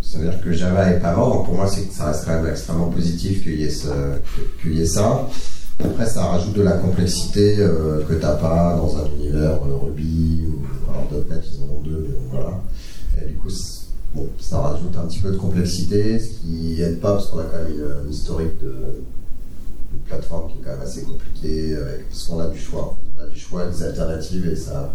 ça 0.00 0.18
veut 0.18 0.24
dire 0.24 0.40
que 0.40 0.52
Java 0.52 0.92
est 0.92 1.00
pas 1.00 1.16
mort. 1.16 1.42
Pour 1.44 1.54
moi, 1.54 1.66
c'est 1.66 1.90
ça 1.90 2.06
reste 2.06 2.26
quand 2.26 2.40
même 2.40 2.50
extrêmement 2.50 2.90
positif 2.90 3.42
qu'il 3.42 3.60
y 3.60 3.64
ait 3.64 4.86
ça. 4.86 5.28
Après, 5.84 6.06
ça 6.06 6.24
rajoute 6.24 6.54
de 6.54 6.62
la 6.62 6.72
complexité 6.72 7.56
euh, 7.58 8.04
que 8.04 8.14
t'as 8.14 8.34
pas 8.34 8.76
dans 8.76 8.96
un 8.98 9.06
univers 9.16 9.62
euh, 9.62 9.76
Ruby 9.84 10.44
ou 10.48 10.90
alors 10.90 11.24
.NET, 11.28 11.42
ils 11.52 11.62
en 11.62 11.74
ont 11.76 11.80
deux, 11.80 12.06
mais 12.08 12.16
voilà. 12.30 12.60
Et 13.20 13.26
du 13.26 13.34
coup, 13.34 13.50
bon, 14.14 14.28
ça 14.40 14.58
rajoute 14.58 14.96
un 14.96 15.06
petit 15.06 15.20
peu 15.20 15.30
de 15.30 15.36
complexité, 15.36 16.18
ce 16.18 16.40
qui 16.40 16.82
aide 16.82 17.00
pas 17.00 17.12
parce 17.12 17.28
qu'on 17.28 17.38
a 17.38 17.44
quand 17.44 17.58
même 17.58 17.74
une, 18.04 18.12
historique 18.12 18.60
de 18.60 19.04
plateforme 20.06 20.50
qui 20.50 20.58
est 20.58 20.62
quand 20.64 20.70
même 20.70 20.80
assez 20.80 21.02
compliquée, 21.02 21.76
parce 22.08 22.24
qu'on 22.24 22.40
a 22.40 22.48
du 22.48 22.58
choix. 22.58 22.96
On 23.16 23.22
a 23.24 23.26
du 23.28 23.38
choix, 23.38 23.66
des 23.66 23.82
alternatives 23.82 24.48
et 24.48 24.56
ça 24.56 24.92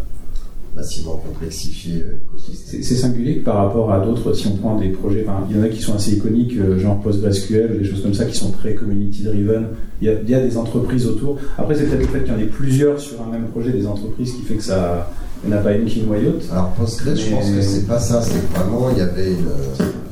euh. 2.02 2.16
C'est 2.34 2.82
singulier 2.82 3.38
que 3.38 3.44
par 3.44 3.56
rapport 3.56 3.92
à 3.92 4.00
d'autres, 4.04 4.32
si 4.32 4.46
on 4.48 4.56
prend 4.56 4.78
des 4.78 4.88
projets, 4.88 5.24
il 5.48 5.56
y 5.56 5.60
en 5.60 5.62
a 5.62 5.68
qui 5.68 5.80
sont 5.80 5.94
assez 5.94 6.16
iconiques, 6.16 6.56
euh, 6.56 6.78
genre 6.78 7.00
PostgreSQL, 7.00 7.78
des 7.78 7.84
choses 7.84 8.02
comme 8.02 8.14
ça, 8.14 8.24
qui 8.24 8.36
sont 8.36 8.50
très 8.50 8.74
community-driven. 8.74 9.68
Il, 10.02 10.08
y 10.08 10.34
a 10.34 10.40
des 10.40 10.56
entreprises 10.56 11.06
autour. 11.06 11.38
Après, 11.56 11.74
c'est 11.74 11.84
peut-être 11.84 12.00
le 12.00 12.06
fait 12.06 12.24
qu'il 12.24 12.32
y 12.32 12.36
en 12.36 12.40
ait 12.40 12.46
plusieurs 12.46 13.00
sur 13.00 13.22
un 13.22 13.30
même 13.30 13.46
projet, 13.46 13.70
des 13.70 13.86
entreprises, 13.86 14.32
qui 14.32 14.42
fait 14.42 14.56
que 14.56 14.62
ça 14.62 15.10
n'a 15.50 15.58
pas 15.58 15.72
une 15.72 15.86
qui 15.86 16.02
noyote. 16.02 16.42
Alors 16.50 16.70
Postgres, 16.70 17.16
je 17.16 17.30
pense 17.30 17.50
que 17.50 17.62
c'est 17.62 17.86
pas 17.86 17.98
ça, 17.98 18.22
c'est 18.22 18.44
vraiment, 18.56 18.90
il 18.90 18.98
y 18.98 19.00
avait 19.00 19.32
une 19.32 19.48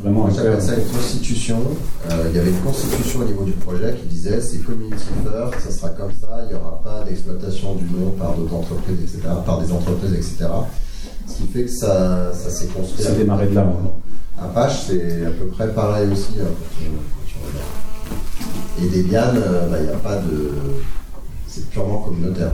vraiment 0.02 0.28
j'appelle 0.30 0.60
ça 0.60 0.74
une 0.74 0.84
constitution. 0.84 1.58
Euh, 2.10 2.26
il 2.30 2.36
y 2.36 2.38
avait 2.38 2.50
une 2.50 2.60
constitution 2.60 3.20
au 3.20 3.24
niveau 3.24 3.44
du 3.44 3.52
projet 3.52 3.94
qui 3.94 4.06
disait 4.06 4.40
c'est 4.40 4.58
community 4.58 5.04
first, 5.22 5.60
ça 5.64 5.70
sera 5.70 5.88
comme 5.90 6.10
ça, 6.20 6.40
il 6.44 6.48
n'y 6.48 6.60
aura 6.60 6.80
pas 6.82 7.04
d'exploitation 7.04 7.74
du 7.76 7.84
nom 7.84 8.10
par 8.18 8.34
d'autres 8.34 8.54
entreprises, 8.54 8.98
etc., 9.00 9.20
par 9.46 9.60
des 9.60 9.72
entreprises, 9.72 10.12
etc. 10.12 10.50
Ce 11.26 11.34
qui 11.36 11.46
fait 11.48 11.64
que 11.64 11.70
ça, 11.70 12.32
ça 12.34 12.50
s'est 12.50 12.66
construit. 12.66 13.04
Ça 13.04 13.10
a 13.10 13.14
démarré 13.14 13.46
de 13.46 13.54
là. 13.54 13.66
Apache, 14.40 14.86
c'est 14.88 15.24
à 15.24 15.30
peu 15.30 15.46
près 15.46 15.68
pareil 15.68 16.10
aussi. 16.10 16.32
Hein, 16.40 16.46
Et 18.80 18.88
Debian, 18.88 19.36
euh, 19.36 19.68
bah, 19.68 19.76
il 19.78 19.86
n'y 19.86 19.92
a 19.92 19.96
pas 19.96 20.16
de. 20.16 20.50
C'est 21.46 21.68
purement 21.68 21.98
communautaire. 21.98 22.52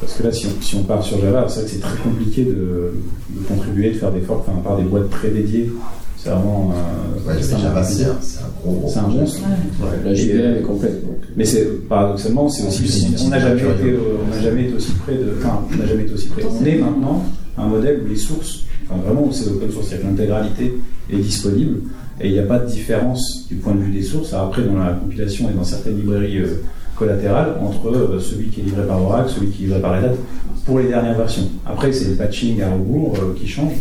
Parce 0.00 0.14
que 0.14 0.22
là, 0.22 0.32
si 0.32 0.46
on, 0.46 0.62
si 0.62 0.74
on 0.76 0.84
part 0.84 1.02
sur 1.02 1.20
Java, 1.20 1.46
c'est 1.48 1.60
vrai 1.60 1.64
que 1.64 1.70
c'est 1.74 1.80
très 1.80 1.98
compliqué 1.98 2.44
de, 2.44 2.92
de, 3.30 3.46
contribuer, 3.48 3.90
de 3.90 3.98
faire 3.98 4.12
des 4.12 4.20
forks, 4.20 4.44
enfin, 4.48 4.60
par 4.60 4.76
des 4.76 4.84
boîtes 4.84 5.10
très 5.10 5.28
dédiées 5.28 5.70
c'est 6.18 6.30
vraiment. 6.30 6.72
Euh, 6.74 7.28
ouais, 7.28 7.40
c'est 7.40 7.54
un, 7.54 7.58
gros, 8.64 8.88
C'est 8.88 8.98
un 8.98 9.06
monstre. 9.06 9.40
La 10.04 10.14
JVM 10.14 10.56
est 10.56 10.62
complète. 10.62 11.04
Donc. 11.04 11.18
Mais 11.36 11.44
c'est 11.44 11.64
paradoxalement, 11.88 12.48
c'est 12.48 12.66
aussi. 12.66 13.16
On 13.24 13.28
n'a 13.28 13.38
jamais, 13.38 13.60
été, 13.60 13.96
on 13.96 14.34
n'a 14.34 14.42
jamais 14.42 14.64
été 14.64 14.74
aussi 14.74 14.92
près 14.92 15.14
de. 15.14 15.34
Enfin, 15.38 15.62
on 15.72 15.76
n'a 15.76 15.86
jamais 15.86 16.02
été 16.02 16.14
aussi 16.14 16.28
près. 16.28 16.42
On 16.44 16.64
est 16.64 16.78
maintenant 16.78 17.24
un 17.56 17.66
modèle 17.66 18.02
où 18.04 18.08
les 18.08 18.16
sources, 18.16 18.64
enfin 18.88 19.00
vraiment, 19.00 19.30
c'est 19.30 19.46
l'open 19.46 19.70
source, 19.70 19.88
c'est-à-dire 19.88 20.06
que 20.06 20.10
l'intégralité 20.10 20.74
est 21.10 21.16
disponible 21.16 21.82
et 22.20 22.28
il 22.28 22.32
n'y 22.32 22.38
a 22.38 22.44
pas 22.44 22.58
de 22.58 22.66
différence 22.66 23.46
du 23.48 23.56
point 23.56 23.74
de 23.74 23.80
vue 23.80 23.92
des 23.92 24.02
sources. 24.02 24.32
Alors 24.32 24.46
après, 24.46 24.62
dans 24.62 24.76
la 24.76 24.92
compilation 24.92 25.48
et 25.50 25.52
dans 25.52 25.64
certaines 25.64 25.96
librairies 25.96 26.38
euh, 26.38 26.62
collatérales, 26.98 27.54
entre 27.62 27.88
euh, 27.88 28.20
celui 28.20 28.48
qui 28.48 28.60
est 28.60 28.64
livré 28.64 28.86
par 28.86 29.02
Oracle, 29.02 29.30
celui 29.30 29.50
qui 29.50 29.62
est 29.62 29.66
livré 29.66 29.80
par 29.80 29.96
Red 29.96 30.04
Hat, 30.04 30.14
pour 30.66 30.78
les 30.80 30.88
dernières 30.88 31.16
versions. 31.16 31.48
Après, 31.64 31.92
c'est 31.92 32.08
le 32.08 32.14
patching 32.16 32.60
à 32.62 32.72
rebours 32.72 33.14
euh, 33.16 33.34
qui 33.38 33.46
change. 33.46 33.72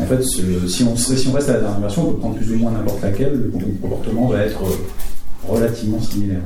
En 0.00 0.06
fait, 0.06 0.22
si 0.22 0.84
on, 0.84 1.32
reste 1.32 1.50
à 1.50 1.54
la 1.54 1.60
dernière 1.60 1.80
version, 1.80 2.08
on 2.08 2.12
peut 2.12 2.18
prendre 2.18 2.36
plus 2.36 2.52
ou 2.52 2.56
moins 2.56 2.70
n'importe 2.70 3.02
laquelle, 3.02 3.50
le 3.54 3.78
comportement 3.82 4.28
va 4.28 4.38
être 4.40 4.62
euh, 4.62 5.46
relativement 5.46 6.00
similaire 6.00 6.40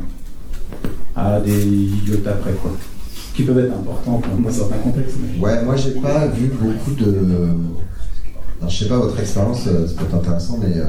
à 1.15 1.41
des 1.41 1.65
idiotes 1.65 2.27
après, 2.27 2.53
quoi. 2.53 2.73
Qui 3.35 3.43
peuvent 3.43 3.59
être 3.59 3.73
importants 3.73 4.21
dans 4.43 4.51
certains 4.51 4.79
contextes. 4.79 5.17
Ouais, 5.39 5.63
moi 5.63 5.77
j'ai 5.77 5.91
pas 5.91 6.27
vu 6.29 6.51
beaucoup 6.59 6.93
de. 6.93 7.15
Je 8.67 8.75
sais 8.75 8.89
pas, 8.89 8.97
votre 8.97 9.21
expérience, 9.21 9.65
c'est 9.65 9.95
peut-être 9.95 10.15
intéressant, 10.15 10.59
mais 10.59 10.81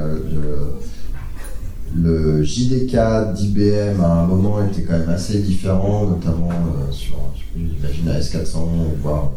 le, 1.96 2.42
JDK 2.42 3.34
d'IBM 3.34 4.00
à 4.02 4.22
un 4.22 4.26
moment 4.26 4.62
était 4.64 4.82
quand 4.82 4.98
même 4.98 5.08
assez 5.08 5.38
différent, 5.38 6.06
notamment 6.06 6.50
sur, 6.90 7.16
j'imagine, 7.56 8.08
à 8.08 8.20
S400, 8.20 8.58
voire 9.02 9.30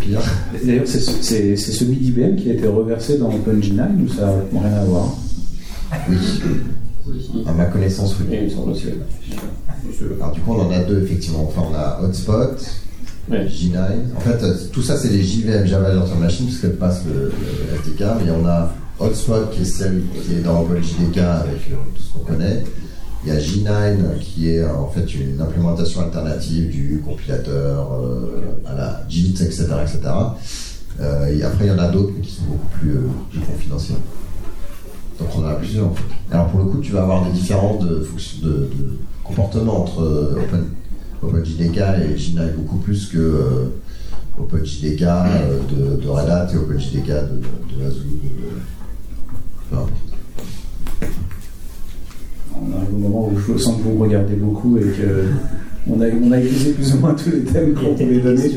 pire. 0.00 0.20
D'ailleurs, 0.64 0.86
c'est 0.86 1.00
celui 1.00 1.96
d'IBM 1.96 2.36
qui 2.36 2.50
a 2.50 2.54
été 2.54 2.66
reversé 2.66 3.18
dans 3.18 3.28
OpenGNI 3.28 4.04
ou 4.04 4.08
ça 4.08 4.34
n'a 4.52 4.60
rien 4.60 4.76
à 4.78 4.84
voir? 4.84 5.16
Oui. 6.08 6.16
À 7.46 7.52
ma 7.52 7.64
connaissance, 7.66 8.16
oui. 8.20 8.36
Alors, 10.20 10.32
du 10.32 10.40
coup, 10.40 10.52
on 10.52 10.60
en 10.60 10.70
a 10.70 10.80
deux, 10.80 11.02
effectivement. 11.02 11.48
Enfin, 11.48 11.62
on 11.70 11.74
a 11.74 12.00
Hotspot, 12.02 12.58
G9. 13.30 13.78
En 14.16 14.20
fait, 14.20 14.70
tout 14.70 14.82
ça, 14.82 14.96
c'est 14.96 15.08
les 15.08 15.22
JVM, 15.22 15.66
Java 15.66 15.92
Virtual 15.92 16.18
Machine, 16.18 16.46
puisqu'elle 16.46 16.76
passe 16.76 17.02
le, 17.06 17.32
le, 17.32 17.78
SDK. 17.78 18.04
Mais 18.24 18.30
on 18.30 18.46
a 18.46 18.72
Hotspot, 19.00 19.50
qui 19.50 19.62
est 19.62 19.64
celle 19.64 20.02
qui 20.22 20.34
est 20.34 20.40
dans 20.40 20.60
OpenJDK 20.62 21.18
avec 21.18 21.70
euh, 21.70 21.76
tout 21.94 22.02
ce 22.02 22.12
qu'on 22.12 22.24
connaît. 22.24 22.62
Il 23.24 23.32
y 23.32 23.36
a 23.36 23.38
G9 23.38 24.18
qui 24.20 24.50
est 24.50 24.64
en 24.64 24.88
fait 24.88 25.14
une 25.14 25.40
implémentation 25.40 26.00
alternative 26.00 26.70
du 26.70 27.02
compilateur 27.04 27.92
euh, 27.92 28.56
à 28.66 28.74
la 28.74 29.04
JIT, 29.08 29.42
etc. 29.42 29.66
etc. 29.82 30.00
Euh, 31.00 31.26
et 31.26 31.42
après, 31.42 31.66
il 31.66 31.68
y 31.68 31.70
en 31.70 31.78
a 31.78 31.88
d'autres 31.88 32.18
qui 32.20 32.30
sont 32.30 32.44
beaucoup 32.44 32.68
plus, 32.78 32.96
euh, 32.96 33.40
confidentiels. 33.46 33.98
Donc 35.18 35.28
on 35.36 35.40
en 35.40 35.48
a 35.48 35.54
plusieurs 35.54 35.86
en 35.86 35.94
fait. 35.94 36.04
Alors 36.30 36.48
pour 36.48 36.60
le 36.60 36.66
coup, 36.66 36.78
tu 36.78 36.92
vas 36.92 37.02
avoir 37.02 37.24
des 37.26 37.32
différences 37.32 37.84
de, 37.84 38.08
de, 38.42 38.48
de 38.48 38.98
comportement 39.22 39.82
entre 39.82 40.36
Open, 40.42 40.64
OpenJDK 41.22 41.76
et 41.76 42.16
G9 42.16 42.54
beaucoup 42.54 42.78
plus 42.78 43.06
que 43.06 43.18
euh, 43.18 43.64
OpenJDK 44.38 45.00
de, 45.00 46.08
Red 46.08 46.28
Hat 46.30 46.48
et 46.52 46.56
OpenJDK 46.56 47.06
de, 47.06 47.76
de 47.76 47.86
Azure. 47.86 48.02
On 49.72 49.76
arrive 52.76 52.94
au 52.94 52.98
moment 52.98 53.28
où 53.28 53.38
je 53.38 53.58
sens 53.58 53.76
que 53.78 53.82
vous 53.82 53.94
me 53.94 54.02
regardez 54.02 54.34
beaucoup 54.34 54.76
et 54.76 54.82
que 54.82 55.24
on 55.88 56.00
a, 56.00 56.06
on 56.22 56.30
a 56.32 56.38
épuisé 56.38 56.72
plus 56.72 56.94
ou 56.94 56.98
moins 56.98 57.14
tous 57.14 57.30
les 57.30 57.40
thèmes 57.40 57.74
qu'on 57.74 57.94
pouvait 57.94 58.18
donner. 58.18 58.50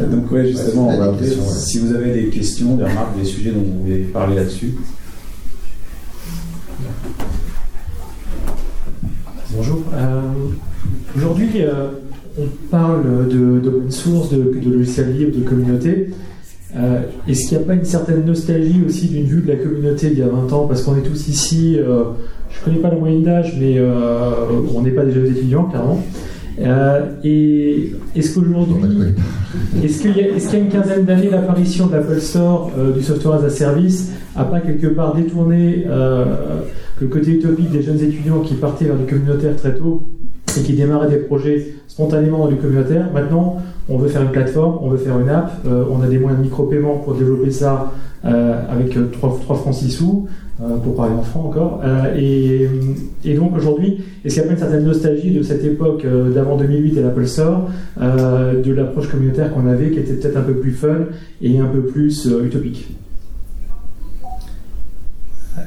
Euh, 0.00 0.06
Donc 0.08 0.30
ouais, 0.32 0.48
justement, 0.48 0.88
on 0.88 0.98
va 0.98 1.14
si 1.54 1.78
vous 1.78 1.94
avez 1.94 2.12
des 2.22 2.28
questions, 2.28 2.76
des 2.76 2.84
remarques, 2.84 3.16
des 3.18 3.24
sujets 3.24 3.52
dont 3.52 3.60
vous 3.62 3.82
voulez 3.82 4.02
parler 4.04 4.36
là-dessus. 4.36 4.74
Bonjour. 9.54 9.82
Euh, 9.94 10.20
Aujourd'hui, 11.16 11.48
euh, 11.56 11.88
on 12.38 12.46
parle 12.70 13.28
d'open 13.62 13.90
source, 13.90 14.30
de, 14.30 14.36
de 14.36 14.70
logiciels 14.70 15.16
libres, 15.16 15.38
de 15.38 15.44
communauté. 15.44 16.10
Euh, 16.76 17.00
Est-ce 17.26 17.48
qu'il 17.48 17.58
n'y 17.58 17.64
a 17.64 17.66
pas 17.66 17.74
une 17.74 17.84
certaine 17.84 18.24
nostalgie 18.24 18.82
aussi 18.86 19.08
d'une 19.08 19.24
vue 19.24 19.40
de 19.42 19.48
la 19.48 19.56
communauté 19.56 20.10
d'il 20.10 20.18
y 20.18 20.22
a 20.22 20.28
20 20.28 20.52
ans? 20.52 20.66
Parce 20.66 20.82
qu'on 20.82 20.96
est 20.96 21.02
tous 21.02 21.28
ici, 21.28 21.76
euh, 21.78 22.04
je 22.50 22.60
ne 22.60 22.64
connais 22.64 22.82
pas 22.82 22.90
la 22.90 22.96
moyenne 22.96 23.22
d'âge, 23.22 23.56
mais 23.58 23.74
euh, 23.78 24.30
on 24.74 24.82
n'est 24.82 24.90
pas 24.90 25.04
des 25.04 25.12
jeunes 25.12 25.26
étudiants, 25.26 25.64
clairement. 25.64 26.02
Et 27.24 27.92
est-ce 28.14 28.34
qu'aujourd'hui, 28.34 28.74
est-ce 29.84 30.00
qu'il 30.00 30.16
y, 30.16 30.20
y 30.20 30.56
a 30.56 30.58
une 30.58 30.68
quinzaine 30.68 31.04
d'années, 31.04 31.28
l'apparition 31.30 31.86
de 31.86 31.92
l'Apple 31.92 32.20
Store, 32.20 32.70
du 32.94 33.02
software 33.02 33.34
as 33.34 33.44
a 33.44 33.50
service, 33.50 34.12
a 34.34 34.44
pas 34.44 34.60
quelque 34.60 34.86
part 34.86 35.14
détourné 35.14 35.84
le 35.86 37.06
côté 37.08 37.32
utopique 37.32 37.70
des 37.70 37.82
jeunes 37.82 38.00
étudiants 38.00 38.40
qui 38.40 38.54
partaient 38.54 38.86
vers 38.86 38.96
du 38.96 39.04
communautaire 39.04 39.54
très 39.56 39.74
tôt? 39.74 40.15
Et 40.58 40.62
qui 40.62 40.74
démarraient 40.74 41.10
des 41.10 41.16
projets 41.16 41.74
spontanément 41.88 42.38
dans 42.38 42.48
du 42.48 42.56
communautaire 42.56 43.10
Maintenant, 43.12 43.56
on 43.88 43.98
veut 43.98 44.08
faire 44.08 44.22
une 44.22 44.30
plateforme, 44.30 44.78
on 44.82 44.88
veut 44.88 44.98
faire 44.98 45.18
une 45.18 45.28
app, 45.28 45.52
euh, 45.66 45.84
on 45.90 46.02
a 46.02 46.08
des 46.08 46.18
moyens 46.18 46.38
de 46.38 46.44
micro-paiement 46.44 46.98
pour 46.98 47.14
développer 47.14 47.50
ça 47.50 47.92
euh, 48.24 48.60
avec 48.68 48.96
euh, 48.96 49.08
3, 49.12 49.38
3 49.42 49.56
francs 49.56 49.74
6 49.74 49.90
sous, 49.90 50.28
pour 50.82 50.96
parler 50.96 51.14
en 51.14 51.22
francs 51.22 51.46
encore. 51.46 51.82
Et, 52.16 52.66
donc 53.36 53.54
aujourd'hui, 53.56 53.98
est-ce 54.24 54.34
qu'il 54.34 54.42
n'y 54.42 54.48
a 54.48 54.52
pas 54.52 54.54
une 54.54 54.66
certaine 54.66 54.86
nostalgie 54.86 55.30
de 55.30 55.42
cette 55.42 55.62
époque 55.64 56.06
d'avant 56.34 56.56
2008 56.56 56.96
et 56.96 57.02
l'Apple 57.02 57.26
Store, 57.26 57.68
de 58.00 58.72
l'approche 58.72 59.10
communautaire 59.10 59.52
qu'on 59.52 59.66
avait, 59.66 59.90
qui 59.90 59.98
était 59.98 60.14
peut-être 60.14 60.38
un 60.38 60.42
peu 60.42 60.54
plus 60.54 60.70
fun 60.70 61.08
et 61.42 61.58
un 61.58 61.66
peu 61.66 61.82
plus 61.82 62.26
utopique 62.42 62.88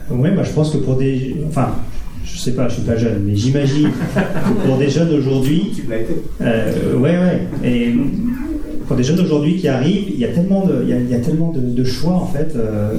Oui, 0.10 0.32
moi 0.32 0.42
je 0.42 0.54
pense 0.54 0.72
que 0.72 0.78
pour 0.78 0.96
des. 0.96 1.36
Enfin, 1.48 1.70
je 2.34 2.40
sais 2.40 2.52
pas, 2.52 2.68
je 2.68 2.76
suis 2.76 2.84
pas 2.84 2.98
jeune, 2.98 3.24
mais 3.26 3.36
j'imagine 3.36 3.90
que 3.90 4.68
pour 4.68 4.78
des 4.78 4.90
jeunes 4.90 5.14
aujourd'hui. 5.14 5.72
Tu 5.76 5.84
l'as 5.90 5.98
été. 5.98 6.16
Euh, 6.42 6.96
ouais, 6.96 7.18
ouais. 7.18 7.48
Et 7.64 7.94
pour 8.88 8.96
des 8.96 9.04
jeunes 9.04 9.20
aujourd'hui 9.20 9.58
qui 9.58 9.68
arrivent, 9.68 10.06
il 10.10 10.20
y 10.20 10.26
a 10.26 10.30
tellement 10.30 10.66
de, 10.66 10.82
il 10.84 10.90
y 10.90 10.94
a, 10.94 11.00
il 11.00 11.10
y 11.10 11.16
a 11.16 11.20
tellement 11.20 11.52
de, 11.52 11.60
de 11.60 11.84
choix 11.84 12.14
en 12.14 12.28
fait. 12.28 12.56
Euh, 12.56 12.94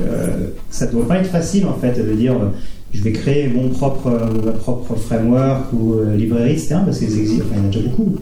euh, 0.00 0.48
ça 0.70 0.86
doit 0.86 1.06
pas 1.08 1.18
être 1.18 1.30
facile 1.30 1.66
en 1.66 1.74
fait 1.74 2.00
de 2.00 2.14
dire 2.14 2.34
euh, 2.34 2.50
je 2.92 3.02
vais 3.02 3.12
créer 3.12 3.48
mon 3.48 3.68
propre, 3.68 4.10
ma 4.44 4.52
propre 4.52 4.94
framework 4.94 5.72
ou 5.72 5.94
euh, 5.94 6.16
librairie, 6.16 6.52
etc. 6.52 6.76
Parce 6.84 6.98
qu'il 6.98 7.08
existe, 7.08 7.42
enfin, 7.42 7.56
il 7.56 7.58
y 7.58 7.60
en 7.60 7.64
a 7.64 7.72
déjà 7.72 7.88
beaucoup. 7.88 8.16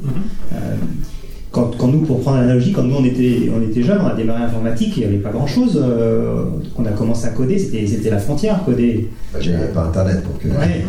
Euh, 0.53 0.57
quand, 1.57 1.75
quand 1.79 1.89
nous, 1.89 2.01
pour 2.01 2.21
prendre 2.21 2.37
l'analogie, 2.37 2.71
quand 2.73 2.83
nous 2.83 2.97
on 2.97 3.05
était, 3.05 3.51
on 3.57 3.63
était 3.67 3.83
jeunes, 3.83 3.99
on 4.05 4.09
a 4.09 4.15
démarré 4.15 4.41
l'informatique, 4.43 4.93
il 4.97 5.01
n'y 5.01 5.07
avait 5.07 5.17
pas 5.17 5.31
grand 5.31 5.47
chose. 5.47 5.83
on 6.79 6.85
a 6.85 6.91
commencé 6.91 7.27
à 7.27 7.31
coder, 7.31 7.59
c'était, 7.59 7.87
c'était 7.87 8.11
la 8.11 8.19
frontière, 8.19 8.63
coder. 8.65 9.09
Bah, 9.33 9.39
J'avais 9.41 9.69
pas 9.69 9.85
internet 9.85 10.19
euh, 10.45 10.49
Ouais. 10.51 10.85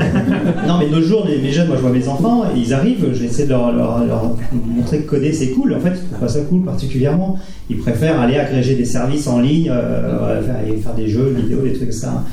non, 0.68 0.78
mais 0.80 0.88
de 0.89 0.95
nos 0.95 1.01
jours, 1.01 1.26
les, 1.26 1.38
les 1.38 1.51
jeunes, 1.53 1.68
moi 1.68 1.78
je 1.78 1.82
vois 1.82 1.91
mes 1.91 2.07
enfants, 2.09 2.43
ils 2.55 2.74
arrivent, 2.74 3.07
j'essaie 3.13 3.45
de 3.45 3.49
leur, 3.51 3.72
leur- 3.72 4.03
leur 4.05 4.36
montrer 4.76 4.99
que 4.99 5.09
coder 5.09 5.32
c'est 5.32 5.51
cool. 5.51 5.74
En 5.74 5.80
fait, 5.80 5.93
ils 5.95 6.07
trouvent 6.09 6.20
pas 6.20 6.28
ça 6.28 6.41
cool 6.41 6.63
particulièrement. 6.65 7.39
Ils 7.70 7.78
préfèrent 7.78 8.20
aller 8.20 8.38
agréger 8.38 8.76
des 8.76 8.86
services 8.86 9.28
en 9.28 9.39
ligne, 9.39 9.70
euh, 9.72 10.41
faire, 10.43 10.55
faire 10.84 10.93
des 10.95 11.07
jeux 11.07 11.30
vidéo, 11.30 11.61
des 11.61 11.74
trucs 11.74 11.89
comme 11.89 11.97
ça. 11.97 12.24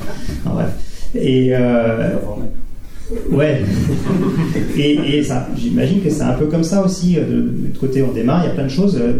Enfin, 0.45 0.55
bref. 0.55 0.69
Et. 1.15 1.53
Ouais. 3.29 3.61
Et, 4.77 5.23
ça, 5.23 5.47
j'imagine 5.55 6.01
que 6.01 6.09
c'est 6.09 6.23
un 6.23 6.33
peu 6.33 6.45
comme 6.47 6.63
ça 6.63 6.83
aussi. 6.83 7.17
euh, 7.17 7.25
De, 7.25 7.67
l'autre 7.67 7.79
côté, 7.79 8.01
on 8.03 8.11
démarre, 8.11 8.43
il 8.43 8.47
y 8.47 8.51
a 8.51 8.53
plein 8.53 8.63
de 8.65 8.69
choses. 8.69 8.97
euh, 8.99 9.13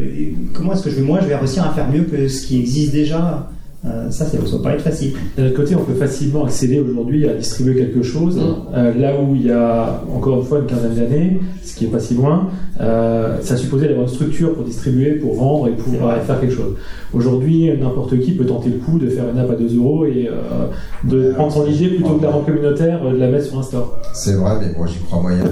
Comment 0.53 0.73
est-ce 0.73 0.83
que 0.83 0.89
je 0.89 1.01
moi, 1.01 1.19
je 1.21 1.27
vais 1.27 1.35
réussir 1.35 1.63
à 1.65 1.73
faire 1.73 1.89
mieux 1.89 2.03
que 2.03 2.27
ce 2.27 2.47
qui 2.47 2.59
existe 2.59 2.91
déjà 2.91 3.49
Euh, 3.85 4.09
Ça, 4.09 4.25
ça 4.25 4.37
ne 4.37 4.41
va 4.43 4.57
pas 4.63 4.73
être 4.73 4.81
facile. 4.81 5.13
D'un 5.37 5.45
autre 5.47 5.55
côté, 5.55 5.75
on 5.75 5.83
peut 5.83 5.93
facilement 5.93 6.45
accéder 6.45 6.79
aujourd'hui 6.79 7.27
à 7.27 7.33
distribuer 7.33 7.75
quelque 7.75 8.01
chose, 8.01 8.39
euh, 8.73 8.93
là 8.95 9.13
où 9.21 9.35
il 9.35 9.45
y 9.45 9.51
a 9.51 10.01
encore 10.13 10.39
une 10.39 10.45
fois 10.45 10.59
une 10.59 10.65
quinzaine 10.65 10.95
d'années, 10.95 11.39
ce 11.63 11.75
qui 11.75 11.85
est 11.85 11.89
pas 11.89 11.99
si 11.99 12.15
loin, 12.15 12.49
euh, 12.81 13.37
ça 13.41 13.55
supposait 13.57 13.87
d'avoir 13.87 14.07
une 14.07 14.13
structure 14.13 14.53
pour 14.55 14.63
distribuer, 14.63 15.13
pour 15.13 15.35
vendre 15.35 15.67
et 15.67 15.71
pour 15.71 15.93
euh, 16.07 16.19
faire 16.21 16.39
quelque 16.41 16.53
chose. 16.55 16.75
Aujourd'hui, 17.13 17.69
n'importe 17.79 18.19
qui 18.19 18.31
peut 18.31 18.45
tenter 18.45 18.69
le 18.69 18.77
coup 18.77 18.97
de 18.97 19.07
faire 19.07 19.25
une 19.31 19.37
app 19.37 19.51
à 19.51 19.55
2 19.55 19.75
euros 19.77 20.05
et 20.05 20.29
euh, 20.29 20.67
de 21.03 21.31
prendre 21.33 21.51
son 21.53 21.67
idée 21.67 21.89
plutôt 21.89 22.13
que 22.15 22.19
de 22.21 22.25
la 22.25 22.31
rendre 22.31 22.45
communautaire, 22.45 23.01
euh, 23.05 23.11
de 23.13 23.17
la 23.17 23.27
mettre 23.27 23.45
sur 23.45 23.59
un 23.59 23.63
store. 23.63 23.99
C'est 24.13 24.33
vrai, 24.33 24.53
mais 24.61 24.73
moi 24.77 24.87
j'y 24.87 24.97
crois 24.99 25.21
moyen. 25.21 25.43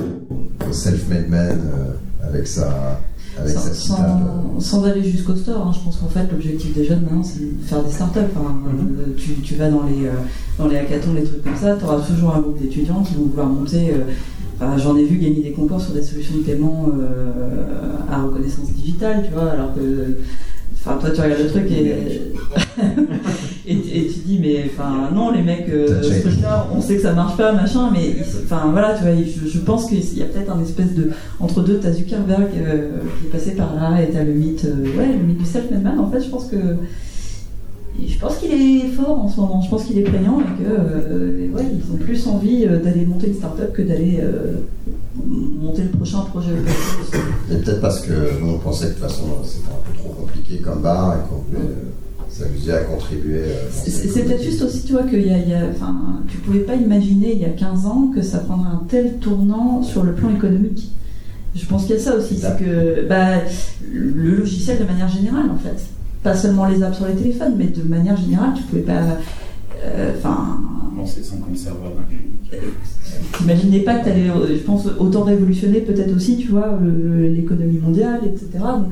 Self-made 0.71 1.29
man 1.29 1.59
euh, 1.61 2.27
avec 2.29 2.47
sa, 2.47 2.99
avec 3.37 3.51
sa 3.51 3.73
Sans, 4.59 4.83
aller 4.85 5.03
jusqu'au 5.03 5.35
store, 5.35 5.67
hein, 5.67 5.71
je 5.73 5.83
pense 5.83 5.97
qu'en 5.97 6.07
fait 6.07 6.27
l'objectif 6.31 6.73
des 6.73 6.85
jeunes 6.85 7.01
maintenant 7.01 7.23
c'est 7.23 7.39
de 7.41 7.63
faire 7.63 7.83
des 7.83 7.91
startups. 7.91 8.19
Enfin, 8.35 8.55
euh, 8.67 9.13
tu, 9.17 9.33
tu 9.41 9.55
vas 9.55 9.69
dans 9.69 9.83
les, 9.83 10.07
euh, 10.07 10.11
dans 10.57 10.67
les 10.67 10.77
hackathons, 10.77 11.13
les 11.13 11.23
trucs 11.23 11.43
comme 11.43 11.55
ça, 11.55 11.75
tu 11.75 11.83
auras 11.85 11.99
toujours 12.01 12.35
un 12.35 12.39
groupe 12.41 12.59
d'étudiants 12.61 13.01
qui 13.03 13.15
vont 13.15 13.25
vouloir 13.25 13.47
monter. 13.47 13.91
euh, 13.91 14.11
enfin, 14.55 14.77
J'en 14.77 14.95
ai 14.97 15.05
vu 15.05 15.17
gagner 15.17 15.41
des 15.41 15.51
concours 15.51 15.81
sur 15.81 15.93
des 15.93 16.03
solutions 16.03 16.37
de 16.37 16.43
paiement 16.43 16.85
euh, 16.95 17.95
à 18.09 18.21
reconnaissance 18.23 18.69
digitale, 18.71 19.23
tu 19.27 19.33
vois, 19.33 19.51
alors 19.51 19.73
que. 19.75 20.17
Enfin, 20.85 20.97
toi, 20.99 21.11
tu 21.11 21.21
regardes 21.21 21.41
le 21.41 21.47
truc 21.47 21.71
et, 21.71 21.95
et, 23.65 23.73
et 23.73 24.07
tu 24.07 24.19
dis, 24.25 24.39
mais 24.41 24.65
enfin, 24.65 25.09
non, 25.13 25.31
les 25.31 25.41
mecs, 25.41 25.69
euh, 25.69 26.03
ce 26.03 26.27
truc-là, 26.27 26.67
on 26.75 26.81
sait 26.81 26.97
que 26.97 27.03
ça 27.03 27.13
marche 27.13 27.37
pas, 27.37 27.53
machin, 27.53 27.89
mais 27.93 28.17
enfin, 28.43 28.69
voilà, 28.71 28.93
tu 28.93 29.03
vois, 29.03 29.13
je, 29.15 29.47
je 29.49 29.59
pense 29.59 29.85
qu'il 29.85 30.17
y 30.17 30.21
a 30.21 30.25
peut-être 30.25 30.51
un 30.51 30.61
espèce 30.61 30.93
de. 30.93 31.11
Entre 31.39 31.61
deux, 31.61 31.79
t'as 31.79 31.93
Zuckerberg 31.93 32.49
euh, 32.57 32.97
qui 33.19 33.27
est 33.27 33.29
passé 33.29 33.51
par 33.51 33.73
là 33.75 34.01
et 34.01 34.09
t'as 34.09 34.23
le 34.23 34.33
mythe, 34.33 34.65
euh, 34.65 34.97
ouais, 34.97 35.07
le 35.07 35.23
mythe 35.23 35.37
du 35.37 35.45
self-made 35.45 35.83
man. 35.83 35.99
En 35.99 36.09
fait, 36.09 36.21
je 36.21 36.29
pense 36.29 36.47
que. 36.47 36.57
Je 38.07 38.17
pense 38.17 38.37
qu'il 38.37 38.51
est 38.51 38.87
fort 38.87 39.19
en 39.19 39.29
ce 39.29 39.39
moment, 39.39 39.61
je 39.61 39.69
pense 39.69 39.83
qu'il 39.85 39.99
est 39.99 40.03
prégnant 40.03 40.39
et 40.39 40.63
que 40.63 40.67
euh, 40.67 41.47
ouais, 41.53 41.63
ils 41.71 41.93
ont 41.93 41.97
plus 41.97 42.25
envie 42.27 42.65
euh, 42.65 42.79
d'aller 42.79 43.05
monter 43.05 43.27
une 43.27 43.35
start-up 43.35 43.71
que 43.71 43.83
d'aller 43.83 44.19
euh, 44.19 44.53
monter 45.23 45.83
le 45.83 45.89
prochain 45.89 46.21
projet. 46.21 46.49
Et 47.51 47.57
peut-être 47.57 47.81
parce 47.81 48.01
que 48.01 48.39
nous 48.41 48.53
on 48.53 48.57
pensait 48.57 48.85
que 48.87 48.89
de 48.89 48.95
toute 48.95 49.03
façon 49.03 49.25
c'était 49.45 49.67
un 49.69 49.83
peu 49.85 49.92
compliqué 50.57 50.63
comme 50.63 50.81
bar 50.81 51.15
et 51.15 51.29
qu'on 51.29 51.41
voulait 51.41 51.69
euh, 51.71 52.29
s'amuser 52.29 52.71
à 52.73 52.79
contribuer. 52.81 53.39
euh, 53.43 53.67
C'est 53.71 54.23
peut-être 54.23 54.43
juste 54.43 54.61
aussi, 54.61 54.83
tu 54.83 54.93
vois, 54.93 55.03
qu'il 55.03 55.25
y 55.25 55.29
a, 55.31 55.37
il 55.37 55.49
y 55.49 55.53
a- 55.53 55.67
enfin, 55.73 55.95
tu 56.27 56.37
pouvais 56.37 56.59
pas 56.59 56.75
imaginer 56.75 57.33
il 57.33 57.39
y 57.41 57.45
a 57.45 57.49
15 57.49 57.85
ans 57.85 58.11
que 58.13 58.21
ça 58.21 58.39
prendrait 58.39 58.69
un 58.71 58.83
tel 58.87 59.17
tournant 59.17 59.81
sur 59.83 60.03
le 60.03 60.13
plan 60.13 60.29
économique. 60.35 60.91
Je 61.55 61.65
pense 61.67 61.85
qu'il 61.85 61.95
y 61.95 61.99
a 61.99 62.01
ça 62.01 62.15
aussi, 62.15 62.37
c'est 62.37 62.57
que 62.57 63.07
bah, 63.07 63.35
le 63.91 64.37
logiciel 64.37 64.79
de 64.79 64.85
manière 64.85 65.07
générale, 65.07 65.51
en 65.51 65.57
fait, 65.57 65.85
pas 66.23 66.35
seulement 66.35 66.65
les 66.65 66.81
apps 66.81 66.97
sur 66.97 67.05
les 67.07 67.13
téléphones, 67.13 67.53
mais 67.57 67.67
de 67.67 67.83
manière 67.83 68.17
générale, 68.17 68.53
tu 68.55 68.63
pouvais 68.63 68.81
pas, 68.81 69.01
euh, 69.85 70.11
enfin, 70.17 70.59
Lancer 70.97 71.23
50 71.23 71.57
serveurs 71.57 71.89
d'un 71.91 72.03
coup. 72.03 72.57
T'imaginais 73.37 73.79
pas 73.79 73.95
que 73.95 74.05
t'allais, 74.05 74.29
euh, 74.29 74.47
je 74.55 74.61
pense, 74.63 74.85
autant 74.99 75.23
révolutionner 75.23 75.81
peut-être 75.81 76.15
aussi, 76.15 76.37
tu 76.37 76.49
vois, 76.49 76.77
euh, 76.81 77.29
l'économie 77.33 77.79
mondiale, 77.79 78.21
etc. 78.25 78.47
Donc, 78.53 78.87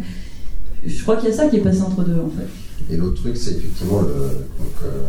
je 0.86 1.02
crois 1.04 1.18
qu'il 1.18 1.30
y 1.30 1.32
a 1.32 1.36
ça 1.36 1.48
qui 1.48 1.58
est 1.58 1.62
passé 1.62 1.82
entre 1.82 2.04
deux, 2.04 2.20
en 2.20 2.30
fait. 2.30 2.94
Et 2.94 2.98
l'autre 2.98 3.22
truc, 3.22 3.38
c'est 3.38 3.52
effectivement 3.52 4.02
le. 4.02 4.08
Donc, 4.08 4.76
euh, 4.84 5.08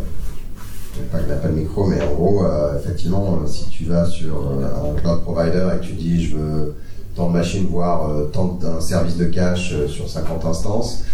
pas 1.11 1.19
que 1.19 1.29
n'a 1.29 1.37
pas 1.37 1.49
le 1.49 1.55
micro, 1.55 1.87
mais 1.87 2.01
en 2.03 2.13
gros, 2.13 2.45
euh, 2.45 2.79
effectivement, 2.79 3.41
euh, 3.43 3.47
si 3.47 3.69
tu 3.71 3.85
vas 3.85 4.05
sur 4.05 4.37
un 4.37 5.01
cloud 5.01 5.23
provider 5.23 5.69
et 5.75 5.81
que 5.81 5.85
tu 5.85 5.93
dis 5.95 6.23
je 6.23 6.37
veux 6.37 6.75
tant 7.17 7.29
de 7.29 7.33
machines, 7.33 7.67
voire 7.67 8.11
tant 8.33 8.59
d'un 8.61 8.81
service 8.81 9.17
de 9.17 9.25
cache 9.25 9.75
sur 9.87 10.09
50 10.09 10.45
instances, 10.45 11.05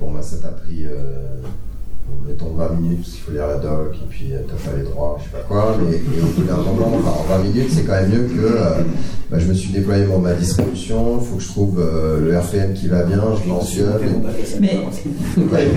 bon, 0.00 0.12
bah, 0.12 0.22
ça 0.22 0.36
t'a 0.36 0.48
pris, 0.48 0.84
mettons 2.26 2.52
20 2.56 2.80
minutes, 2.80 2.98
parce 3.02 3.10
qu'il 3.12 3.20
faut 3.20 3.32
lire 3.32 3.46
la 3.46 3.56
doc, 3.56 3.92
et 3.94 4.06
puis 4.08 4.32
euh, 4.32 4.38
t'as 4.48 4.70
pas 4.70 4.76
les 4.76 4.84
droits, 4.84 5.16
je 5.18 5.24
sais 5.24 5.30
pas 5.30 5.46
quoi, 5.46 5.76
mais 5.82 5.96
et 5.96 6.22
au 6.22 6.26
bout 6.26 6.42
d'un 6.46 6.56
moment, 6.56 6.92
enfin, 6.98 7.34
en 7.34 7.38
20 7.42 7.44
minutes, 7.48 7.68
c'est 7.70 7.82
quand 7.82 7.92
même 7.92 8.10
mieux 8.10 8.24
que 8.28 8.44
euh, 8.46 8.82
bah, 9.30 9.38
je 9.38 9.46
me 9.46 9.54
suis 9.54 9.72
déployé 9.72 10.04
pour 10.04 10.18
ma 10.20 10.32
distribution, 10.32 11.18
il 11.20 11.26
faut 11.26 11.36
que 11.36 11.42
je 11.42 11.48
trouve 11.48 11.80
euh, 11.80 12.20
le 12.24 12.38
RPM 12.38 12.72
qui 12.74 12.88
va 12.88 13.02
bien, 13.04 13.22
je 13.42 13.48
mentionne. 13.48 13.92
Mais 14.60 14.78
Ouais. 15.52 15.68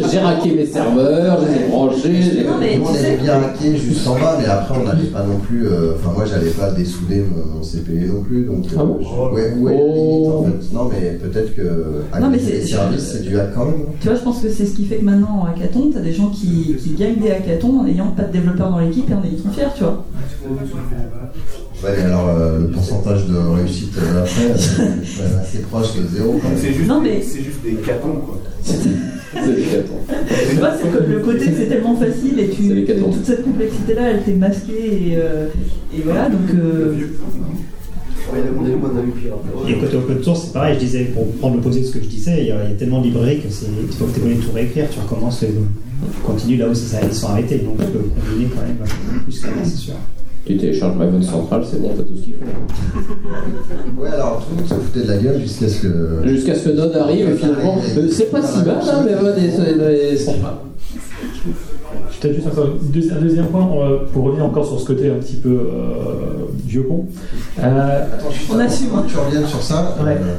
j'ai 0.10 0.18
raqué 0.18 0.52
mes 0.52 0.66
serveurs, 0.66 1.40
je 1.42 1.46
les 1.52 1.64
ai 1.64 1.68
branchés. 1.68 2.22
j'ai- 2.22 2.44
Non, 2.44 2.58
mais- 2.60 2.72
Tout 2.74 2.78
le 2.78 2.84
monde 2.84 2.92
tu 2.94 2.98
sais- 3.00 3.06
avait 3.06 3.16
bien 3.22 3.34
hacké 3.42 3.76
juste 3.76 4.06
en 4.06 4.14
bas, 4.14 4.36
mais 4.40 4.46
après 4.46 4.74
on 4.78 4.84
n'allait 4.84 5.08
pas 5.08 5.22
non 5.24 5.38
plus. 5.38 5.66
euh, 5.68 5.94
Enfin, 5.96 6.12
moi 6.14 6.24
j'allais 6.26 6.50
pas 6.50 6.70
dessouder 6.72 7.22
mon, 7.34 7.56
mon 7.58 7.62
CPU 7.62 8.06
non 8.12 8.22
plus. 8.22 8.44
Donc, 8.44 8.64
euh, 8.66 8.76
Ah 8.78 8.84
bon 8.84 8.98
je- 9.00 9.34
ouais, 9.34 9.52
ouais, 9.58 9.76
Oh. 9.78 9.94
limite, 9.94 10.28
en 10.28 10.44
fait. 10.44 10.74
Non, 10.74 10.90
mais 10.92 11.10
peut-être 11.18 11.54
que 11.54 11.62
Non, 11.62 12.28
mais 12.30 12.36
hacker 12.36 12.40
c'est- 12.46 12.52
les 12.52 12.66
services, 12.66 13.10
c'est 13.12 13.22
du 13.22 13.38
hack 13.38 13.54
quand 13.54 13.64
même. 13.66 13.74
hein. 13.88 13.92
Tu 14.00 14.08
vois, 14.08 14.16
je 14.16 14.22
pense 14.22 14.40
que 14.40 14.48
c'est 14.50 14.66
ce 14.66 14.74
qui 14.76 14.84
fait 14.84 14.96
que 14.96 15.04
maintenant 15.04 15.45
en 15.46 15.50
hackathon, 15.50 15.90
tu 15.90 15.98
as 15.98 16.00
des 16.00 16.12
gens 16.12 16.28
qui, 16.28 16.76
qui 16.82 16.90
gagnent 16.94 17.16
des 17.20 17.30
hackathons 17.30 17.80
en 17.80 17.84
n'ayant 17.84 18.08
pas 18.08 18.24
de 18.24 18.32
développeurs 18.32 18.70
dans 18.70 18.78
l'équipe 18.80 19.08
et 19.10 19.14
en 19.14 19.22
étant 19.22 19.50
fiers, 19.50 19.64
tu 19.76 19.84
vois. 19.84 20.04
Ouais, 21.84 22.02
alors 22.02 22.28
euh, 22.28 22.60
le 22.60 22.68
pourcentage 22.68 23.26
de 23.26 23.36
réussite 23.36 23.92
euh, 23.98 24.22
après, 24.22 24.44
euh, 24.46 25.40
assez 25.42 25.58
proche 25.60 25.94
de 25.96 26.06
zéro. 26.16 26.38
quand 26.42 26.48
même. 26.48 26.58
C'est 26.58 26.72
juste, 26.72 26.88
Non, 26.88 27.00
mais- 27.02 27.22
c'est 27.22 27.42
juste 27.42 27.62
des 27.62 27.74
catons, 27.74 28.16
quoi. 28.24 28.38
C'est 28.62 29.54
des 29.54 29.62
catons. 29.62 30.00
Tu 30.50 30.56
vois, 30.56 30.70
c'est 30.80 31.06
le 31.08 31.18
côté 31.20 31.44
c'est 31.56 31.66
tellement 31.66 31.96
facile 31.96 32.40
et 32.40 32.48
tu, 32.48 32.84
toute 32.86 33.24
cette 33.24 33.44
complexité-là, 33.44 34.10
elle 34.10 34.22
t'est 34.22 34.32
masquée 34.32 35.10
et, 35.10 35.16
euh, 35.16 35.46
et 35.94 36.00
voilà, 36.02 36.28
donc. 36.30 36.40
Et 39.68 39.74
côté 39.78 39.96
open 39.96 40.22
source, 40.22 40.44
c'est 40.46 40.52
pareil, 40.52 40.74
je 40.74 40.80
disais, 40.80 41.04
pour 41.04 41.26
prendre 41.36 41.56
l'opposé 41.56 41.80
de 41.80 41.86
ce 41.86 41.92
que 41.92 42.00
je 42.02 42.08
disais, 42.08 42.40
il 42.40 42.46
y 42.48 42.52
a, 42.52 42.64
il 42.64 42.70
y 42.70 42.72
a 42.72 42.76
tellement 42.76 43.00
de 43.00 43.06
librairies 43.06 43.40
que 43.40 43.50
c'est, 43.50 43.66
il 43.66 43.92
faut 43.92 44.06
que 44.06 44.14
tu 44.14 44.20
connais 44.20 44.34
tout 44.36 44.52
réécrire, 44.52 44.88
tu 44.90 44.98
recommences, 45.00 45.42
euh, 45.42 45.46
tu 45.46 46.20
continues 46.22 46.56
là 46.56 46.68
où 46.68 46.74
ça, 46.74 46.98
ils 47.02 47.14
sont 47.14 47.28
arrêtés, 47.28 47.58
donc 47.58 47.78
tu 47.78 47.86
peux 47.86 47.98
combiner 47.98 48.50
quand 48.54 48.62
même 48.62 48.76
plus 49.24 49.40
qu'avant, 49.40 49.64
c'est 49.64 49.76
sûr. 49.76 49.94
Tu 50.44 50.56
télécharges 50.56 50.96
Maven 50.96 51.22
Central, 51.22 51.64
c'est 51.68 51.82
bon, 51.82 51.90
t'as 51.96 52.04
tout 52.04 52.16
ce 52.16 52.22
qu'il 52.22 52.34
faut. 52.34 54.00
Ouais, 54.00 54.10
alors 54.10 54.44
tout 54.46 54.54
le 54.54 54.60
monde 54.60 54.68
se 54.68 54.74
foutait 54.74 55.02
de 55.04 55.08
la 55.08 55.16
gueule 55.18 55.40
jusqu'à 55.40 55.68
ce 55.68 55.82
que. 55.82 56.28
Jusqu'à 56.28 56.54
ce 56.54 56.68
que 56.68 56.76
Node 56.76 56.94
arrive, 56.94 57.30
et 57.30 57.36
finalement, 57.36 57.78
euh, 57.96 58.08
c'est 58.10 58.30
pas 58.30 58.42
si 58.42 58.58
mal, 58.58 58.78
hein, 58.80 59.04
Maven 59.04 59.34
et, 59.42 60.12
et 60.12 60.16
Central. 60.16 60.54
Peut-être 62.20 62.34
juste 62.34 62.46
un, 62.46 62.52
deuxi- 62.98 63.12
un 63.12 63.20
deuxième 63.20 63.46
point 63.46 63.68
euh, 63.76 63.98
pour 64.12 64.24
revenir 64.24 64.44
encore 64.46 64.66
sur 64.66 64.80
ce 64.80 64.86
côté 64.86 65.10
un 65.10 65.16
petit 65.16 65.36
peu 65.36 65.50
euh, 65.50 66.46
vieux 66.64 66.82
con. 66.84 67.06
Euh, 67.58 68.04
Attends, 68.14 68.30
juste 68.30 68.50
On 68.54 68.58
assume, 68.58 68.88
hein. 68.96 69.04
que 69.06 69.10
Tu 69.12 69.18
reviennes 69.18 69.46
sur 69.46 69.62
ça. 69.62 69.96
Ouais. 70.02 70.16
euh, 70.22 70.34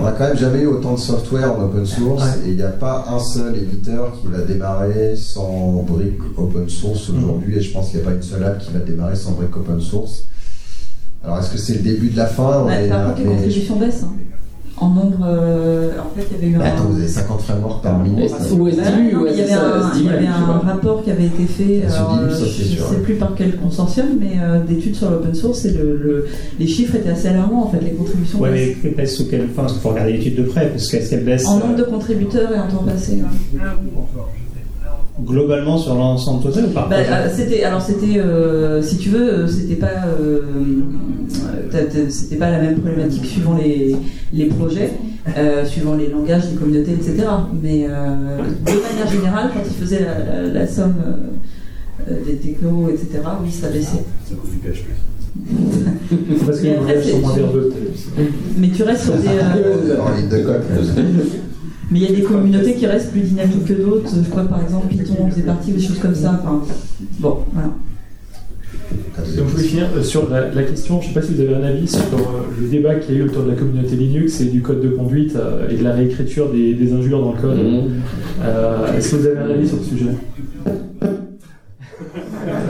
on 0.00 0.04
a 0.06 0.12
quand 0.12 0.24
même 0.28 0.36
jamais 0.38 0.60
eu 0.62 0.66
autant 0.66 0.94
de 0.94 0.98
software 0.98 1.52
en 1.56 1.64
open 1.64 1.84
source 1.86 2.22
Ouais. 2.24 2.46
et 2.46 2.50
il 2.50 2.56
n'y 2.56 2.62
a 2.62 2.68
pas 2.68 3.04
un 3.10 3.18
seul 3.18 3.56
éditeur 3.56 4.12
qui 4.20 4.26
va 4.28 4.38
démarrer 4.40 5.14
sans 5.16 5.84
brique 5.86 6.18
open 6.38 6.68
source 6.68 7.10
Mm. 7.10 7.18
aujourd'hui 7.24 7.56
et 7.58 7.60
je 7.60 7.72
pense 7.72 7.90
qu'il 7.90 8.00
n'y 8.00 8.06
a 8.06 8.08
pas 8.08 8.14
une 8.16 8.22
seule 8.22 8.42
app 8.44 8.58
qui 8.58 8.72
va 8.72 8.78
démarrer 8.80 9.14
sans 9.16 9.32
brique 9.32 9.54
open 9.56 9.80
source. 9.80 10.24
Alors 11.22 11.38
est-ce 11.38 11.50
que 11.50 11.58
c'est 11.58 11.74
le 11.74 11.80
début 11.80 12.08
de 12.08 12.16
la 12.16 12.26
fin? 12.26 12.64
Ouais, 12.64 12.82
Mais, 12.82 12.88
par 12.88 13.06
contre, 13.08 13.18
les 13.18 13.24
mais- 13.26 13.34
contributions 13.34 13.76
baissent. 13.76 14.02
hein. 14.04 14.12
En 14.78 14.90
nombre, 14.90 15.24
euh, 15.26 15.92
en 15.98 16.14
fait, 16.14 16.26
il 16.30 16.36
y 16.36 16.38
avait 16.38 16.52
eu 16.52 16.56
un. 16.56 16.60
attends, 16.66 16.84
vous 16.90 16.98
avez 16.98 17.08
50 17.08 17.40
frameworks 17.40 17.82
par 17.82 17.98
Et 18.04 18.08
minute. 18.10 18.30
il 19.26 19.32
y 19.32 19.36
c'est 19.36 19.40
avait 19.40 19.50
ça, 19.50 19.62
un, 19.86 19.98
il 19.98 20.04
y 20.04 20.08
avait 20.10 20.26
un 20.26 20.58
rapport 20.58 21.02
qui 21.02 21.10
avait 21.10 21.24
été 21.26 21.44
fait, 21.46 21.82
Ah, 21.88 21.94
alors, 21.96 22.18
euh, 22.20 22.30
ça, 22.30 22.44
je 22.44 22.62
ne 22.82 22.86
sais 22.96 23.02
plus 23.02 23.14
par 23.14 23.32
quel 23.34 23.56
consortium, 23.56 24.06
mais 24.20 24.32
euh, 24.38 24.60
d'études 24.64 24.94
sur 24.94 25.10
l'open 25.10 25.34
source, 25.34 25.64
et 25.64 25.70
le, 25.72 25.96
le- 25.96 26.26
les 26.58 26.66
chiffres 26.66 26.94
étaient 26.94 27.08
assez 27.08 27.28
alarmants, 27.28 27.64
en 27.64 27.70
fait, 27.70 27.80
les 27.82 27.92
contributions 27.92 28.38
baissent. 28.38 28.76
mais 28.84 28.90
baisse 28.90 29.16
sous 29.16 29.28
quelle 29.30 29.48
Il 29.48 29.80
faut 29.80 29.88
regarder 29.88 30.12
l'étude 30.12 30.36
de 30.36 30.42
près, 30.42 30.68
parce 30.68 30.88
qu'est-ce 30.90 31.08
qu'elle 31.08 31.24
baisse 31.24 31.46
En 31.46 31.58
nombre 31.58 31.76
de 31.76 31.84
contributeurs 31.84 32.52
et 32.52 32.58
en 32.58 32.66
temps 32.68 32.82
passé. 32.84 33.22
hein. 33.24 33.58
Globalement 35.24 35.78
sur 35.78 35.94
l'ensemble 35.94 36.42
total 36.42 36.66
ou 36.66 36.70
par 36.70 36.88
Bah, 36.88 36.96
euh, 36.98 37.28
c'était 37.34 37.62
alors 37.64 37.80
c'était 37.80 38.18
euh, 38.18 38.82
si 38.82 38.98
tu 38.98 39.08
veux 39.08 39.32
euh, 39.32 39.46
c'était 39.48 39.76
pas 39.76 40.04
euh, 40.20 40.40
c'était 42.10 42.36
pas 42.36 42.50
la 42.50 42.60
même 42.60 42.78
problématique 42.80 43.24
suivant 43.24 43.56
les, 43.56 43.96
les 44.32 44.46
projets 44.46 44.92
euh, 45.36 45.64
suivant 45.64 45.94
les 45.94 46.08
langages 46.08 46.42
les 46.50 46.56
communautés 46.56 46.92
etc 46.92 47.24
mais 47.62 47.86
euh, 47.88 48.38
de 48.38 48.72
manière 48.72 49.10
générale 49.10 49.50
quand 49.54 49.60
ils 49.66 49.74
faisaient 49.82 50.04
la, 50.04 50.42
la- 50.42 50.48
la 50.52 50.66
somme 50.66 50.94
des 52.26 52.36
technos 52.36 52.90
etc 52.90 53.20
oui 53.42 53.50
ça 53.50 53.68
baissait. 53.68 54.04
C'est 54.28 54.36
parce 56.46 56.58
que 56.60 56.64
Mais 56.64 56.70
les 56.70 56.76
langages 56.76 57.04
sont 57.10 57.18
moins 57.20 57.34
verbeux. 57.34 57.72
mais 58.58 58.68
tu 58.70 58.82
restes 58.82 59.04
sur 59.04 59.14
des 59.14 59.28
mais 61.96 62.02
il 62.02 62.10
y 62.10 62.12
a 62.12 62.16
des 62.16 62.22
communautés 62.22 62.74
qui 62.74 62.86
restent 62.86 63.10
plus 63.12 63.22
dynamiques 63.22 63.64
que 63.64 63.72
d'autres 63.72 64.10
je 64.22 64.28
crois 64.28 64.42
que 64.42 64.48
par 64.48 64.62
exemple 64.62 64.88
Python 64.88 65.30
faisait 65.30 65.42
partie 65.42 65.72
des 65.72 65.80
choses 65.80 65.98
comme 65.98 66.14
ça 66.14 66.40
enfin 66.42 66.62
bon 67.20 67.38
voilà 67.52 67.70
Et 69.36 69.40
on 69.40 69.46
pouvait 69.46 69.62
finir 69.62 69.86
euh, 69.96 70.02
sur 70.02 70.28
la, 70.28 70.50
la 70.50 70.62
question, 70.62 71.00
je 71.00 71.08
ne 71.08 71.14
sais 71.14 71.20
pas 71.20 71.26
si 71.26 71.32
vous 71.34 71.40
avez 71.40 71.54
un 71.54 71.62
avis 71.62 71.88
sur 71.88 72.00
euh, 72.00 72.44
le 72.60 72.68
débat 72.68 72.96
qu'il 72.96 73.14
y 73.14 73.18
a 73.18 73.20
eu 73.20 73.24
autour 73.24 73.44
de 73.44 73.50
la 73.50 73.56
communauté 73.56 73.96
Linux 73.96 74.40
et 74.42 74.46
du 74.46 74.60
code 74.60 74.82
de 74.82 74.90
conduite 74.90 75.34
euh, 75.36 75.70
et 75.70 75.76
de 75.76 75.82
la 75.82 75.92
réécriture 75.92 76.50
des, 76.52 76.74
des 76.74 76.92
injures 76.92 77.20
dans 77.20 77.32
le 77.32 77.40
code. 77.40 77.56
Mhm. 77.56 77.90
Euh, 78.44 78.92
Est-ce 78.96 79.12
que 79.12 79.16
vous 79.16 79.26
avez 79.26 79.38
un 79.38 79.50
avis 79.50 79.66
sur 79.66 79.78
le 79.78 79.84
sujet? 79.84 80.10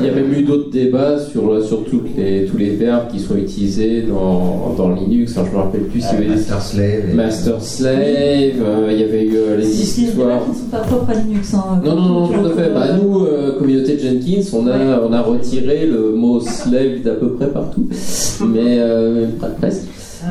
Y 0.06 0.10
a 0.10 0.14
même 0.14 0.32
eu 0.32 0.42
d'autres 0.42 0.70
débats 0.70 1.18
sur, 1.18 1.62
sur 1.64 1.84
toutes 1.84 2.16
les, 2.16 2.44
tous 2.46 2.56
les 2.56 2.70
verbes 2.70 3.08
qui 3.12 3.18
sont 3.20 3.36
utilisés 3.36 4.02
dans, 4.02 4.74
dans 4.76 4.92
Linux. 4.94 5.36
Alors, 5.36 5.48
je 5.50 5.52
me 5.56 5.58
rappelle 5.62 5.80
plus 5.82 6.00
s'il 6.00 6.14
y 6.14 6.16
avait 6.16 6.24
des 6.26 6.30
Master 6.34 6.62
slave. 6.62 7.10
et- 7.10 7.14
master 7.14 7.62
slave, 7.62 7.94
euh, 7.96 8.88
il 8.92 9.00
y 9.00 9.04
avait 9.04 9.24
eu 9.24 9.36
euh, 9.36 9.56
les 9.56 9.80
histoires. 9.82 10.42
qui 10.44 10.50
ne 10.50 10.54
sont 10.54 10.70
pas 10.70 10.78
propres 10.78 11.10
à 11.10 11.14
Linux 11.14 11.54
hein. 11.54 11.80
Non, 11.84 11.94
non, 11.96 12.08
non, 12.08 12.28
tout 12.28 12.46
à 12.46 12.50
fait. 12.50 12.70
Bah, 12.74 12.86
nous, 13.02 13.24
euh, 13.24 13.58
communauté 13.58 13.98
Jenkins, 13.98 14.42
on 14.52 14.66
a, 14.66 14.70
Ouais. 14.76 15.02
on 15.08 15.12
a 15.12 15.22
retiré 15.22 15.86
le 15.86 16.12
mot 16.12 16.40
slave 16.40 17.02
d'à 17.04 17.12
peu 17.14 17.30
près 17.32 17.48
partout, 17.48 17.86
mais 18.46 18.78
euh, 18.80 19.26
pre- 19.40 19.54
presque. 19.60 19.82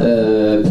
Euh, 0.01 0.63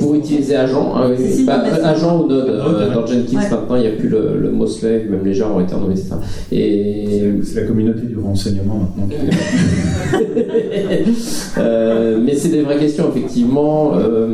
pour, 0.00 0.14
utiliser 0.14 0.56
agent, 0.56 0.94
oui, 1.08 1.16
Si, 1.18 1.36
si, 1.38 1.44
bah, 1.44 1.62
agent 1.84 2.22
ou 2.24 2.28
node. 2.28 2.48
euh, 2.48 2.94
dans 2.94 3.06
Jenkins 3.06 3.38
Ouais. 3.38 3.50
maintenant, 3.50 3.76
il 3.76 3.82
n'y 3.82 3.88
a 3.88 3.92
plus 3.92 4.08
le, 4.08 4.38
le 4.40 4.50
mot 4.50 4.66
slave, 4.66 5.02
même 5.10 5.24
les 5.24 5.34
gens 5.34 5.56
ont 5.56 5.60
été 5.60 5.74
renommés, 5.74 5.94
etc. 5.94 6.14
Et 6.52 7.32
C'est 7.44 7.62
la 7.62 7.66
communauté 7.66 8.02
du 8.02 8.18
renseignement 8.18 8.80
maintenant 8.96 9.08
qui 9.08 9.16
Euh, 11.58 12.18
mais 12.22 12.34
c'est 12.34 12.48
des 12.48 12.62
vraies 12.62 12.78
questions, 12.78 13.08
effectivement. 13.14 13.92
Euh, 13.96 14.26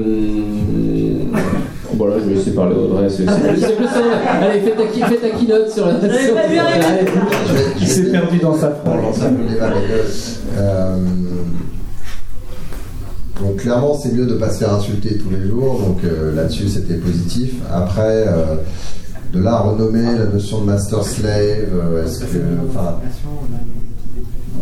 Bon, 1.95 2.07
là, 2.07 2.15
je 2.19 2.25
vais 2.29 2.35
laisser 2.35 2.51
parler 2.53 2.75
Audrey. 2.75 3.09
C'est 3.09 3.25
plus 3.25 3.87
ça. 3.87 4.03
Allez, 4.43 4.61
fais 4.61 4.73
ta, 4.73 5.07
fais 5.07 5.17
ta 5.17 5.29
keynote 5.31 5.71
sur 5.71 5.87
la. 5.87 5.93
Je 6.01 6.07
Il 7.81 7.87
s'est 7.87 8.11
perdu 8.11 8.39
dans 8.39 8.55
sa 8.55 8.71
phrase. 8.73 9.23
euh, 10.59 10.97
donc 13.41 13.57
clairement, 13.57 13.99
c'est 14.01 14.13
mieux 14.13 14.27
de 14.27 14.35
pas 14.35 14.51
se 14.51 14.59
faire 14.59 14.75
insulter 14.75 15.19
tous 15.19 15.31
les 15.31 15.49
jours. 15.49 15.81
Donc 15.81 16.05
euh, 16.05 16.35
là-dessus, 16.35 16.69
c'était 16.69 16.95
positif. 16.95 17.55
Après, 17.73 18.25
euh, 18.29 18.57
de 19.33 19.41
là 19.41 19.55
à 19.55 19.61
renommer 19.61 20.17
la 20.17 20.27
notion 20.27 20.61
de 20.61 20.67
master 20.67 21.05
slave, 21.05 21.69
euh, 21.75 22.05
est-ce 22.05 22.21
que, 22.21 22.39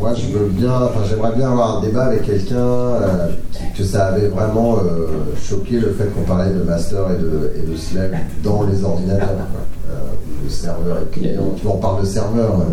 moi, 0.02 0.12
je 0.14 0.36
veux 0.36 0.46
bien, 0.48 0.72
enfin, 0.72 1.00
j'aimerais 1.08 1.32
bien 1.36 1.50
avoir 1.52 1.78
un 1.78 1.80
débat 1.80 2.06
avec 2.06 2.24
quelqu'un 2.24 2.56
euh, 2.56 3.28
que 3.76 3.84
ça 3.84 4.06
avait 4.06 4.26
vraiment 4.28 4.78
euh, 4.78 5.06
choqué 5.40 5.78
le 5.78 5.92
fait 5.92 6.12
qu'on 6.12 6.22
parlait 6.22 6.52
de 6.52 6.62
master 6.62 6.98
et 7.12 7.22
de, 7.22 7.52
et 7.56 7.70
de 7.70 7.76
slave 7.76 8.10
dans 8.42 8.64
les 8.64 8.82
ordinateurs. 8.84 9.28
quoi. 9.28 9.60
Euh, 9.90 9.94
le 10.44 10.50
serveur 10.50 10.96
et 11.02 11.14
client. 11.20 11.54
Tu 11.56 11.66
parle 11.80 12.00
de 12.02 12.06
serveur. 12.06 12.66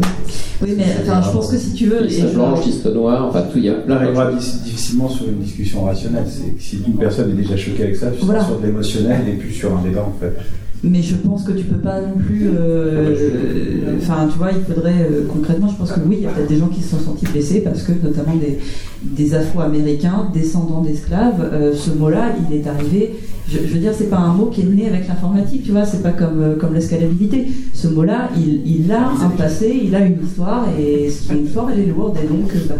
Oui, 0.62 0.74
mais 0.76 0.86
enfin, 1.04 1.22
je 1.22 1.30
pense 1.32 1.52
que 1.52 1.58
si 1.58 1.74
tu 1.74 1.86
veux. 1.86 2.02
et 2.04 2.08
Liste 2.08 2.22
je- 2.30 2.34
blanche, 2.34 2.66
liste 2.66 2.86
noire, 2.88 3.28
enfin 3.30 3.42
tout, 3.44 3.60
il 3.60 3.66
y 3.66 3.70
a 3.70 3.74
On 3.74 3.86
plein 3.86 4.00
de 4.32 4.40
choses. 4.40 4.62
difficilement 4.64 5.08
sur 5.08 5.28
une 5.28 5.38
discussion 5.40 5.84
rationnelle. 5.84 6.26
C'est 6.28 6.60
si 6.60 6.82
une 6.88 6.96
personne 6.96 7.30
est 7.30 7.34
déjà 7.34 7.56
choquée 7.56 7.84
avec 7.84 7.96
ça, 7.96 8.08
tu 8.10 8.26
Voilà. 8.26 8.40
seras 8.42 8.52
sur 8.54 8.60
de 8.60 8.66
l'émotionnel 8.66 9.22
et 9.30 9.34
plus 9.34 9.52
sur 9.52 9.78
un 9.78 9.84
débat 9.84 10.02
en 10.02 10.14
fait. 10.20 10.34
Mais 10.82 11.02
je 11.02 11.16
pense 11.16 11.44
que 11.44 11.52
tu 11.52 11.66
peux 11.66 11.78
pas 11.80 12.00
non 12.02 12.16
plus. 12.18 12.48
euh, 12.48 13.14
euh, 13.14 13.98
Enfin, 14.02 14.28
tu 14.32 14.38
vois, 14.38 14.52
il 14.54 14.64
faudrait 14.64 15.02
euh, 15.12 15.26
concrètement, 15.32 15.68
je 15.68 15.76
pense 15.76 15.92
que 15.92 16.00
oui, 16.08 16.16
il 16.20 16.24
y 16.24 16.26
a 16.26 16.30
peut-être 16.30 16.48
des 16.48 16.58
gens 16.58 16.70
qui 16.70 16.82
se 16.82 16.92
sont 16.92 17.00
sentis 17.00 17.26
blessés 17.26 17.60
parce 17.60 17.84
que, 17.84 17.92
notamment 18.02 18.36
des, 18.36 18.60
des 19.04 19.36
Afro-Américains 19.36 20.30
descendants 20.34 20.82
d'esclaves, 20.82 21.42
euh, 21.52 21.74
ce 21.76 21.92
mot-là, 21.92 22.34
il 22.50 22.56
est 22.56 22.66
arrivé. 22.66 23.16
Je, 23.50 23.58
je 23.58 23.74
veux 23.74 23.80
dire, 23.80 23.92
c'est 23.98 24.10
pas 24.10 24.20
un 24.20 24.34
mot 24.34 24.46
qui 24.46 24.62
est 24.62 24.66
né 24.66 24.88
avec 24.88 25.08
l'informatique, 25.08 25.64
tu 25.66 25.72
vois, 25.72 25.86
c'est 25.86 26.02
pas 26.02 26.12
comme, 26.12 26.56
comme 26.60 26.74
l'escalabilité. 26.74 27.48
Ce 27.74 27.88
mot-là, 27.90 28.30
il, 28.38 28.62
il 28.66 28.92
a 28.92 29.10
un 29.10 29.30
passé, 29.32 29.78
il 29.84 29.94
a 29.96 30.00
une 30.06 30.24
histoire 30.24 30.66
et 30.80 31.10
son 31.10 31.36
histoire, 31.44 31.70
elle 31.72 31.80
est 31.82 31.88
lourde 31.88 32.18
et 32.24 32.28
donc, 32.28 32.52
bah, 32.70 32.76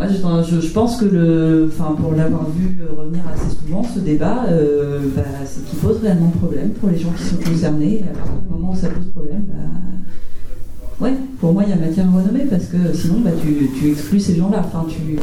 moi, 0.00 0.42
je, 0.42 0.68
pense 0.68 0.96
que 0.96 1.04
le, 1.04 1.68
enfin, 1.68 1.94
pour 2.00 2.12
l'avoir 2.14 2.46
vu 2.50 2.78
revenir 2.96 3.22
assez 3.34 3.54
souvent, 3.54 3.82
ce 3.82 3.98
débat, 4.00 4.44
euh, 4.48 5.00
bah, 5.14 5.22
c'est 5.44 5.64
qu'il 5.66 5.78
pose 5.78 5.98
réellement 6.02 6.30
problème 6.30 6.70
pour 6.70 6.88
les 6.88 6.98
gens 6.98 7.10
qui 7.16 7.22
sont 7.22 7.36
concernés. 7.36 8.04
À 8.10 8.16
partir 8.16 8.32
du 8.42 8.54
moment 8.54 8.72
où 8.72 8.76
ça 8.76 8.88
pose 8.88 9.04
problème, 9.14 9.44
bah, 9.46 11.06
ouais, 11.06 11.12
pour 11.38 11.52
moi, 11.52 11.64
il 11.66 11.70
y 11.70 11.72
a 11.74 11.76
matière 11.76 12.06
à 12.06 12.18
renommer 12.18 12.46
parce 12.48 12.64
que 12.66 12.78
sinon, 12.94 13.20
bah, 13.20 13.30
tu, 13.42 13.68
tu 13.78 13.90
exclus 13.90 14.20
ces 14.20 14.36
gens-là. 14.36 14.64
Enfin, 14.64 14.86
tu, 14.88 15.18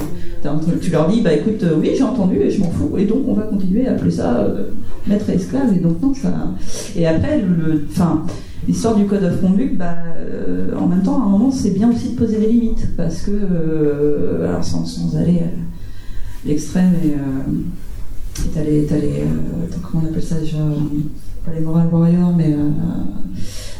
tu 0.79 0.91
leur 0.91 1.07
dis, 1.07 1.21
bah 1.21 1.33
écoute, 1.33 1.63
euh, 1.63 1.77
oui, 1.79 1.91
j'ai 1.97 2.03
entendu 2.03 2.37
et 2.37 2.51
je 2.51 2.59
m'en 2.61 2.69
fous, 2.69 2.91
et 2.97 3.05
donc 3.05 3.23
on 3.27 3.33
va 3.33 3.43
continuer 3.43 3.87
à 3.87 3.93
appeler 3.93 4.11
ça 4.11 4.37
euh, 4.37 4.65
maître 5.07 5.27
et 5.29 5.33
esclave. 5.33 5.73
Et 5.75 5.79
donc 5.79 5.99
non, 6.01 6.13
ça. 6.13 6.31
Et 6.95 7.07
après, 7.07 7.41
le, 7.41 7.47
le- 7.47 7.87
enfin. 7.89 8.23
L'histoire 8.67 8.95
du 8.95 9.05
code 9.05 9.23
of 9.23 9.39
conduct, 9.39 9.77
bah, 9.77 9.95
euh, 10.17 10.75
en 10.77 10.87
même 10.87 11.01
temps, 11.01 11.21
à 11.21 11.25
un 11.25 11.29
moment, 11.29 11.51
c'est 11.51 11.69
bien 11.71 11.89
aussi 11.89 12.09
de 12.09 12.15
poser 12.17 12.37
des 12.37 12.47
limites, 12.47 12.95
parce 12.97 13.21
que, 13.21 13.31
euh, 13.31 14.61
sans, 14.61 15.15
aller 15.15 15.39
à 15.39 16.47
l'extrême, 16.47 16.93
et 17.03 17.15
les, 18.59 18.81
les, 18.81 18.85
euh, 18.87 19.65
attends, 19.69 19.79
comment 19.89 20.03
on 20.05 20.09
appelle 20.09 20.21
ça 20.23 20.39
déjà 20.39 20.57
Pas 21.45 21.53
les 21.53 21.61
moral 21.61 21.87
warriors, 21.91 22.35
mais 22.35 22.55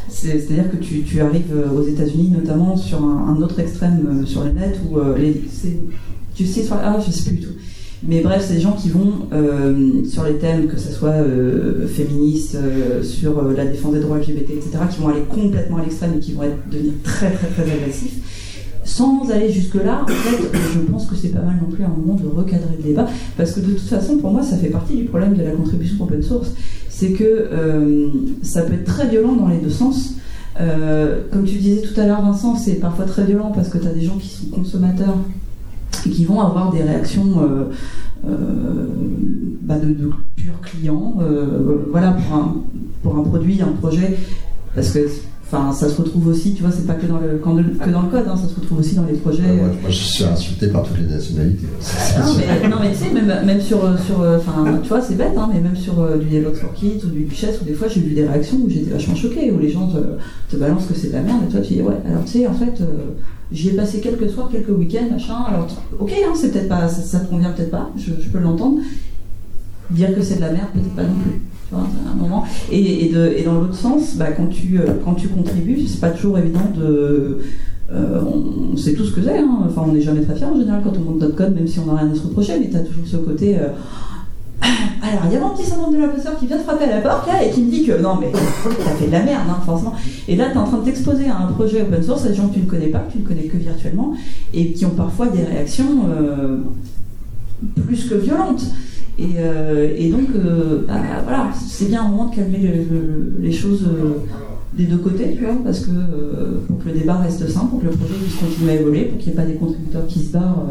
c'est- 0.08 0.38
c'est-à-dire 0.40 0.70
que 0.70 0.76
tu, 0.78 1.02
tu 1.02 1.20
arrives 1.20 1.52
aux 1.76 1.82
États-Unis, 1.86 2.30
notamment 2.30 2.74
sur 2.76 3.04
un, 3.04 3.36
autre 3.42 3.60
extrême 3.60 4.24
sur 4.26 4.42
le 4.44 4.52
net, 4.52 4.80
où 4.90 4.96
les, 5.18 5.44
c'est 5.52 5.78
justice, 6.34 6.66
for- 6.68 6.78
ah, 6.82 6.96
je 7.04 7.10
sais 7.12 7.28
plus 7.28 7.36
du 7.38 7.42
tout. 7.46 7.52
Mais 8.06 8.20
bref, 8.20 8.44
c'est 8.46 8.54
des 8.54 8.60
gens 8.60 8.72
qui 8.72 8.90
vont 8.90 9.26
euh, 9.32 10.04
sur 10.04 10.22
les 10.24 10.34
thèmes, 10.34 10.68
que 10.68 10.78
ce 10.78 10.92
soit 10.92 11.08
euh, 11.10 11.88
féministes, 11.88 12.54
euh, 12.54 13.02
sur 13.02 13.38
euh, 13.38 13.54
la 13.56 13.66
défense 13.66 13.94
des 13.94 14.00
droits 14.00 14.18
LGBT, 14.18 14.50
etc., 14.50 14.78
qui 14.90 15.00
vont 15.00 15.08
aller 15.08 15.22
complètement 15.28 15.78
à 15.78 15.82
l'extrême 15.82 16.12
et 16.16 16.20
qui 16.20 16.32
vont 16.32 16.44
être, 16.44 16.56
devenir 16.70 16.92
très 17.02 17.32
très 17.32 17.48
très 17.48 17.62
agressifs. 17.62 18.78
Sans 18.84 19.28
aller 19.30 19.50
jusque-là, 19.50 20.04
en 20.04 20.06
fait, 20.06 20.42
je 20.74 20.78
pense 20.90 21.06
que 21.06 21.16
c'est 21.16 21.28
pas 21.28 21.42
mal 21.42 21.58
non 21.60 21.74
plus 21.74 21.82
à 21.82 21.88
un 21.88 21.90
moment 21.90 22.14
de 22.14 22.26
recadrer 22.26 22.76
le 22.76 22.82
débat, 22.82 23.08
parce 23.36 23.52
que 23.52 23.60
de 23.60 23.72
toute 23.72 23.88
façon, 23.88 24.18
pour 24.18 24.30
moi, 24.30 24.42
ça 24.42 24.56
fait 24.56 24.70
partie 24.70 24.96
du 24.96 25.04
problème 25.04 25.34
de 25.34 25.42
la 25.42 25.50
contribution 25.50 26.04
open 26.04 26.22
source. 26.22 26.52
C'est 26.88 27.12
que 27.12 27.48
ça 28.42 28.62
peut 28.62 28.74
être 28.74 28.86
très 28.86 29.06
violent 29.08 29.34
dans 29.34 29.48
les 29.48 29.58
deux 29.58 29.70
sens. 29.70 30.14
Comme 30.56 31.44
tu 31.44 31.56
disais 31.56 31.82
tout 31.82 32.00
à 32.00 32.06
l'heure, 32.06 32.22
Vincent, 32.22 32.56
c'est 32.56 32.76
parfois 32.76 33.04
très 33.04 33.24
violent 33.24 33.52
parce 33.54 33.68
que 33.68 33.76
tu 33.76 33.86
as 33.86 33.92
des 33.92 34.00
gens 34.00 34.16
qui 34.16 34.28
sont 34.28 34.46
consommateurs 34.46 35.18
et 36.06 36.10
qui 36.10 36.24
vont 36.24 36.40
avoir 36.40 36.70
des 36.72 36.82
réactions 36.82 37.40
euh, 37.40 37.64
euh, 38.28 38.86
bah, 39.62 39.78
de, 39.78 39.86
de 39.92 40.10
purs 40.36 40.60
clients. 40.62 41.16
euh, 41.20 41.86
voilà, 41.90 42.12
pour 42.12 42.36
un, 42.36 42.56
pour 43.02 43.16
un 43.16 43.22
produit, 43.22 43.60
un 43.62 43.72
projet, 43.72 44.18
parce 44.74 44.90
que 44.90 45.00
Enfin, 45.50 45.72
ça 45.72 45.88
se 45.88 45.96
retrouve 45.96 46.28
aussi, 46.28 46.52
tu 46.52 46.62
vois, 46.62 46.70
c'est 46.70 46.86
pas 46.86 46.92
que 46.92 47.06
dans 47.06 47.18
le, 47.18 47.38
que 47.38 47.90
dans 47.90 48.02
le 48.02 48.08
code, 48.08 48.28
hein, 48.28 48.36
ça 48.36 48.48
se 48.48 48.54
retrouve 48.54 48.80
aussi 48.80 48.94
dans 48.94 49.06
les 49.06 49.14
projets. 49.14 49.42
moi, 49.54 49.70
je 49.88 49.94
suis 49.94 50.24
insulté 50.24 50.68
par 50.68 50.82
toutes 50.82 50.98
les 50.98 51.06
nationalités. 51.06 51.66
Non, 52.18 52.34
mais, 52.36 52.68
non, 52.68 52.76
mais 52.82 52.92
tu 52.92 52.98
sais, 52.98 53.12
même, 53.14 53.46
même 53.46 53.60
sur, 53.60 53.78
sur 54.06 54.20
enfin, 54.20 54.78
tu 54.82 54.88
vois, 54.90 55.00
c'est 55.00 55.16
bête, 55.16 55.32
hein, 55.38 55.48
mais 55.52 55.60
même 55.60 55.76
sur 55.76 55.94
du 56.18 56.26
Dialogue 56.26 56.54
for 56.54 56.74
Kids 56.74 57.00
ou 57.06 57.08
du 57.08 57.24
Duchesse, 57.24 57.60
où 57.62 57.64
des 57.64 57.72
fois 57.72 57.88
j'ai 57.88 58.00
vu 58.00 58.14
des 58.14 58.26
réactions 58.26 58.58
où 58.62 58.68
j'étais 58.68 58.90
vachement 58.90 59.14
choquée, 59.14 59.50
où 59.50 59.58
les 59.58 59.70
gens 59.70 59.88
te, 59.88 60.54
te 60.54 60.60
balancent 60.60 60.86
que 60.86 60.94
c'est 60.94 61.08
de 61.08 61.14
la 61.14 61.22
merde, 61.22 61.40
et 61.48 61.50
toi 61.50 61.60
tu 61.60 61.74
dis, 61.74 61.82
ouais, 61.82 61.96
alors 62.06 62.24
tu 62.24 62.40
sais, 62.40 62.46
en 62.46 62.52
fait, 62.52 62.82
J'y 63.50 63.70
ai 63.70 63.72
passé 63.72 64.00
quelques 64.00 64.28
soirs, 64.28 64.50
quelques 64.50 64.68
week-ends, 64.68 65.10
machin. 65.10 65.42
Alors, 65.46 65.66
ok, 65.98 66.12
hein, 66.12 66.32
c'est 66.34 66.52
peut-être 66.52 66.68
pas, 66.68 66.86
ça, 66.88 67.20
te 67.20 67.30
convient 67.30 67.50
peut-être 67.52 67.70
pas, 67.70 67.90
je, 67.96 68.12
peux 68.28 68.38
l'entendre. 68.38 68.80
Dire 69.90 70.14
que 70.14 70.20
c'est 70.20 70.36
de 70.36 70.42
la 70.42 70.52
merde, 70.52 70.68
peut-être 70.74 70.94
pas 70.94 71.02
non 71.02 71.14
plus. 71.14 71.40
Et, 72.72 73.12
dans 73.44 73.54
l'autre 73.54 73.74
sens, 73.74 74.16
bah, 74.16 74.32
quand, 74.36 74.46
tu, 74.46 74.78
euh, 74.78 74.94
quand 75.04 75.14
tu 75.14 75.28
contribues, 75.28 75.86
c'est 75.86 76.00
pas 76.00 76.10
toujours 76.10 76.38
évident 76.38 76.70
de. 76.76 77.38
Euh, 77.90 78.20
on, 78.22 78.76
sait 78.76 78.92
tout 78.92 79.04
ce 79.04 79.12
que 79.12 79.22
c'est, 79.22 79.38
hein. 79.38 79.60
enfin 79.66 79.82
on 79.86 79.92
n'est 79.92 80.02
jamais 80.02 80.20
très 80.20 80.36
fier 80.36 80.46
en 80.46 80.58
général 80.58 80.82
quand 80.84 80.92
on 80.98 81.00
monte 81.00 81.20
notre 81.22 81.36
code, 81.36 81.54
même 81.54 81.66
si 81.66 81.78
on 81.78 81.86
n'a 81.86 81.94
rien 81.94 82.10
à 82.10 82.14
se 82.14 82.20
reprocher, 82.20 82.60
mais 82.60 82.68
tu 82.68 82.76
as 82.76 82.80
toujours 82.80 83.06
ce 83.06 83.16
côté. 83.16 83.56
Euh, 83.58 83.68
alors, 84.60 85.22
il 85.24 85.32
y 85.32 85.36
a 85.36 85.40
mon 85.40 85.50
petit 85.50 85.64
syndrome 85.64 85.94
de 85.94 86.00
l'imposteur 86.00 86.38
qui 86.38 86.46
vient 86.46 86.58
de 86.58 86.62
frapper 86.62 86.84
à 86.84 86.96
la 86.96 87.00
porte 87.00 87.26
là 87.26 87.42
et 87.42 87.50
qui 87.50 87.62
me 87.62 87.70
dit 87.70 87.86
que 87.86 87.98
non, 87.98 88.18
mais 88.20 88.30
t'as 88.30 88.90
fait 88.90 89.06
de 89.06 89.12
la 89.12 89.22
merde, 89.22 89.44
hein, 89.48 89.58
forcément. 89.64 89.94
Et 90.26 90.36
là, 90.36 90.50
tu 90.50 90.54
es 90.54 90.56
en 90.58 90.64
train 90.64 90.78
de 90.78 90.84
t'exposer 90.84 91.30
à 91.30 91.38
un 91.38 91.46
projet 91.52 91.80
open 91.80 92.02
source 92.02 92.26
à 92.26 92.28
des 92.28 92.34
gens 92.34 92.48
que 92.48 92.54
tu 92.54 92.60
ne 92.60 92.66
connais 92.66 92.88
pas, 92.88 92.98
que 92.98 93.12
tu 93.12 93.18
ne 93.20 93.26
connais 93.26 93.44
que 93.44 93.56
virtuellement, 93.56 94.12
et 94.52 94.72
qui 94.72 94.84
ont 94.84 94.90
parfois 94.90 95.28
des 95.28 95.44
réactions 95.44 96.08
plus 97.86 98.08
que 98.08 98.16
violentes. 98.16 98.64
Et, 99.18 99.26
euh, 99.38 100.10
donc, 100.10 100.28
euh, 100.36 100.82
bah, 100.86 100.94
voilà, 101.24 101.50
c'est 101.66 101.86
bien 101.88 102.04
un 102.04 102.08
moment 102.08 102.26
de 102.26 102.36
calmer 102.36 102.86
les 103.40 103.52
choses 103.52 103.84
des 104.74 104.84
deux 104.84 104.98
côtés, 104.98 105.34
tu 105.36 105.44
vois, 105.44 105.56
parce 105.64 105.80
que 105.80 105.90
pour 106.66 106.78
que 106.78 106.88
le 106.88 106.94
débat 106.94 107.16
reste 107.16 107.48
sain, 107.48 107.66
pour 107.66 107.80
que 107.80 107.86
le 107.86 107.90
projet 107.92 108.14
puisse 108.14 108.36
continuer 108.36 108.72
à 108.72 108.74
évoluer, 108.80 109.04
pour 109.04 109.18
qu'il 109.18 109.32
n'y 109.32 109.38
ait 109.38 109.42
pas 109.42 109.46
des 109.46 109.54
contributeurs 109.54 110.06
qui 110.06 110.20
se 110.20 110.32
barrent 110.32 110.62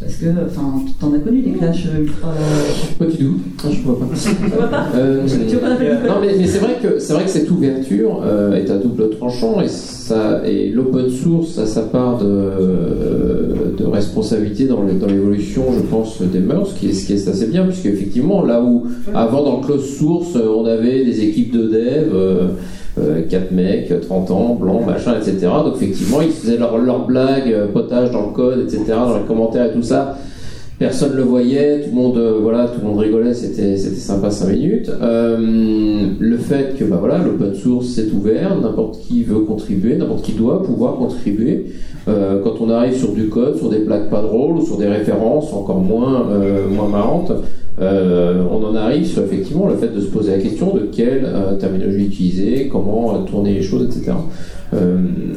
parce 0.00 0.14
que, 0.14 0.26
enfin, 0.46 0.82
t'en 0.98 1.12
as 1.12 1.18
connu 1.18 1.42
des 1.42 1.52
clashs 1.52 1.84
ultra. 1.84 2.30
Euh, 2.30 2.98
pas 2.98 3.04
du 3.04 3.18
tout. 3.18 3.40
Non, 3.62 3.70
je 3.70 3.82
vois 3.82 3.98
pas. 3.98 4.06
tu 4.14 4.50
vois 4.50 4.66
pas? 4.68 4.86
Euh, 4.94 5.26
tu 5.26 5.56
vois 5.56 5.68
pas 5.68 6.08
Non, 6.08 6.20
mais, 6.22 6.38
mais 6.38 6.46
c'est 6.46 6.58
vrai 6.58 6.78
que 6.82 6.98
c'est 6.98 7.12
vrai 7.12 7.24
que 7.24 7.30
cette 7.30 7.50
ouverture 7.50 8.22
euh, 8.24 8.54
est 8.54 8.70
à 8.70 8.78
double 8.78 9.10
tranchant 9.10 9.60
et 9.60 9.68
et 10.44 10.68
l'open 10.68 11.10
source 11.10 11.58
a 11.58 11.66
sa 11.66 11.82
part 11.82 12.18
de, 12.18 13.84
responsabilité 13.90 14.66
dans 14.66 14.82
l'évolution, 14.82 15.64
je 15.74 15.80
pense, 15.80 16.22
des 16.22 16.38
mœurs, 16.38 16.70
ce 16.70 16.78
qui 16.78 17.12
est, 17.12 17.28
assez 17.28 17.46
bien, 17.46 17.64
puisque 17.64 17.86
effectivement, 17.86 18.44
là 18.44 18.62
où 18.62 18.86
avant 19.14 19.42
dans 19.42 19.60
le 19.60 19.66
close 19.66 19.96
source, 19.96 20.36
on 20.36 20.64
avait 20.64 21.04
des 21.04 21.24
équipes 21.24 21.52
de 21.52 21.66
dev. 21.66 22.50
4 23.30 23.52
mecs, 23.52 24.00
30 24.00 24.30
ans, 24.30 24.54
blancs, 24.60 24.84
machin, 24.84 25.14
etc. 25.16 25.48
Donc 25.64 25.76
effectivement, 25.76 26.20
ils 26.20 26.32
faisaient 26.32 26.58
leurs 26.58 26.76
leur 26.76 27.06
blagues, 27.06 27.50
euh, 27.52 27.66
potage 27.68 28.10
dans 28.10 28.26
le 28.26 28.32
code, 28.32 28.60
etc., 28.60 28.82
dans 28.88 29.16
les 29.16 29.24
commentaires 29.24 29.66
et 29.66 29.72
tout 29.72 29.82
ça. 29.82 30.18
Personne 30.80 31.14
le 31.14 31.24
voyait, 31.24 31.82
tout 31.82 31.90
le 31.90 31.94
monde, 31.94 32.16
euh, 32.16 32.38
voilà, 32.40 32.66
tout 32.66 32.80
le 32.80 32.88
monde 32.88 33.00
rigolait, 33.00 33.34
c'était, 33.34 33.76
c'était 33.76 34.00
sympa 34.00 34.30
5 34.30 34.48
minutes. 34.48 34.90
Euh, 35.02 35.36
le 36.18 36.38
fait 36.38 36.74
que, 36.78 36.84
bah 36.84 36.96
voilà, 36.98 37.18
l'open 37.18 37.54
source 37.54 37.88
c'est 37.88 38.10
ouvert, 38.10 38.58
n'importe 38.58 38.98
qui 39.00 39.22
veut 39.22 39.40
contribuer, 39.40 39.96
n'importe 39.96 40.22
qui 40.22 40.32
doit 40.32 40.62
pouvoir 40.62 40.96
contribuer. 40.96 41.66
quand 42.06 42.54
on 42.62 42.70
arrive 42.70 42.96
sur 42.96 43.12
du 43.12 43.28
code, 43.28 43.58
sur 43.58 43.68
des 43.68 43.80
plaques 43.80 44.08
pas 44.08 44.22
drôles 44.22 44.56
ou 44.56 44.64
sur 44.64 44.78
des 44.78 44.88
références 44.88 45.52
encore 45.52 45.80
moins, 45.80 46.26
moins 46.70 46.88
marrantes, 46.88 47.30
euh, 47.80 48.42
on 48.50 48.62
en 48.62 48.74
arrive 48.74 49.06
sur 49.06 49.22
effectivement 49.22 49.66
le 49.66 49.76
fait 49.76 49.88
de 49.88 50.00
se 50.00 50.08
poser 50.08 50.32
la 50.32 50.38
question 50.38 50.74
de 50.74 50.80
quelle 50.92 51.24
euh, 51.24 51.54
terminologie 51.56 52.04
utiliser, 52.04 52.68
comment 52.68 53.14
euh, 53.14 53.18
tourner 53.22 53.54
les 53.54 53.62
choses, 53.62 53.84
etc. 53.84 54.12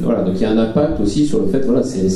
voilà, 0.02 0.22
donc 0.22 0.34
il 0.36 0.42
y 0.42 0.44
a 0.44 0.50
un 0.50 0.58
impact 0.58 1.00
aussi 1.00 1.26
sur 1.26 1.40
le 1.40 1.46
fait, 1.46 1.60
voilà, 1.60 1.82
c'est 1.82 2.06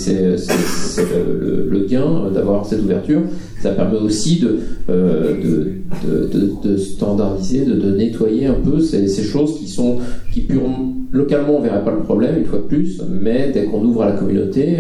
le, 1.15 1.87
gain 1.89 2.31
d'avoir 2.33 2.67
cette 2.67 2.83
ouverture. 2.83 3.18
Ça 3.61 3.71
permet 3.73 3.99
aussi 3.99 4.41
de, 4.41 4.61
de, 4.89 6.77
standardiser, 6.77 7.65
de, 7.65 7.97
nettoyer 7.97 8.47
un 8.47 8.55
peu 8.55 8.81
ces, 8.81 9.09
choses 9.23 9.59
qui 9.59 9.69
sont 9.69 9.99
qui 10.33 10.41
purement 10.41 10.95
localement 11.11 11.57
on 11.57 11.63
verrait 11.63 11.85
pas 11.85 11.91
le 11.91 12.01
problème 12.01 12.37
une 12.39 12.45
fois 12.45 12.59
de 12.59 12.65
plus, 12.65 13.01
mais 13.09 13.51
dès 13.53 13.65
qu'on 13.65 13.83
ouvre 13.83 14.03
à 14.03 14.11
la 14.11 14.13
communauté 14.13 14.77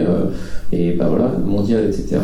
et 0.72 0.92
ben 0.92 1.08
voilà 1.08 1.32
mondial 1.44 1.84
etc. 1.84 2.18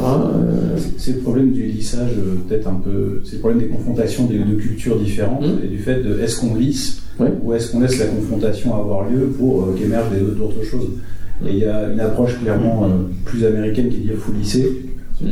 C'est 0.98 1.14
le 1.14 1.20
problème 1.20 1.52
du 1.52 1.64
lissage 1.64 2.12
peut-être 2.46 2.68
un 2.68 2.74
peu 2.84 3.20
c'est 3.24 3.36
le 3.36 3.38
problème 3.38 3.60
des 3.60 3.68
confrontations 3.68 4.26
de, 4.26 4.54
cultures 4.54 4.98
différentes 4.98 5.46
mmh. 5.46 5.64
et 5.64 5.68
du 5.68 5.78
fait 5.78 6.02
de 6.02 6.20
est-ce 6.20 6.40
qu'on 6.40 6.54
lisse 6.54 7.02
ou 7.42 7.52
est-ce 7.52 7.70
qu'on 7.70 7.80
laisse 7.80 7.98
la 7.98 8.06
confrontation 8.06 8.74
avoir 8.74 9.08
lieu 9.08 9.26
pour 9.38 9.62
euh, 9.62 9.76
qu'émergent 9.78 10.10
d'autres 10.36 10.62
choses. 10.64 10.88
Et 11.46 11.50
il 11.50 11.58
y 11.58 11.64
a 11.64 11.88
une 11.88 12.00
approche 12.00 12.38
clairement 12.40 12.84
euh, 12.84 12.88
plus 13.24 13.44
américaine 13.44 13.88
qui 13.88 13.98
dit 13.98 14.08
qu'il 14.08 14.16
faut 14.16 14.32
lisser, 14.32 14.84
mmh. 15.20 15.26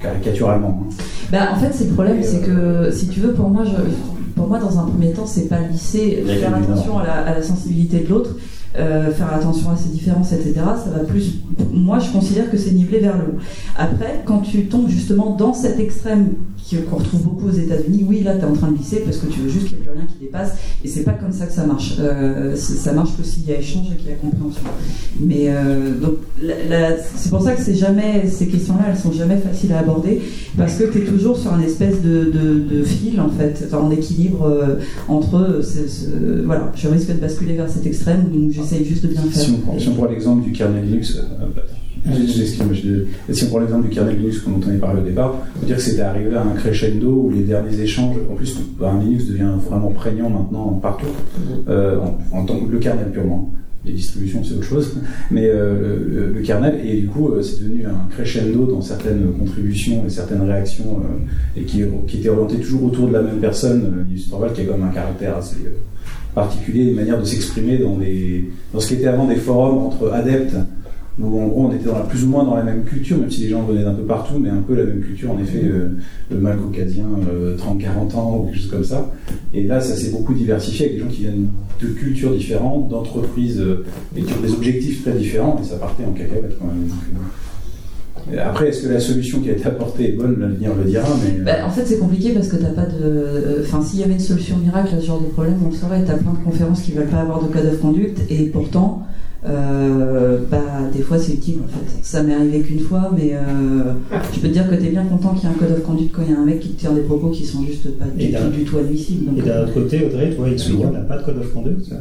Caricaturalement. 0.00 0.82
Hein. 0.82 0.94
Bah, 1.30 1.48
en 1.52 1.56
fait, 1.56 1.72
c'est 1.72 1.84
le 1.84 1.92
problème, 1.92 2.22
c'est 2.22 2.40
que 2.40 2.90
si 2.90 3.08
tu 3.08 3.20
veux, 3.20 3.32
pour 3.32 3.48
moi, 3.50 3.64
je, 3.64 3.72
pour 4.34 4.46
moi, 4.46 4.58
dans 4.58 4.78
un 4.78 4.84
premier 4.84 5.12
temps, 5.12 5.26
c'est 5.26 5.48
pas 5.48 5.60
lisser, 5.60 6.24
faire 6.26 6.54
attention 6.54 6.98
à 6.98 7.06
la, 7.06 7.14
à 7.14 7.34
la, 7.34 7.42
sensibilité 7.42 8.00
de 8.00 8.08
l'autre. 8.08 8.30
Euh, 8.78 9.10
faire 9.10 9.32
attention 9.34 9.70
à 9.70 9.76
ses 9.76 9.88
différences, 9.88 10.32
etc. 10.32 10.54
Ça 10.54 10.90
va 10.90 11.00
plus. 11.00 11.40
Moi, 11.72 11.98
je 11.98 12.12
considère 12.12 12.48
que 12.48 12.56
c'est 12.56 12.70
nivelé 12.70 13.00
vers 13.00 13.16
le 13.16 13.24
haut. 13.24 13.38
Après, 13.76 14.22
quand 14.24 14.38
tu 14.38 14.66
tombes 14.66 14.88
justement 14.88 15.34
dans 15.34 15.52
cet 15.52 15.80
extrême 15.80 16.28
qu'on 16.88 16.96
retrouve 16.96 17.22
beaucoup 17.22 17.48
aux 17.48 17.52
États-Unis, 17.52 18.04
oui, 18.06 18.22
là, 18.22 18.34
tu 18.34 18.42
es 18.42 18.44
en 18.44 18.52
train 18.52 18.70
de 18.70 18.76
glisser 18.76 19.00
parce 19.00 19.16
que 19.16 19.26
tu 19.26 19.40
veux 19.40 19.48
juste 19.48 19.68
qu'il 19.68 19.78
n'y 19.78 19.82
ait 19.82 19.86
plus 19.86 19.98
rien 19.98 20.06
qui 20.06 20.26
dépasse. 20.26 20.52
Et 20.84 20.88
c'est 20.88 21.02
pas 21.02 21.12
comme 21.12 21.32
ça 21.32 21.46
que 21.46 21.52
ça 21.52 21.66
marche. 21.66 21.96
Euh, 21.98 22.54
ça 22.54 22.92
marche 22.92 23.16
que 23.16 23.24
s'il 23.24 23.48
y 23.48 23.52
a 23.52 23.58
échange 23.58 23.86
et 23.92 23.96
qu'il 23.96 24.10
y 24.10 24.12
a 24.12 24.16
compréhension. 24.16 24.62
Mais 25.18 25.46
euh, 25.48 25.98
donc, 25.98 26.16
c'est 27.16 27.30
pour 27.30 27.42
ça 27.42 27.54
que 27.54 27.72
jamais 27.72 28.28
ces 28.28 28.46
questions-là, 28.46 28.84
elles 28.90 28.98
sont 28.98 29.12
jamais 29.12 29.38
faciles 29.38 29.72
à 29.72 29.80
aborder 29.80 30.20
parce 30.56 30.74
que 30.74 30.84
tu 30.84 30.98
es 30.98 31.04
toujours 31.04 31.36
sur 31.36 31.52
un 31.52 31.60
espèce 31.60 32.00
de, 32.02 32.82
fil 32.84 33.20
en 33.20 33.30
fait, 33.30 33.74
en 33.74 33.90
équilibre 33.90 34.78
entre. 35.08 35.62
voilà, 36.44 36.70
je 36.76 36.86
risque 36.86 37.08
de 37.08 37.14
basculer 37.14 37.54
vers 37.54 37.68
cet 37.68 37.86
extrême 37.86 38.26
où 38.32 38.52
Si 38.68 39.88
on, 39.88 39.94
prend 39.94 40.06
l'exemple 40.06 40.44
du 40.44 40.52
kernel 40.52 40.84
Linux, 40.84 41.18
si 43.32 43.44
on 43.44 43.48
prend 43.48 43.58
l'exemple 43.60 43.88
du 43.88 43.94
kernel 43.94 44.18
Linux 44.18 44.44
dont 44.44 44.60
on 44.64 44.68
avait 44.68 44.78
parlé 44.78 45.00
au 45.00 45.04
départ, 45.04 45.34
on 45.56 45.60
peut 45.60 45.66
dire 45.66 45.76
que 45.76 45.82
c'était 45.82 46.02
arrivé 46.02 46.34
à 46.34 46.42
un 46.42 46.54
crescendo 46.54 47.08
où 47.08 47.30
les 47.30 47.42
derniers 47.42 47.80
échanges, 47.80 48.16
en 48.30 48.34
plus, 48.34 48.56
un 48.82 48.98
Linux 49.00 49.26
devient 49.26 49.52
vraiment 49.68 49.90
prégnant 49.90 50.28
maintenant 50.28 50.72
partout, 50.82 51.06
euh, 51.68 51.98
en, 52.32 52.44
tant 52.44 52.58
que 52.58 52.70
le 52.70 52.78
kernel 52.78 53.10
purement. 53.10 53.50
Les 53.84 53.92
distributions, 53.92 54.42
c'est 54.44 54.54
autre 54.54 54.64
chose, 54.64 54.96
mais 55.30 55.46
euh, 55.46 56.32
le, 56.34 56.40
kernel, 56.42 56.80
et 56.84 57.00
du 57.00 57.06
coup, 57.06 57.30
euh, 57.30 57.40
c'est 57.42 57.62
devenu 57.62 57.86
un 57.86 58.08
crescendo 58.10 58.66
dans 58.66 58.82
certaines 58.82 59.32
contributions 59.38 60.04
et 60.04 60.10
certaines 60.10 60.42
réactions, 60.42 61.00
et 61.56 61.62
qui, 61.62 61.82
qui 62.06 62.18
était 62.18 62.28
orienté 62.28 62.56
toujours 62.56 62.84
autour 62.84 63.08
de 63.08 63.12
la 63.12 63.22
même 63.22 63.38
personne, 63.38 64.04
Linus 64.08 64.28
Torvald, 64.28 64.52
qui 64.52 64.62
a 64.62 64.64
quand 64.64 64.76
même 64.76 64.88
un 64.88 64.92
caractère 64.92 65.36
assez 65.36 65.56
particulier, 66.38 66.84
une 66.84 66.96
manière 66.96 67.18
de 67.18 67.24
s'exprimer 67.24 67.78
dans, 67.78 67.96
dans 68.72 68.80
ce 68.80 68.88
qui 68.88 68.94
était 68.94 69.06
avant 69.06 69.26
des 69.26 69.36
forums 69.36 69.78
entre 69.78 70.10
adeptes 70.12 70.56
où 71.20 71.40
en 71.40 71.48
gros 71.48 71.66
on 71.66 71.72
était 71.72 71.86
dans 71.86 71.98
la, 71.98 72.04
plus 72.04 72.24
ou 72.24 72.28
moins 72.28 72.44
dans 72.44 72.54
la 72.54 72.62
même 72.62 72.84
culture, 72.84 73.18
même 73.18 73.30
si 73.30 73.42
les 73.42 73.48
gens 73.48 73.62
venaient 73.62 73.82
d'un 73.82 73.94
peu 73.94 74.04
partout, 74.04 74.38
mais 74.38 74.50
un 74.50 74.62
peu 74.62 74.74
la 74.74 74.84
même 74.84 75.00
culture, 75.00 75.32
en 75.32 75.38
effet, 75.38 75.62
euh, 75.64 75.88
le 76.30 76.38
mal 76.38 76.58
caucasien, 76.58 77.06
30-40 77.06 77.08
euh, 77.28 78.16
ans, 78.16 78.38
ou 78.38 78.46
quelque 78.46 78.58
chose 78.58 78.70
comme 78.70 78.84
ça. 78.84 79.12
Et 79.52 79.64
là, 79.64 79.80
ça 79.80 79.96
s'est 79.96 80.10
beaucoup 80.10 80.34
diversifié 80.34 80.86
avec 80.86 80.98
des 80.98 81.04
gens 81.04 81.10
qui 81.10 81.22
viennent 81.22 81.48
de 81.80 81.86
cultures 81.88 82.32
différentes, 82.32 82.88
d'entreprises, 82.88 83.60
euh, 83.60 83.84
et 84.16 84.22
qui 84.22 84.32
ont 84.32 84.40
des 84.40 84.52
objectifs 84.52 85.02
très 85.02 85.12
différents, 85.12 85.60
et 85.60 85.66
ça 85.66 85.76
partait 85.76 86.04
en 86.04 86.12
cacahuète 86.12 86.56
quand 86.58 86.66
même. 86.66 86.88
Après, 88.36 88.68
est-ce 88.68 88.82
que 88.82 88.92
la 88.92 89.00
solution 89.00 89.40
qui 89.40 89.50
a 89.50 89.52
été 89.52 89.66
apportée 89.66 90.10
est 90.10 90.12
bonne 90.12 90.38
L'avenir 90.38 90.70
le 90.74 90.84
dira. 90.84 91.08
Mais... 91.24 91.42
Bah, 91.44 91.66
en 91.66 91.70
fait, 91.70 91.84
c'est 91.86 91.98
compliqué 91.98 92.32
parce 92.32 92.48
que 92.48 92.56
t'as 92.56 92.70
pas 92.70 92.86
de. 92.86 93.62
Enfin, 93.62 93.82
s'il 93.82 94.00
y 94.00 94.02
avait 94.02 94.14
une 94.14 94.20
solution 94.20 94.56
miracle 94.58 94.94
à 94.94 95.00
ce 95.00 95.06
genre 95.06 95.20
de 95.20 95.26
problème, 95.26 95.56
on 95.64 95.70
le 95.70 95.74
saurait. 95.74 96.04
T'as 96.04 96.14
plein 96.14 96.32
de 96.32 96.44
conférences 96.44 96.82
qui 96.82 96.92
veulent 96.92 97.08
pas 97.08 97.20
avoir 97.20 97.42
de 97.42 97.48
code 97.48 97.66
of 97.66 97.80
conduct 97.80 98.20
et 98.30 98.46
pourtant, 98.46 99.06
euh, 99.46 100.38
bah, 100.50 100.58
des 100.92 101.02
fois 101.02 101.18
c'est 101.18 101.32
utile 101.34 101.58
en 101.64 101.68
fait. 101.68 102.02
Ça 102.02 102.22
m'est 102.22 102.34
arrivé 102.34 102.60
qu'une 102.60 102.80
fois, 102.80 103.10
mais 103.16 103.34
euh, 103.34 103.92
je 104.34 104.40
peux 104.40 104.48
te 104.48 104.52
dire 104.52 104.68
que 104.68 104.74
tu 104.74 104.86
es 104.86 104.90
bien 104.90 105.04
content 105.04 105.34
qu'il 105.34 105.48
y 105.48 105.52
ait 105.52 105.54
un 105.54 105.58
code 105.58 105.78
of 105.78 105.82
conduct 105.84 106.10
quand 106.12 106.22
il 106.26 106.32
y 106.32 106.34
a 106.34 106.38
un 106.38 106.44
mec 106.44 106.60
qui 106.60 106.70
te 106.70 106.80
tire 106.80 106.92
des 106.92 107.02
propos 107.02 107.28
qui 107.28 107.46
sont 107.46 107.62
juste 107.62 107.88
pas 107.98 108.06
du, 108.06 108.64
tout 108.64 108.78
admissibles. 108.78 109.38
et 109.38 109.42
d'un 109.42 109.62
autre 109.62 109.74
côté, 109.74 110.04
Audrey, 110.04 110.30
toi, 110.30 110.46
on 110.86 110.90
n'a 110.90 111.00
pas 111.00 111.18
de 111.18 111.24
code 111.24 111.38
of 111.38 111.52
conduct, 111.52 111.92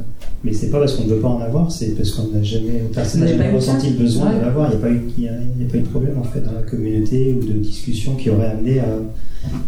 mais 0.44 0.54
c'est 0.54 0.70
pas 0.70 0.80
parce 0.80 0.94
qu'on 0.94 1.06
ne 1.06 1.10
veut 1.10 1.20
pas 1.20 1.28
en 1.30 1.42
avoir, 1.42 1.72
c'est 1.72 1.96
parce 1.96 2.12
qu'on 2.12 2.28
n'a 2.28 2.44
jamais, 2.44 2.84
personne 2.94 3.22
n'a 3.22 3.28
jamais 3.28 3.50
ressenti 3.52 3.90
le 3.90 3.98
besoin 3.98 4.34
de 4.36 4.42
l'avoir. 4.42 4.72
Il 4.72 4.78
n'y 4.78 4.84
a, 4.84 4.88
pas 4.88 4.94
eu, 4.94 5.02
il 5.18 5.24
y 5.24 5.28
a, 5.28 5.32
pas 5.70 5.78
eu 5.78 5.82
de 5.82 5.88
problème 5.88 6.18
en 6.20 6.24
fait 6.24 6.42
dans 6.42 6.52
la 6.52 6.62
communauté 6.62 7.36
ou 7.36 7.46
de 7.46 7.54
discussion 7.54 8.16
qui 8.16 8.30
aurait 8.30 8.52
amené 8.52 8.80
à 8.80 8.88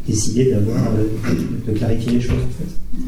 décider 0.08 0.52
d'avoir, 0.52 0.78
euh, 0.78 1.34
de 1.68 1.78
clarifier 1.78 2.14
les 2.14 2.22
choses 2.22 2.38
en 2.38 2.64
fait. 2.64 3.02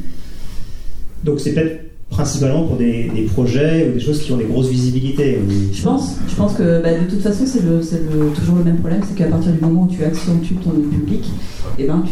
Donc 1.23 1.39
c'est 1.39 1.53
peut-être 1.53 1.91
principalement 2.09 2.67
pour 2.67 2.77
des, 2.77 3.09
projets 3.31 3.87
ou 3.89 3.93
des 3.93 3.99
choses 3.99 4.21
qui 4.21 4.31
ont 4.31 4.37
des 4.37 4.45
grosses 4.45 4.69
visibilités. 4.69 5.39
Je 5.71 5.81
pense, 5.81 6.15
je 6.27 6.35
pense 6.35 6.53
que 6.53 6.81
bah, 6.81 6.93
de 6.93 7.09
toute 7.09 7.21
façon 7.21 7.45
c'est 7.45 7.61
le, 7.63 7.79
toujours 8.35 8.57
le 8.57 8.63
même 8.63 8.77
problème, 8.79 9.01
c'est 9.07 9.15
qu'à 9.15 9.27
partir 9.29 9.51
du 9.51 9.61
moment 9.61 9.83
où 9.83 9.87
tu 9.87 10.03
accentues 10.03 10.55
ton 10.55 10.71
public, 10.71 11.23
et 11.77 11.83
eh 11.83 11.87
ben, 11.87 12.03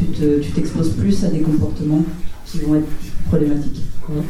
tu 0.41 0.51
t'exposes 0.51 0.91
plus 0.91 1.25
à 1.25 1.27
des 1.27 1.39
comportements 1.39 2.03
qui 2.45 2.59
vont 2.59 2.75
être 2.75 2.87
problématiques. 3.27 3.81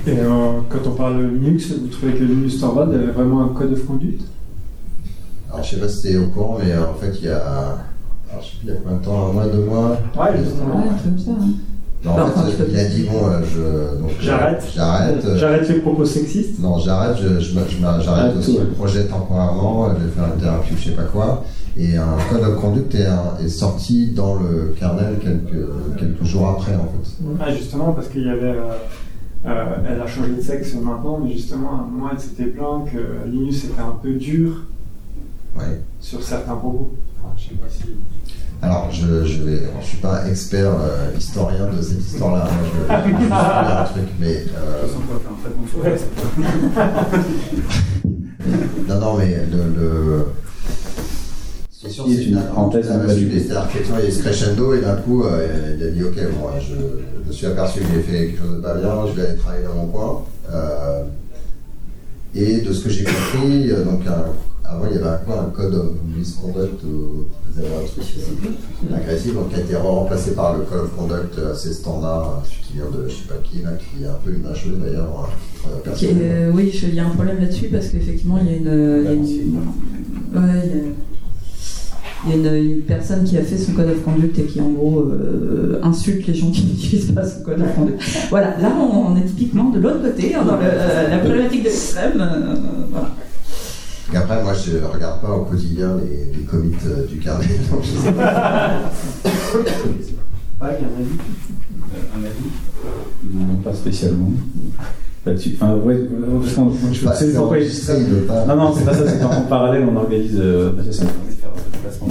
Et 0.08 0.12
euh, 0.20 0.60
quand 0.70 0.88
on 0.88 0.92
parle 0.92 1.22
Linux, 1.34 1.72
vous 1.80 1.88
trouvez 1.88 2.14
que 2.14 2.24
Linux 2.24 2.60
Torvald 2.60 2.94
avait 2.94 3.12
vraiment 3.12 3.44
un 3.46 3.50
code 3.50 3.72
of 3.74 3.86
conduct 3.86 4.22
Alors, 5.52 5.64
je 5.64 5.70
sais 5.76 5.78
pas 5.82 5.88
si 5.88 6.02
t'es 6.04 6.18
au 6.18 6.28
courant, 6.28 6.58
mais 6.64 6.72
euh, 6.72 6.84
en 6.90 6.94
fait, 6.96 7.12
il 7.20 7.26
y 7.26 7.30
a. 7.30 7.38
Alors, 8.32 8.42
je 8.42 8.46
sais 8.48 8.58
plus, 8.60 8.68
il 8.68 8.70
y 8.70 8.72
a 8.72 8.76
combien 8.84 8.98
de 8.98 9.04
temps 9.06 9.30
Un 9.30 9.34
mois, 9.34 9.48
deux 9.48 9.64
mois? 9.64 9.90
Ouais, 10.18 10.30
un 10.30 10.98
truc 10.98 11.04
comme 11.04 11.20
ça. 11.20 11.32
hein. 11.32 11.48
Non, 12.02 12.12
en 12.12 12.28
fait, 12.28 12.64
il 12.70 12.80
a 12.80 12.86
dit 12.86 13.04
bon, 13.04 13.28
euh, 13.28 13.40
je. 13.44 14.02
donc, 14.02 14.12
J'arrête. 14.22 14.64
J'arrête. 14.74 15.26
euh, 15.26 15.38
J'arrête 15.38 15.68
les 15.68 15.80
propos 15.80 16.06
sexistes. 16.06 16.60
Non, 16.60 16.78
j'arrête, 16.80 17.18
je, 17.18 17.40
je, 17.42 17.60
me- 17.60 17.66
je 17.68 17.78
j'arrête 18.04 18.32
Ah, 18.36 18.40
aussi 18.40 18.56
tout, 18.56 18.62
le 18.62 18.68
projet 18.68 19.06
temporairement, 19.06 19.90
je 19.98 20.06
vais 20.06 20.12
faire 20.12 20.26
une 20.34 20.40
thérapie 20.42 20.74
ou 20.74 20.78
je 20.78 20.84
sais 20.90 20.96
pas 20.96 21.04
quoi. 21.04 21.44
Et 21.78 21.98
un 21.98 22.16
code 22.30 22.42
of 22.44 22.56
conduct 22.62 22.96
est, 22.96 23.06
un- 23.06 23.38
est 23.44 23.50
sorti 23.50 24.08
dans 24.12 24.36
le 24.36 24.74
kernel 24.80 25.16
quelques, 25.22 25.66
quelques 25.98 26.24
jours 26.24 26.48
après, 26.50 26.74
en 26.76 26.86
fait. 26.86 27.24
Ah, 27.42 27.54
justement, 27.54 27.92
parce 27.94 28.08
qu'il 28.08 28.24
y 28.26 28.30
avait. 28.30 28.44
euh, 28.48 28.76
euh, 29.46 29.66
elle 29.90 30.02
a 30.02 30.08
changé 30.08 30.32
de 30.36 30.42
sexe 30.42 30.74
maintenant, 30.76 31.20
mais 31.24 31.32
justement, 31.32 31.72
à 31.72 31.82
un 31.82 31.86
moment, 31.86 32.10
elle 32.12 32.20
s'était 32.20 32.46
plaint 32.46 32.86
que 32.92 33.28
Linus 33.28 33.66
était 33.66 33.80
un 33.82 33.96
peu 34.02 34.12
dur 34.14 34.64
Ouais. 35.58 35.82
sur 36.00 36.22
certains 36.24 36.56
propos. 36.56 36.92
Enfin, 37.24 37.34
je 37.38 37.50
sais 37.50 37.56
pas 37.56 37.68
si. 37.70 37.84
Alors, 38.62 38.90
je, 38.92 39.24
je 39.26 39.44
vais, 39.44 39.62
je 39.82 39.86
suis 39.86 39.98
pas 39.98 40.28
expert 40.28 40.70
euh, 40.80 41.12
historien 41.18 41.68
de 41.76 41.82
cette 41.82 42.00
histoire-là. 42.00 42.44
Moi, 42.44 42.54
je, 42.64 42.70
je 42.94 43.14
vais 43.14 43.18
juste 43.20 43.30
dire 43.30 43.78
un 43.80 43.84
truc, 43.86 44.10
mais 44.20 44.46
euh, 44.58 44.86
non, 48.88 49.00
non, 49.00 49.18
mais 49.18 49.46
le, 49.52 49.64
le... 49.76 50.26
c'est 51.88 52.24
une 52.26 52.36
que 52.36 52.48
parenthèse. 52.48 52.86
C'est-à-dire 52.88 53.68
que 53.72 53.78
il 54.02 54.06
y 54.06 54.08
a 54.08 54.12
ce 54.12 54.20
crescendo 54.20 54.74
et 54.74 54.82
d'un 54.82 54.96
coup, 54.98 55.24
euh, 55.24 55.76
il 55.80 55.84
a 55.88 55.92
dit, 55.92 56.04
ok, 56.04 56.16
bon, 56.40 56.48
je, 56.60 56.74
je 57.24 57.28
me 57.28 57.32
suis 57.32 57.46
aperçu 57.46 57.80
que 57.80 57.86
j'ai 57.94 58.02
fait 58.02 58.28
quelque 58.28 58.40
chose 58.40 58.56
de 58.58 58.62
pas 58.62 58.74
bien, 58.76 58.92
je 59.08 59.14
vais 59.22 59.28
aller 59.28 59.38
travailler 59.38 59.64
dans 59.66 59.76
mon 59.76 59.88
coin. 59.88 60.24
Euh, 60.54 61.04
et 62.36 62.62
de 62.62 62.74
ce 62.74 62.84
que 62.84 62.90
j'ai 62.90 63.04
compris, 63.04 63.72
euh, 63.72 63.84
donc 63.86 64.02
avant 64.64 64.86
il 64.90 64.96
y 64.96 65.00
avait 65.00 65.08
un 65.10 65.18
quoi, 65.18 65.42
un 65.42 65.50
code 65.50 65.74
of 65.74 65.88
misconduct, 66.16 66.84
ou 66.84 67.26
vous 67.52 67.60
avez 67.60 67.70
un 67.70 67.88
truc 67.88 68.06
euh, 68.92 68.96
agressif, 68.96 69.34
donc 69.34 69.50
qui 69.50 69.56
a 69.56 69.60
été 69.64 69.76
remplacé 69.76 70.32
par 70.36 70.58
le 70.58 70.64
code 70.66 70.82
of 70.82 70.96
conduct 70.96 71.40
assez 71.52 71.74
standard, 71.74 72.44
celui 72.46 72.62
qui 72.68 72.74
vient 72.74 72.86
de 72.92 73.08
je 73.08 73.14
sais 73.16 73.28
pas 73.28 73.36
qui, 73.44 73.62
là, 73.64 73.72
qui 73.80 74.04
est 74.04 74.08
un 74.08 74.20
peu 74.24 74.32
une 74.32 74.44
d'ailleurs. 74.82 75.32
euh, 75.68 75.90
euh, 76.22 76.52
oui, 76.54 76.72
il 76.84 76.94
y 76.96 77.00
a 77.00 77.08
un 77.08 77.10
problème 77.12 77.40
là-dessus 77.40 77.68
parce 77.72 77.88
qu'effectivement, 77.88 78.38
il 78.42 78.46
y 78.48 78.54
a 78.54 78.58
une. 78.58 78.66
il 79.00 79.04
y 79.06 79.08
a 79.08 79.12
une- 79.14 79.56
ouais, 80.36 80.62
il 80.66 80.70
y 80.70 80.80
a- 80.82 81.09
il 82.26 82.30
y 82.30 82.34
a 82.34 82.36
une, 82.58 82.72
une 82.72 82.82
personne 82.82 83.24
qui 83.24 83.38
a 83.38 83.42
fait 83.44 83.58
son 83.58 83.74
code 83.74 83.90
of 83.90 84.04
conduct 84.04 84.38
et 84.40 84.44
qui 84.44 84.60
en 84.62 84.70
gros 84.70 85.02
euh, 85.02 85.80
insulte 85.84 86.28
les 86.28 86.34
gens 86.34 86.52
qui 86.52 86.64
n'utilisent 86.66 87.12
pas 87.12 87.26
son 87.26 87.42
code 87.44 87.62
of 87.62 87.74
conduct. 87.76 88.02
Voilà, 88.30 88.58
là 88.60 88.72
on, 88.78 89.12
on 89.12 89.16
est 89.18 89.22
typiquement 89.26 89.70
de 89.70 89.80
l'autre 89.80 90.02
côté, 90.04 90.36
hein, 90.36 90.44
dans 90.46 90.56
le- 90.58 90.62
euh, 90.64 91.10
la 91.10 91.18
problématique 91.20 91.62
de 91.64 91.66
l'extrême. 91.70 92.20
euh, 92.20 92.56
voilà. 92.92 93.10
Après, 94.16 94.44
moi 94.44 94.54
je 94.54 94.72
regarde 94.92 95.22
pas 95.22 95.32
au 95.32 95.46
quotidien 95.46 95.96
les, 96.04 96.38
les 96.38 96.44
commits 96.46 96.74
euh, 96.88 97.06
du 97.06 97.18
carnet, 97.20 97.46
donc 97.72 97.84
je 97.84 97.92
sais 97.92 98.12
pas. 98.12 98.92
Ouais, 99.54 99.60
il 100.62 100.62
y 100.62 100.64
a 100.64 100.88
un 100.88 101.00
avis. 101.00 101.20
Un 102.16 102.26
avis? 102.26 102.50
Non, 103.34 103.56
pas 103.64 103.74
spécialement. 103.74 104.32
Là-dessus. 105.30 105.52
Enfin, 105.60 105.76
ouais, 105.84 105.94
euh, 105.96 106.08
je 106.44 106.48
sais 107.00 107.08
c'est 107.16 107.34
pourquoi 107.34 107.58
enregistré, 107.58 107.94
il 108.00 108.06
veut 108.06 108.22
pas. 108.26 108.46
Non, 108.46 108.56
non, 108.56 108.74
c'est 108.76 108.86
pas 108.86 108.94
ça, 108.94 109.08
c'est 109.08 109.20
qu'en 109.22 109.42
parallèle, 109.50 109.84
on 109.92 109.96
organise. 109.96 110.38
Euh, 110.40 110.72
bah, 110.76 110.84
ça, 110.86 110.92
ça 110.92 111.04
me 111.06 111.10
permet 111.10 111.32
de 111.32 111.36
faire 111.36 111.50
le 111.56 111.80
placement. 111.82 112.08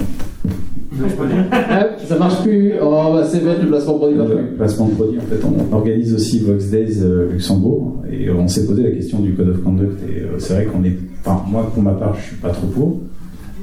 Hop, 1.01 1.87
ça 2.07 2.17
marche 2.17 2.41
plus. 2.43 2.73
Oh, 2.81 2.91
bah 3.13 3.23
c'est 3.29 3.43
bête, 3.43 3.61
le 3.61 3.67
placement 3.69 3.93
produit 3.95 4.17
Le 4.17 4.25
plus. 4.25 4.55
placement 4.57 4.87
de 4.87 4.93
produit, 4.95 5.19
en 5.19 5.21
fait, 5.21 5.39
on 5.45 5.73
organise 5.75 6.13
aussi 6.13 6.39
Vox 6.39 6.65
Days 6.65 6.99
euh, 7.01 7.31
Luxembourg 7.31 8.03
et 8.11 8.29
on 8.29 8.47
s'est 8.47 8.65
posé 8.65 8.83
la 8.83 8.91
question 8.91 9.19
du 9.19 9.33
code 9.33 9.49
of 9.49 9.63
conduct 9.63 9.97
et 10.09 10.21
euh, 10.23 10.39
c'est 10.39 10.53
vrai 10.55 10.65
qu'on 10.65 10.83
est, 10.83 10.97
enfin 11.23 11.41
moi 11.49 11.69
pour 11.73 11.83
ma 11.83 11.93
part 11.93 12.15
je 12.19 12.21
suis 12.27 12.35
pas 12.37 12.49
trop 12.49 12.67
pour. 12.67 12.99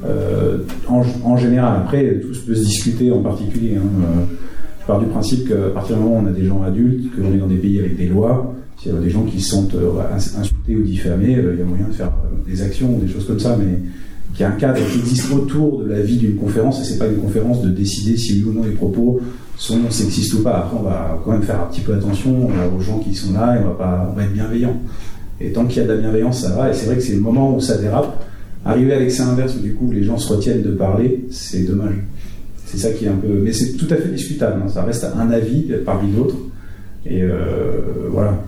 Euh, 0.06 0.58
en, 0.88 1.02
en 1.24 1.36
général, 1.36 1.80
après 1.84 2.20
tout 2.20 2.28
peut 2.46 2.54
se 2.54 2.64
discuter 2.64 3.10
en 3.12 3.20
particulier. 3.22 3.76
hein, 3.76 3.82
euh, 4.02 4.22
je 4.80 4.86
pars 4.86 5.00
du 5.00 5.06
principe 5.06 5.48
qu'à 5.48 5.70
partir 5.74 5.96
du 5.96 6.02
moment 6.04 6.16
où 6.20 6.22
on 6.24 6.26
a 6.28 6.30
des 6.32 6.44
gens 6.46 6.62
adultes, 6.62 7.10
qu'on 7.14 7.34
est 7.34 7.38
dans 7.38 7.48
des 7.48 7.56
pays 7.56 7.80
avec 7.80 7.96
des 7.98 8.06
lois, 8.06 8.54
s'il 8.78 8.92
y 8.92 8.96
a 8.96 8.98
des 9.00 9.10
gens 9.10 9.22
qui 9.24 9.40
sentent 9.40 9.74
euh, 9.74 9.90
ins- 10.14 10.40
insultés 10.40 10.76
ou 10.76 10.82
diffamés, 10.82 11.36
euh, 11.36 11.52
il 11.54 11.58
y 11.60 11.62
a 11.62 11.64
moyen 11.64 11.88
de 11.88 11.92
faire 11.94 12.08
euh, 12.08 12.48
des 12.50 12.62
actions 12.62 12.94
ou 12.96 13.00
des 13.00 13.08
choses 13.12 13.26
comme 13.26 13.40
ça, 13.40 13.56
mais 13.58 13.78
qu'il 14.32 14.40
y 14.42 14.44
a 14.44 14.48
un 14.50 14.56
cadre 14.56 14.78
qui 14.92 14.98
existe 14.98 15.32
autour 15.32 15.82
de 15.82 15.88
la 15.88 16.00
vie 16.02 16.16
d'une 16.18 16.36
conférence 16.36 16.80
et 16.80 16.84
c'est 16.84 16.98
pas 16.98 17.06
une 17.06 17.16
conférence 17.18 17.62
de 17.62 17.70
décider 17.70 18.16
si 18.16 18.42
oui 18.44 18.50
ou 18.50 18.52
non 18.52 18.64
les 18.64 18.72
propos 18.72 19.20
sont 19.56 19.78
sexistes 19.90 20.34
ou 20.34 20.42
pas. 20.42 20.58
Après, 20.58 20.76
on 20.78 20.82
va 20.82 21.18
quand 21.24 21.32
même 21.32 21.42
faire 21.42 21.60
un 21.62 21.66
petit 21.72 21.80
peu 21.80 21.94
attention 21.94 22.48
aux 22.76 22.80
gens 22.82 22.98
qui 22.98 23.14
sont 23.14 23.32
là 23.32 23.56
et 23.56 23.60
on 23.64 23.68
va 23.68 23.74
pas 23.74 24.14
être 24.22 24.32
bienveillant. 24.32 24.76
Et 25.40 25.52
tant 25.52 25.64
qu'il 25.64 25.78
y 25.78 25.80
a 25.80 25.88
de 25.88 25.92
la 25.94 25.98
bienveillance, 25.98 26.42
ça 26.42 26.50
va. 26.50 26.70
Et 26.70 26.74
c'est 26.74 26.84
vrai 26.86 26.96
que 26.96 27.02
c'est 27.02 27.14
le 27.14 27.20
moment 27.20 27.56
où 27.56 27.60
ça 27.60 27.78
dérape. 27.78 28.22
Arriver 28.66 28.92
avec 28.92 29.10
ça 29.10 29.26
inverse, 29.26 29.54
où 29.56 29.60
du 29.60 29.72
coup 29.74 29.90
les 29.90 30.02
gens 30.02 30.18
se 30.18 30.30
retiennent 30.30 30.60
de 30.62 30.72
parler, 30.72 31.24
c'est 31.30 31.60
dommage. 31.66 31.94
C'est 32.66 32.78
ça 32.78 32.90
qui 32.90 33.06
est 33.06 33.08
un 33.08 33.14
peu. 33.16 33.28
Mais 33.42 33.52
c'est 33.52 33.72
tout 33.78 33.86
à 33.90 33.96
fait 33.96 34.08
discutable. 34.10 34.60
hein. 34.62 34.68
Ça 34.68 34.82
reste 34.82 35.06
un 35.16 35.30
avis 35.30 35.72
parmi 35.86 36.12
d'autres. 36.12 36.36
Et 37.08 37.22
voilà. 38.10 38.42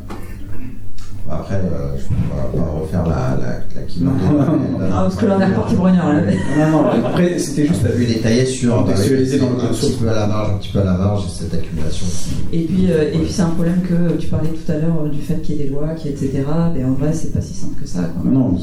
Après, 1.30 1.56
euh, 1.56 1.92
je 1.98 2.04
ne 2.14 2.18
vais 2.18 2.58
pas 2.64 2.70
refaire 2.80 3.06
la, 3.06 3.36
la, 3.36 3.52
la 3.76 3.82
keynote. 3.86 4.14
Non, 4.32 4.58
Ah, 4.90 5.02
parce 5.02 5.16
que 5.16 5.26
là 5.26 5.36
on 5.36 5.40
est 5.40 5.46
reparti 5.46 5.74
pour 5.74 5.88
une 5.88 5.96
heure 5.96 6.12
là. 6.12 6.20
Non, 6.58 6.70
non, 6.70 7.06
après, 7.06 7.38
c'était 7.38 7.66
juste 7.66 7.84
à 7.84 7.90
vue 7.90 8.06
détaillée 8.06 8.46
sur 8.46 8.76
Contextualiser 8.76 9.38
bah, 9.38 9.46
dans 9.46 9.62
le 9.62 9.68
un 9.68 9.72
petit 9.74 9.92
peu 10.00 10.08
à 10.08 10.14
la 10.14 10.26
marge, 10.26 10.50
un 10.54 10.58
petit 10.58 10.72
peu 10.72 10.80
à 10.80 10.84
la 10.84 10.96
marge, 10.96 11.24
cette 11.28 11.52
accumulation. 11.52 12.06
Et 12.52 12.62
puis, 12.62 12.90
euh, 12.90 13.12
et 13.12 13.18
puis 13.18 13.30
c'est 13.30 13.42
un 13.42 13.50
problème 13.50 13.82
que 13.82 14.16
tu 14.16 14.28
parlais 14.28 14.48
tout 14.48 14.72
à 14.72 14.76
l'heure 14.78 15.02
euh, 15.04 15.08
du 15.10 15.20
fait 15.20 15.42
qu'il 15.42 15.56
y 15.56 15.60
ait 15.60 15.64
des 15.64 15.70
lois, 15.70 15.88
qu'il 15.94 16.10
y 16.10 16.14
ait 16.14 16.16
etc. 16.16 16.44
Mais 16.74 16.84
en 16.84 16.92
vrai, 16.92 17.12
c'est 17.12 17.32
pas 17.32 17.42
si 17.42 17.52
simple 17.52 17.80
que 17.80 17.86
ça. 17.86 18.04
Quoi. 18.04 18.30
Non. 18.30 18.56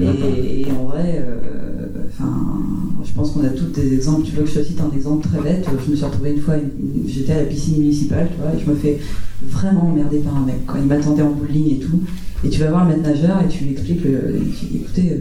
Et, 0.00 0.60
et 0.62 0.66
en 0.70 0.84
vrai, 0.86 1.24
euh, 1.26 1.86
enfin, 2.08 2.32
je 3.04 3.12
pense 3.12 3.32
qu'on 3.32 3.44
a 3.44 3.48
tous 3.48 3.66
des 3.72 3.94
exemples. 3.94 4.22
Tu 4.26 4.32
veux 4.36 4.42
que 4.44 4.48
je 4.48 4.60
te 4.60 4.64
cite 4.64 4.80
un 4.80 4.94
exemple 4.96 5.26
très 5.28 5.40
bête? 5.40 5.66
Je 5.84 5.90
me 5.90 5.96
suis 5.96 6.04
retrouvée 6.04 6.32
une 6.34 6.40
fois, 6.40 6.54
j'étais 7.06 7.32
à 7.32 7.36
la 7.38 7.44
piscine 7.44 7.78
municipale, 7.78 8.28
tu 8.30 8.40
vois, 8.40 8.52
et 8.56 8.64
je 8.64 8.70
me 8.70 8.76
fais 8.76 8.98
vraiment 9.48 9.88
emmerder 9.88 10.18
par 10.18 10.36
un 10.36 10.46
mec 10.46 10.66
quand 10.66 10.76
il 10.78 10.86
m'attendait 10.86 11.22
en 11.22 11.30
bout 11.30 11.46
de 11.46 11.52
ligne 11.52 11.70
et 11.70 11.78
tout. 11.78 12.00
Et 12.44 12.48
tu 12.48 12.60
vas 12.60 12.70
voir 12.70 12.84
le 12.84 12.90
maître 12.90 13.08
nageur 13.08 13.40
et 13.44 13.48
tu 13.48 13.64
lui 13.64 13.72
expliques, 13.72 14.04
le, 14.04 14.40
tu 14.58 14.76
écoutez, 14.76 15.20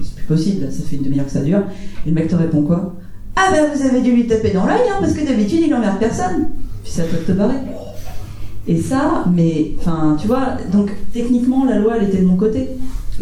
c'est 0.00 0.14
plus 0.14 0.26
possible, 0.26 0.66
ça 0.70 0.84
fait 0.84 0.96
une 0.96 1.02
demi-heure 1.02 1.26
que 1.26 1.32
ça 1.32 1.42
dure. 1.42 1.62
Et 2.06 2.10
le 2.10 2.14
mec 2.14 2.28
te 2.28 2.36
répond 2.36 2.62
quoi? 2.62 2.94
Ah 3.34 3.50
ben 3.50 3.66
vous 3.74 3.86
avez 3.86 4.00
dû 4.00 4.12
lui 4.12 4.26
taper 4.26 4.50
dans 4.50 4.66
l'œil, 4.66 4.88
hein, 4.90 4.98
parce 5.00 5.12
que 5.12 5.26
d'habitude 5.26 5.60
il 5.66 5.74
emmerde 5.74 5.98
personne. 5.98 6.50
Puis 6.84 6.92
toi 6.94 7.04
de 7.04 7.32
te 7.32 7.32
barrer. 7.32 7.56
Et 8.68 8.80
ça, 8.80 9.24
mais, 9.34 9.72
enfin, 9.80 10.16
tu 10.20 10.28
vois, 10.28 10.56
donc 10.70 10.90
techniquement 11.12 11.64
la 11.64 11.78
loi 11.78 11.94
elle 11.98 12.08
était 12.08 12.20
de 12.20 12.26
mon 12.26 12.36
côté. 12.36 12.68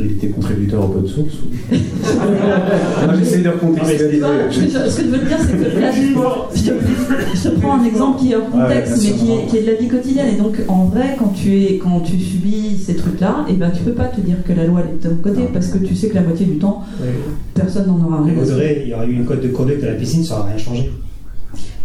Il 0.02 0.12
était 0.12 0.28
contributeur 0.28 0.84
open 0.84 1.06
source 1.06 1.34
ou... 1.34 1.74
Non, 3.06 3.12
J'essaie 3.18 3.38
de 3.38 3.42
Tu 3.42 3.48
recontextualiser. 3.48 4.20
ce 4.20 4.96
que 4.96 5.02
je- 5.02 5.08
veux 5.08 5.18
te 5.18 5.26
dire, 5.26 5.36
c'est 5.40 5.56
que 5.56 5.80
là, 5.80 5.90
je, 5.92 6.58
je 6.58 6.64
te, 6.70 6.74
je 7.36 7.48
te 7.48 7.60
prends 7.60 7.80
un 7.80 7.84
exemple 7.84 8.20
qui 8.20 8.32
est 8.32 8.36
hors 8.36 8.50
contexte, 8.50 8.92
mais 9.02 9.10
qui 9.12 9.32
est, 9.32 9.46
qui 9.46 9.56
est 9.58 9.62
de 9.62 9.66
la 9.68 9.74
vie 9.74 9.88
quotidienne. 9.88 10.28
Et 10.34 10.38
donc, 10.38 10.56
en 10.68 10.84
vrai, 10.84 11.16
quand 11.18 11.32
tu, 11.34 11.62
es, 11.62 11.78
quand 11.78 12.00
tu 12.00 12.18
subis 12.18 12.76
ces 12.84 12.96
trucs-là, 12.96 13.44
et 13.48 13.54
ben, 13.54 13.70
tu 13.70 13.82
peux 13.82 13.92
pas 13.92 14.04
te 14.06 14.20
dire 14.20 14.36
que 14.46 14.52
la 14.52 14.64
loi 14.66 14.82
elle 14.86 14.94
est 14.94 15.02
de 15.02 15.08
ton 15.14 15.22
côté, 15.22 15.42
parce 15.52 15.68
que 15.68 15.78
tu 15.78 15.94
sais 15.94 16.08
que 16.08 16.14
la 16.14 16.22
moitié 16.22 16.46
du 16.46 16.58
temps, 16.58 16.82
personne 17.54 17.86
n'en 17.86 18.04
aura 18.06 18.22
rien. 18.22 18.34
il 18.82 18.88
y 18.88 18.94
aurait 18.94 19.06
eu 19.06 19.12
une 19.12 19.24
code 19.24 19.40
de 19.40 19.48
conduite 19.48 19.82
à 19.84 19.88
la 19.88 19.94
piscine, 19.94 20.24
ça 20.24 20.36
n'aurait 20.38 20.50
rien 20.54 20.58
changé. 20.58 20.90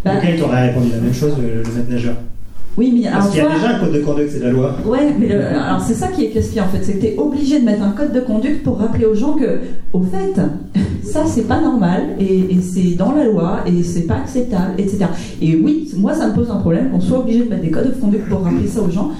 Bah, 0.04 0.14
Lequel 0.16 0.38
t'aurais 0.38 0.68
répondu 0.68 0.90
la 0.92 0.98
même 1.00 1.14
chose, 1.14 1.32
le, 1.40 1.62
le 1.62 1.76
maître 1.76 1.90
nageur 1.90 2.14
oui, 2.76 2.92
mais 2.94 3.06
alors 3.06 3.20
Parce 3.20 3.30
qu'il 3.30 3.42
y 3.42 3.46
a 3.46 3.54
déjà 3.54 3.76
un 3.76 3.78
code 3.80 3.92
de 3.92 4.00
conduite, 4.00 4.28
c'est 4.30 4.40
la 4.40 4.50
loi. 4.50 4.76
Ouais, 4.86 5.14
mais 5.18 5.28
le- 5.28 5.40
alors 5.46 5.80
c'est 5.80 5.94
ça 5.94 6.08
qui 6.08 6.24
est 6.24 6.28
casse-pied 6.30 6.60
en 6.60 6.68
fait, 6.68 6.80
c'est 6.82 6.94
que 6.94 7.00
tu 7.00 7.06
es 7.06 7.16
obligé 7.18 7.60
de 7.60 7.64
mettre 7.64 7.82
un 7.82 7.90
code 7.92 8.12
de 8.12 8.20
conduite 8.20 8.62
pour 8.62 8.78
rappeler 8.78 9.06
aux 9.06 9.14
gens 9.14 9.32
que, 9.34 9.60
au 9.92 10.02
fait, 10.02 10.34
ça 11.02 11.24
c'est 11.26 11.46
pas 11.48 11.60
normal 11.60 12.02
et, 12.20 12.38
et 12.54 12.60
c'est 12.60 12.94
dans 12.96 13.12
la 13.12 13.24
loi 13.24 13.60
et 13.66 13.82
c'est 13.82 14.02
pas 14.06 14.16
acceptable, 14.16 14.72
etc. 14.78 15.06
Et 15.40 15.56
oui, 15.56 15.90
moi 15.96 16.12
ça 16.14 16.28
me 16.28 16.34
pose 16.34 16.50
un 16.50 16.56
problème 16.56 16.90
qu'on 16.90 17.00
soit 17.00 17.20
obligé 17.20 17.44
de 17.44 17.48
mettre 17.50 17.62
des 17.62 17.70
codes 17.70 17.88
de 17.94 18.00
conduite 18.00 18.26
pour 18.28 18.40
rappeler 18.42 18.66
ça 18.68 18.80
aux 18.82 18.90
gens. 18.90 19.10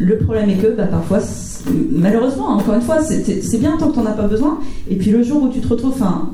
Le 0.00 0.16
problème 0.18 0.48
est 0.48 0.54
que 0.54 0.68
bah, 0.76 0.84
parfois, 0.84 1.18
malheureusement, 1.90 2.50
encore 2.50 2.74
une 2.74 2.80
fois, 2.80 3.00
c'est- 3.02 3.58
bien 3.58 3.76
tant 3.76 3.88
que 3.88 3.94
tu 3.94 3.98
n'en 3.98 4.06
as 4.06 4.12
pas 4.12 4.28
besoin. 4.28 4.58
Et 4.88 4.94
puis 4.94 5.10
le 5.10 5.24
jour 5.24 5.42
où 5.42 5.48
tu 5.48 5.58
te 5.58 5.66
retrouves, 5.66 5.92
enfin, 5.92 6.30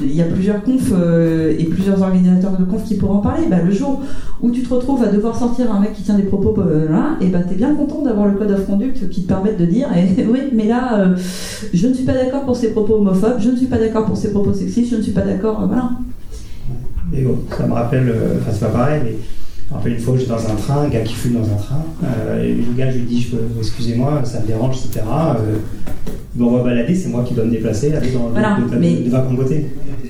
il 0.00 0.14
y 0.14 0.22
a 0.22 0.26
plusieurs 0.26 0.62
confs 0.62 0.92
euh, 0.92 1.52
et 1.58 1.64
plusieurs 1.64 2.00
organisateurs 2.02 2.56
de 2.56 2.64
confs 2.64 2.84
qui 2.84 2.94
pourront 2.94 3.14
en 3.14 3.20
parler. 3.20 3.42
Bah, 3.50 3.56
le 3.66 3.72
jour 3.72 4.00
où 4.40 4.52
tu 4.52 4.62
te 4.62 4.72
retrouves 4.72 5.02
à 5.02 5.08
devoir 5.08 5.36
sortir 5.36 5.72
un 5.74 5.80
mec 5.80 5.92
qui 5.94 6.02
tient 6.04 6.14
des 6.14 6.22
propos, 6.22 6.54
euh, 6.60 6.88
là, 6.88 7.16
et 7.20 7.26
bah, 7.26 7.40
tu 7.46 7.54
es 7.54 7.56
bien 7.56 7.74
content 7.74 8.02
d'avoir 8.02 8.26
le 8.28 8.34
code 8.38 8.52
of 8.52 8.64
conduct 8.64 9.08
qui 9.08 9.24
te 9.24 9.28
permet 9.28 9.54
de 9.54 9.64
dire 9.66 9.88
eh, 9.96 10.24
oui, 10.30 10.42
mais 10.52 10.68
là, 10.68 11.00
euh, 11.00 11.16
je 11.74 11.88
ne 11.88 11.92
suis 11.92 12.04
pas 12.04 12.14
d'accord 12.14 12.44
pour 12.44 12.54
ces 12.54 12.70
propos 12.70 12.94
homophobes, 12.94 13.40
je 13.40 13.50
ne 13.50 13.56
suis 13.56 13.66
pas 13.66 13.78
d'accord 13.78 14.04
pour 14.06 14.16
ces 14.16 14.30
propos 14.30 14.52
sexistes, 14.52 14.92
je 14.92 14.96
ne 14.96 15.02
suis 15.02 15.12
pas 15.12 15.22
d'accord. 15.22 15.62
euh, 15.62 15.66
voilà. 15.66 15.90
Ça 17.58 17.66
me 17.66 17.72
rappelle, 17.72 18.14
enfin 18.40 18.50
c'est 18.52 18.60
pas 18.60 18.66
pareil, 18.72 19.00
mais 19.04 19.16
je 19.70 19.74
me 19.74 19.78
rappelle 19.78 19.92
une 19.92 19.98
fois 20.00 20.16
j'étais 20.16 20.30
dans 20.30 20.50
un 20.50 20.56
train, 20.56 20.82
un 20.82 20.88
gars 20.88 21.00
qui 21.02 21.14
fume 21.14 21.34
dans 21.34 21.48
un 21.48 21.56
train, 21.56 21.84
euh, 22.04 22.42
et 22.44 22.54
le 22.54 22.72
gars 22.76 22.90
je 22.90 22.98
lui 22.98 23.04
dis 23.04 23.30
excusez-moi, 23.58 24.22
ça 24.24 24.40
me 24.40 24.46
dérange, 24.48 24.76
etc. 24.78 25.04
Euh, 25.06 25.58
bon, 26.34 26.46
on 26.48 26.56
va 26.58 26.64
balader, 26.64 26.94
c'est 26.94 27.08
moi 27.08 27.22
qui 27.24 27.34
dois 27.34 27.44
me 27.44 27.50
déplacer, 27.52 27.92
aller 27.94 28.10
dans 28.10 28.30
Voilà, 28.30 28.58
de, 28.58 28.64
de, 28.64 28.70
de, 28.74 28.76
mais- 28.78 28.96
de. 28.96 29.64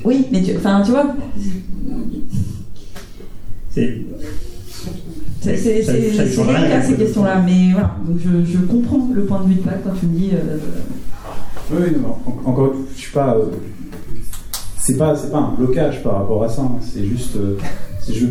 Oui, 0.04 0.26
mais 0.32 0.42
tu, 0.42 0.56
enfin, 0.56 0.80
tu 0.82 0.92
vois, 0.92 1.14
C'est 3.70 4.02
C'est 5.42 5.52
délicat 5.54 6.82
ces 6.82 6.94
questions-là, 6.96 7.42
mais 7.44 7.72
voilà. 7.72 7.96
Donc 8.06 8.18
je, 8.18 8.50
je 8.50 8.58
comprends 8.58 9.08
le 9.12 9.24
point 9.24 9.42
de 9.42 9.48
vue 9.48 9.54
de 9.56 9.60
Pat 9.60 9.78
quand 9.84 9.92
tu 9.98 10.06
me 10.06 10.16
dis. 10.16 10.30
euh, 10.34 10.58
Oui, 11.72 11.96
non, 12.02 12.16
en- 12.26 12.50
encore 12.50 12.72
je 12.94 13.00
suis 13.00 13.12
pas. 13.12 13.34
euh, 13.36 13.44
c'est 14.78 14.96
pas, 14.96 15.14
c'est 15.14 15.30
pas 15.30 15.38
un 15.38 15.54
blocage 15.54 16.02
par 16.02 16.14
rapport 16.14 16.42
à 16.44 16.48
ça. 16.48 16.62
hein, 16.62 16.78
C'est 16.80 17.04
juste, 17.04 17.36
euh, 17.36 17.56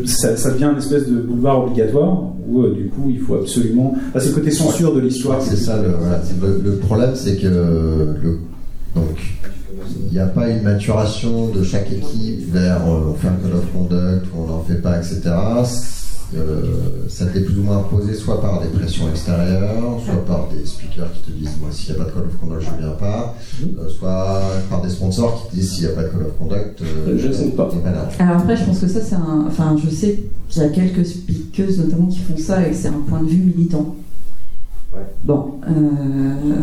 ça, 0.06 0.36
ça 0.36 0.52
devient 0.52 0.70
une 0.72 0.78
espèce 0.78 1.08
de 1.08 1.16
boulevard 1.18 1.66
obligatoire 1.66 2.24
où 2.48 2.62
euh, 2.62 2.74
du 2.74 2.90
coup 2.90 3.10
il 3.10 3.20
faut 3.20 3.36
absolument. 3.36 3.96
Ah, 4.14 4.20
c'est 4.20 4.30
le 4.30 4.36
côté 4.36 4.52
censure 4.52 4.94
de 4.94 5.00
l'histoire. 5.00 5.42
C'est 5.42 5.56
ça 5.56 5.82
le, 5.82 5.90
voilà, 5.90 6.22
c'est 6.24 6.40
le, 6.42 6.62
le 6.64 6.78
problème, 6.78 7.12
c'est 7.16 7.38
que 7.38 7.48
le, 7.48 8.40
donc 8.96 9.20
il 10.08 10.14
n'y 10.14 10.20
a 10.20 10.26
pas 10.26 10.50
une 10.50 10.64
maturation 10.64 11.50
de 11.50 11.64
chaque 11.64 11.92
équipe 11.92 12.52
vers 12.52 12.82
euh, 12.88 13.12
on 13.12 13.14
fait 13.14 13.28
un 13.28 13.36
code 13.36 13.54
of 13.56 13.72
conduct 13.72 14.26
ou 14.34 14.42
on 14.44 14.48
n'en 14.48 14.64
fait 14.64 14.82
pas, 14.82 14.98
etc. 14.98 15.22
Euh, 16.38 16.62
ça 17.08 17.26
t'est 17.26 17.42
plus 17.42 17.58
ou 17.58 17.64
moins 17.64 17.78
imposé 17.80 18.14
soit 18.14 18.40
par 18.40 18.62
des 18.62 18.68
pressions 18.68 19.10
extérieures, 19.10 20.00
soit 20.06 20.24
par 20.28 20.48
des 20.50 20.64
speakers 20.64 21.12
qui 21.14 21.32
te 21.32 21.38
disent 21.38 21.58
moi 21.60 21.70
s'il 21.72 21.96
n'y 21.96 22.00
a 22.00 22.04
pas 22.04 22.10
de 22.10 22.14
code 22.16 22.26
of 22.28 22.38
conduct 22.40 22.62
je 22.62 22.84
viens 22.84 22.92
pas, 22.94 23.36
euh, 23.64 23.90
soit 23.90 24.40
par 24.70 24.82
des 24.84 24.90
sponsors 24.90 25.42
qui 25.44 25.50
te 25.50 25.56
disent 25.56 25.72
s'il 25.72 25.86
n'y 25.86 25.92
a 25.92 25.96
pas 25.96 26.04
de 26.04 26.10
code 26.10 26.22
of 26.28 26.38
conduct 26.38 26.82
euh, 26.84 27.18
Je 27.18 27.32
sais 27.32 27.46
pas. 27.50 27.68
t'es 27.72 27.84
là. 27.92 28.10
Alors 28.20 28.42
après, 28.42 28.56
je 28.56 28.64
pense 28.64 28.80
que 28.80 28.88
ça, 28.88 29.02
c'est 29.02 29.16
un. 29.16 29.46
Enfin, 29.48 29.76
je 29.84 29.90
sais 29.90 30.20
qu'il 30.50 30.62
y 30.62 30.66
a 30.66 30.70
quelques 30.70 31.06
speakeuses 31.06 31.80
notamment 31.80 32.06
qui 32.06 32.20
font 32.20 32.38
ça 32.38 32.66
et 32.68 32.70
que 32.72 32.76
c'est 32.76 32.90
un 32.90 33.02
point 33.08 33.24
de 33.24 33.28
vue 33.30 33.42
militant. 33.56 33.96
Bon. 35.24 35.56
euh, 35.68 36.56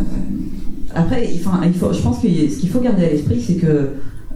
Après, 0.95 1.27
enfin, 1.39 1.61
il 1.65 1.73
faut, 1.73 1.91
je 1.93 2.01
pense 2.01 2.19
que 2.19 2.27
ce 2.27 2.57
qu'il 2.57 2.69
faut 2.69 2.79
garder 2.79 3.05
à 3.05 3.09
l'esprit, 3.09 3.41
c'est 3.45 3.55
que 3.55 3.89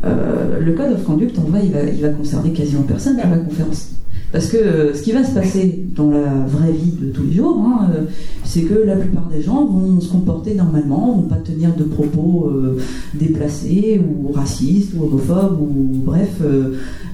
euh, 0.03 0.59
le 0.59 0.73
code 0.73 0.91
of 0.93 1.03
conduct, 1.03 1.37
en 1.39 1.43
vrai, 1.43 1.61
il 1.65 1.71
va, 1.71 1.83
il 1.83 2.01
va 2.01 2.09
concerner 2.09 2.51
quasiment 2.51 2.83
personne 2.83 3.19
à 3.19 3.29
la 3.29 3.37
conférence. 3.37 3.89
Parce 4.31 4.47
que 4.47 4.57
euh, 4.57 4.93
ce 4.93 5.01
qui 5.01 5.11
va 5.11 5.25
se 5.25 5.33
passer 5.33 5.83
dans 5.93 6.09
la 6.09 6.45
vraie 6.47 6.71
vie 6.71 6.93
de 7.01 7.07
tous 7.11 7.23
les 7.23 7.33
jours, 7.33 7.61
hein, 7.65 7.89
euh, 7.93 8.03
c'est 8.45 8.61
que 8.61 8.75
la 8.75 8.95
plupart 8.95 9.27
des 9.27 9.41
gens 9.41 9.65
vont 9.65 9.99
se 9.99 10.09
comporter 10.09 10.53
normalement, 10.53 11.17
vont 11.17 11.23
pas 11.23 11.35
tenir 11.35 11.75
de 11.75 11.83
propos 11.83 12.49
euh, 12.49 12.77
déplacés 13.13 13.99
ou 13.99 14.31
racistes 14.31 14.93
ou 14.95 15.03
homophobes 15.03 15.59
ou 15.59 15.97
bref, 16.05 16.41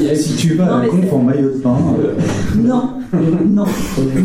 il 0.00 0.08
a- 0.10 0.14
Si 0.16 0.34
tu 0.36 0.54
vas 0.54 0.76
à 0.78 0.82
la 0.82 0.88
conf 0.88 1.12
en 1.12 1.18
maillot 1.22 1.50
de 1.50 1.58
pain, 1.60 1.76
euh, 2.00 2.14
Non, 2.60 2.82
non. 3.46 3.64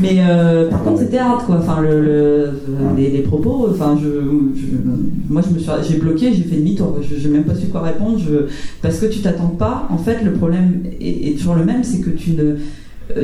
Mais 0.02 0.18
euh, 0.20 0.70
par 0.70 0.84
contre, 0.84 1.00
c'était 1.02 1.20
hard, 1.20 1.46
quoi. 1.46 1.58
Enfin, 1.60 1.82
le, 1.82 2.02
le- 2.02 2.50
les, 2.98 3.12
les 3.12 3.22
propos, 3.22 3.68
enfin, 3.70 3.98
je, 4.02 4.08
je- 4.08 5.32
moi, 5.32 5.42
je 5.48 5.54
me 5.54 5.60
suis, 5.60 5.70
j'ai 5.88 5.98
bloqué, 6.00 6.34
j'ai 6.34 6.44
fait 6.44 6.56
demi-tour. 6.58 6.98
Je 7.02 7.28
n'ai 7.28 7.34
même 7.34 7.44
pas 7.44 7.56
su 7.56 7.68
quoi 7.68 7.82
répondre. 7.82 8.18
Je, 8.18 8.48
parce 8.82 8.98
que 9.00 9.06
tu 9.06 9.20
t'attends 9.20 9.48
pas. 9.58 9.88
En 9.92 9.98
fait, 9.98 10.24
le 10.24 10.32
problème 10.34 10.82
est, 11.00 11.30
est 11.30 11.38
toujours 11.38 11.56
le 11.56 11.64
même, 11.66 11.84
c'est 11.84 12.00
que 12.00 12.10
tu 12.10 12.32
ne 12.32 12.56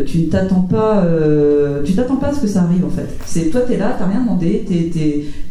tu 0.06 0.20
ne 0.20 0.26
t'attends 0.26 0.62
pas, 0.62 1.04
euh, 1.06 1.82
tu 1.84 1.94
t'attends 1.94 2.18
pas 2.18 2.28
à 2.28 2.34
ce 2.34 2.42
que 2.42 2.48
ça 2.48 2.64
arrive 2.64 2.84
en 2.86 2.90
fait. 2.90 3.08
C'est 3.26 3.50
toi 3.50 3.62
t'es 3.62 3.78
là, 3.78 3.96
t'as 3.98 4.06
rien 4.08 4.22
demandé, 4.22 4.66
t'es 4.68 4.92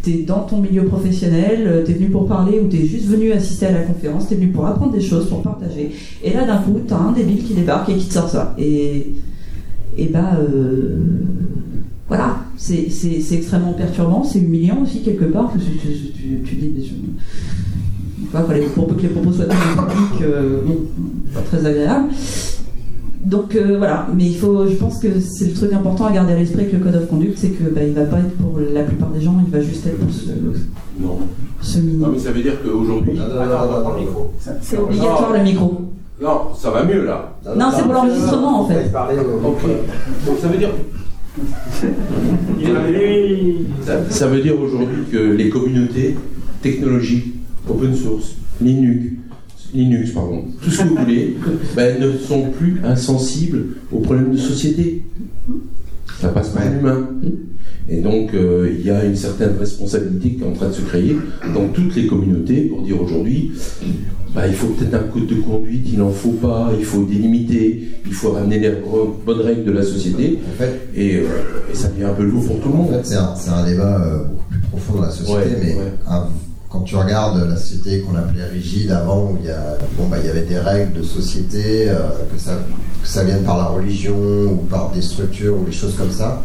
t'es 0.03 0.25
dans 0.27 0.41
ton 0.41 0.59
milieu 0.61 0.85
professionnel, 0.85 1.65
euh, 1.67 1.83
t'es 1.85 1.95
venu 1.95 2.09
pour 2.11 2.27
parler 2.29 2.61
ou 2.61 2.67
t'es 2.69 2.85
juste 2.87 3.07
venu 3.07 3.33
assister 3.33 3.67
à 3.67 3.73
la 3.73 3.81
conférence, 3.83 4.29
t'es 4.29 4.35
venu 4.35 4.49
pour 4.49 4.67
apprendre 4.67 4.93
des 4.93 5.01
choses, 5.01 5.29
pour 5.29 5.43
partager. 5.43 5.91
Et 6.23 6.33
là 6.35 6.45
d'un 6.47 6.59
coup 6.59 6.79
t'as 6.87 6.97
un 6.99 7.13
débile 7.13 7.43
qui 7.43 7.55
débarque 7.55 7.89
et 7.89 7.95
qui 7.95 8.07
te 8.07 8.13
sort 8.15 8.29
ça. 8.29 8.55
Et 8.59 9.13
et 9.97 10.07
bah 10.07 10.37
euh, 10.41 10.99
voilà, 12.09 12.37
c'est 12.57 12.87
extrêmement 13.33 13.73
perturbant, 13.73 14.25
c'est 14.25 14.39
humiliant 14.41 14.79
aussi 14.83 15.03
quelque 15.03 15.25
part 15.25 15.53
tu, 15.53 15.59
tu, 15.59 15.89
tu- 16.13 16.43
tu 16.45 16.55
dis 16.57 16.73
mais 16.77 16.83
tu 16.83 16.95
propos, 18.71 18.95
que 18.95 19.03
les 19.03 19.09
propos 19.09 19.33
soient 19.33 19.47
tenus 19.47 19.79
en 19.79 19.83
public, 19.85 20.23
euh, 20.23 20.61
pas 21.35 21.41
très 21.41 21.65
agréable. 21.67 22.09
Donc 23.25 23.57
euh, 23.57 23.77
voilà, 23.79 24.07
mais 24.15 24.27
il 24.27 24.37
faut, 24.37 24.67
je 24.69 24.75
pense 24.77 24.99
que 24.99 25.21
c'est 25.21 25.47
le 25.47 25.53
truc 25.55 25.73
important 25.73 26.07
à 26.07 26.13
garder 26.13 26.33
à 26.35 26.37
l'esprit 26.37 26.61
avec 26.63 26.73
le 26.73 26.79
code 26.79 26.95
of 26.95 27.09
conduct, 27.09 27.37
c'est 27.37 27.51
que 27.51 27.65
bah, 27.65 27.83
il 27.83 27.93
va 27.93 28.05
pas 28.05 28.19
être 28.21 28.37
pour 28.37 28.59
la 28.61 28.83
plupart 28.85 29.11
des 29.11 29.21
gens, 29.21 29.35
il 29.45 29.53
va 29.53 29.61
juste 29.61 29.87
être 29.87 29.99
pour 29.99 30.11
ce, 30.13 30.31
Non. 31.01 31.19
ce 31.61 31.79
mini. 31.79 31.99
Non, 31.99 32.09
mais 32.13 32.19
ça 32.19 32.31
veut 32.31 32.43
dire 32.43 32.55
qu'aujourd'hui. 32.63 33.15
Non, 33.19 33.25
le 33.95 34.01
micro. 34.01 34.33
C'est 34.63 34.79
obligatoire 34.79 35.33
le 35.33 35.43
micro. 35.43 35.81
Non, 36.21 36.41
ça 36.57 36.71
va 36.71 36.85
mieux 36.85 37.05
là. 37.05 37.37
Non, 37.57 37.67
c'est 37.75 37.83
pour 37.83 37.93
l'enregistrement 37.93 38.61
en 38.63 38.69
fait. 38.69 38.91
Ok. 39.45 39.63
Donc 40.27 40.39
ça 40.41 40.49
veut 40.49 40.59
dire. 40.59 40.71
Ça, 43.85 43.93
ça 44.11 44.27
veut 44.27 44.41
dire 44.41 44.61
aujourd'hui 44.61 45.05
que 45.11 45.19
les 45.19 45.49
communautés 45.49 46.17
technologiques, 46.63 47.35
open 47.69 47.95
source, 47.95 48.35
Linux, 48.61 49.13
Linux 49.75 50.11
pardon, 50.13 50.45
tout 50.63 50.71
ce 50.71 50.83
que 50.83 50.89
vous 50.89 50.97
voulez, 50.97 51.37
ben, 51.77 52.01
ne 52.01 52.13
sont 52.17 52.51
plus 52.51 52.81
insensibles 52.85 53.67
aux 53.93 53.99
problèmes 54.01 54.33
de 54.33 54.39
société. 54.39 55.03
Ça 56.21 56.29
passe 56.29 56.49
par 56.51 56.65
l'humain. 56.71 57.09
Et 57.91 58.01
donc, 58.01 58.35
euh, 58.35 58.71
il 58.79 58.85
y 58.85 58.91
a 58.91 59.05
une 59.05 59.17
certaine 59.17 59.57
responsabilité 59.59 60.31
qui 60.35 60.43
est 60.43 60.47
en 60.47 60.53
train 60.53 60.69
de 60.69 60.73
se 60.73 60.83
créer 60.83 61.17
dans 61.55 61.69
toutes 61.69 61.95
les 61.97 62.07
communautés 62.07 62.63
pour 62.63 62.83
dire 62.83 63.01
aujourd'hui, 63.01 63.53
bah, 64.35 64.47
il 64.47 64.55
faut 64.55 64.69
peut-être 64.69 64.95
un 64.95 65.05
code 65.11 65.27
de 65.27 65.37
conduite, 65.37 65.87
il 65.91 65.99
n'en 65.99 66.11
faut 66.11 66.33
pas, 66.33 66.71
il 66.79 66.85
faut 66.85 67.05
délimiter, 67.05 67.89
il 68.07 68.13
faut 68.13 68.33
ramener 68.33 68.59
les 68.59 68.73
bonnes 69.25 69.41
règles 69.41 69.65
de 69.65 69.73
la 69.73 69.83
société, 69.83 70.39
En 70.47 70.59
fait, 70.59 70.81
et, 70.95 71.17
euh, 71.17 71.23
et 71.73 71.75
ça 71.75 71.89
devient 71.89 72.05
un 72.05 72.15
peu 72.15 72.25
lourd 72.25 72.45
pour 72.47 72.61
tout 72.61 72.69
le 72.69 72.75
En 72.75 72.77
monde. 72.79 72.91
fait, 72.93 73.01
c'est 73.07 73.17
un, 73.17 73.35
c'est 73.37 73.51
un 73.51 73.65
débat 73.67 74.03
euh, 74.05 74.25
beaucoup 74.25 74.45
plus 74.51 74.61
profond 74.71 74.95
dans 74.97 75.03
la 75.03 75.11
société, 75.11 75.33
Ouais, 75.33 75.59
mais 75.63 75.75
ouais. 75.75 75.93
un- 76.09 76.27
quand 76.69 76.81
tu 76.83 76.97
regardes 76.97 77.49
la 77.49 77.57
société 77.57 78.01
qu'on 78.01 78.15
appelait 78.17 78.45
rigide 78.45 78.91
avant, 78.91 79.31
où 79.31 79.39
il 79.41 79.47
y, 79.47 79.51
a, 79.51 79.79
bon, 79.97 80.07
bah, 80.07 80.19
il 80.21 80.27
y 80.27 80.31
avait 80.31 80.43
des 80.43 80.59
règles 80.59 80.93
de 80.93 81.03
société, 81.03 81.89
euh, 81.89 82.09
que, 82.33 82.39
ça, 82.39 82.59
que 83.03 83.09
ça 83.09 83.25
vienne 83.25 83.43
par 83.43 83.57
la 83.57 83.65
religion 83.65 84.17
ou 84.17 84.67
par 84.71 84.91
des 84.91 85.03
structures 85.03 85.57
ou 85.59 85.65
des 85.65 85.73
choses 85.73 85.97
comme 85.97 86.13
ça, 86.13 86.43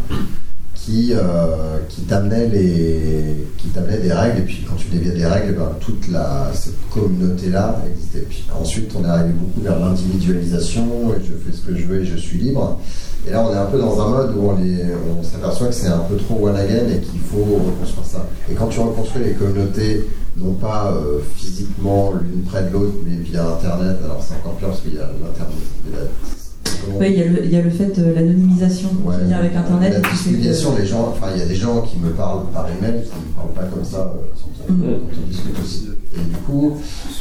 qui, 0.83 1.13
euh, 1.13 1.77
qui 1.87 2.01
t'amenaient 2.01 2.47
des 2.47 4.11
règles, 4.11 4.39
et 4.39 4.41
puis 4.41 4.65
quand 4.67 4.75
tu 4.75 4.87
déviais 4.87 5.13
des 5.13 5.25
règles, 5.25 5.55
ben, 5.55 5.71
toute 5.79 6.09
la, 6.09 6.51
cette 6.53 6.75
communauté-là 6.89 7.81
existait. 7.89 8.25
Puis 8.29 8.45
ensuite, 8.53 8.91
on 8.95 9.05
est 9.05 9.07
arrivé 9.07 9.33
beaucoup 9.33 9.61
vers 9.61 9.79
l'individualisation, 9.79 11.13
et 11.13 11.23
je 11.23 11.33
fais 11.33 11.55
ce 11.55 11.61
que 11.61 11.75
je 11.75 11.85
veux 11.85 12.01
et 12.01 12.05
je 12.05 12.17
suis 12.17 12.37
libre. 12.37 12.79
Et 13.25 13.31
là, 13.31 13.45
on 13.47 13.53
est 13.53 13.57
un 13.57 13.65
peu 13.67 13.79
dans 13.79 14.01
un 14.01 14.09
mode 14.09 14.35
où 14.35 14.49
on, 14.49 14.57
on 15.19 15.23
s'aperçoit 15.23 15.67
que 15.67 15.73
c'est 15.73 15.87
un 15.87 15.99
peu 15.99 16.17
trop 16.17 16.47
one 16.47 16.57
again 16.57 16.89
et 16.93 16.99
qu'il 16.99 17.21
faut 17.21 17.45
reconstruire 17.45 18.05
ça. 18.05 18.25
Et 18.51 18.53
quand 18.53 18.67
tu 18.67 18.81
reconstruis 18.81 19.23
les 19.23 19.33
communautés, 19.33 20.05
non 20.35 20.53
pas 20.53 20.91
euh, 20.91 21.19
physiquement 21.35 22.11
l'une 22.11 22.43
près 22.43 22.63
de 22.63 22.73
l'autre, 22.73 22.95
mais 23.05 23.15
via 23.15 23.47
Internet, 23.47 23.97
alors 24.03 24.21
c'est 24.21 24.35
encore 24.35 24.55
pire 24.55 24.67
parce 24.67 24.81
qu'il 24.81 24.95
y 24.95 24.99
a 24.99 25.07
l'Internet. 25.23 26.09
Il 26.87 26.93
y 26.93 26.95
a- 26.95 26.99
Oui, 26.99 27.07
il 27.09 27.17
y, 27.17 27.21
a 27.21 27.25
le- 27.25 27.45
il 27.45 27.51
y 27.51 27.55
a 27.57 27.61
le 27.61 27.69
fait 27.69 27.99
de 27.99 28.13
l'anonymisation 28.13 28.89
Ouais, 29.05 29.15
qui 29.19 29.25
vient 29.25 29.37
avec 29.37 29.55
Internet. 29.55 29.93
La 30.01 30.09
discrimination, 30.09 30.75
les 30.77 30.85
gens, 30.85 31.09
enfin, 31.09 31.27
il 31.35 31.39
y 31.39 31.41
a 31.43 31.45
des 31.47 31.55
gens 31.55 31.81
qui 31.81 31.97
me 31.99 32.09
parlent 32.11 32.45
par 32.53 32.67
email, 32.69 33.03
qui 33.03 33.09
ne 33.19 33.25
me 33.27 33.33
parlent 33.35 33.53
pas 33.55 33.63
comme 33.73 33.83
ça 33.85 34.13
euh, 34.15 34.19
quand 34.35 34.49
on, 34.69 34.73
Mm. 34.73 34.81
quand 34.81 35.21
on 35.23 35.27
discute 35.29 35.59
aussi. 35.63 35.89
Et 36.15 36.19
du 36.29 36.35
coup, 36.45 36.77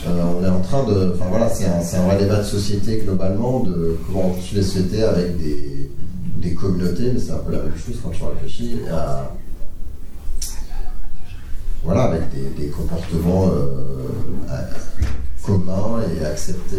euh, 0.06 0.22
on 0.40 0.44
est 0.44 0.48
en 0.48 0.60
train 0.60 0.84
de. 0.84 1.14
Enfin 1.14 1.26
voilà, 1.30 1.48
c'est 1.48 1.64
un, 1.66 2.00
un 2.00 2.04
vrai 2.06 2.18
débat 2.18 2.38
de 2.38 2.44
société 2.44 2.98
globalement, 3.04 3.60
de 3.60 3.96
comment 4.06 4.26
on 4.26 4.30
construit 4.34 4.58
les 4.58 4.64
sociétés 4.64 5.02
avec 5.02 5.38
des, 5.38 5.90
des 6.36 6.54
communautés, 6.54 7.10
mais 7.14 7.18
c'est 7.20 7.32
un 7.32 7.38
peu 7.38 7.52
la 7.52 7.62
même 7.62 7.72
chose 7.76 7.96
quand 8.02 8.10
tu 8.10 8.22
réfléchis 8.24 8.80
à. 8.92 9.32
Voilà, 11.84 12.02
avec 12.04 12.22
des, 12.30 12.62
des 12.62 12.68
comportements 12.70 13.48
euh, 13.48 14.48
à- 14.48 14.68
communs 15.44 16.00
et 16.00 16.24
acceptés 16.24 16.76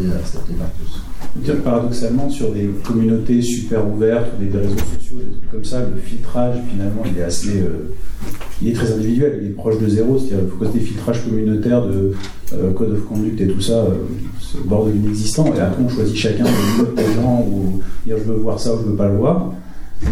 par 0.57 0.69
tous. 0.73 1.52
paradoxalement, 1.64 2.30
sur 2.30 2.53
des 2.53 2.69
communautés 2.84 3.41
super 3.41 3.88
ouvertes 3.88 4.31
ou 4.38 4.44
des, 4.44 4.57
réseaux 4.57 4.77
sociaux, 4.77 5.18
des 5.18 5.38
trucs 5.38 5.52
comme 5.52 5.65
ça, 5.65 5.81
le 5.81 5.99
filtrage, 5.99 6.57
finalement, 6.72 7.03
il 7.06 7.18
est 7.18 7.23
assez. 7.23 7.60
euh, 7.60 7.94
il 8.61 8.69
est 8.69 8.73
très 8.73 8.94
individuel, 8.94 9.40
il 9.41 9.48
est 9.48 9.52
proche 9.52 9.77
de 9.77 9.88
zéro, 9.88 10.18
c'est-à-dire 10.18 10.48
que 10.57 10.65
des 10.65 10.80
filtrages 10.80 11.23
communautaires 11.26 11.85
de 11.85 12.14
euh, 12.53 12.72
code 12.73 12.91
of 12.91 13.06
conduct 13.06 13.41
et 13.41 13.48
tout 13.48 13.61
ça, 13.61 13.73
euh, 13.73 13.95
c'est 14.40 14.60
au 14.60 14.64
bord 14.64 14.85
de 14.85 14.91
l'inexistant, 14.91 15.45
et 15.53 15.60
après 15.60 15.84
on 15.84 15.90
choisit 15.90 16.15
chacun 16.15 16.45
de 16.45 17.22
gens 17.22 17.45
ou 17.49 17.81
dire 18.06 18.18
je 18.18 18.31
veux 18.31 18.38
voir 18.38 18.60
ça 18.60 18.73
ou 18.73 18.80
je 18.80 18.90
veux 18.90 18.95
pas 18.95 19.10
le 19.10 19.18
voir. 19.18 19.52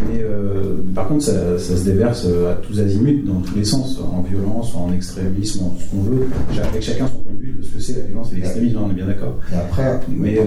Mais 0.09 0.23
euh, 0.23 0.81
par 0.93 1.07
contre, 1.07 1.23
ça, 1.23 1.57
ça 1.57 1.77
se 1.77 1.84
déverse 1.84 2.26
euh, 2.27 2.51
à 2.51 2.55
tous 2.55 2.80
azimuts, 2.80 3.23
dans 3.26 3.41
tous 3.41 3.55
les 3.55 3.65
sens, 3.65 3.99
en 3.99 4.22
violence, 4.22 4.76
en 4.76 4.91
extrémisme, 4.93 5.63
en 5.63 5.76
ce 5.80 5.89
qu'on 5.89 6.03
veut, 6.03 6.27
avec 6.61 6.81
chacun 6.81 7.07
son 7.07 7.19
point 7.23 7.34
de 7.34 7.41
vue 7.41 7.55
de 7.57 7.63
ce 7.63 7.69
que 7.69 7.80
c'est 7.80 7.93
la 7.93 8.07
violence 8.07 8.31
et 8.31 8.35
l'extrémisme, 8.35 8.80
on 8.85 8.89
est 8.91 8.95
bien 8.95 9.07
d'accord. 9.07 9.39
Après, 9.53 9.99
Mais, 10.09 10.39
euh, 10.39 10.43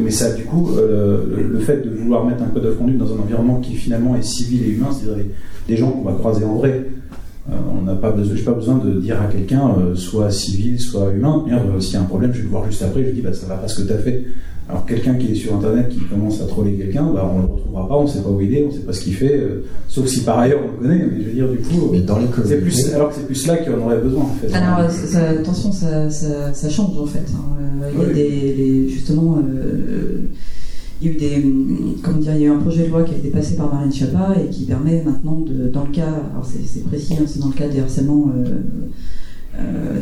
mais 0.00 0.10
ça, 0.10 0.32
du 0.32 0.44
coup, 0.44 0.70
le, 0.76 1.48
le 1.50 1.58
fait 1.60 1.84
de 1.84 1.90
vouloir 1.90 2.24
mettre 2.24 2.42
un 2.42 2.48
code 2.48 2.66
of 2.66 2.78
conduct 2.78 2.98
dans 2.98 3.14
un 3.14 3.20
environnement 3.20 3.60
qui 3.60 3.74
finalement 3.74 4.16
est 4.16 4.24
civil 4.24 4.62
et 4.64 4.70
humain, 4.70 4.88
c'est-à-dire 4.92 5.24
des, 5.68 5.76
gens 5.76 5.90
qu'on 5.90 6.02
va 6.02 6.12
croiser 6.12 6.44
en 6.44 6.56
vrai, 6.56 6.86
Euh, 7.50 7.56
on 7.76 7.82
n'a 7.82 7.96
pas 7.96 8.12
besoin, 8.12 8.36
j'ai 8.36 8.44
pas 8.44 8.52
besoin 8.52 8.78
de 8.78 9.00
dire 9.00 9.20
à 9.20 9.26
quelqu'un, 9.26 9.74
euh, 9.76 9.96
soit 9.96 10.30
civil, 10.30 10.78
soit 10.78 11.10
humain, 11.10 11.42
merde, 11.44 11.80
s'il 11.80 11.94
y 11.94 11.96
a 11.96 12.00
un 12.00 12.04
problème, 12.04 12.32
je 12.32 12.38
vais 12.38 12.44
le 12.44 12.50
voir 12.50 12.64
juste 12.64 12.82
après, 12.82 13.04
je 13.04 13.10
dis, 13.10 13.20
bah, 13.20 13.32
ça 13.32 13.46
va 13.46 13.56
pas 13.56 13.66
ce 13.66 13.82
que 13.82 13.86
tu 13.88 13.92
as 13.92 13.98
fait. 13.98 14.24
Alors 14.68 14.86
quelqu'un 14.86 15.14
qui 15.16 15.32
est 15.32 15.34
sur 15.34 15.54
internet 15.56 15.88
qui 15.90 15.98
commence 16.00 16.40
à 16.40 16.46
troller 16.46 16.72
quelqu'un, 16.74 17.04
bah, 17.12 17.30
on 17.34 17.40
le 17.42 17.46
retrouvera 17.46 17.88
pas, 17.88 17.96
on 17.96 18.06
sait 18.06 18.20
pas 18.20 18.30
où 18.30 18.40
il 18.40 18.54
est, 18.54 18.64
on 18.64 18.70
sait 18.70 18.78
pas 18.78 18.92
ce 18.92 19.00
qu'il 19.02 19.14
fait, 19.14 19.36
euh, 19.36 19.64
sauf 19.88 20.06
si 20.06 20.20
par 20.22 20.38
ailleurs 20.38 20.60
on 20.64 20.70
le 20.82 20.88
connaît, 20.88 21.04
mais 21.04 21.20
je 21.20 21.26
veux 21.28 21.32
dire 21.34 21.48
du 21.50 21.58
coup, 21.58 21.88
Mais 21.92 22.00
dans 22.00 22.18
les 22.18 22.26
c'est 22.44 22.60
plus, 22.60 22.94
alors 22.94 23.08
que 23.10 23.16
c'est 23.16 23.26
plus 23.26 23.46
là 23.46 23.56
qu'il 23.58 23.72
en 23.74 23.82
aurait 23.84 23.98
besoin 23.98 24.22
en 24.22 24.34
fait. 24.40 24.52
Alors, 24.54 24.78
euh, 24.78 24.88
ça- 24.88 25.30
attention, 25.30 25.72
ça, 25.72 26.08
ça- 26.10 26.54
ça 26.54 26.68
change 26.70 26.96
en 26.96 27.06
fait. 27.06 27.18
hein. 27.34 27.56
Euh, 27.60 27.90
Il 27.94 27.98
y 28.00 28.04
a 28.04 28.08
Oui. 28.08 28.14
des, 28.14 28.54
les- 28.54 28.88
justement, 28.88 29.38
euh, 29.38 30.20
il 31.02 31.08
y 31.08 31.10
a 31.10 31.12
eu 31.12 31.16
des, 31.16 31.44
comment 32.00 32.18
dire, 32.18 32.32
il 32.36 32.40
y 32.42 32.44
a 32.44 32.46
eu 32.46 32.50
un 32.52 32.58
projet 32.60 32.84
de 32.84 32.90
loi 32.90 33.02
qui 33.02 33.14
a 33.14 33.18
été 33.18 33.28
passé 33.28 33.56
par 33.56 33.70
Marlène 33.74 33.92
Schiappa 33.92 34.36
et 34.42 34.48
qui 34.48 34.64
permet 34.64 35.02
maintenant, 35.04 35.40
de, 35.44 35.68
dans 35.68 35.84
le 35.84 35.90
cas, 35.90 36.06
alors 36.32 36.46
c'est 36.46 36.84
précis, 36.84 37.14
hein, 37.20 37.24
c'est 37.26 37.40
dans 37.40 37.48
le 37.48 37.54
cas 37.54 37.66
des 37.68 37.80
harcèlements, 37.80 38.30
euh, 38.36 38.44
euh, 38.48 38.52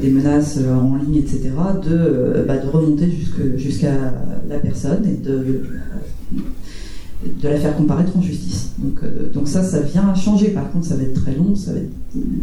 des 0.00 0.10
menaces 0.10 0.58
euh, 0.58 0.74
en 0.74 0.96
ligne, 0.96 1.16
etc., 1.16 1.50
de, 1.84 1.90
euh, 1.90 2.44
bah, 2.46 2.56
de 2.56 2.68
remonter 2.68 3.10
jusqu'à 3.56 3.92
la 4.48 4.58
personne 4.58 5.04
et 5.06 5.16
de, 5.16 5.62
de 7.42 7.48
la 7.48 7.56
faire 7.56 7.76
comparaître 7.76 8.16
en 8.16 8.22
justice. 8.22 8.70
Donc, 8.78 9.00
euh, 9.02 9.30
donc 9.32 9.46
ça, 9.46 9.62
ça 9.62 9.80
vient 9.80 10.08
à 10.08 10.14
changer. 10.14 10.48
Par 10.48 10.70
contre, 10.70 10.86
ça 10.86 10.96
va 10.96 11.02
être 11.02 11.22
très 11.22 11.34
long, 11.34 11.54
ça 11.54 11.72
va 11.72 11.78
être, 11.80 11.90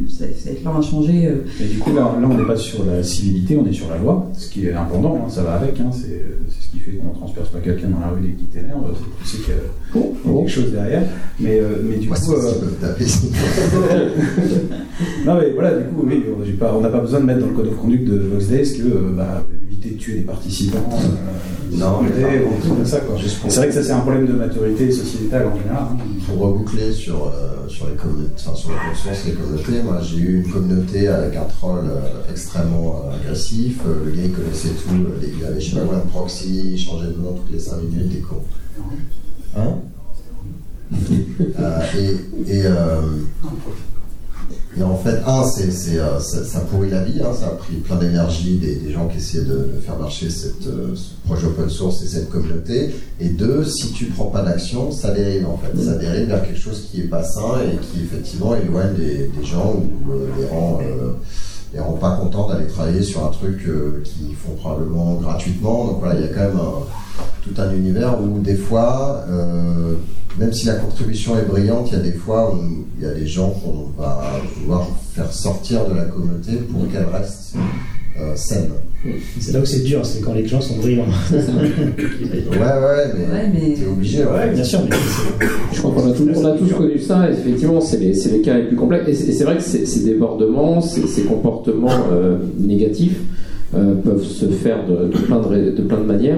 ça, 0.10 0.26
ça 0.38 0.45
va 0.45 0.52
être 0.52 0.64
long 0.64 0.78
à 0.78 0.82
changer. 0.82 1.26
euh, 1.28 1.36
Et 1.60 1.66
du 1.66 1.78
coup, 1.80 1.94
là, 1.95 2.16
là 2.22 2.28
on 2.30 2.38
n'est 2.38 2.45
pas 2.45 2.56
sur 2.58 2.86
la 2.86 3.02
civilité, 3.02 3.58
on 3.58 3.66
est 3.68 3.74
sur 3.74 3.90
la 3.90 3.98
loi, 3.98 4.30
ce 4.38 4.49
qui 4.52 4.68
est 4.68 4.74
pendant, 4.91 5.16
hein, 5.16 5.30
ça 5.30 5.41
va 5.44 5.54
avec, 5.56 5.80
hein, 5.80 5.90
c'est 5.91 6.24
ce 6.62 6.72
qui 6.72 6.80
fait 6.80 6.91
qu'on 6.91 7.10
ne 7.10 7.16
transperce 7.16 7.49
pas 7.49 7.60
quelqu'un 7.60 7.88
dans 7.90 7.99
la 7.99 8.10
rue 8.10 8.22
dès 8.22 8.34
qu'il 8.34 8.48
t'énerve, 8.48 8.84
c'est 9.26 9.38
sais 9.38 9.44
qu'il 9.44 9.54
y 9.54 9.58
a 9.58 10.38
quelque 10.38 10.49
chose 10.52 10.72
derrière. 10.72 11.04
Mais, 11.40 11.60
euh, 11.60 11.82
mais 11.84 11.98
du 11.98 12.08
moi, 12.08 12.18
coup, 12.18 12.34
euh, 12.34 12.52
taper. 12.80 13.06
non 15.26 15.36
mais 15.40 15.52
voilà, 15.54 15.78
du 15.78 15.84
coup, 15.86 16.04
oui, 16.06 16.24
pas, 16.60 16.74
on 16.78 16.82
n'a 16.82 16.90
pas 16.90 16.99
besoin 16.99 17.20
de 17.20 17.26
mettre 17.26 17.40
dans 17.40 17.48
le 17.48 17.54
code 17.54 17.68
of 17.68 17.78
conduct 17.78 18.06
de 18.06 18.18
VoxDays 18.18 18.78
que 18.78 18.84
euh, 18.84 19.14
bah, 19.16 19.44
éviter 19.70 19.91
de 19.91 19.98
tuer 19.98 20.14
des 20.16 20.22
participants, 20.22 20.78
euh, 20.94 21.78
Non, 21.78 22.02
mais 22.02 22.10
des 22.10 22.40
pour- 22.40 22.78
C'est 23.49 23.58
vrai 23.60 23.68
que 23.68 23.74
ça 23.74 23.84
c'est 23.84 23.91
un 23.91 23.99
problème 23.99 24.26
de 24.26 24.34
maturité 24.34 24.66
sociétale 24.91 25.48
en 25.48 25.56
général. 25.57 25.84
hein. 25.91 25.98
Pour 26.26 26.38
reboucler 26.39 26.91
sur, 26.91 27.27
euh, 27.27 27.68
sur 27.68 27.88
les 27.88 27.95
communautés, 27.95 28.31
enfin 28.38 28.56
sur 28.56 28.72
la 28.72 28.89
conscience 28.89 29.26
des 29.26 29.31
communautés, 29.34 29.81
moi 29.84 29.99
j'ai 30.02 30.18
eu 30.18 30.44
une 30.44 30.52
communauté 30.52 31.07
avec 31.07 31.35
un 31.35 31.45
troll 31.45 31.85
euh, 31.89 32.31
extrêmement 32.31 33.03
euh, 33.06 33.15
agressif. 33.15 33.80
Le 34.06 34.11
gars 34.11 34.23
il 34.26 34.31
connaissait 34.34 34.69
tout, 34.69 34.89
il 35.39 35.45
avait 35.45 35.60
je 35.61 35.69
sais 35.69 35.76
pas 35.76 35.85
combien 35.85 35.99
de 35.99 36.10
proxy, 36.10 36.72
il 36.73 36.77
changeait 36.80 37.07
de 37.07 37.18
nom 37.18 37.34
toutes 37.34 37.52
les 37.52 37.60
5 37.60 37.77
minutes, 37.84 38.15
et 38.15 38.22
con. 38.22 38.41
Hein? 39.56 39.76
Et, 41.98 42.57
et, 42.57 42.64
et 44.80 44.84
en 44.84 44.95
fait, 44.95 45.22
un, 45.26 45.41
euh, 45.41 46.20
ça, 46.20 46.60
pourrit 46.62 46.90
la 46.90 47.04
vie, 47.04 47.20
hein, 47.22 47.34
ça 47.34 47.48
a 47.48 47.52
pris 47.52 47.76
plein 47.78 47.95
d'énergie 47.95 48.58
des, 48.58 48.91
gens 48.91 49.08
qui 49.08 49.18
essayaient 49.18 49.44
de, 49.44 49.70
faire 49.84 49.98
marcher 49.98 50.30
cette, 50.30 50.68
euh, 50.68 50.95
ce 50.95 51.14
projet 51.26 51.48
open 51.48 51.70
source 51.70 52.04
et 52.04 52.08
cette 52.08 52.30
communauté. 52.30 52.94
Et 53.20 53.30
deux, 53.30 53.66
si 53.66 53.91
tu 53.94 54.06
prends 54.06 54.26
pas 54.26 54.44
d'action, 54.44 54.91
ça 54.91 55.12
dérive 55.12 55.48
en 55.48 55.58
fait. 55.58 55.76
Ça 55.84 55.95
dérive 55.95 56.28
vers 56.28 56.45
quelque 56.45 56.60
chose 56.60 56.88
qui 56.91 57.02
est 57.02 57.08
pas 57.08 57.24
sain 57.24 57.60
et 57.62 57.78
qui 57.78 58.04
effectivement 58.04 58.56
éloigne 58.56 58.94
des, 58.94 59.32
gens 59.44 59.74
ou 59.76 60.12
euh, 60.12 60.28
les 60.38 60.45
rend. 60.45 60.80
Les 61.78 61.84
rend 61.84 61.94
pas 61.94 62.12
contents 62.12 62.49
d'aller 62.49 62.66
travailler 62.68 63.04
sur 63.04 63.24
un 63.24 63.30
truc 63.30 63.62
euh, 63.68 64.02
qu'ils 64.04 64.36
font 64.36 64.56
probablement 64.56 65.16
gratuitement. 65.16 65.86
Donc 65.86 65.99
voilà, 65.99 66.16
il 66.16 66.22
y 66.22 66.24
a 66.26 66.30
quand 66.30 66.41
même 66.41 66.60
tout 67.44 67.62
un 67.62 67.72
univers 67.72 68.20
où 68.20 68.40
des 68.40 68.56
fois, 68.56 69.24
euh, 69.30 69.94
même 70.40 70.52
si 70.54 70.66
la 70.66 70.76
contribution 70.76 71.38
est 71.38 71.44
brillante, 71.44 71.90
il 71.91 71.94
y 71.94 71.99
a 71.99 72.04
des 72.04 72.14
fois 72.14 72.54
où 72.54 72.60
il 72.98 73.04
y 73.04 73.08
a 73.08 73.14
des 73.14 73.28
gens 73.28 73.52
qu'on 73.52 73.91
va 74.02 74.24
vouloir 74.56 74.88
faire 75.14 75.32
sortir 75.32 75.88
de 75.88 75.94
la 75.94 76.06
communauté 76.06 76.54
pour 76.56 76.91
qu'elle 76.91 77.06
reste 77.06 77.56
saine. 78.35 78.69
C'est 79.39 79.53
là 79.53 79.60
où 79.61 79.65
c'est 79.65 79.84
dur, 79.84 80.06
c'est 80.06 80.22
quand 80.22 80.34
les 80.34 80.45
gens 80.48 80.60
sont 80.60 80.77
brillants. 80.77 81.06
Ouais, 81.31 82.57
ouais, 82.57 83.14
mais, 83.15 83.26
Ouais, 83.26 83.52
mais- 83.53 83.73
t'es 83.76 83.85
obligé. 83.88 84.19
Ouais, 84.23 84.31
ouais. 84.31 84.53
bien 84.53 84.64
sûr, 84.64 84.80
mais 84.89 84.95
Je 85.73 85.80
crois 85.80 85.91
qu'on 85.91 86.10
a, 86.10 86.14
tous- 86.14 86.30
on 86.35 86.45
a 86.45 86.52
tous 86.57 86.73
connu 86.73 86.99
ça, 86.99 87.30
et 87.30 87.34
effectivement, 87.34 87.80
c'est 87.81 87.98
les, 87.99 88.41
cas 88.41 88.57
les 88.57 88.64
plus 88.64 88.76
complexes. 88.76 89.07
Et 89.10 89.14
c'est 89.14 89.27
et 89.27 89.31
c'est 89.34 89.44
vrai 89.44 89.57
que 89.57 89.64
ces, 89.64 89.85
ces 89.85 89.99
débordements, 90.03 90.81
ces, 90.81 91.06
ces 91.07 91.22
comportements 91.23 91.89
euh, 92.11 92.38
négatifs 92.60 93.18
euh, 93.76 93.95
peuvent 93.95 94.23
se 94.23 94.45
faire 94.45 94.77
de, 94.88 95.07
de 95.11 95.18
plein, 95.23 95.39
de, 95.41 95.72
de 95.76 95.81
plein 95.81 95.98
de 95.99 96.06
manières. 96.06 96.38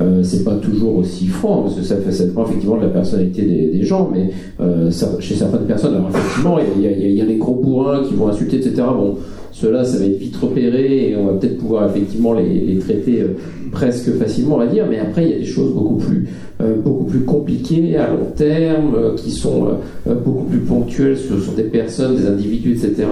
Euh, 0.00 0.22
c'est 0.22 0.44
pas 0.44 0.54
toujours 0.56 0.96
aussi 0.96 1.26
franc, 1.26 1.62
parce 1.62 1.74
que 1.76 1.82
ça, 1.82 1.96
fait, 1.96 2.12
ça 2.12 2.24
dépend 2.24 2.44
effectivement 2.46 2.76
de 2.76 2.82
la 2.82 2.88
personnalité 2.88 3.42
des, 3.42 3.66
des 3.68 3.82
gens, 3.84 4.10
mais 4.12 4.30
euh, 4.60 4.90
ça- 4.90 5.16
chez 5.20 5.34
certaines 5.34 5.66
personnes, 5.66 5.94
alors 5.94 6.08
effectivement, 6.10 6.56
il 6.76 6.82
y, 6.82 6.86
y 7.12 7.14
y 7.16 7.20
a 7.20 7.24
les 7.24 7.36
gros 7.36 7.54
bourrins 7.54 8.02
qui 8.04 8.14
vont 8.14 8.28
insulter, 8.28 8.56
etc. 8.56 8.74
Bon, 8.94 9.16
ceux-là, 9.52 9.84
ça 9.84 9.98
va 9.98 10.04
être 10.06 10.18
vite 10.18 10.36
repéré 10.36 11.10
et 11.10 11.16
on 11.16 11.26
va 11.26 11.32
peut-être 11.34 11.58
pouvoir 11.58 11.90
effectivement 11.90 12.32
les, 12.32 12.48
les 12.60 12.78
traiter 12.78 13.20
euh, 13.20 13.36
presque 13.72 14.10
facilement, 14.14 14.54
on 14.54 14.58
va 14.60 14.66
dire, 14.66 14.86
mais 14.88 14.98
après, 15.00 15.24
il 15.26 15.30
y 15.32 15.34
a 15.34 15.38
des 15.38 15.44
choses 15.44 15.74
beaucoup 15.74 15.96
plus, 15.96 16.28
euh, 16.62 16.76
beaucoup 16.82 17.04
plus 17.04 17.20
compliquées 17.20 17.96
à 17.96 18.08
long 18.08 18.30
terme, 18.36 18.94
euh, 18.96 19.14
qui 19.16 19.32
sont 19.32 19.66
euh, 20.08 20.14
beaucoup 20.14 20.44
plus 20.44 20.60
ponctuelles 20.60 21.18
sur, 21.18 21.42
sur 21.42 21.52
des 21.52 21.64
personnes, 21.64 22.16
des 22.16 22.26
individus, 22.26 22.72
etc. 22.72 23.06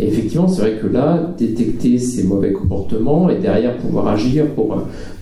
Et 0.00 0.06
effectivement, 0.06 0.46
c'est 0.46 0.60
vrai 0.62 0.72
que 0.80 0.86
là, 0.86 1.18
détecter 1.36 1.98
ces 1.98 2.22
mauvais 2.24 2.52
comportements 2.52 3.28
et 3.30 3.36
derrière 3.36 3.76
pouvoir 3.78 4.08
agir 4.08 4.46
pour. 4.54 4.72
euh, 4.72 4.76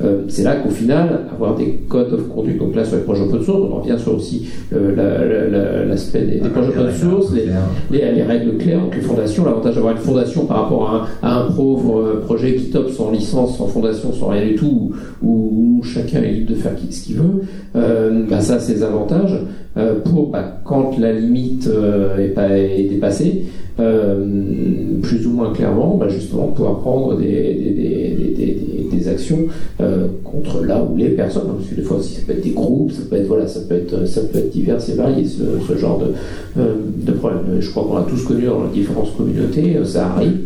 euh, 0.05 0.23
c'est 0.29 0.43
là 0.43 0.57
qu'au 0.57 0.69
final, 0.69 1.21
avoir 1.33 1.55
des 1.57 1.81
codes 1.89 2.13
of 2.13 2.29
conduct, 2.29 2.59
donc 2.59 2.75
là 2.77 2.85
sur 2.85 2.97
les 2.97 3.03
projets 3.03 3.23
open 3.23 3.43
source, 3.43 3.59
on 3.73 3.77
revient 3.81 3.99
sur 3.99 4.15
aussi 4.15 4.49
euh, 4.75 4.95
la- 4.95 5.25
la- 5.25 5.49
la- 5.49 5.85
l'aspect 5.87 6.23
des, 6.27 6.41
des 6.41 6.49
projets 6.51 6.69
open 6.69 6.93
source, 6.93 7.33
les, 7.33 7.47
les, 7.91 8.13
les 8.13 8.23
règles 8.23 8.59
claires, 8.59 8.81
donc 8.83 8.95
les 8.95 9.01
fondations, 9.01 9.45
l'avantage 9.47 9.77
d'avoir 9.77 9.93
une 9.93 9.99
fondation 10.03 10.45
par 10.45 10.65
rapport 10.65 10.91
à 10.91 11.27
un, 11.27 11.29
à 11.31 11.41
un 11.45 11.51
pauvre 11.53 12.01
euh, 12.01 12.21
projet 12.21 12.55
qui 12.57 12.67
top 12.71 12.91
sans 12.91 13.11
licence, 13.11 13.57
sans 13.57 13.69
fondation, 13.69 14.13
sans 14.13 14.27
rien 14.29 14.45
du 14.45 14.57
tout, 14.57 14.93
où, 15.23 15.79
où 15.79 15.83
chacun 15.85 16.23
est 16.23 16.33
libre 16.33 16.51
de 16.51 16.55
faire 16.57 16.73
ce 16.91 17.01
qu'il 17.03 17.17
veut, 17.17 17.43
euh, 17.77 18.25
bah, 18.29 18.41
ça 18.41 18.55
a 18.55 18.59
ses 18.59 18.83
avantages. 18.83 19.39
Euh, 19.77 20.01
pour 20.01 20.29
bah, 20.29 20.59
quand 20.65 20.99
la 20.99 21.13
limite 21.13 21.67
euh, 21.67 22.17
est, 22.17 22.29
pas, 22.29 22.57
est 22.57 22.89
dépassée, 22.89 23.43
euh, 23.79 24.25
plus 25.03 25.27
ou 25.27 25.33
moins 25.33 25.53
clairement, 25.53 25.99
bah, 25.99 26.09
justement 26.09 26.47
pouvoir 26.49 26.79
prendre 26.79 27.19
des, 27.19 27.45
actions 29.09 29.47
contre 30.25 30.65
là 30.65 30.83
où 30.83 30.97
les 30.97 31.11
personnes, 31.11 31.45
hein, 31.49 31.55
parce 31.59 31.69
que 31.71 31.77
des 31.77 31.83
fois 31.83 32.03
ça 32.03 32.21
peut 32.27 32.33
être 32.33 32.43
des 32.43 32.51
groupes, 32.51 32.91
ça 32.91 33.03
peut 33.09 33.15
être 33.15 33.29
voilà, 33.29 33.47
ça 33.47 33.61
peut 33.61 33.77
être 33.77 34.05
ça 34.05 34.23
peut 34.23 34.39
être 34.39 34.51
divers 34.51 34.79
et 34.89 34.95
varié 34.95 35.25
ce, 35.25 35.77
genre 35.77 36.01
de, 36.01 36.63
de 37.07 37.13
problème. 37.13 37.43
Je 37.61 37.71
crois 37.71 37.85
qu'on 37.85 37.99
a 37.99 38.03
tous 38.03 38.25
connu 38.25 38.47
dans 38.47 38.65
les 38.65 38.81
différentes 38.81 39.17
communautés, 39.17 39.77
ça 39.85 40.09
arrive. 40.09 40.39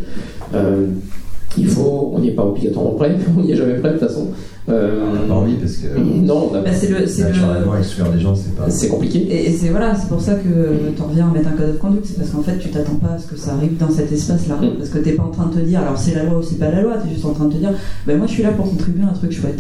Euh, 1.59 1.61
il 1.63 1.67
faut, 1.69 2.13
on 2.15 2.19
n'y 2.21 2.29
est 2.29 2.33
pas 2.35 2.45
obligatoirement 2.47 2.93
prêt, 2.93 3.17
on 3.39 3.43
n'y 3.43 3.53
est 3.53 3.57
jamais 3.57 3.75
prêt 3.75 3.93
de 3.93 3.99
toute 3.99 4.09
façon. 4.09 4.29
Euh, 4.69 5.01
On 5.11 5.17
a 5.25 5.27
pas 5.27 5.35
envie 5.41 5.55
parce 5.55 5.77
que 5.79 5.99
non, 5.99 6.51
on 6.53 6.55
a- 6.55 6.61
Bah, 6.61 6.71
c'est 6.73 6.89
le, 6.91 7.07
c'est 7.07 7.23
le- 7.23 7.29
naturellement 7.31 7.77
exclure 7.77 8.07
les 8.15 8.21
gens, 8.21 8.35
c'est 8.37 8.55
pas. 8.55 8.71
c'est 8.71 8.89
compliqué. 8.89 9.19
Et, 9.29 9.49
et 9.49 9.53
c'est 9.53 9.69
voilà, 9.71 9.95
c'est 9.97 10.09
pour 10.09 10.21
ça 10.21 10.35
que 10.35 10.93
tu 10.95 11.03
reviens 11.03 11.29
à 11.29 11.33
mettre 11.33 11.49
un 11.49 11.53
code 11.53 11.71
of 11.71 11.79
conduct, 11.79 12.05
c'est 12.07 12.17
parce 12.19 12.31
qu'en 12.31 12.43
fait 12.43 12.59
tu 12.59 12.69
t'attends 12.69 12.95
pas 12.97 13.15
à 13.15 13.19
ce 13.19 13.27
que 13.27 13.37
ça 13.37 13.55
arrive 13.55 13.77
dans 13.79 13.91
cet 13.91 14.13
espace-là, 14.13 14.57
Mm. 14.63 14.77
parce 14.79 14.91
que 14.91 14.99
t'es 14.99 15.13
pas 15.13 15.25
en 15.25 15.31
train 15.31 15.47
de 15.47 15.55
te 15.55 15.61
dire, 15.61 15.81
alors 15.81 15.99
c'est 15.99 16.15
la 16.15 16.25
loi 16.25 16.39
ou 16.39 16.43
c'est 16.43 16.59
pas 16.59 16.71
la 16.71 16.83
loi, 16.83 16.95
t'es 17.03 17.13
juste 17.13 17.25
en 17.25 17.33
train 17.33 17.47
de 17.47 17.53
te 17.55 17.59
dire, 17.59 17.73
ben 18.07 18.17
moi 18.19 18.27
je 18.29 18.33
suis 18.33 18.43
là 18.45 18.51
pour 18.53 18.69
contribuer 18.71 19.03
à 19.03 19.09
un 19.09 19.13
truc 19.15 19.33
chouette, 19.33 19.59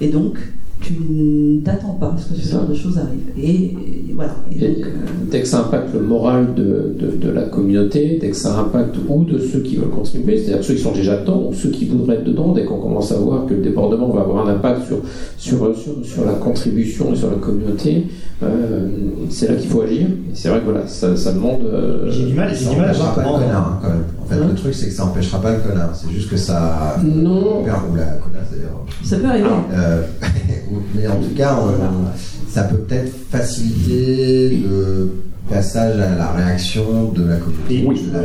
et 0.00 0.08
donc 0.08 0.36
tu 0.84 0.94
ne 1.10 1.60
t'attends 1.60 1.94
pas 2.00 2.12
à 2.14 2.18
ce 2.18 2.34
que 2.34 2.40
ce 2.40 2.52
genre 2.52 2.66
de 2.66 2.74
choses 2.74 2.98
arrivent. 2.98 3.30
Et, 3.38 3.64
et 4.10 4.12
voilà. 4.14 4.34
Et 4.52 4.64
Et 4.64 4.68
donc, 4.68 4.84
euh, 4.86 4.90
dès 5.30 5.40
que 5.40 5.46
ça 5.48 5.60
impacte 5.60 5.94
le 5.94 6.00
moral 6.00 6.54
de, 6.54 6.94
de, 6.98 7.16
de 7.26 7.30
la 7.30 7.42
communauté, 7.42 8.18
dès 8.20 8.30
que 8.30 8.36
ça 8.36 8.58
impacte 8.58 8.96
ou 9.08 9.24
de 9.24 9.38
ceux 9.38 9.60
qui 9.60 9.76
veulent 9.76 9.88
contribuer, 9.90 10.38
c'est-à-dire 10.38 10.62
ceux 10.64 10.74
qui 10.74 10.82
sont 10.82 10.92
déjà 10.92 11.16
dedans 11.20 11.48
ou 11.48 11.54
ceux 11.54 11.70
qui 11.70 11.86
voudraient 11.86 12.16
être 12.16 12.24
dedans, 12.24 12.52
dès 12.52 12.64
qu'on 12.64 12.78
commence 12.78 13.10
à 13.12 13.16
voir 13.16 13.46
que 13.46 13.54
le 13.54 13.62
débordement 13.62 14.10
va 14.10 14.20
avoir 14.20 14.46
un 14.46 14.50
impact 14.52 14.86
sur, 14.86 14.98
sur, 15.38 15.74
sur, 15.76 16.04
sur 16.04 16.24
la 16.24 16.34
contribution 16.34 17.12
et 17.12 17.16
sur 17.16 17.30
la 17.30 17.36
communauté, 17.36 18.06
euh, 18.42 18.88
c'est 19.30 19.48
là 19.48 19.54
qu'il 19.54 19.70
faut 19.70 19.80
agir. 19.82 20.06
Et 20.06 20.34
c'est 20.34 20.48
vrai 20.50 20.60
que 20.60 20.64
voilà, 20.66 20.86
ça, 20.86 21.16
ça 21.16 21.32
demande. 21.32 21.60
euh, 21.64 22.10
j'ai 22.10 22.26
du 22.26 22.34
mal, 22.34 22.52
du 22.54 22.76
mal 22.76 22.90
à 22.90 22.92
voir 22.92 23.14
comment. 23.14 23.36
hein, 23.38 23.78
quand 23.82 23.88
même. 23.88 24.04
En 24.24 24.26
fait, 24.28 24.36
le 24.36 24.54
truc, 24.54 24.74
c'est 24.74 24.86
que 24.86 24.92
ça 24.92 25.04
empêchera 25.04 25.40
pas 25.40 25.52
le 25.52 25.58
connard. 25.58 25.90
C'est 25.94 26.12
juste 26.12 26.30
que 26.30 26.36
ça. 26.36 26.96
Non. 27.04 27.62
Ou 27.62 27.66
la 27.66 28.04
connasse, 28.04 28.48
d'ailleurs. 28.52 28.84
ça 29.04 29.16
peut 29.18 29.26
arriver. 29.26 29.48
Euh, 29.72 30.02
mais 30.94 31.06
en 31.06 31.16
tout 31.16 31.34
cas, 31.36 31.58
on- 31.60 32.50
ça 32.50 32.62
peut 32.64 32.76
peut-être 32.78 33.12
faciliter 33.30 34.58
le 34.64 35.10
passage 35.50 35.98
à 36.00 36.16
la 36.16 36.32
réaction 36.32 37.12
de 37.14 37.24
la 37.26 37.36
communauté. 37.36 37.84
Oui. 37.86 38.00
La- 38.12 38.20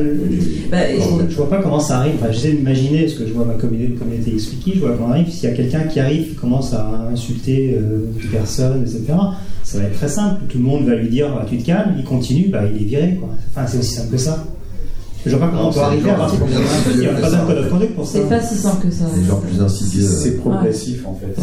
Bah, 0.72 0.78
Je, 0.96 1.30
je 1.32 1.36
vois 1.36 1.50
pas 1.50 1.62
comment 1.62 1.80
ça 1.80 1.98
arrive. 1.98 2.14
Enfin, 2.22 2.32
j'essaie 2.32 2.54
d'imaginer, 2.54 3.04
parce 3.04 3.16
que 3.16 3.28
je 3.28 3.34
vois 3.34 3.46
ma 3.46 3.56
communauté, 3.56 3.94
communauté 3.96 4.32
XWiki, 4.32 4.74
je 4.76 4.80
vois 4.80 4.92
comment 4.92 5.10
ça 5.10 5.14
arrive. 5.16 5.30
S'il 5.32 5.50
y 5.50 5.52
a 5.52 5.56
quelqu'un 5.56 5.82
qui 5.82 6.00
arrive, 6.00 6.30
qui 6.30 6.36
commence 6.36 6.74
à 6.74 7.10
insulter 7.12 7.78
euh, 7.78 8.06
une 8.22 8.30
personne, 8.30 8.82
etc., 8.84 9.04
ça 9.64 9.78
va 9.80 9.84
être 9.86 9.98
très 9.98 10.08
simple. 10.08 10.44
Tout 10.48 10.60
le 10.60 10.64
monde 10.64 10.86
va 10.88 10.96
lui 10.96 11.10
dire 11.10 11.30
bah, 11.36 11.46
Tu 11.50 11.58
te 11.58 11.66
calmes, 11.66 11.96
il 11.98 12.04
continue, 12.06 12.48
bah, 12.50 12.62
il 12.74 12.82
est 12.82 12.86
viré. 12.86 13.18
Quoi. 13.20 13.30
Enfin, 13.54 13.68
c'est 13.68 13.80
aussi 13.80 13.94
simple 13.96 14.12
que 14.12 14.18
ça. 14.18 14.46
Je 15.26 15.36
vois 15.36 15.40
pas 15.40 15.48
comment 15.48 15.70
on 15.70 15.74
peut 15.74 15.80
arriver 15.80 16.10
à 16.12 16.14
partir 16.14 16.40
Il 16.94 17.00
n'y 17.00 17.06
a 17.08 17.14
pas 17.14 17.30
d'un 17.30 17.46
code 17.46 17.58
of 17.58 17.70
conduct 17.70 17.96
pour 17.96 18.06
ça. 18.06 18.20
C'est 18.20 18.30
pas 18.30 18.42
si 18.42 18.56
simple 18.56 18.88
que 18.88 18.94
ça. 18.94 19.06
C'est 19.14 19.26
genre 19.26 19.42
plus 19.42 19.62
insidieux. 19.62 20.04
C'est 20.04 20.38
progressif 20.38 21.06
en 21.06 21.16
fait. 21.16 21.42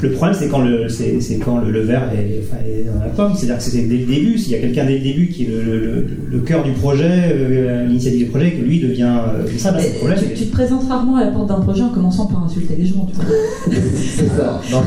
Le 0.00 0.12
problème. 0.12 0.36
C'est 0.38 0.48
quand 0.48 0.60
le, 0.60 0.88
c'est, 0.88 1.20
c'est 1.20 1.36
quand 1.38 1.58
le, 1.58 1.70
le 1.70 1.80
verre 1.80 2.10
est, 2.12 2.84
dans 2.84 3.00
la 3.00 3.10
pomme. 3.10 3.32
C'est-à-dire 3.34 3.56
que 3.56 3.62
c'est 3.62 3.88
dès 3.88 3.96
le 3.96 4.06
début. 4.06 4.38
S'il 4.38 4.52
y 4.52 4.54
a 4.54 4.58
quelqu'un 4.58 4.86
dès 4.86 4.98
le 4.98 5.04
début 5.04 5.28
qui 5.28 5.44
est 5.44 5.48
le, 5.48 6.38
cœur 6.40 6.62
du 6.62 6.72
projet, 6.72 7.32
euh, 7.32 7.84
l'initiative 7.86 8.26
du 8.26 8.30
projet, 8.30 8.52
que 8.52 8.62
lui 8.62 8.80
devient 8.80 9.02
euh, 9.02 9.46
ça, 9.58 9.76
c'est 9.78 9.92
le 9.92 9.98
problème. 9.98 10.18
Tu, 10.34 10.46
te 10.46 10.52
présentes 10.52 10.88
rarement 10.88 11.16
à 11.16 11.24
la 11.24 11.30
porte 11.30 11.48
d'un 11.48 11.60
projet 11.60 11.82
en 11.82 11.90
commençant 11.90 12.26
par 12.26 12.44
insulter 12.44 12.76
les 12.76 12.86
gens, 12.86 13.06
tu 13.06 13.14
vois. 13.14 13.24
C'est 14.16 14.28
ça. 14.28 14.60
Non, 14.72 14.82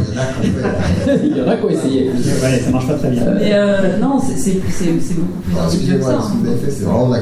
il 1.24 1.38
y 1.38 1.42
en 1.42 1.48
a 1.48 1.58
qui 1.58 1.66
ont 1.66 1.70
essayé. 1.70 2.10
Ouais, 2.10 2.60
ça 2.60 2.72
marche 2.72 2.88
pas 2.88 2.96
très 2.96 3.12
bien. 3.12 3.24
Mais 3.36 3.52
euh, 3.54 4.00
non, 4.00 4.20
c'est, 4.20 4.54
beaucoup 4.54 5.40
plus 5.42 5.58
insidieux 5.60 5.96
que 5.96 6.00
Excusez-moi, 6.00 6.12
ça. 6.12 6.66
fait, 6.66 6.72
c'est 6.72 6.84
vraiment 6.84 7.10
de 7.10 7.16
la 7.16 7.22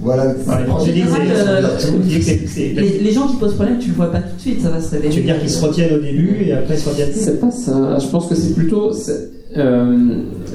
Voilà. 0.00 0.34
Que 1.98 2.22
c'est- 2.22 2.46
c'est- 2.46 2.74
Les, 3.02 3.12
gens 3.12 3.26
qui 3.26 3.36
posent 3.36 3.54
problème, 3.54 3.78
tu 3.80 3.88
le 3.88 3.94
vois 3.94 4.10
pas 4.12 4.18
tout 4.20 4.36
de 4.36 4.40
suite, 4.40 4.60
ça 4.62 4.70
va 4.70 4.80
se 4.80 4.90
révéler. 4.92 5.12
Tu 5.12 5.20
veux 5.20 5.26
dire 5.26 5.38
qu'ils 5.40 5.50
se 5.50 5.64
retiennent 5.64 5.94
au 5.94 6.00
début 6.02 6.44
et 6.46 6.52
après 6.52 6.74
ils 6.74 6.80
se 6.80 6.88
retiennent 6.88 7.08
C'est 7.12 7.40
pas 7.40 7.50
ça. 7.50 7.98
Je 7.98 8.06
pense 8.08 8.26
que 8.26 8.34
c'est 8.34 8.54
plutôt. 8.54 8.90
euh, 9.56 9.96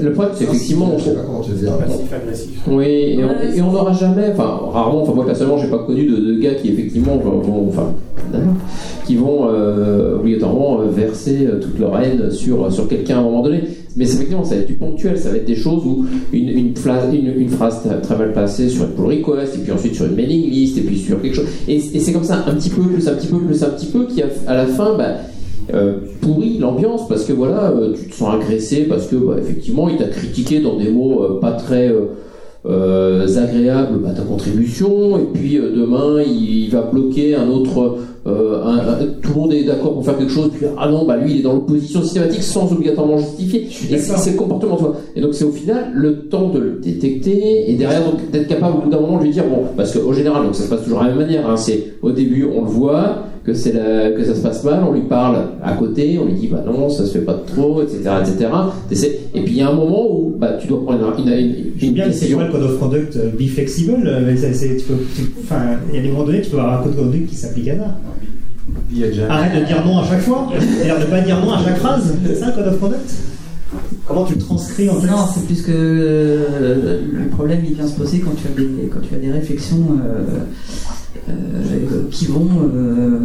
le 0.02 0.12
problème, 0.14 0.34
c'est 0.38 0.44
effectivement. 0.46 0.94
Je 0.98 1.04
sais 1.06 1.12
pas 1.14 1.22
comment 1.26 1.42
te 1.42 1.52
dire. 1.52 1.72
Passif-agressif. 1.78 2.50
Oui, 2.68 2.86
et 2.86 3.24
on- 3.24 3.28
Ouais, 3.28 3.58
et 3.58 3.62
on 3.62 3.72
n'aura 3.72 3.92
jamais, 3.94 4.30
enfin 4.34 4.60
rarement, 4.72 5.02
enfin 5.02 5.14
moi 5.14 5.26
personnellement 5.26 5.58
j'ai 5.58 5.68
pas 5.68 5.80
connu 5.80 6.06
de, 6.06 6.16
de 6.16 6.40
gars 6.40 6.54
qui 6.56 6.70
effectivement 6.70 7.18
vont, 7.18 7.68
enfin 7.70 7.94
qui 9.06 9.16
vont 9.16 9.50
euh, 9.50 10.16
obligatoirement 10.20 10.82
euh, 10.82 10.86
verser 10.90 11.46
euh, 11.46 11.60
toute 11.60 11.78
leur 11.80 12.00
haine 12.00 12.32
sur, 12.32 12.72
sur 12.72 12.88
quelqu'un 12.88 13.18
à 13.18 13.20
un 13.20 13.24
moment 13.24 13.44
donné. 13.44 13.64
Mais 13.96 14.06
effectivement 14.06 14.44
ça 14.44 14.56
va 14.56 14.62
être 14.62 14.68
du 14.68 14.74
ponctuel, 14.76 15.18
ça 15.20 15.30
va 15.30 15.38
être 15.38 15.46
des 15.46 15.56
choses 15.56 15.84
où 15.86 16.06
une, 16.32 16.50
une, 16.50 16.74
pla- 16.74 17.06
une, 17.12 17.34
une 17.40 17.50
phrase 17.50 17.82
très, 18.02 18.18
mal 18.18 18.32
placée 18.32 18.70
sur 18.70 18.84
une 18.86 18.92
pull 18.92 19.12
et 19.42 19.60
puis 19.60 19.72
ensuite 19.72 19.96
sur 19.96 20.06
une 20.06 20.16
mailing 20.16 20.50
list, 20.50 20.78
et 20.78 20.82
puis 20.82 20.98
sur 20.98 21.22
quelque 21.22 21.36
chose. 21.36 21.48
Et, 21.68 21.80
c'est 21.80 22.14
comme 22.14 22.24
ça 22.24 22.44
un 22.48 22.54
petit 22.54 22.70
peu, 22.70 22.82
plus 22.82 23.08
un 23.08 23.14
petit 23.14 23.28
peu, 23.28 23.38
plus 23.40 23.64
un 23.64 23.70
petit 23.70 23.88
peu, 23.88 24.06
qui 24.06 24.22
à 24.22 24.56
la 24.56 24.66
fin, 24.66 24.96
bah, 24.98 25.16
euh, 25.74 25.94
pourrit 26.20 26.58
l'ambiance 26.58 27.08
parce 27.08 27.24
que 27.24 27.32
voilà, 27.32 27.72
euh, 27.72 27.94
tu 27.98 28.10
te 28.10 28.16
sens 28.16 28.36
agressé 28.36 28.84
parce 28.84 29.08
que 29.08 29.16
bah, 29.16 29.36
effectivement 29.40 29.88
il 29.88 29.96
t'a 29.96 30.10
critiqué 30.10 30.60
dans 30.60 30.78
des 30.78 30.90
mots 30.90 31.24
euh, 31.24 31.40
pas 31.40 31.54
très 31.54 31.90
agréables 32.66 34.00
bah, 34.00 34.12
ta 34.14 34.24
contribution 34.24 35.18
et 35.18 35.26
puis 35.34 35.56
demain 35.56 36.22
il 36.22 36.70
va 36.70 36.82
bloquer 36.82 37.36
un 37.36 37.48
autre 37.48 37.98
euh, 38.26 38.64
un- 38.64 38.78
un- 38.78 39.06
tout 39.22 39.34
le 39.36 39.40
monde 39.42 39.54
est 39.54 39.64
d'accord 39.66 39.94
pour 39.94 40.06
faire 40.06 40.18
quelque 40.18 40.32
chose 40.32 40.50
puis 40.56 40.66
ah 40.78 40.88
non 40.90 41.06
bah 41.06 41.18
lui 41.18 41.32
il 41.34 41.40
est 41.40 41.44
dans 41.44 41.54
l'opposition 41.54 42.02
systématique 42.02 42.42
sans 42.44 42.72
obligatoirement 42.72 43.18
justifier. 43.18 43.68
Et 43.92 43.98
c'est 43.98 44.32
le 44.32 44.38
comportement 44.38 44.78
toi. 44.78 44.96
Et 45.16 45.20
donc 45.22 45.34
c'est 45.34 45.44
au 45.44 45.52
final 45.52 45.92
le 45.94 46.20
temps 46.30 46.48
de 46.50 46.60
le 46.60 46.72
détecter 46.82 47.70
et 47.70 47.76
derrière 47.76 48.04
donc 48.06 48.32
d'être 48.32 48.48
capable 48.48 48.78
au 48.78 48.82
bout 48.84 48.90
d'un 48.90 49.00
moment 49.02 49.18
de 49.20 49.24
lui 49.24 49.32
dire 49.32 49.44
bon 49.46 49.64
parce 49.76 49.92
qu'au 49.92 50.14
général 50.14 50.44
donc 50.46 50.56
ça 50.56 50.64
se 50.64 50.70
passe 50.70 50.84
toujours 50.84 51.00
de 51.00 51.04
la 51.06 51.10
même 51.10 51.20
manière 51.20 51.50
hein, 51.50 51.58
c'est 51.58 51.96
au 52.02 52.12
début 52.12 52.46
on 52.56 52.62
le 52.62 52.68
voit 52.70 53.24
que 53.46 53.54
c'est 53.54 53.74
la- 53.74 54.12
que 54.12 54.24
ça 54.24 54.36
se 54.36 54.42
passe 54.42 54.64
mal, 54.64 54.82
on 54.88 54.94
lui 54.94 55.02
parle 55.02 55.36
à 55.64 55.74
côté, 55.74 56.18
on 56.22 56.26
lui 56.26 56.34
dit 56.34 56.48
bah 56.48 56.64
non, 56.66 56.90
ça 56.90 57.06
se 57.06 57.12
fait 57.18 57.26
pas 57.26 57.42
trop, 57.46 57.82
etc., 57.82 57.98
etc. 58.22 58.50
Et 59.34 59.42
puis 59.42 59.54
il 59.54 59.58
y 59.58 59.62
a 59.62 59.70
un 59.70 59.74
moment 59.74 60.06
où 60.10 60.36
bah 60.38 60.54
tu 60.60 60.68
dois 60.68 60.84
prendre 60.84 61.14
une, 61.20 61.28
une, 61.28 61.56
une, 61.82 61.94
bien, 61.94 62.08
décision. 62.08 62.40
le 62.40 62.50
code 62.52 62.64
of 62.64 62.80
conduct 62.80 63.16
euh, 63.18 63.30
Be 63.38 63.48
flexible, 63.48 64.04
euh, 64.06 64.22
mais 64.26 64.36
il 64.36 65.96
y 65.96 66.00
a 66.00 66.02
des 66.02 66.08
moments 66.10 66.24
donnés, 66.24 66.42
tu 66.42 66.50
peux 66.52 66.60
avoir 66.60 66.80
un 66.80 66.84
code 66.84 66.94
of 66.94 67.00
conduct 67.06 67.28
qui 67.30 67.36
s'applique 67.36 67.68
à 67.70 67.76
ça. 67.78 67.98
Arrête 69.30 69.60
de 69.62 69.66
dire 69.66 69.86
non 69.86 70.00
à 70.00 70.06
chaque 70.08 70.22
fois, 70.22 70.48
c'est-à-dire 70.58 71.00
de 71.00 71.06
pas 71.06 71.22
dire 71.22 71.40
non 71.44 71.52
à 71.52 71.64
chaque 71.64 71.78
phrase. 71.78 72.14
C'est 72.26 72.36
ça 72.36 72.48
le 72.48 72.54
code 72.54 72.68
of 72.74 72.80
conduct? 72.80 73.12
Comment 74.06 74.26
tu 74.26 74.34
le 74.34 74.40
transcris 74.40 74.90
en 74.90 75.00
fait 75.00 75.08
Non, 75.08 75.18
c'est 75.34 75.46
plus 75.46 75.62
que 75.62 75.72
euh, 75.72 77.02
le 77.14 77.28
problème 77.30 77.62
il 77.66 77.74
vient 77.76 77.88
se 77.88 77.96
poser 77.96 78.20
quand 78.20 78.32
tu 78.36 78.48
as 78.48 78.52
des, 78.62 78.88
quand 78.94 79.00
tu 79.02 79.16
as 79.16 79.18
des 79.18 79.32
réflexions 79.32 79.78
euh, 80.04 81.30
euh, 81.30 82.04
qui 82.12 82.26
vont 82.26 82.48
euh, 82.76 83.20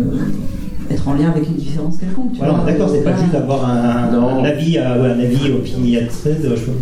être 0.90 1.06
en 1.08 1.14
lien 1.14 1.30
avec 1.30 1.48
une 1.48 1.56
différence 1.56 1.96
quelconque. 1.98 2.32
Tu 2.32 2.38
Voilà, 2.38 2.54
vois. 2.54 2.64
d'accord, 2.64 2.90
c'est 2.90 3.02
pas 3.02 3.10
Là- 3.10 3.16
juste 3.18 3.32
d'avoir 3.32 3.68
un, 3.68 4.44
avis, 4.44 4.78
euh, 4.78 5.02
ouais, 5.02 5.10
un 5.10 5.18
avis 5.20 5.50
opiniâtreuse, 5.52 6.36
je 6.42 6.54
sais 6.54 6.62
pas 6.62 6.72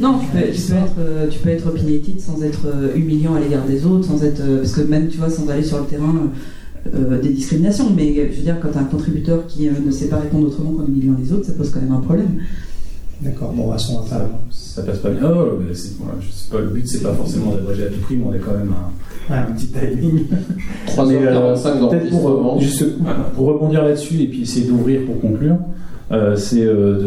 Non, 0.00 0.18
tu 0.18 0.26
peux, 0.26 0.52
tu 0.52 0.60
peux 0.60 0.74
être, 0.74 1.30
tu 1.30 1.38
peux 1.38 1.48
être 1.50 1.66
opinionated 1.68 2.20
sans 2.20 2.42
être 2.42 2.66
humiliant 2.96 3.34
à 3.36 3.40
l'égard 3.40 3.64
des 3.66 3.86
autres, 3.86 4.06
sans 4.08 4.22
être, 4.24 4.42
parce 4.62 4.72
que 4.72 4.80
même 4.82 5.08
tu 5.08 5.18
vois, 5.18 5.30
sans 5.30 5.48
aller 5.48 5.62
sur 5.62 5.78
le 5.78 5.84
terrain 5.84 6.14
euh, 6.94 7.20
des 7.22 7.28
discriminations. 7.30 7.86
Mais 7.96 8.14
je 8.32 8.36
veux 8.36 8.42
dire, 8.42 8.58
quand 8.60 8.70
tu 8.72 8.78
as 8.78 8.80
un 8.80 8.84
contributeur 8.84 9.46
qui 9.46 9.68
euh, 9.68 9.72
ne 9.86 9.90
sait 9.92 10.06
pas 10.08 10.16
répondre 10.16 10.46
autrement 10.48 10.72
qu'en 10.72 10.86
humiliant 10.86 11.14
les 11.22 11.32
autres, 11.32 11.46
ça 11.46 11.52
pose 11.52 11.70
quand 11.70 11.80
même 11.80 11.92
un 11.92 12.00
problème. 12.00 12.38
D'accord, 13.22 13.52
bon, 13.52 13.70
à 13.70 13.78
son 13.78 13.98
enfin, 13.98 14.20
Ça 14.50 14.82
passe 14.82 14.98
pas 14.98 15.10
bien. 15.10 15.20
Oh, 15.30 15.58
mais 15.60 15.74
c'est- 15.74 15.92
voilà, 15.98 16.14
je 16.20 16.30
sais 16.30 16.50
pas, 16.50 16.58
le 16.58 16.68
but, 16.68 16.86
c'est 16.88 17.02
pas 17.02 17.12
forcément 17.12 17.52
d'abréger 17.54 17.84
à 17.84 17.88
tout 17.88 18.00
prix, 18.00 18.16
mais 18.16 18.24
on 18.28 18.32
a 18.32 18.38
quand 18.38 18.52
même 18.56 18.72
un, 18.72 19.32
Ouais. 19.34 19.40
un 19.40 19.52
petit 19.52 19.66
timing. 19.68 20.24
3h45 20.86 21.74
Mais, 21.74 21.82
euh, 21.84 21.88
Peut-être 21.88 22.10
pour, 22.10 22.28
euh, 22.30 22.58
juste 22.60 22.84
pour 23.36 23.46
rebondir 23.46 23.84
là-dessus 23.84 24.20
et 24.22 24.26
puis 24.26 24.42
essayer 24.42 24.66
d'ouvrir 24.66 25.04
pour 25.04 25.20
conclure, 25.20 25.56
euh, 26.12 26.34
c'est 26.36 26.64
euh, 26.64 26.98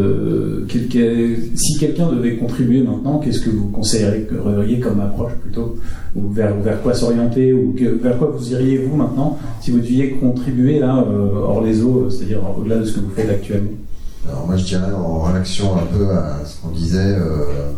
de 0.61 0.65
quel- 0.69 0.87
quel- 0.87 1.35
si 1.55 1.77
quelqu'un 1.79 2.09
devait 2.11 2.35
contribuer 2.37 2.81
maintenant, 2.83 3.17
qu'est-ce 3.19 3.41
que 3.41 3.49
vous 3.49 3.67
conseilleriez 3.69 4.79
comme 4.79 5.01
approche 5.01 5.33
plutôt? 5.41 5.77
Ou 6.15 6.29
vers, 6.29 6.55
vers 6.59 6.81
quoi 6.81 6.93
s'orienter? 6.93 7.53
Ou 7.53 7.73
que- 7.77 7.97
vers 8.01 8.17
quoi 8.17 8.33
vous 8.37 8.51
iriez 8.51 8.77
vous 8.77 8.95
maintenant 8.95 9.37
si 9.61 9.71
vous 9.71 9.79
deviez 9.79 10.11
contribuer 10.11 10.79
là 10.79 11.03
euh, 11.09 11.29
hors 11.43 11.63
les 11.63 11.81
eaux, 11.81 12.07
c'est-à-dire 12.09 12.39
au-delà 12.57 12.77
de 12.77 12.85
ce 12.85 12.93
que 12.93 12.99
vous 12.99 13.11
faites 13.15 13.29
actuellement? 13.29 13.71
Alors 14.27 14.47
moi 14.47 14.55
je 14.55 14.63
dirais 14.63 14.91
en 14.91 15.21
réaction 15.23 15.75
un 15.75 15.85
peu 15.85 16.09
à 16.11 16.45
ce 16.45 16.61
qu'on 16.61 16.69
disait, 16.69 17.15
euh, 17.17 17.71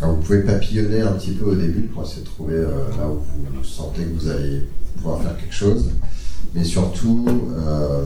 vous 0.00 0.16
pouvez 0.18 0.42
papillonner 0.42 1.00
un 1.00 1.12
petit 1.12 1.32
peu 1.32 1.46
au 1.46 1.54
début 1.54 1.82
pour 1.82 2.04
essayer 2.04 2.22
de 2.22 2.26
trouver 2.26 2.54
euh, 2.54 2.68
là 2.96 3.08
où 3.08 3.22
vous 3.56 3.64
sentez 3.64 4.02
que 4.04 4.14
vous 4.20 4.28
allez 4.28 4.68
pouvoir 4.96 5.20
faire 5.20 5.36
quelque 5.36 5.54
chose, 5.54 5.90
mais 6.54 6.62
surtout 6.62 7.26
euh, 7.58 8.04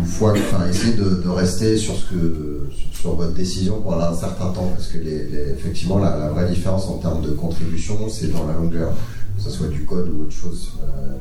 une 0.00 0.06
fois, 0.06 0.32
enfin 0.32 0.68
essayer 0.68 0.94
de, 0.94 1.28
rester 1.28 1.76
sur 1.76 1.94
ce 1.94 2.10
que 2.10 2.68
sur, 2.92 3.14
votre 3.14 3.34
décision 3.34 3.80
pendant 3.80 4.06
un 4.06 4.16
certain 4.16 4.50
temps, 4.50 4.72
parce 4.74 4.88
que 4.88 4.98
les, 4.98 5.52
effectivement 5.52 5.98
la, 5.98 6.28
vraie 6.30 6.48
différence 6.50 6.88
en 6.88 6.98
termes 6.98 7.22
de 7.22 7.30
contribution 7.30 7.96
c'est 8.08 8.32
dans 8.32 8.48
la 8.48 8.54
longueur, 8.54 8.92
que 9.36 9.42
ce 9.44 9.50
soit 9.50 9.68
du 9.68 9.84
code 9.84 10.10
ou 10.12 10.22
autre 10.22 10.32
chose 10.32 10.72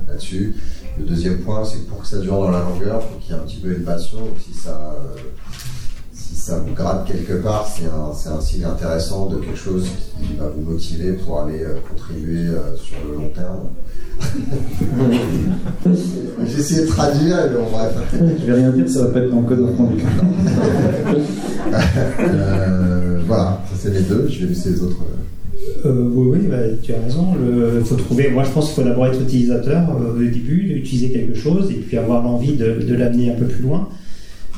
là-dessus. 0.07 0.55
Le 0.99 1.05
deuxième 1.05 1.37
point, 1.39 1.63
c'est 1.63 1.77
que 1.79 1.89
pour 1.89 2.01
que 2.01 2.07
ça 2.07 2.17
dure 2.19 2.33
dans 2.33 2.51
la 2.51 2.61
longueur, 2.61 3.01
il 3.01 3.13
faut 3.13 3.19
qu'il 3.19 3.33
y 3.33 3.37
ait 3.37 3.41
un 3.41 3.45
petit 3.45 3.57
peu 3.57 3.71
une 3.71 3.83
passion. 3.83 4.17
Donc 4.19 4.37
si 4.43 4.53
ça, 4.53 4.93
euh, 4.95 5.15
si 6.11 6.35
ça 6.35 6.59
vous 6.59 6.73
gratte 6.73 7.05
quelque 7.05 7.33
part, 7.33 7.67
c'est 7.67 7.85
un, 7.85 8.11
un 8.33 8.41
signe 8.41 8.65
intéressant 8.65 9.27
de 9.27 9.37
quelque 9.37 9.57
chose 9.57 9.87
qui 10.19 10.35
va 10.37 10.47
vous 10.49 10.61
motiver 10.61 11.13
pour 11.13 11.41
aller 11.41 11.61
euh, 11.63 11.75
contribuer 11.87 12.47
euh, 12.47 12.75
sur 12.75 12.97
le 13.07 13.15
long 13.15 13.29
terme. 13.29 13.67
J'ai 16.45 16.59
essayé 16.59 16.81
de 16.81 16.87
traduire, 16.87 17.37
mais 17.43 17.49
bon, 17.57 17.69
bref. 17.71 17.93
Je 18.39 18.45
vais 18.45 18.53
rien 18.53 18.71
dire, 18.71 18.89
ça 18.89 19.03
va 19.03 19.09
pas 19.11 19.19
être 19.19 19.29
dans 19.29 19.41
le 19.41 19.47
code 19.47 19.59
of 19.59 19.77
conduct. 19.77 20.05
Euh, 22.19 23.19
voilà, 23.27 23.61
ça 23.69 23.75
c'est 23.77 23.89
les 23.89 24.01
deux. 24.01 24.27
Je 24.29 24.45
vais 24.45 24.53
laisser 24.53 24.69
les 24.69 24.81
autres. 24.81 24.97
Euh, 25.85 25.89
Euh, 25.89 26.09
oui, 26.13 26.37
oui, 26.39 26.47
bah, 26.49 26.57
tu 26.81 26.93
as 26.93 27.01
raison. 27.01 27.27
Il 27.79 27.85
faut 27.85 27.95
trouver. 27.95 28.29
Moi, 28.29 28.43
je 28.43 28.49
pense 28.51 28.67
qu'il 28.67 28.75
faut 28.75 28.89
d'abord 28.89 29.07
être 29.07 29.21
utilisateur 29.21 29.89
euh, 29.91 30.13
au 30.15 30.17
début, 30.17 30.63
d'utiliser 30.73 31.11
quelque 31.11 31.35
chose 31.35 31.69
et 31.71 31.75
puis 31.75 31.97
avoir 31.97 32.23
l'envie 32.23 32.53
de, 32.55 32.79
de 32.87 32.95
l'amener 32.95 33.31
un 33.31 33.35
peu 33.35 33.45
plus 33.45 33.63
loin. 33.63 33.87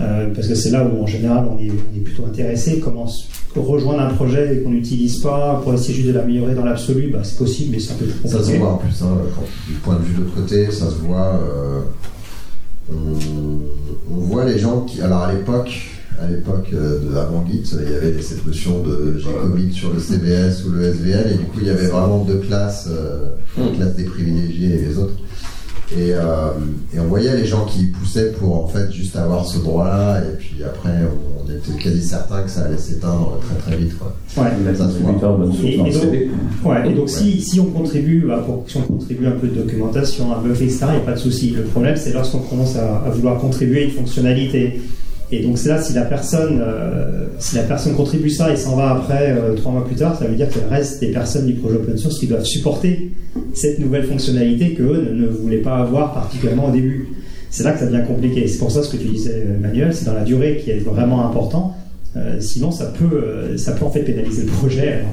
Euh, 0.01 0.27
parce 0.33 0.47
que 0.47 0.55
c'est 0.55 0.69
là 0.71 0.85
où, 0.87 1.03
en 1.03 1.07
général, 1.07 1.45
on 1.51 1.57
est, 1.61 1.69
on 1.69 1.97
est 1.97 1.99
plutôt 2.01 2.25
intéressé. 2.25 2.79
Comment 2.79 3.07
rejoindre 3.55 3.99
un 4.01 4.13
projet 4.13 4.61
qu'on 4.63 4.69
n'utilise 4.69 5.19
pas 5.21 5.59
pour 5.63 5.73
essayer 5.73 5.93
juste 5.93 6.07
de 6.07 6.13
l'améliorer 6.13 6.53
dans 6.55 6.63
l'absolu, 6.63 7.09
bah, 7.11 7.19
c'est 7.23 7.37
possible, 7.37 7.71
mais 7.73 7.79
c'est 7.79 7.93
un 7.93 7.95
peu 7.95 8.05
plus 8.05 8.29
Ça 8.29 8.35
se 8.35 8.37
compliqué. 8.37 8.57
voit 8.59 8.71
en 8.73 8.77
plus, 8.77 9.01
hein, 9.01 9.17
du 9.67 9.73
point 9.75 9.95
de 9.95 10.03
vue 10.03 10.13
de 10.13 10.19
l'autre 10.21 10.35
côté, 10.35 10.71
ça 10.71 10.85
se 10.89 10.95
voit. 10.95 11.35
euh, 11.43 11.81
on, 12.91 14.13
on 14.15 14.19
voit 14.21 14.45
les 14.45 14.57
gens 14.57 14.81
qui. 14.81 15.01
Alors 15.01 15.23
à 15.23 15.33
l'époque, 15.33 15.69
à 16.21 16.27
l'époque 16.27 16.67
euh, 16.73 16.99
de 16.99 17.15
avant 17.15 17.45
Git, 17.49 17.63
il 17.85 17.91
y 17.91 17.95
avait 17.95 18.21
cette 18.21 18.45
notion 18.45 18.81
de 18.83 19.17
j'ai 19.19 19.71
sur 19.73 19.93
le 19.93 19.99
CBS 19.99 20.65
ou 20.67 20.71
le 20.71 20.83
SVL, 20.83 21.31
et 21.33 21.37
du 21.37 21.43
coup 21.45 21.59
il 21.61 21.67
y 21.67 21.69
avait 21.69 21.87
vraiment 21.87 22.23
deux 22.25 22.37
classes, 22.39 22.87
euh, 22.91 23.29
la 23.57 23.67
classe 23.75 23.95
des 23.95 24.03
privilégiés 24.03 24.75
et 24.75 24.85
les 24.87 24.97
autres. 24.97 25.13
Et, 25.91 26.13
euh, 26.13 26.51
et 26.93 26.99
on 26.99 27.05
voyait 27.05 27.35
les 27.35 27.45
gens 27.45 27.65
qui 27.65 27.85
poussaient 27.87 28.31
pour 28.33 28.63
en 28.63 28.67
fait 28.67 28.91
juste 28.91 29.15
avoir 29.15 29.43
ce 29.47 29.57
droit-là, 29.57 30.21
et 30.21 30.35
puis 30.37 30.57
après 30.63 30.89
on, 31.03 31.41
on 31.47 31.51
était 31.51 31.81
quasi 31.83 32.03
certain 32.03 32.43
que 32.43 32.49
ça 32.51 32.65
allait 32.65 32.77
s'éteindre 32.77 33.39
très 33.41 33.55
très 33.71 33.81
vite. 33.81 33.97
Quoi. 33.97 34.13
Ouais. 34.43 34.49
Ça 34.77 34.87
Et- 35.63 35.73
et 35.73 35.77
le 35.77 35.83
donc-. 36.27 36.29
Ouais, 36.63 36.91
et 36.91 36.93
donc 36.93 37.09
si, 37.09 37.41
si 37.41 37.59
on 37.59 37.65
contribue, 37.71 38.25
bah, 38.27 38.43
pour, 38.45 38.65
si 38.67 38.77
on 38.77 38.81
contribue 38.81 39.25
un 39.25 39.31
peu 39.31 39.47
de 39.47 39.55
documentation, 39.55 40.31
un 40.35 40.41
bug, 40.43 40.51
etc., 40.61 40.77
il 40.89 40.91
n'y 40.91 40.97
a 40.97 40.99
pas 40.99 41.13
de 41.13 41.17
souci. 41.19 41.51
Le 41.57 41.63
problème, 41.63 41.95
c'est 41.95 42.13
lorsqu'on 42.13 42.39
commence 42.39 42.75
à, 42.75 42.97
à 42.99 43.09
vouloir 43.09 43.39
contribuer 43.39 43.81
à 43.81 43.85
une 43.85 43.91
fonctionnalité. 43.91 44.79
Et 45.31 45.43
donc 45.43 45.57
c'est 45.57 45.69
là, 45.69 45.81
si 45.81 45.93
la 45.93 46.03
personne, 46.03 46.59
euh, 46.61 47.27
si 47.37 47.55
la 47.55 47.63
personne 47.63 47.95
contribue 47.95 48.31
ça 48.31 48.51
et 48.51 48.55
s'en 48.55 48.75
va 48.75 48.91
après 48.91 49.31
euh, 49.31 49.55
trois 49.55 49.71
mois 49.71 49.85
plus 49.85 49.95
tard, 49.95 50.17
ça 50.17 50.25
veut 50.25 50.35
dire 50.35 50.49
qu'il 50.49 50.63
reste 50.69 50.99
des 51.01 51.11
personnes 51.11 51.45
du 51.45 51.53
projet 51.53 51.75
open 51.75 51.97
source 51.97 52.17
qui 52.19 52.27
doivent 52.27 52.45
supporter 52.45 53.11
cette 53.53 53.77
nouvelle 53.79 54.05
fonctionnalité 54.05 54.73
que 54.73 54.83
eux 54.83 55.13
ne, 55.13 55.27
voulaient 55.27 55.57
pas 55.57 55.77
avoir 55.77 56.13
particulièrement 56.13 56.69
au 56.69 56.71
début. 56.71 57.09
C'est 57.51 57.63
là 57.63 57.73
que 57.73 57.79
ça 57.79 57.85
devient 57.85 58.03
compliqué. 58.07 58.47
C'est 58.47 58.57
pour 58.57 58.71
ça 58.71 58.83
ce 58.83 58.89
que 58.89 58.97
tu 58.97 59.07
disais, 59.07 59.45
Manuel, 59.59 59.93
c'est 59.93 60.05
dans 60.05 60.13
la 60.13 60.23
durée 60.23 60.61
qui 60.63 60.71
est 60.71 60.79
vraiment 60.79 61.25
important. 61.27 61.75
Euh, 62.17 62.37
sinon, 62.39 62.71
ça 62.71 62.85
peut, 62.85 63.05
euh, 63.05 63.57
ça 63.57 63.73
peut 63.73 63.85
en 63.85 63.91
fait 63.91 64.01
pénaliser 64.01 64.43
le 64.43 64.51
projet. 64.51 65.03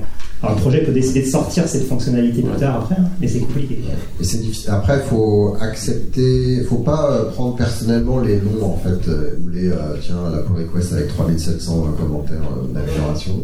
Alors 0.46 0.56
le 0.58 0.62
projet 0.62 0.82
peut 0.84 0.92
décider 0.92 1.22
de 1.22 1.26
sortir 1.26 1.66
cette 1.66 1.86
fonctionnalité 1.88 2.40
plus 2.42 2.56
tard 2.60 2.76
après, 2.82 2.94
hein, 2.98 3.06
mais 3.20 3.26
c'est 3.26 3.40
compliqué. 3.40 3.80
Et 4.20 4.24
c'est 4.24 4.38
difficile. 4.38 4.70
Après, 4.70 4.98
il 5.02 5.08
faut 5.08 5.56
accepter, 5.60 6.62
faut 6.68 6.76
pas 6.76 7.10
euh, 7.10 7.30
prendre 7.32 7.56
personnellement 7.56 8.20
les 8.20 8.36
noms 8.36 8.64
en 8.64 8.76
fait, 8.76 9.08
euh, 9.08 9.38
ou 9.44 9.48
les 9.48 9.68
euh, 9.68 9.76
tiens 10.00 10.16
la 10.32 10.38
pull 10.42 10.56
request 10.72 10.92
avec 10.92 11.08
3700 11.08 11.94
commentaires 12.00 12.40
d'amélioration, 12.72 13.42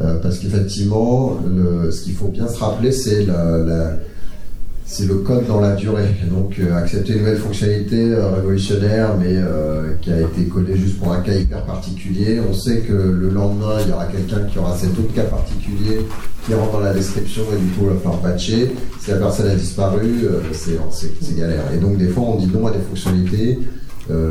Euh, 0.00 0.20
parce 0.22 0.38
qu'effectivement, 0.38 1.38
ce 1.90 2.02
qu'il 2.02 2.14
faut 2.14 2.28
bien 2.28 2.46
se 2.46 2.56
rappeler, 2.58 2.92
c'est 2.92 3.24
la, 3.24 3.58
la- 3.58 3.96
c'est 4.90 5.04
le 5.04 5.16
code 5.16 5.46
dans 5.46 5.60
la 5.60 5.74
durée. 5.74 6.08
Donc, 6.30 6.58
euh, 6.58 6.74
accepter 6.74 7.12
une 7.12 7.18
nouvelle 7.18 7.36
fonctionnalité 7.36 8.14
euh, 8.14 8.30
révolutionnaire, 8.30 9.16
mais 9.18 9.34
euh, 9.36 9.92
qui 10.00 10.10
a 10.10 10.22
été 10.22 10.44
codée 10.44 10.76
juste 10.76 10.98
pour 10.98 11.12
un 11.12 11.20
cas 11.20 11.34
hyper 11.34 11.62
particulier, 11.64 12.40
on 12.40 12.54
sait 12.54 12.78
que 12.78 12.94
le 12.94 13.28
lendemain, 13.28 13.76
il 13.84 13.90
y 13.90 13.92
aura 13.92 14.06
quelqu'un 14.06 14.46
qui 14.50 14.58
aura 14.58 14.74
cet 14.74 14.98
autre 14.98 15.12
cas 15.14 15.24
particulier 15.24 15.98
qui 16.46 16.54
rentre 16.54 16.72
dans 16.72 16.80
la 16.80 16.94
description 16.94 17.42
et 17.52 17.60
du 17.60 17.70
coup, 17.72 17.82
il 17.82 17.88
va 17.88 17.96
falloir 17.96 18.20
patcher. 18.20 18.72
Si 18.98 19.10
la 19.10 19.18
personne 19.18 19.48
a 19.48 19.54
disparu, 19.54 20.24
c'est 20.52 21.36
galère. 21.36 21.64
Et 21.74 21.76
donc, 21.76 21.98
des 21.98 22.08
fois, 22.08 22.24
on 22.24 22.36
dit 22.36 22.46
non 22.46 22.66
à 22.66 22.70
des 22.70 22.78
fonctionnalités 22.78 23.58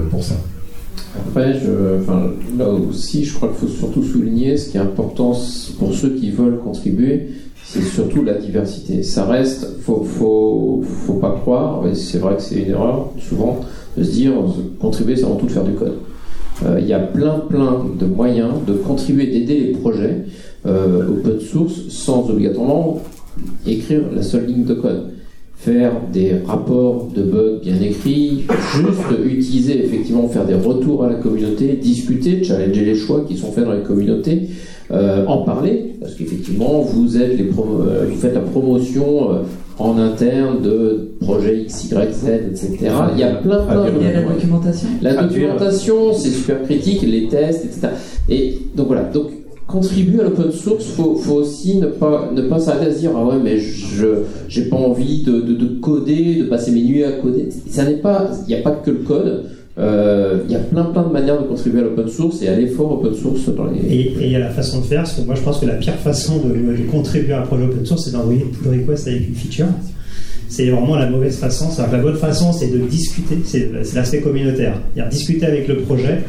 pour 0.10 0.24
ça. 0.24 0.34
Après, 1.16 1.54
là 2.58 2.70
aussi, 2.70 3.26
je 3.26 3.36
crois 3.36 3.50
qu'il 3.50 3.68
faut 3.68 3.76
surtout 3.76 4.04
souligner 4.04 4.58
ce 4.58 4.70
qui 4.70 4.78
est 4.78 4.82
important 4.82 5.40
pour 5.78 5.94
ceux 5.94 6.16
qui 6.16 6.32
veulent 6.32 6.58
contribuer, 6.58 7.28
c'est 7.70 7.84
surtout 7.84 8.24
la 8.24 8.36
diversité. 8.36 9.04
Ça 9.04 9.26
reste, 9.26 9.82
faut, 9.82 10.04
faut, 10.04 10.84
faut 11.06 11.16
pas 11.16 11.38
croire, 11.42 11.86
et 11.86 11.96
c'est 11.96 12.20
vrai 12.20 12.38
que 12.38 12.42
c'est 12.42 12.62
une 12.62 12.72
erreur 12.72 13.12
souvent 13.20 13.60
de 13.98 14.04
se 14.04 14.12
dire 14.12 14.34
contribuer, 14.80 15.16
c'est 15.16 15.26
avant 15.26 15.36
tout 15.36 15.48
de 15.48 15.52
faire 15.52 15.66
du 15.66 15.74
code. 15.74 15.98
Euh, 16.66 16.80
Il 16.80 16.88
y 16.88 16.94
a 16.94 17.00
plein, 17.00 17.40
plein 17.40 17.86
de 18.00 18.06
moyens 18.06 18.54
de 18.66 18.74
contribuer, 18.74 19.28
d'aider 19.28 19.60
les 19.60 19.72
projets 19.74 20.24
euh, 20.66 21.10
open 21.10 21.40
source 21.40 21.90
sans 21.90 22.30
obligatoirement 22.30 23.02
écrire 23.66 24.02
la 24.16 24.24
seule 24.24 24.46
ligne 24.46 24.64
de 24.64 24.74
code 24.74 25.12
faire 25.58 25.94
des 26.14 26.34
rapports 26.46 27.10
de 27.14 27.24
bugs 27.24 27.60
bien 27.62 27.82
écrits, 27.82 28.46
juste 28.76 29.02
utiliser 29.26 29.84
effectivement 29.84 30.28
faire 30.28 30.46
des 30.46 30.54
retours 30.54 31.04
à 31.04 31.10
la 31.10 31.16
communauté, 31.16 31.74
discuter, 31.74 32.44
challenger 32.44 32.86
les 32.86 32.96
choix 32.96 33.26
qui 33.28 33.36
sont 33.36 33.52
faits 33.52 33.66
dans 33.66 33.74
les 33.74 33.82
communautés, 33.82 34.50
euh, 34.92 35.26
en 35.26 35.40
parler, 35.44 35.96
parce 36.00 36.14
qu'effectivement 36.16 36.82
vous 36.82 37.18
êtes 37.18 37.38
les 37.38 37.46
promo- 37.46 37.82
euh, 37.88 38.06
vous 38.10 38.16
faites 38.18 38.34
la 38.34 38.40
promotion 38.42 39.32
euh, 39.32 39.36
en 39.80 39.98
interne 39.98 40.62
de 40.62 41.12
projets 41.22 41.62
X, 41.64 41.92
Y, 41.92 42.14
Z, 42.14 42.28
etc. 42.52 42.90
Il 43.14 43.20
y 43.20 43.24
a 43.24 43.36
plein 43.36 43.60
plein 43.66 43.86
de 43.86 43.92
Il 44.00 44.06
y 44.06 44.10
a 44.10 44.22
la 44.22 44.28
documentation. 44.34 44.88
La 45.02 45.14
documentation, 45.24 46.14
c'est 46.14 46.30
super 46.30 46.64
critique, 46.64 47.02
les 47.04 47.28
tests, 47.28 47.66
etc. 47.66 47.88
Et 48.30 48.58
donc 48.76 48.88
voilà. 48.88 49.04
Donc 49.04 49.28
contribuer 49.68 50.22
à 50.22 50.24
l'open 50.24 50.50
source, 50.52 50.86
faut, 50.86 51.16
faut 51.16 51.34
aussi 51.36 51.78
ne 51.78 51.88
pas 51.88 52.32
ne 52.34 52.42
pas 52.44 52.58
s'arrêter 52.58 52.90
à 52.90 52.94
se 52.94 53.00
dire 53.00 53.12
ah 53.16 53.26
ouais 53.26 53.36
mais 53.44 53.60
je 53.60 54.08
j'ai 54.48 54.64
pas 54.70 54.78
envie 54.78 55.24
de, 55.24 55.42
de, 55.42 55.54
de 55.54 55.80
coder, 55.82 56.36
de 56.36 56.44
passer 56.46 56.72
mes 56.72 56.82
nuits 56.84 57.04
à 57.04 57.12
coder. 57.12 57.50
Ça 57.70 57.84
n'est 57.84 57.98
pas, 57.98 58.32
il 58.48 58.54
n'y 58.54 58.60
a 58.60 58.64
pas 58.64 58.72
que 58.72 58.90
le 58.92 59.00
code. 59.00 59.44
Euh, 59.80 60.40
Il 60.46 60.52
y 60.52 60.56
a 60.56 60.60
plein 60.60 60.86
plein 60.86 61.04
de 61.04 61.12
manières 61.12 61.40
de 61.40 61.48
contribuer 61.48 61.82
à 61.82 61.84
l'open 61.84 62.08
source 62.08 62.42
et 62.42 62.48
à 62.48 62.56
l'effort 62.56 62.92
open 62.94 63.14
source 63.14 63.48
dans 63.50 63.66
les. 63.66 63.80
Et 63.80 64.14
il 64.22 64.32
y 64.32 64.36
a 64.36 64.40
la 64.40 64.50
façon 64.50 64.80
de 64.82 64.86
faire, 64.86 65.04
parce 65.04 65.14
que 65.14 65.22
moi 65.22 65.36
je 65.36 65.42
pense 65.42 65.60
que 65.60 65.66
la 65.66 65.76
pire 65.76 65.94
façon 65.96 66.38
de, 66.38 66.50
de 66.50 66.90
contribuer 66.90 67.34
à 67.34 67.42
un 67.42 67.46
projet 67.46 67.66
open 67.66 67.86
source, 67.86 68.06
c'est 68.06 68.12
d'envoyer 68.12 68.42
une 68.42 68.52
pull 68.52 68.72
request 68.72 69.08
avec 69.08 69.28
une 69.28 69.36
feature. 69.36 69.68
C'est 70.50 70.70
vraiment 70.70 70.96
la 70.96 71.10
mauvaise 71.10 71.38
façon. 71.38 71.70
La 71.92 71.98
bonne 71.98 72.18
façon, 72.18 72.54
c'est 72.54 72.68
de 72.68 72.80
discuter, 72.80 73.40
c'est 73.44 73.72
l'aspect 73.94 74.22
communautaire. 74.22 74.80
C'est-à-dire 74.94 75.12
discuter 75.12 75.46
avec 75.46 75.68
le 75.68 75.78
projet. 75.78 76.24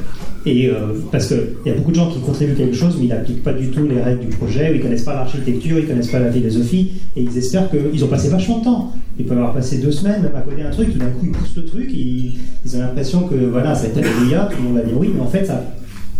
Et 0.47 0.69
euh, 0.69 0.95
parce 1.11 1.27
qu'il 1.27 1.39
y 1.67 1.71
a 1.71 1.75
beaucoup 1.75 1.91
de 1.91 1.97
gens 1.97 2.11
qui 2.11 2.21
contribuent 2.21 2.55
quelque 2.55 2.77
chose, 2.77 2.97
mais 2.99 3.07
ils 3.07 3.09
n'appliquent 3.09 3.43
pas 3.43 3.53
du 3.53 3.69
tout 3.69 3.87
les 3.87 4.01
règles 4.01 4.21
du 4.21 4.29
projet, 4.29 4.71
ou 4.71 4.75
ils 4.77 4.81
connaissent 4.81 5.03
pas 5.03 5.15
l'architecture, 5.15 5.79
ils 5.79 5.87
connaissent 5.87 6.09
pas 6.09 6.21
la 6.21 6.33
philosophie, 6.33 6.93
et 7.17 7.23
ils 7.23 7.37
espèrent 7.37 7.69
qu'ils 7.71 8.05
ont 8.05 8.09
passé 8.09 8.29
vachement 8.29 8.59
de 8.59 8.65
temps. 8.65 8.93
Ils 9.19 9.27
peuvent 9.27 9.37
avoir 9.37 9.53
passé 9.53 9.79
deux 9.79 9.91
semaines 9.91 10.31
à 10.35 10.41
coder 10.41 10.63
un 10.63 10.71
truc, 10.71 10.93
tout 10.93 10.99
d'un 10.99 11.07
coup 11.07 11.27
ils 11.27 11.33
poussent 11.33 11.57
le 11.57 11.65
truc, 11.65 11.91
ils, 11.93 12.37
ont 12.77 12.79
l'impression 12.79 13.23
que 13.23 13.35
voilà, 13.35 13.75
ça 13.75 13.87
a 13.87 13.89
été 13.89 14.01
alléluia, 14.01 14.49
tout 14.51 14.57
le 14.63 14.69
monde 14.69 14.79
va 14.79 14.85
dire 14.85 14.97
oui, 14.97 15.11
mais 15.13 15.21
en 15.21 15.27
fait, 15.27 15.45
ça, 15.45 15.63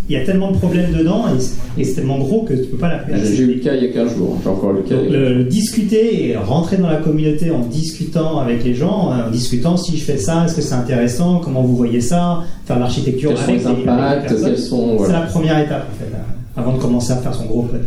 il 0.09 0.13
y 0.13 0.15
a 0.17 0.25
tellement 0.25 0.51
de 0.51 0.57
problèmes 0.57 0.91
dedans, 0.91 1.25
et, 1.35 1.39
c'est- 1.39 1.55
et 1.77 1.83
c'est 1.83 1.93
tellement 1.95 2.17
gros 2.17 2.41
que 2.41 2.53
tu 2.53 2.65
peux 2.65 2.77
pas 2.77 2.89
l'appeler. 2.89 3.19
J'ai 3.23 3.43
eu 3.43 3.53
le 3.53 3.59
cas 3.59 3.75
il 3.75 3.83
y 3.83 3.87
a 3.87 3.93
15 3.93 4.15
jours. 4.15 4.37
J'ai 4.43 4.49
encore 4.49 4.73
le 4.73 4.81
cas. 4.81 4.95
Donc, 4.95 5.09
le, 5.09 5.33
le 5.35 5.43
discuter 5.43 6.29
et 6.29 6.35
rentrer 6.35 6.77
dans 6.77 6.89
la 6.89 6.97
communauté 6.97 7.51
en 7.51 7.59
discutant 7.59 8.39
avec 8.39 8.63
les 8.63 8.73
gens, 8.73 9.11
en 9.27 9.29
discutant 9.29 9.77
si 9.77 9.95
je 9.97 10.03
fais 10.03 10.17
ça, 10.17 10.45
est-ce 10.45 10.55
que 10.55 10.61
c'est 10.61 10.73
intéressant, 10.73 11.39
comment 11.43 11.61
vous 11.61 11.75
voyez 11.75 12.01
ça, 12.01 12.39
faire 12.65 12.79
l'architecture 12.79 13.31
avec 13.39 13.47
les 13.47 13.53
les- 13.59 13.65
impacts 13.87 14.27
personnes. 14.29 14.45
Quels 14.45 14.57
sont 14.57 14.89
C'est 14.91 14.97
voilà. 14.97 15.19
la 15.19 15.25
première 15.27 15.59
étape 15.59 15.87
en 15.93 15.97
fait, 16.03 16.11
euh, 16.15 16.59
avant 16.61 16.73
de 16.73 16.79
commencer 16.81 17.11
à 17.13 17.17
faire 17.17 17.33
son 17.33 17.45
gros 17.45 17.61
code. 17.63 17.85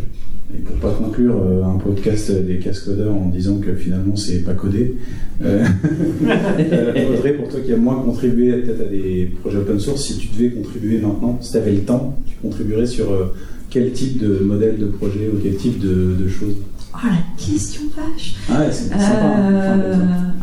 Et 0.55 0.59
pour 0.59 0.77
pas 0.77 0.91
conclure 0.93 1.35
euh, 1.43 1.65
un 1.65 1.79
podcast 1.79 2.31
des 2.31 2.59
cascodeurs 2.59 3.15
en 3.15 3.29
disant 3.29 3.57
que 3.59 3.75
finalement 3.75 4.17
c'est 4.17 4.41
pas 4.41 4.53
codé, 4.55 4.97
euh, 5.43 5.65
euh, 6.61 7.15
Audrey, 7.17 7.33
pour 7.35 7.49
toi 7.49 7.61
qui 7.65 7.73
as 7.73 7.77
moins 7.79 8.03
contribué 8.03 8.53
peut-être 8.59 8.83
à 8.83 8.91
des 8.91 9.33
projets 9.41 9.59
open 9.59 9.81
source, 9.81 10.03
si 10.03 10.19
tu 10.19 10.29
devais 10.37 10.51
contribuer 10.51 10.99
maintenant, 11.01 11.39
si 11.41 11.53
tu 11.53 11.57
avais 11.59 11.73
le 11.73 11.81
temps, 11.81 12.19
tu 12.27 12.35
contribuerais 12.43 12.87
sur 12.87 13.11
euh, 13.13 13.35
quel 13.71 13.93
type 13.93 14.19
de 14.19 14.41
modèle 14.45 14.77
de 14.79 14.87
projet 14.87 15.31
ou 15.33 15.39
quel 15.43 15.57
type 15.57 15.79
de, 15.79 16.15
de 16.23 16.29
choses? 16.29 16.57
Oh 16.95 16.99
la 17.03 17.43
question 17.43 17.81
vache 17.97 18.35
Ah 18.51 18.61
ouais, 18.61 18.67
c'est 18.71 18.91
sympa. 18.91 19.01
hein. 19.01 19.53
Enfin, 19.57 19.81
euh, 19.81 19.95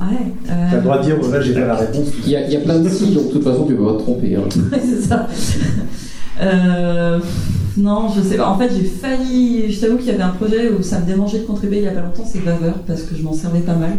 ouais, 0.09 0.33
T'as 0.71 0.77
le 0.77 0.81
droit 0.81 0.97
de 0.97 1.03
dire, 1.03 1.17
là 1.31 1.39
j'ai 1.41 1.53
pas 1.53 1.67
la 1.67 1.75
réponse. 1.75 2.07
Il 2.25 2.31
y, 2.31 2.35
a, 2.35 2.47
il 2.47 2.51
y 2.51 2.55
a 2.55 2.61
plein 2.61 2.79
de 2.79 2.89
si, 2.89 3.13
donc 3.13 3.27
de 3.27 3.33
toute 3.33 3.43
façon 3.43 3.65
tu 3.67 3.75
peux 3.75 3.85
pas 3.85 3.93
te 3.93 3.99
tromper. 3.99 4.35
hein. 4.35 4.41
Ouais, 4.71 4.79
c'est 4.83 5.01
ça. 5.07 5.27
Non, 7.77 8.09
je 8.09 8.21
sais 8.21 8.37
pas. 8.37 8.49
En 8.49 8.57
fait, 8.57 8.69
j'ai 8.75 8.83
failli. 8.83 9.71
Je 9.71 9.79
t'avoue 9.79 9.97
qu'il 9.97 10.07
y 10.07 10.11
avait 10.11 10.23
un 10.23 10.29
projet 10.29 10.71
où 10.71 10.81
ça 10.81 10.99
me 10.99 11.05
dérangeait 11.05 11.39
de 11.39 11.45
contribuer 11.45 11.77
il 11.77 11.83
y 11.83 11.87
a 11.87 11.91
pas 11.91 12.01
longtemps, 12.01 12.25
c'est 12.25 12.39
Vaver, 12.39 12.73
parce 12.87 13.03
que 13.03 13.15
je 13.15 13.23
m'en 13.23 13.33
servais 13.33 13.61
pas 13.61 13.75
mal. 13.75 13.97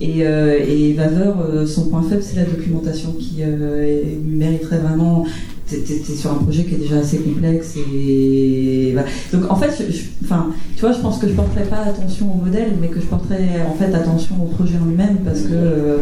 Et, 0.00 0.26
euh, 0.26 0.58
et 0.66 0.92
Vaver, 0.94 1.32
euh, 1.40 1.66
son 1.66 1.88
point 1.88 2.02
faible, 2.02 2.22
c'est 2.22 2.36
la 2.36 2.44
documentation 2.44 3.12
qui 3.12 3.38
euh, 3.40 4.02
mériterait 4.24 4.78
vraiment. 4.78 5.26
T'es 5.70 6.14
sur 6.16 6.30
un 6.32 6.36
projet 6.36 6.64
qui 6.64 6.74
est 6.76 6.78
déjà 6.78 6.96
assez 6.98 7.18
complexe 7.18 7.74
et 7.76 8.92
voilà. 8.94 9.06
donc 9.34 9.50
en 9.52 9.56
fait, 9.56 9.70
je- 9.78 9.92
je- 9.92 10.04
enfin, 10.24 10.46
tu 10.74 10.80
vois, 10.80 10.92
je 10.92 10.98
pense 11.00 11.18
que 11.18 11.28
je 11.28 11.34
porterai 11.34 11.64
pas 11.64 11.80
attention 11.86 12.32
au 12.32 12.42
modèle, 12.44 12.68
mais 12.80 12.88
que 12.88 13.00
je 13.00 13.04
porterai 13.04 13.36
en 13.68 13.74
fait 13.74 13.94
attention 13.94 14.36
au 14.42 14.46
projet 14.46 14.76
en 14.82 14.86
lui-même 14.88 15.18
parce 15.24 15.40
que 15.42 15.52
euh, 15.52 15.98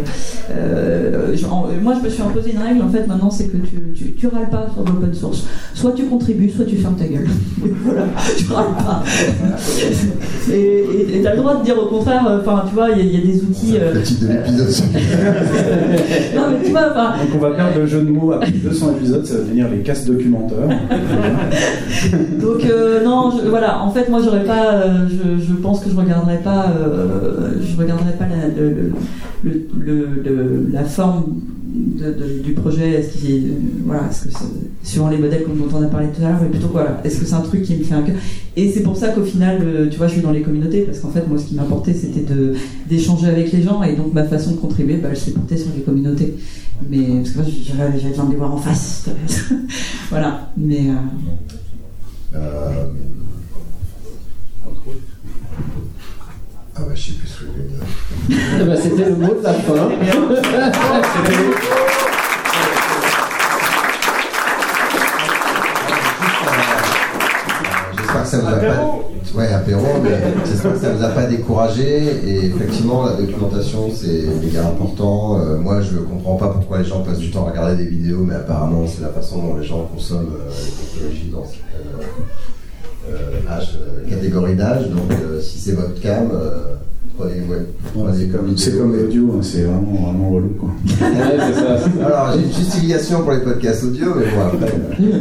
euh, 0.52 1.34
je- 1.36 1.46
en- 1.46 1.66
moi, 1.82 1.94
je 2.00 2.04
me 2.04 2.10
suis 2.10 2.22
imposé 2.22 2.52
une 2.52 2.58
règle 2.62 2.82
en 2.82 2.88
fait 2.90 3.06
maintenant, 3.08 3.30
c'est 3.30 3.46
que 3.48 3.56
tu, 3.56 3.76
tu, 3.94 4.12
tu 4.12 4.26
râles 4.28 4.50
pas 4.50 4.68
sur 4.72 4.84
l'open 4.84 5.12
source. 5.12 5.44
Soit 5.74 5.92
tu 5.92 6.04
contribues, 6.04 6.48
soit 6.50 6.64
tu 6.64 6.76
fermes 6.76 6.94
ta 6.96 7.06
gueule. 7.06 7.26
voilà, 7.84 8.06
tu 8.36 8.44
râles 8.52 8.66
pas. 8.78 9.02
et 10.52 11.20
tu 11.20 11.26
as 11.26 11.32
le 11.34 11.40
droit 11.40 11.56
de 11.58 11.64
dire 11.64 11.76
au 11.78 11.86
contraire, 11.86 12.24
euh, 12.28 12.40
enfin, 12.40 12.64
tu 12.68 12.74
vois, 12.74 12.90
il 12.90 12.98
y, 12.98 13.00
a- 13.00 13.04
il 13.04 13.14
y 13.20 13.22
a 13.22 13.34
des 13.34 13.42
outils. 13.42 13.74
euh, 13.80 13.94
Le 13.94 14.02
titre 14.02 14.22
de 14.28 14.32
l'épisode. 14.32 14.68
non, 16.36 16.42
mais 16.52 16.64
tu 16.64 16.70
vois, 16.70 16.88
enfin, 16.92 17.14
Donc 17.18 17.34
on 17.34 17.38
va 17.38 17.50
perdre 17.50 17.78
le 17.80 17.86
jeu 17.86 18.02
de 18.02 18.10
mots 18.10 18.32
après 18.32 18.50
200 18.52 18.92
épisodes, 18.96 19.26
ça 19.26 19.34
va 19.38 19.42
devenir 19.56 19.68
les 19.76 19.82
casse 19.82 20.04
documentaires. 20.06 20.68
Donc 22.40 22.64
euh, 22.64 23.04
non, 23.04 23.30
je- 23.42 23.48
voilà. 23.48 23.82
En 23.82 23.90
fait, 23.90 24.08
moi, 24.08 24.20
j'aurais 24.22 24.44
pas. 24.44 24.72
euh, 24.74 25.08
je, 25.08 25.44
je 25.44 25.52
pense 25.54 25.80
que 25.80 25.90
je 25.90 25.96
regarderai 25.96 26.38
pas. 26.38 26.66
euh, 26.78 27.50
je 27.60 27.76
regarderai 27.80 28.12
pas 28.12 28.26
la, 28.26 28.48
le, 28.48 28.92
le- 29.44 30.22
le- 30.24 30.68
la 30.72 30.84
forme 30.84 31.40
de- 31.76 32.12
de- 32.12 32.42
du 32.42 32.52
projet. 32.52 32.90
Est-ce 32.90 33.18
qu'il, 33.18 33.52
voilà, 33.84 34.08
est-ce 34.10 34.24
que 34.24 34.30
c'est- 34.30 34.88
suivant 34.88 35.08
les 35.08 35.18
modèles 35.18 35.42
comme 35.44 35.58
dont 35.58 35.68
on 35.76 35.82
a 35.82 35.86
parlé 35.88 36.08
tout 36.08 36.22
à 36.24 36.28
l'heure, 36.30 36.38
mais 36.42 36.48
plutôt 36.48 36.68
voilà. 36.72 37.00
Est-ce 37.04 37.18
que 37.20 37.26
c'est 37.26 37.34
un 37.34 37.40
truc 37.40 37.62
qui 37.62 37.74
me 37.76 37.84
fait 37.84 37.94
un 37.94 38.02
cœur? 38.02 38.14
Et 38.56 38.70
c'est 38.72 38.82
pour 38.82 38.96
ça 38.96 39.08
qu'au 39.08 39.24
final, 39.24 39.58
euh, 39.62 39.88
tu 39.90 39.98
vois, 39.98 40.06
je 40.06 40.12
suis 40.14 40.22
dans 40.22 40.30
les 40.32 40.42
communautés 40.42 40.82
parce 40.82 41.00
qu'en 41.00 41.10
fait, 41.10 41.26
moi, 41.28 41.38
ce 41.38 41.44
qui 41.46 41.54
m'importait, 41.54 41.92
c'était 41.94 42.20
de 42.32 42.54
d'échanger 42.88 43.26
avec 43.28 43.52
les 43.52 43.62
gens 43.62 43.82
et 43.82 43.94
donc 43.96 44.12
ma 44.14 44.24
façon 44.24 44.52
de 44.52 44.56
contribuer, 44.56 44.96
bah, 44.96 45.08
elle 45.10 45.16
s'est 45.16 45.32
portée 45.32 45.56
sur 45.56 45.68
les 45.76 45.82
communautés. 45.82 46.34
Mais 46.90 47.06
parce 47.18 47.30
que 47.30 47.38
moi, 47.38 47.46
j'avais 47.46 47.98
j'avais 47.98 48.10
besoin 48.10 48.24
de 48.26 48.30
les 48.30 48.36
voir 48.36 48.54
en 48.54 48.58
face. 48.58 49.06
voilà. 50.10 50.52
Mais 50.56 50.88
euh, 50.90 50.94
Euh, 52.34 52.86
Ah 56.78 56.82
ouais, 56.82 56.94
je 56.94 57.06
sais 57.06 57.12
plus 57.12 57.26
ce 57.26 57.40
que 57.40 57.46
je 58.28 58.64
ben, 58.64 58.76
C'était 58.76 59.04
le 59.06 59.16
mot 59.16 59.34
de 59.34 59.42
la 59.42 59.54
fin. 59.54 59.88
J'espère 67.96 68.22
que 68.22 68.28
ça 68.28 68.38
vous 68.38 68.48
a 68.48 68.56
pas. 68.56 68.98
Ouais, 69.34 69.52
apéro, 69.52 69.86
mais 70.02 70.18
j'espère 70.44 70.74
que 70.74 70.78
ça 70.78 70.92
vous 70.92 71.02
a 71.02 71.08
pas 71.08 71.24
découragé. 71.24 72.02
Et 72.26 72.46
effectivement, 72.46 73.06
la 73.06 73.14
documentation, 73.14 73.88
c'est 73.94 74.26
méga 74.42 74.66
important. 74.66 75.40
Euh, 75.40 75.56
moi, 75.56 75.80
je 75.80 75.96
comprends 75.96 76.36
pas 76.36 76.48
pourquoi 76.48 76.78
les 76.78 76.84
gens 76.84 77.00
passent 77.00 77.18
du 77.18 77.30
temps 77.30 77.46
à 77.46 77.50
regarder 77.52 77.84
des 77.84 77.88
vidéos, 77.88 78.22
mais 78.22 78.34
apparemment, 78.34 78.84
c'est 78.86 79.02
la 79.02 79.08
façon 79.08 79.38
dont 79.38 79.56
les 79.56 79.64
gens 79.64 79.88
consomment 79.92 80.36
euh, 80.40 80.50
les 80.50 80.70
technologies 80.70 81.30
dans 81.30 81.40
euh, 81.40 82.04
âge, 83.48 83.78
euh, 83.80 84.08
catégories 84.08 84.54
d'âge. 84.56 84.88
Donc, 84.90 85.10
euh, 85.12 85.40
si 85.40 85.58
c'est 85.58 85.72
votre 85.72 86.00
cam, 86.00 86.28
euh, 86.32 86.74
prenez, 87.18 87.40
ouais, 87.48 87.66
prenez 87.94 88.18
c'est 88.18 88.28
comme, 88.28 88.56
c'est 88.56 88.76
comme 88.78 88.96
l'audio, 88.96 89.32
hein, 89.36 89.40
c'est 89.42 89.62
vraiment, 89.62 89.92
vraiment 90.12 90.30
relou. 90.30 90.50
Quoi. 90.60 90.70
Ouais, 91.00 91.38
c'est 91.38 91.54
ça. 91.60 92.06
Alors, 92.06 92.32
j'ai 92.34 92.42
une 92.44 92.52
justification 92.52 93.22
pour 93.22 93.32
les 93.32 93.40
podcasts 93.40 93.84
audio, 93.84 94.06
mais 94.16 94.24
bon, 94.26 94.40
après, 94.46 94.74
euh, 95.02 95.20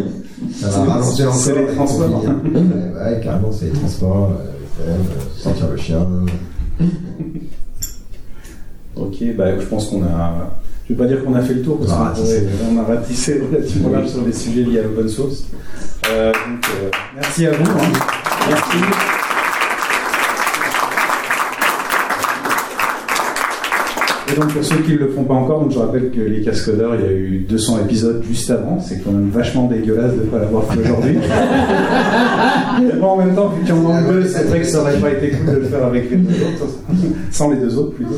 ça 0.54 0.70
C'est- 0.72 0.78
va 0.80 0.84
rallonger 0.94 1.24
encore. 1.24 1.36
c'est 1.36 1.56
les 1.56 1.72
et 1.72 1.76
transports. 1.76 2.24
Ouais, 2.24 2.30
ouais, 2.30 3.22
carrément, 3.24 3.52
c'est 3.52 3.66
les 3.66 3.72
transports. 3.72 4.32
euh, 4.32 4.88
euh, 4.90 4.96
sortir 5.38 5.68
le 5.72 5.78
chien. 5.78 6.06
Ok, 8.96 9.16
bah, 9.38 9.58
je 9.60 9.66
pense 9.66 9.88
qu'on 9.90 10.04
a. 10.04 10.52
Je 10.88 10.94
ne 10.94 10.98
vais 10.98 11.04
pas 11.04 11.10
dire 11.12 11.24
qu'on 11.26 11.34
a 11.34 11.42
fait 11.42 11.56
le 11.56 11.62
tour, 11.64 11.80
parce 11.80 11.92
On 11.92 11.96
a 11.96 12.14
qu'on 12.76 12.80
a 12.80 12.84
ratissé 12.96 13.42
relativement 13.42 13.90
large 13.90 14.10
sur 14.10 14.22
des 14.22 14.32
sujets 14.32 14.62
liés 14.64 14.80
à 14.80 14.84
l'open 14.84 15.10
source. 15.10 15.46
Euh, 16.12 16.32
donc, 16.32 16.66
euh, 16.70 16.90
merci 17.16 17.48
à 17.48 17.52
vous. 17.52 17.72
hein. 17.72 17.92
Merci. 18.50 18.78
Et 24.28 24.36
donc 24.36 24.52
pour 24.54 24.64
ceux 24.64 24.78
qui 24.78 24.94
ne 24.94 24.98
le 24.98 25.10
font 25.10 25.24
pas 25.24 25.36
encore, 25.36 25.62
donc 25.62 25.72
je 25.72 25.78
rappelle 25.78 26.10
que 26.10 26.20
les 26.20 26.42
cascodeurs, 26.42 26.96
il 26.96 27.02
y 27.02 27.08
a 27.08 27.12
eu 27.12 27.46
200 27.48 27.80
épisodes 27.86 28.24
juste 28.28 28.50
avant. 28.50 28.80
C'est 28.80 29.00
quand 29.04 29.12
même 29.12 29.30
vachement 29.30 29.66
dégueulasse 29.68 30.14
de 30.16 30.22
ne 30.22 30.26
pas 30.26 30.40
l'avoir 30.40 30.64
fait 30.66 30.80
aujourd'hui. 30.80 31.18
Mais 32.82 32.94
bon, 33.00 33.06
en 33.08 33.18
même 33.18 33.36
temps, 33.36 33.50
vu 33.50 33.62
qu'il 33.62 33.70
y 33.70 33.72
en 33.78 33.82
manque 33.82 34.08
deux, 34.12 34.26
c'est 34.26 34.46
vrai 34.46 34.62
que 34.62 34.66
ça 34.68 34.82
aurait 34.82 34.98
pas 34.98 35.12
été 35.12 35.30
cool 35.30 35.46
de 35.56 35.60
le 35.60 35.66
faire 35.66 35.86
avec 35.86 36.10
les 36.10 36.18
deux 36.18 36.34
autres, 36.44 36.74
sans 37.32 37.52
les 37.52 37.58
deux 37.58 37.78
autres 37.78 37.94
plutôt. 37.94 38.16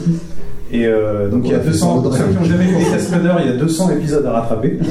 Et 0.69 0.85
euh, 0.85 1.29
donc 1.29 1.43
il 1.45 1.51
y 1.51 1.55
a 1.55 1.59
200, 1.59 2.01
pour 2.01 2.13
ceux 2.13 2.25
qui 2.25 2.35
n'ont 2.35 2.43
jamais 2.43 2.65
vu 2.65 2.75
les 2.77 2.85
cascodeurs, 2.85 3.39
il 3.41 3.51
y 3.51 3.53
a 3.53 3.57
200 3.57 3.91
épisodes 3.91 4.25
à 4.25 4.31
rattraper. 4.31 4.79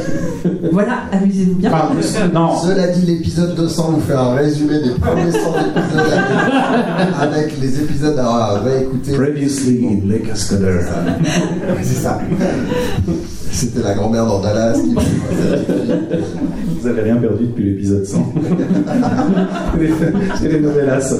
Voilà, 0.72 1.02
amusez-vous 1.12 1.56
bien. 1.56 1.72
Enfin, 1.72 2.28
non, 2.32 2.56
Cela 2.56 2.88
dit, 2.88 3.06
l'épisode 3.06 3.54
200 3.54 3.90
vous 3.92 4.00
fait 4.00 4.14
un 4.14 4.34
résumé 4.34 4.80
des 4.80 4.90
premiers 4.90 5.30
100 5.30 5.38
épisodes 5.38 6.12
avec, 7.20 7.34
avec 7.34 7.60
les 7.60 7.80
épisodes 7.80 8.18
à 8.18 8.58
réécouter. 8.60 9.12
Previously 9.12 9.86
in 9.86 10.08
les 10.08 10.20
cascodeurs. 10.20 10.82
C'est 11.82 11.94
ça. 11.94 12.20
C'était 13.56 13.82
la 13.82 13.94
grand-mère 13.94 14.26
dans 14.26 14.40
Dallas 14.40 14.74
qui 14.74 14.94
Vous 16.80 16.86
avez 16.86 17.00
rien 17.02 17.16
perdu 17.16 17.46
depuis 17.46 17.64
l'épisode 17.64 18.04
100. 18.04 18.34
C'est 20.40 20.48
les 20.52 20.60
novellas. 20.60 21.14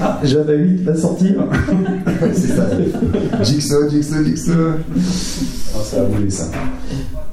Ah, 0.00 0.20
Java 0.22 0.52
8 0.52 0.82
va 0.84 0.94
sortir. 0.96 1.44
C'est 2.34 2.48
ça. 2.48 2.66
Jigsaw, 3.42 3.88
Jigsaw, 3.88 4.22
Jigsaw. 4.22 4.52
Ah, 5.74 5.78
ça 5.82 6.00
a 6.02 6.04
roulé 6.04 6.28
ça. 6.30 6.44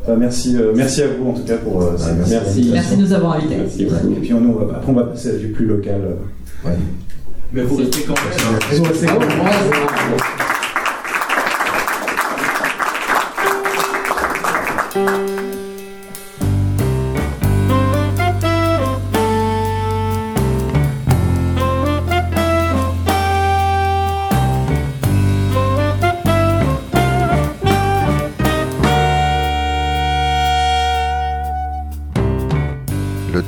Bah, 0.08 0.16
merci, 0.18 0.56
euh, 0.56 0.72
merci 0.76 1.02
à 1.02 1.08
vous 1.20 1.30
en 1.32 1.34
tout 1.34 1.44
cas 1.44 1.58
pour 1.58 1.82
euh, 1.82 1.98
ces- 1.98 2.14
merci. 2.14 2.32
Merci. 2.32 2.70
Merci 2.74 2.96
de 2.96 3.02
nous 3.02 3.14
avoir 3.14 3.34
invités. 3.34 3.56
Et 3.80 3.86
puis 4.22 4.32
nous, 4.32 4.56
on 4.58 4.66
va, 4.66 4.76
après 4.78 4.92
on 4.92 4.96
va 4.96 5.04
passer 5.04 5.30
à 5.32 5.34
du 5.34 5.48
plus 5.50 5.66
local. 5.66 6.00
euh. 6.06 6.68
Ouais. 6.70 6.78
Mais 7.54 7.64
vous 7.64 7.76
restez 7.76 8.04
quand 8.04 8.14
même. 8.14 8.84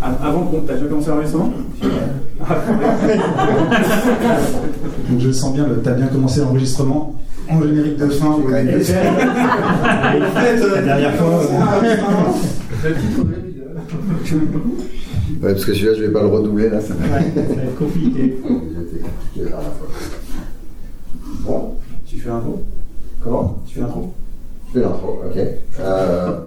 Ah, 0.02 0.16
Avant 0.24 0.42
qu'on. 0.46 0.62
T'as 0.62 0.74
déjà 0.74 0.86
commencé 0.88 1.10
l'enregistrement 1.10 1.52
Ah, 2.48 2.56
Donc 5.10 5.20
je 5.20 5.32
sens 5.32 5.54
bien, 5.54 5.66
le- 5.68 5.82
t'as 5.82 5.94
bien 5.94 6.08
commencé 6.08 6.42
l'enregistrement 6.42 7.16
en 7.50 7.62
générique 7.62 7.98
de 7.98 8.08
fin. 8.10 8.36
quand 8.44 8.50
même 8.50 8.68
En 8.68 10.40
fait, 10.40 10.58
La 10.58 10.82
dernière 10.82 11.16
fois, 11.16 11.42
Ouais, 15.46 15.54
parce 15.54 15.66
que 15.66 15.74
celui-là, 15.74 15.94
je 15.94 16.04
vais 16.04 16.12
pas 16.12 16.22
le 16.22 16.28
redoubler 16.28 16.70
là. 16.70 16.82
Ça 16.82 16.94
va 16.96 17.06
Ouais, 17.18 17.24
ça 17.36 17.42
va 17.56 17.62
être 17.64 17.78
compliqué. 17.78 18.26
être 18.26 18.42
compliqué 18.42 18.80
la 19.38 19.44
dernière 19.44 19.74
fois. 19.74 19.88
Bon, 21.42 21.76
Tu 22.08 22.18
fais 22.20 22.30
l'intro 22.30 22.64
comment? 23.24 23.62
Tu 23.68 23.76
fais 23.76 23.82
l'intro? 23.82 24.14
Je 24.70 24.74
fais 24.80 24.86
l'intro, 24.86 25.22
ok. 25.30 25.38
Euh, 25.80 26.38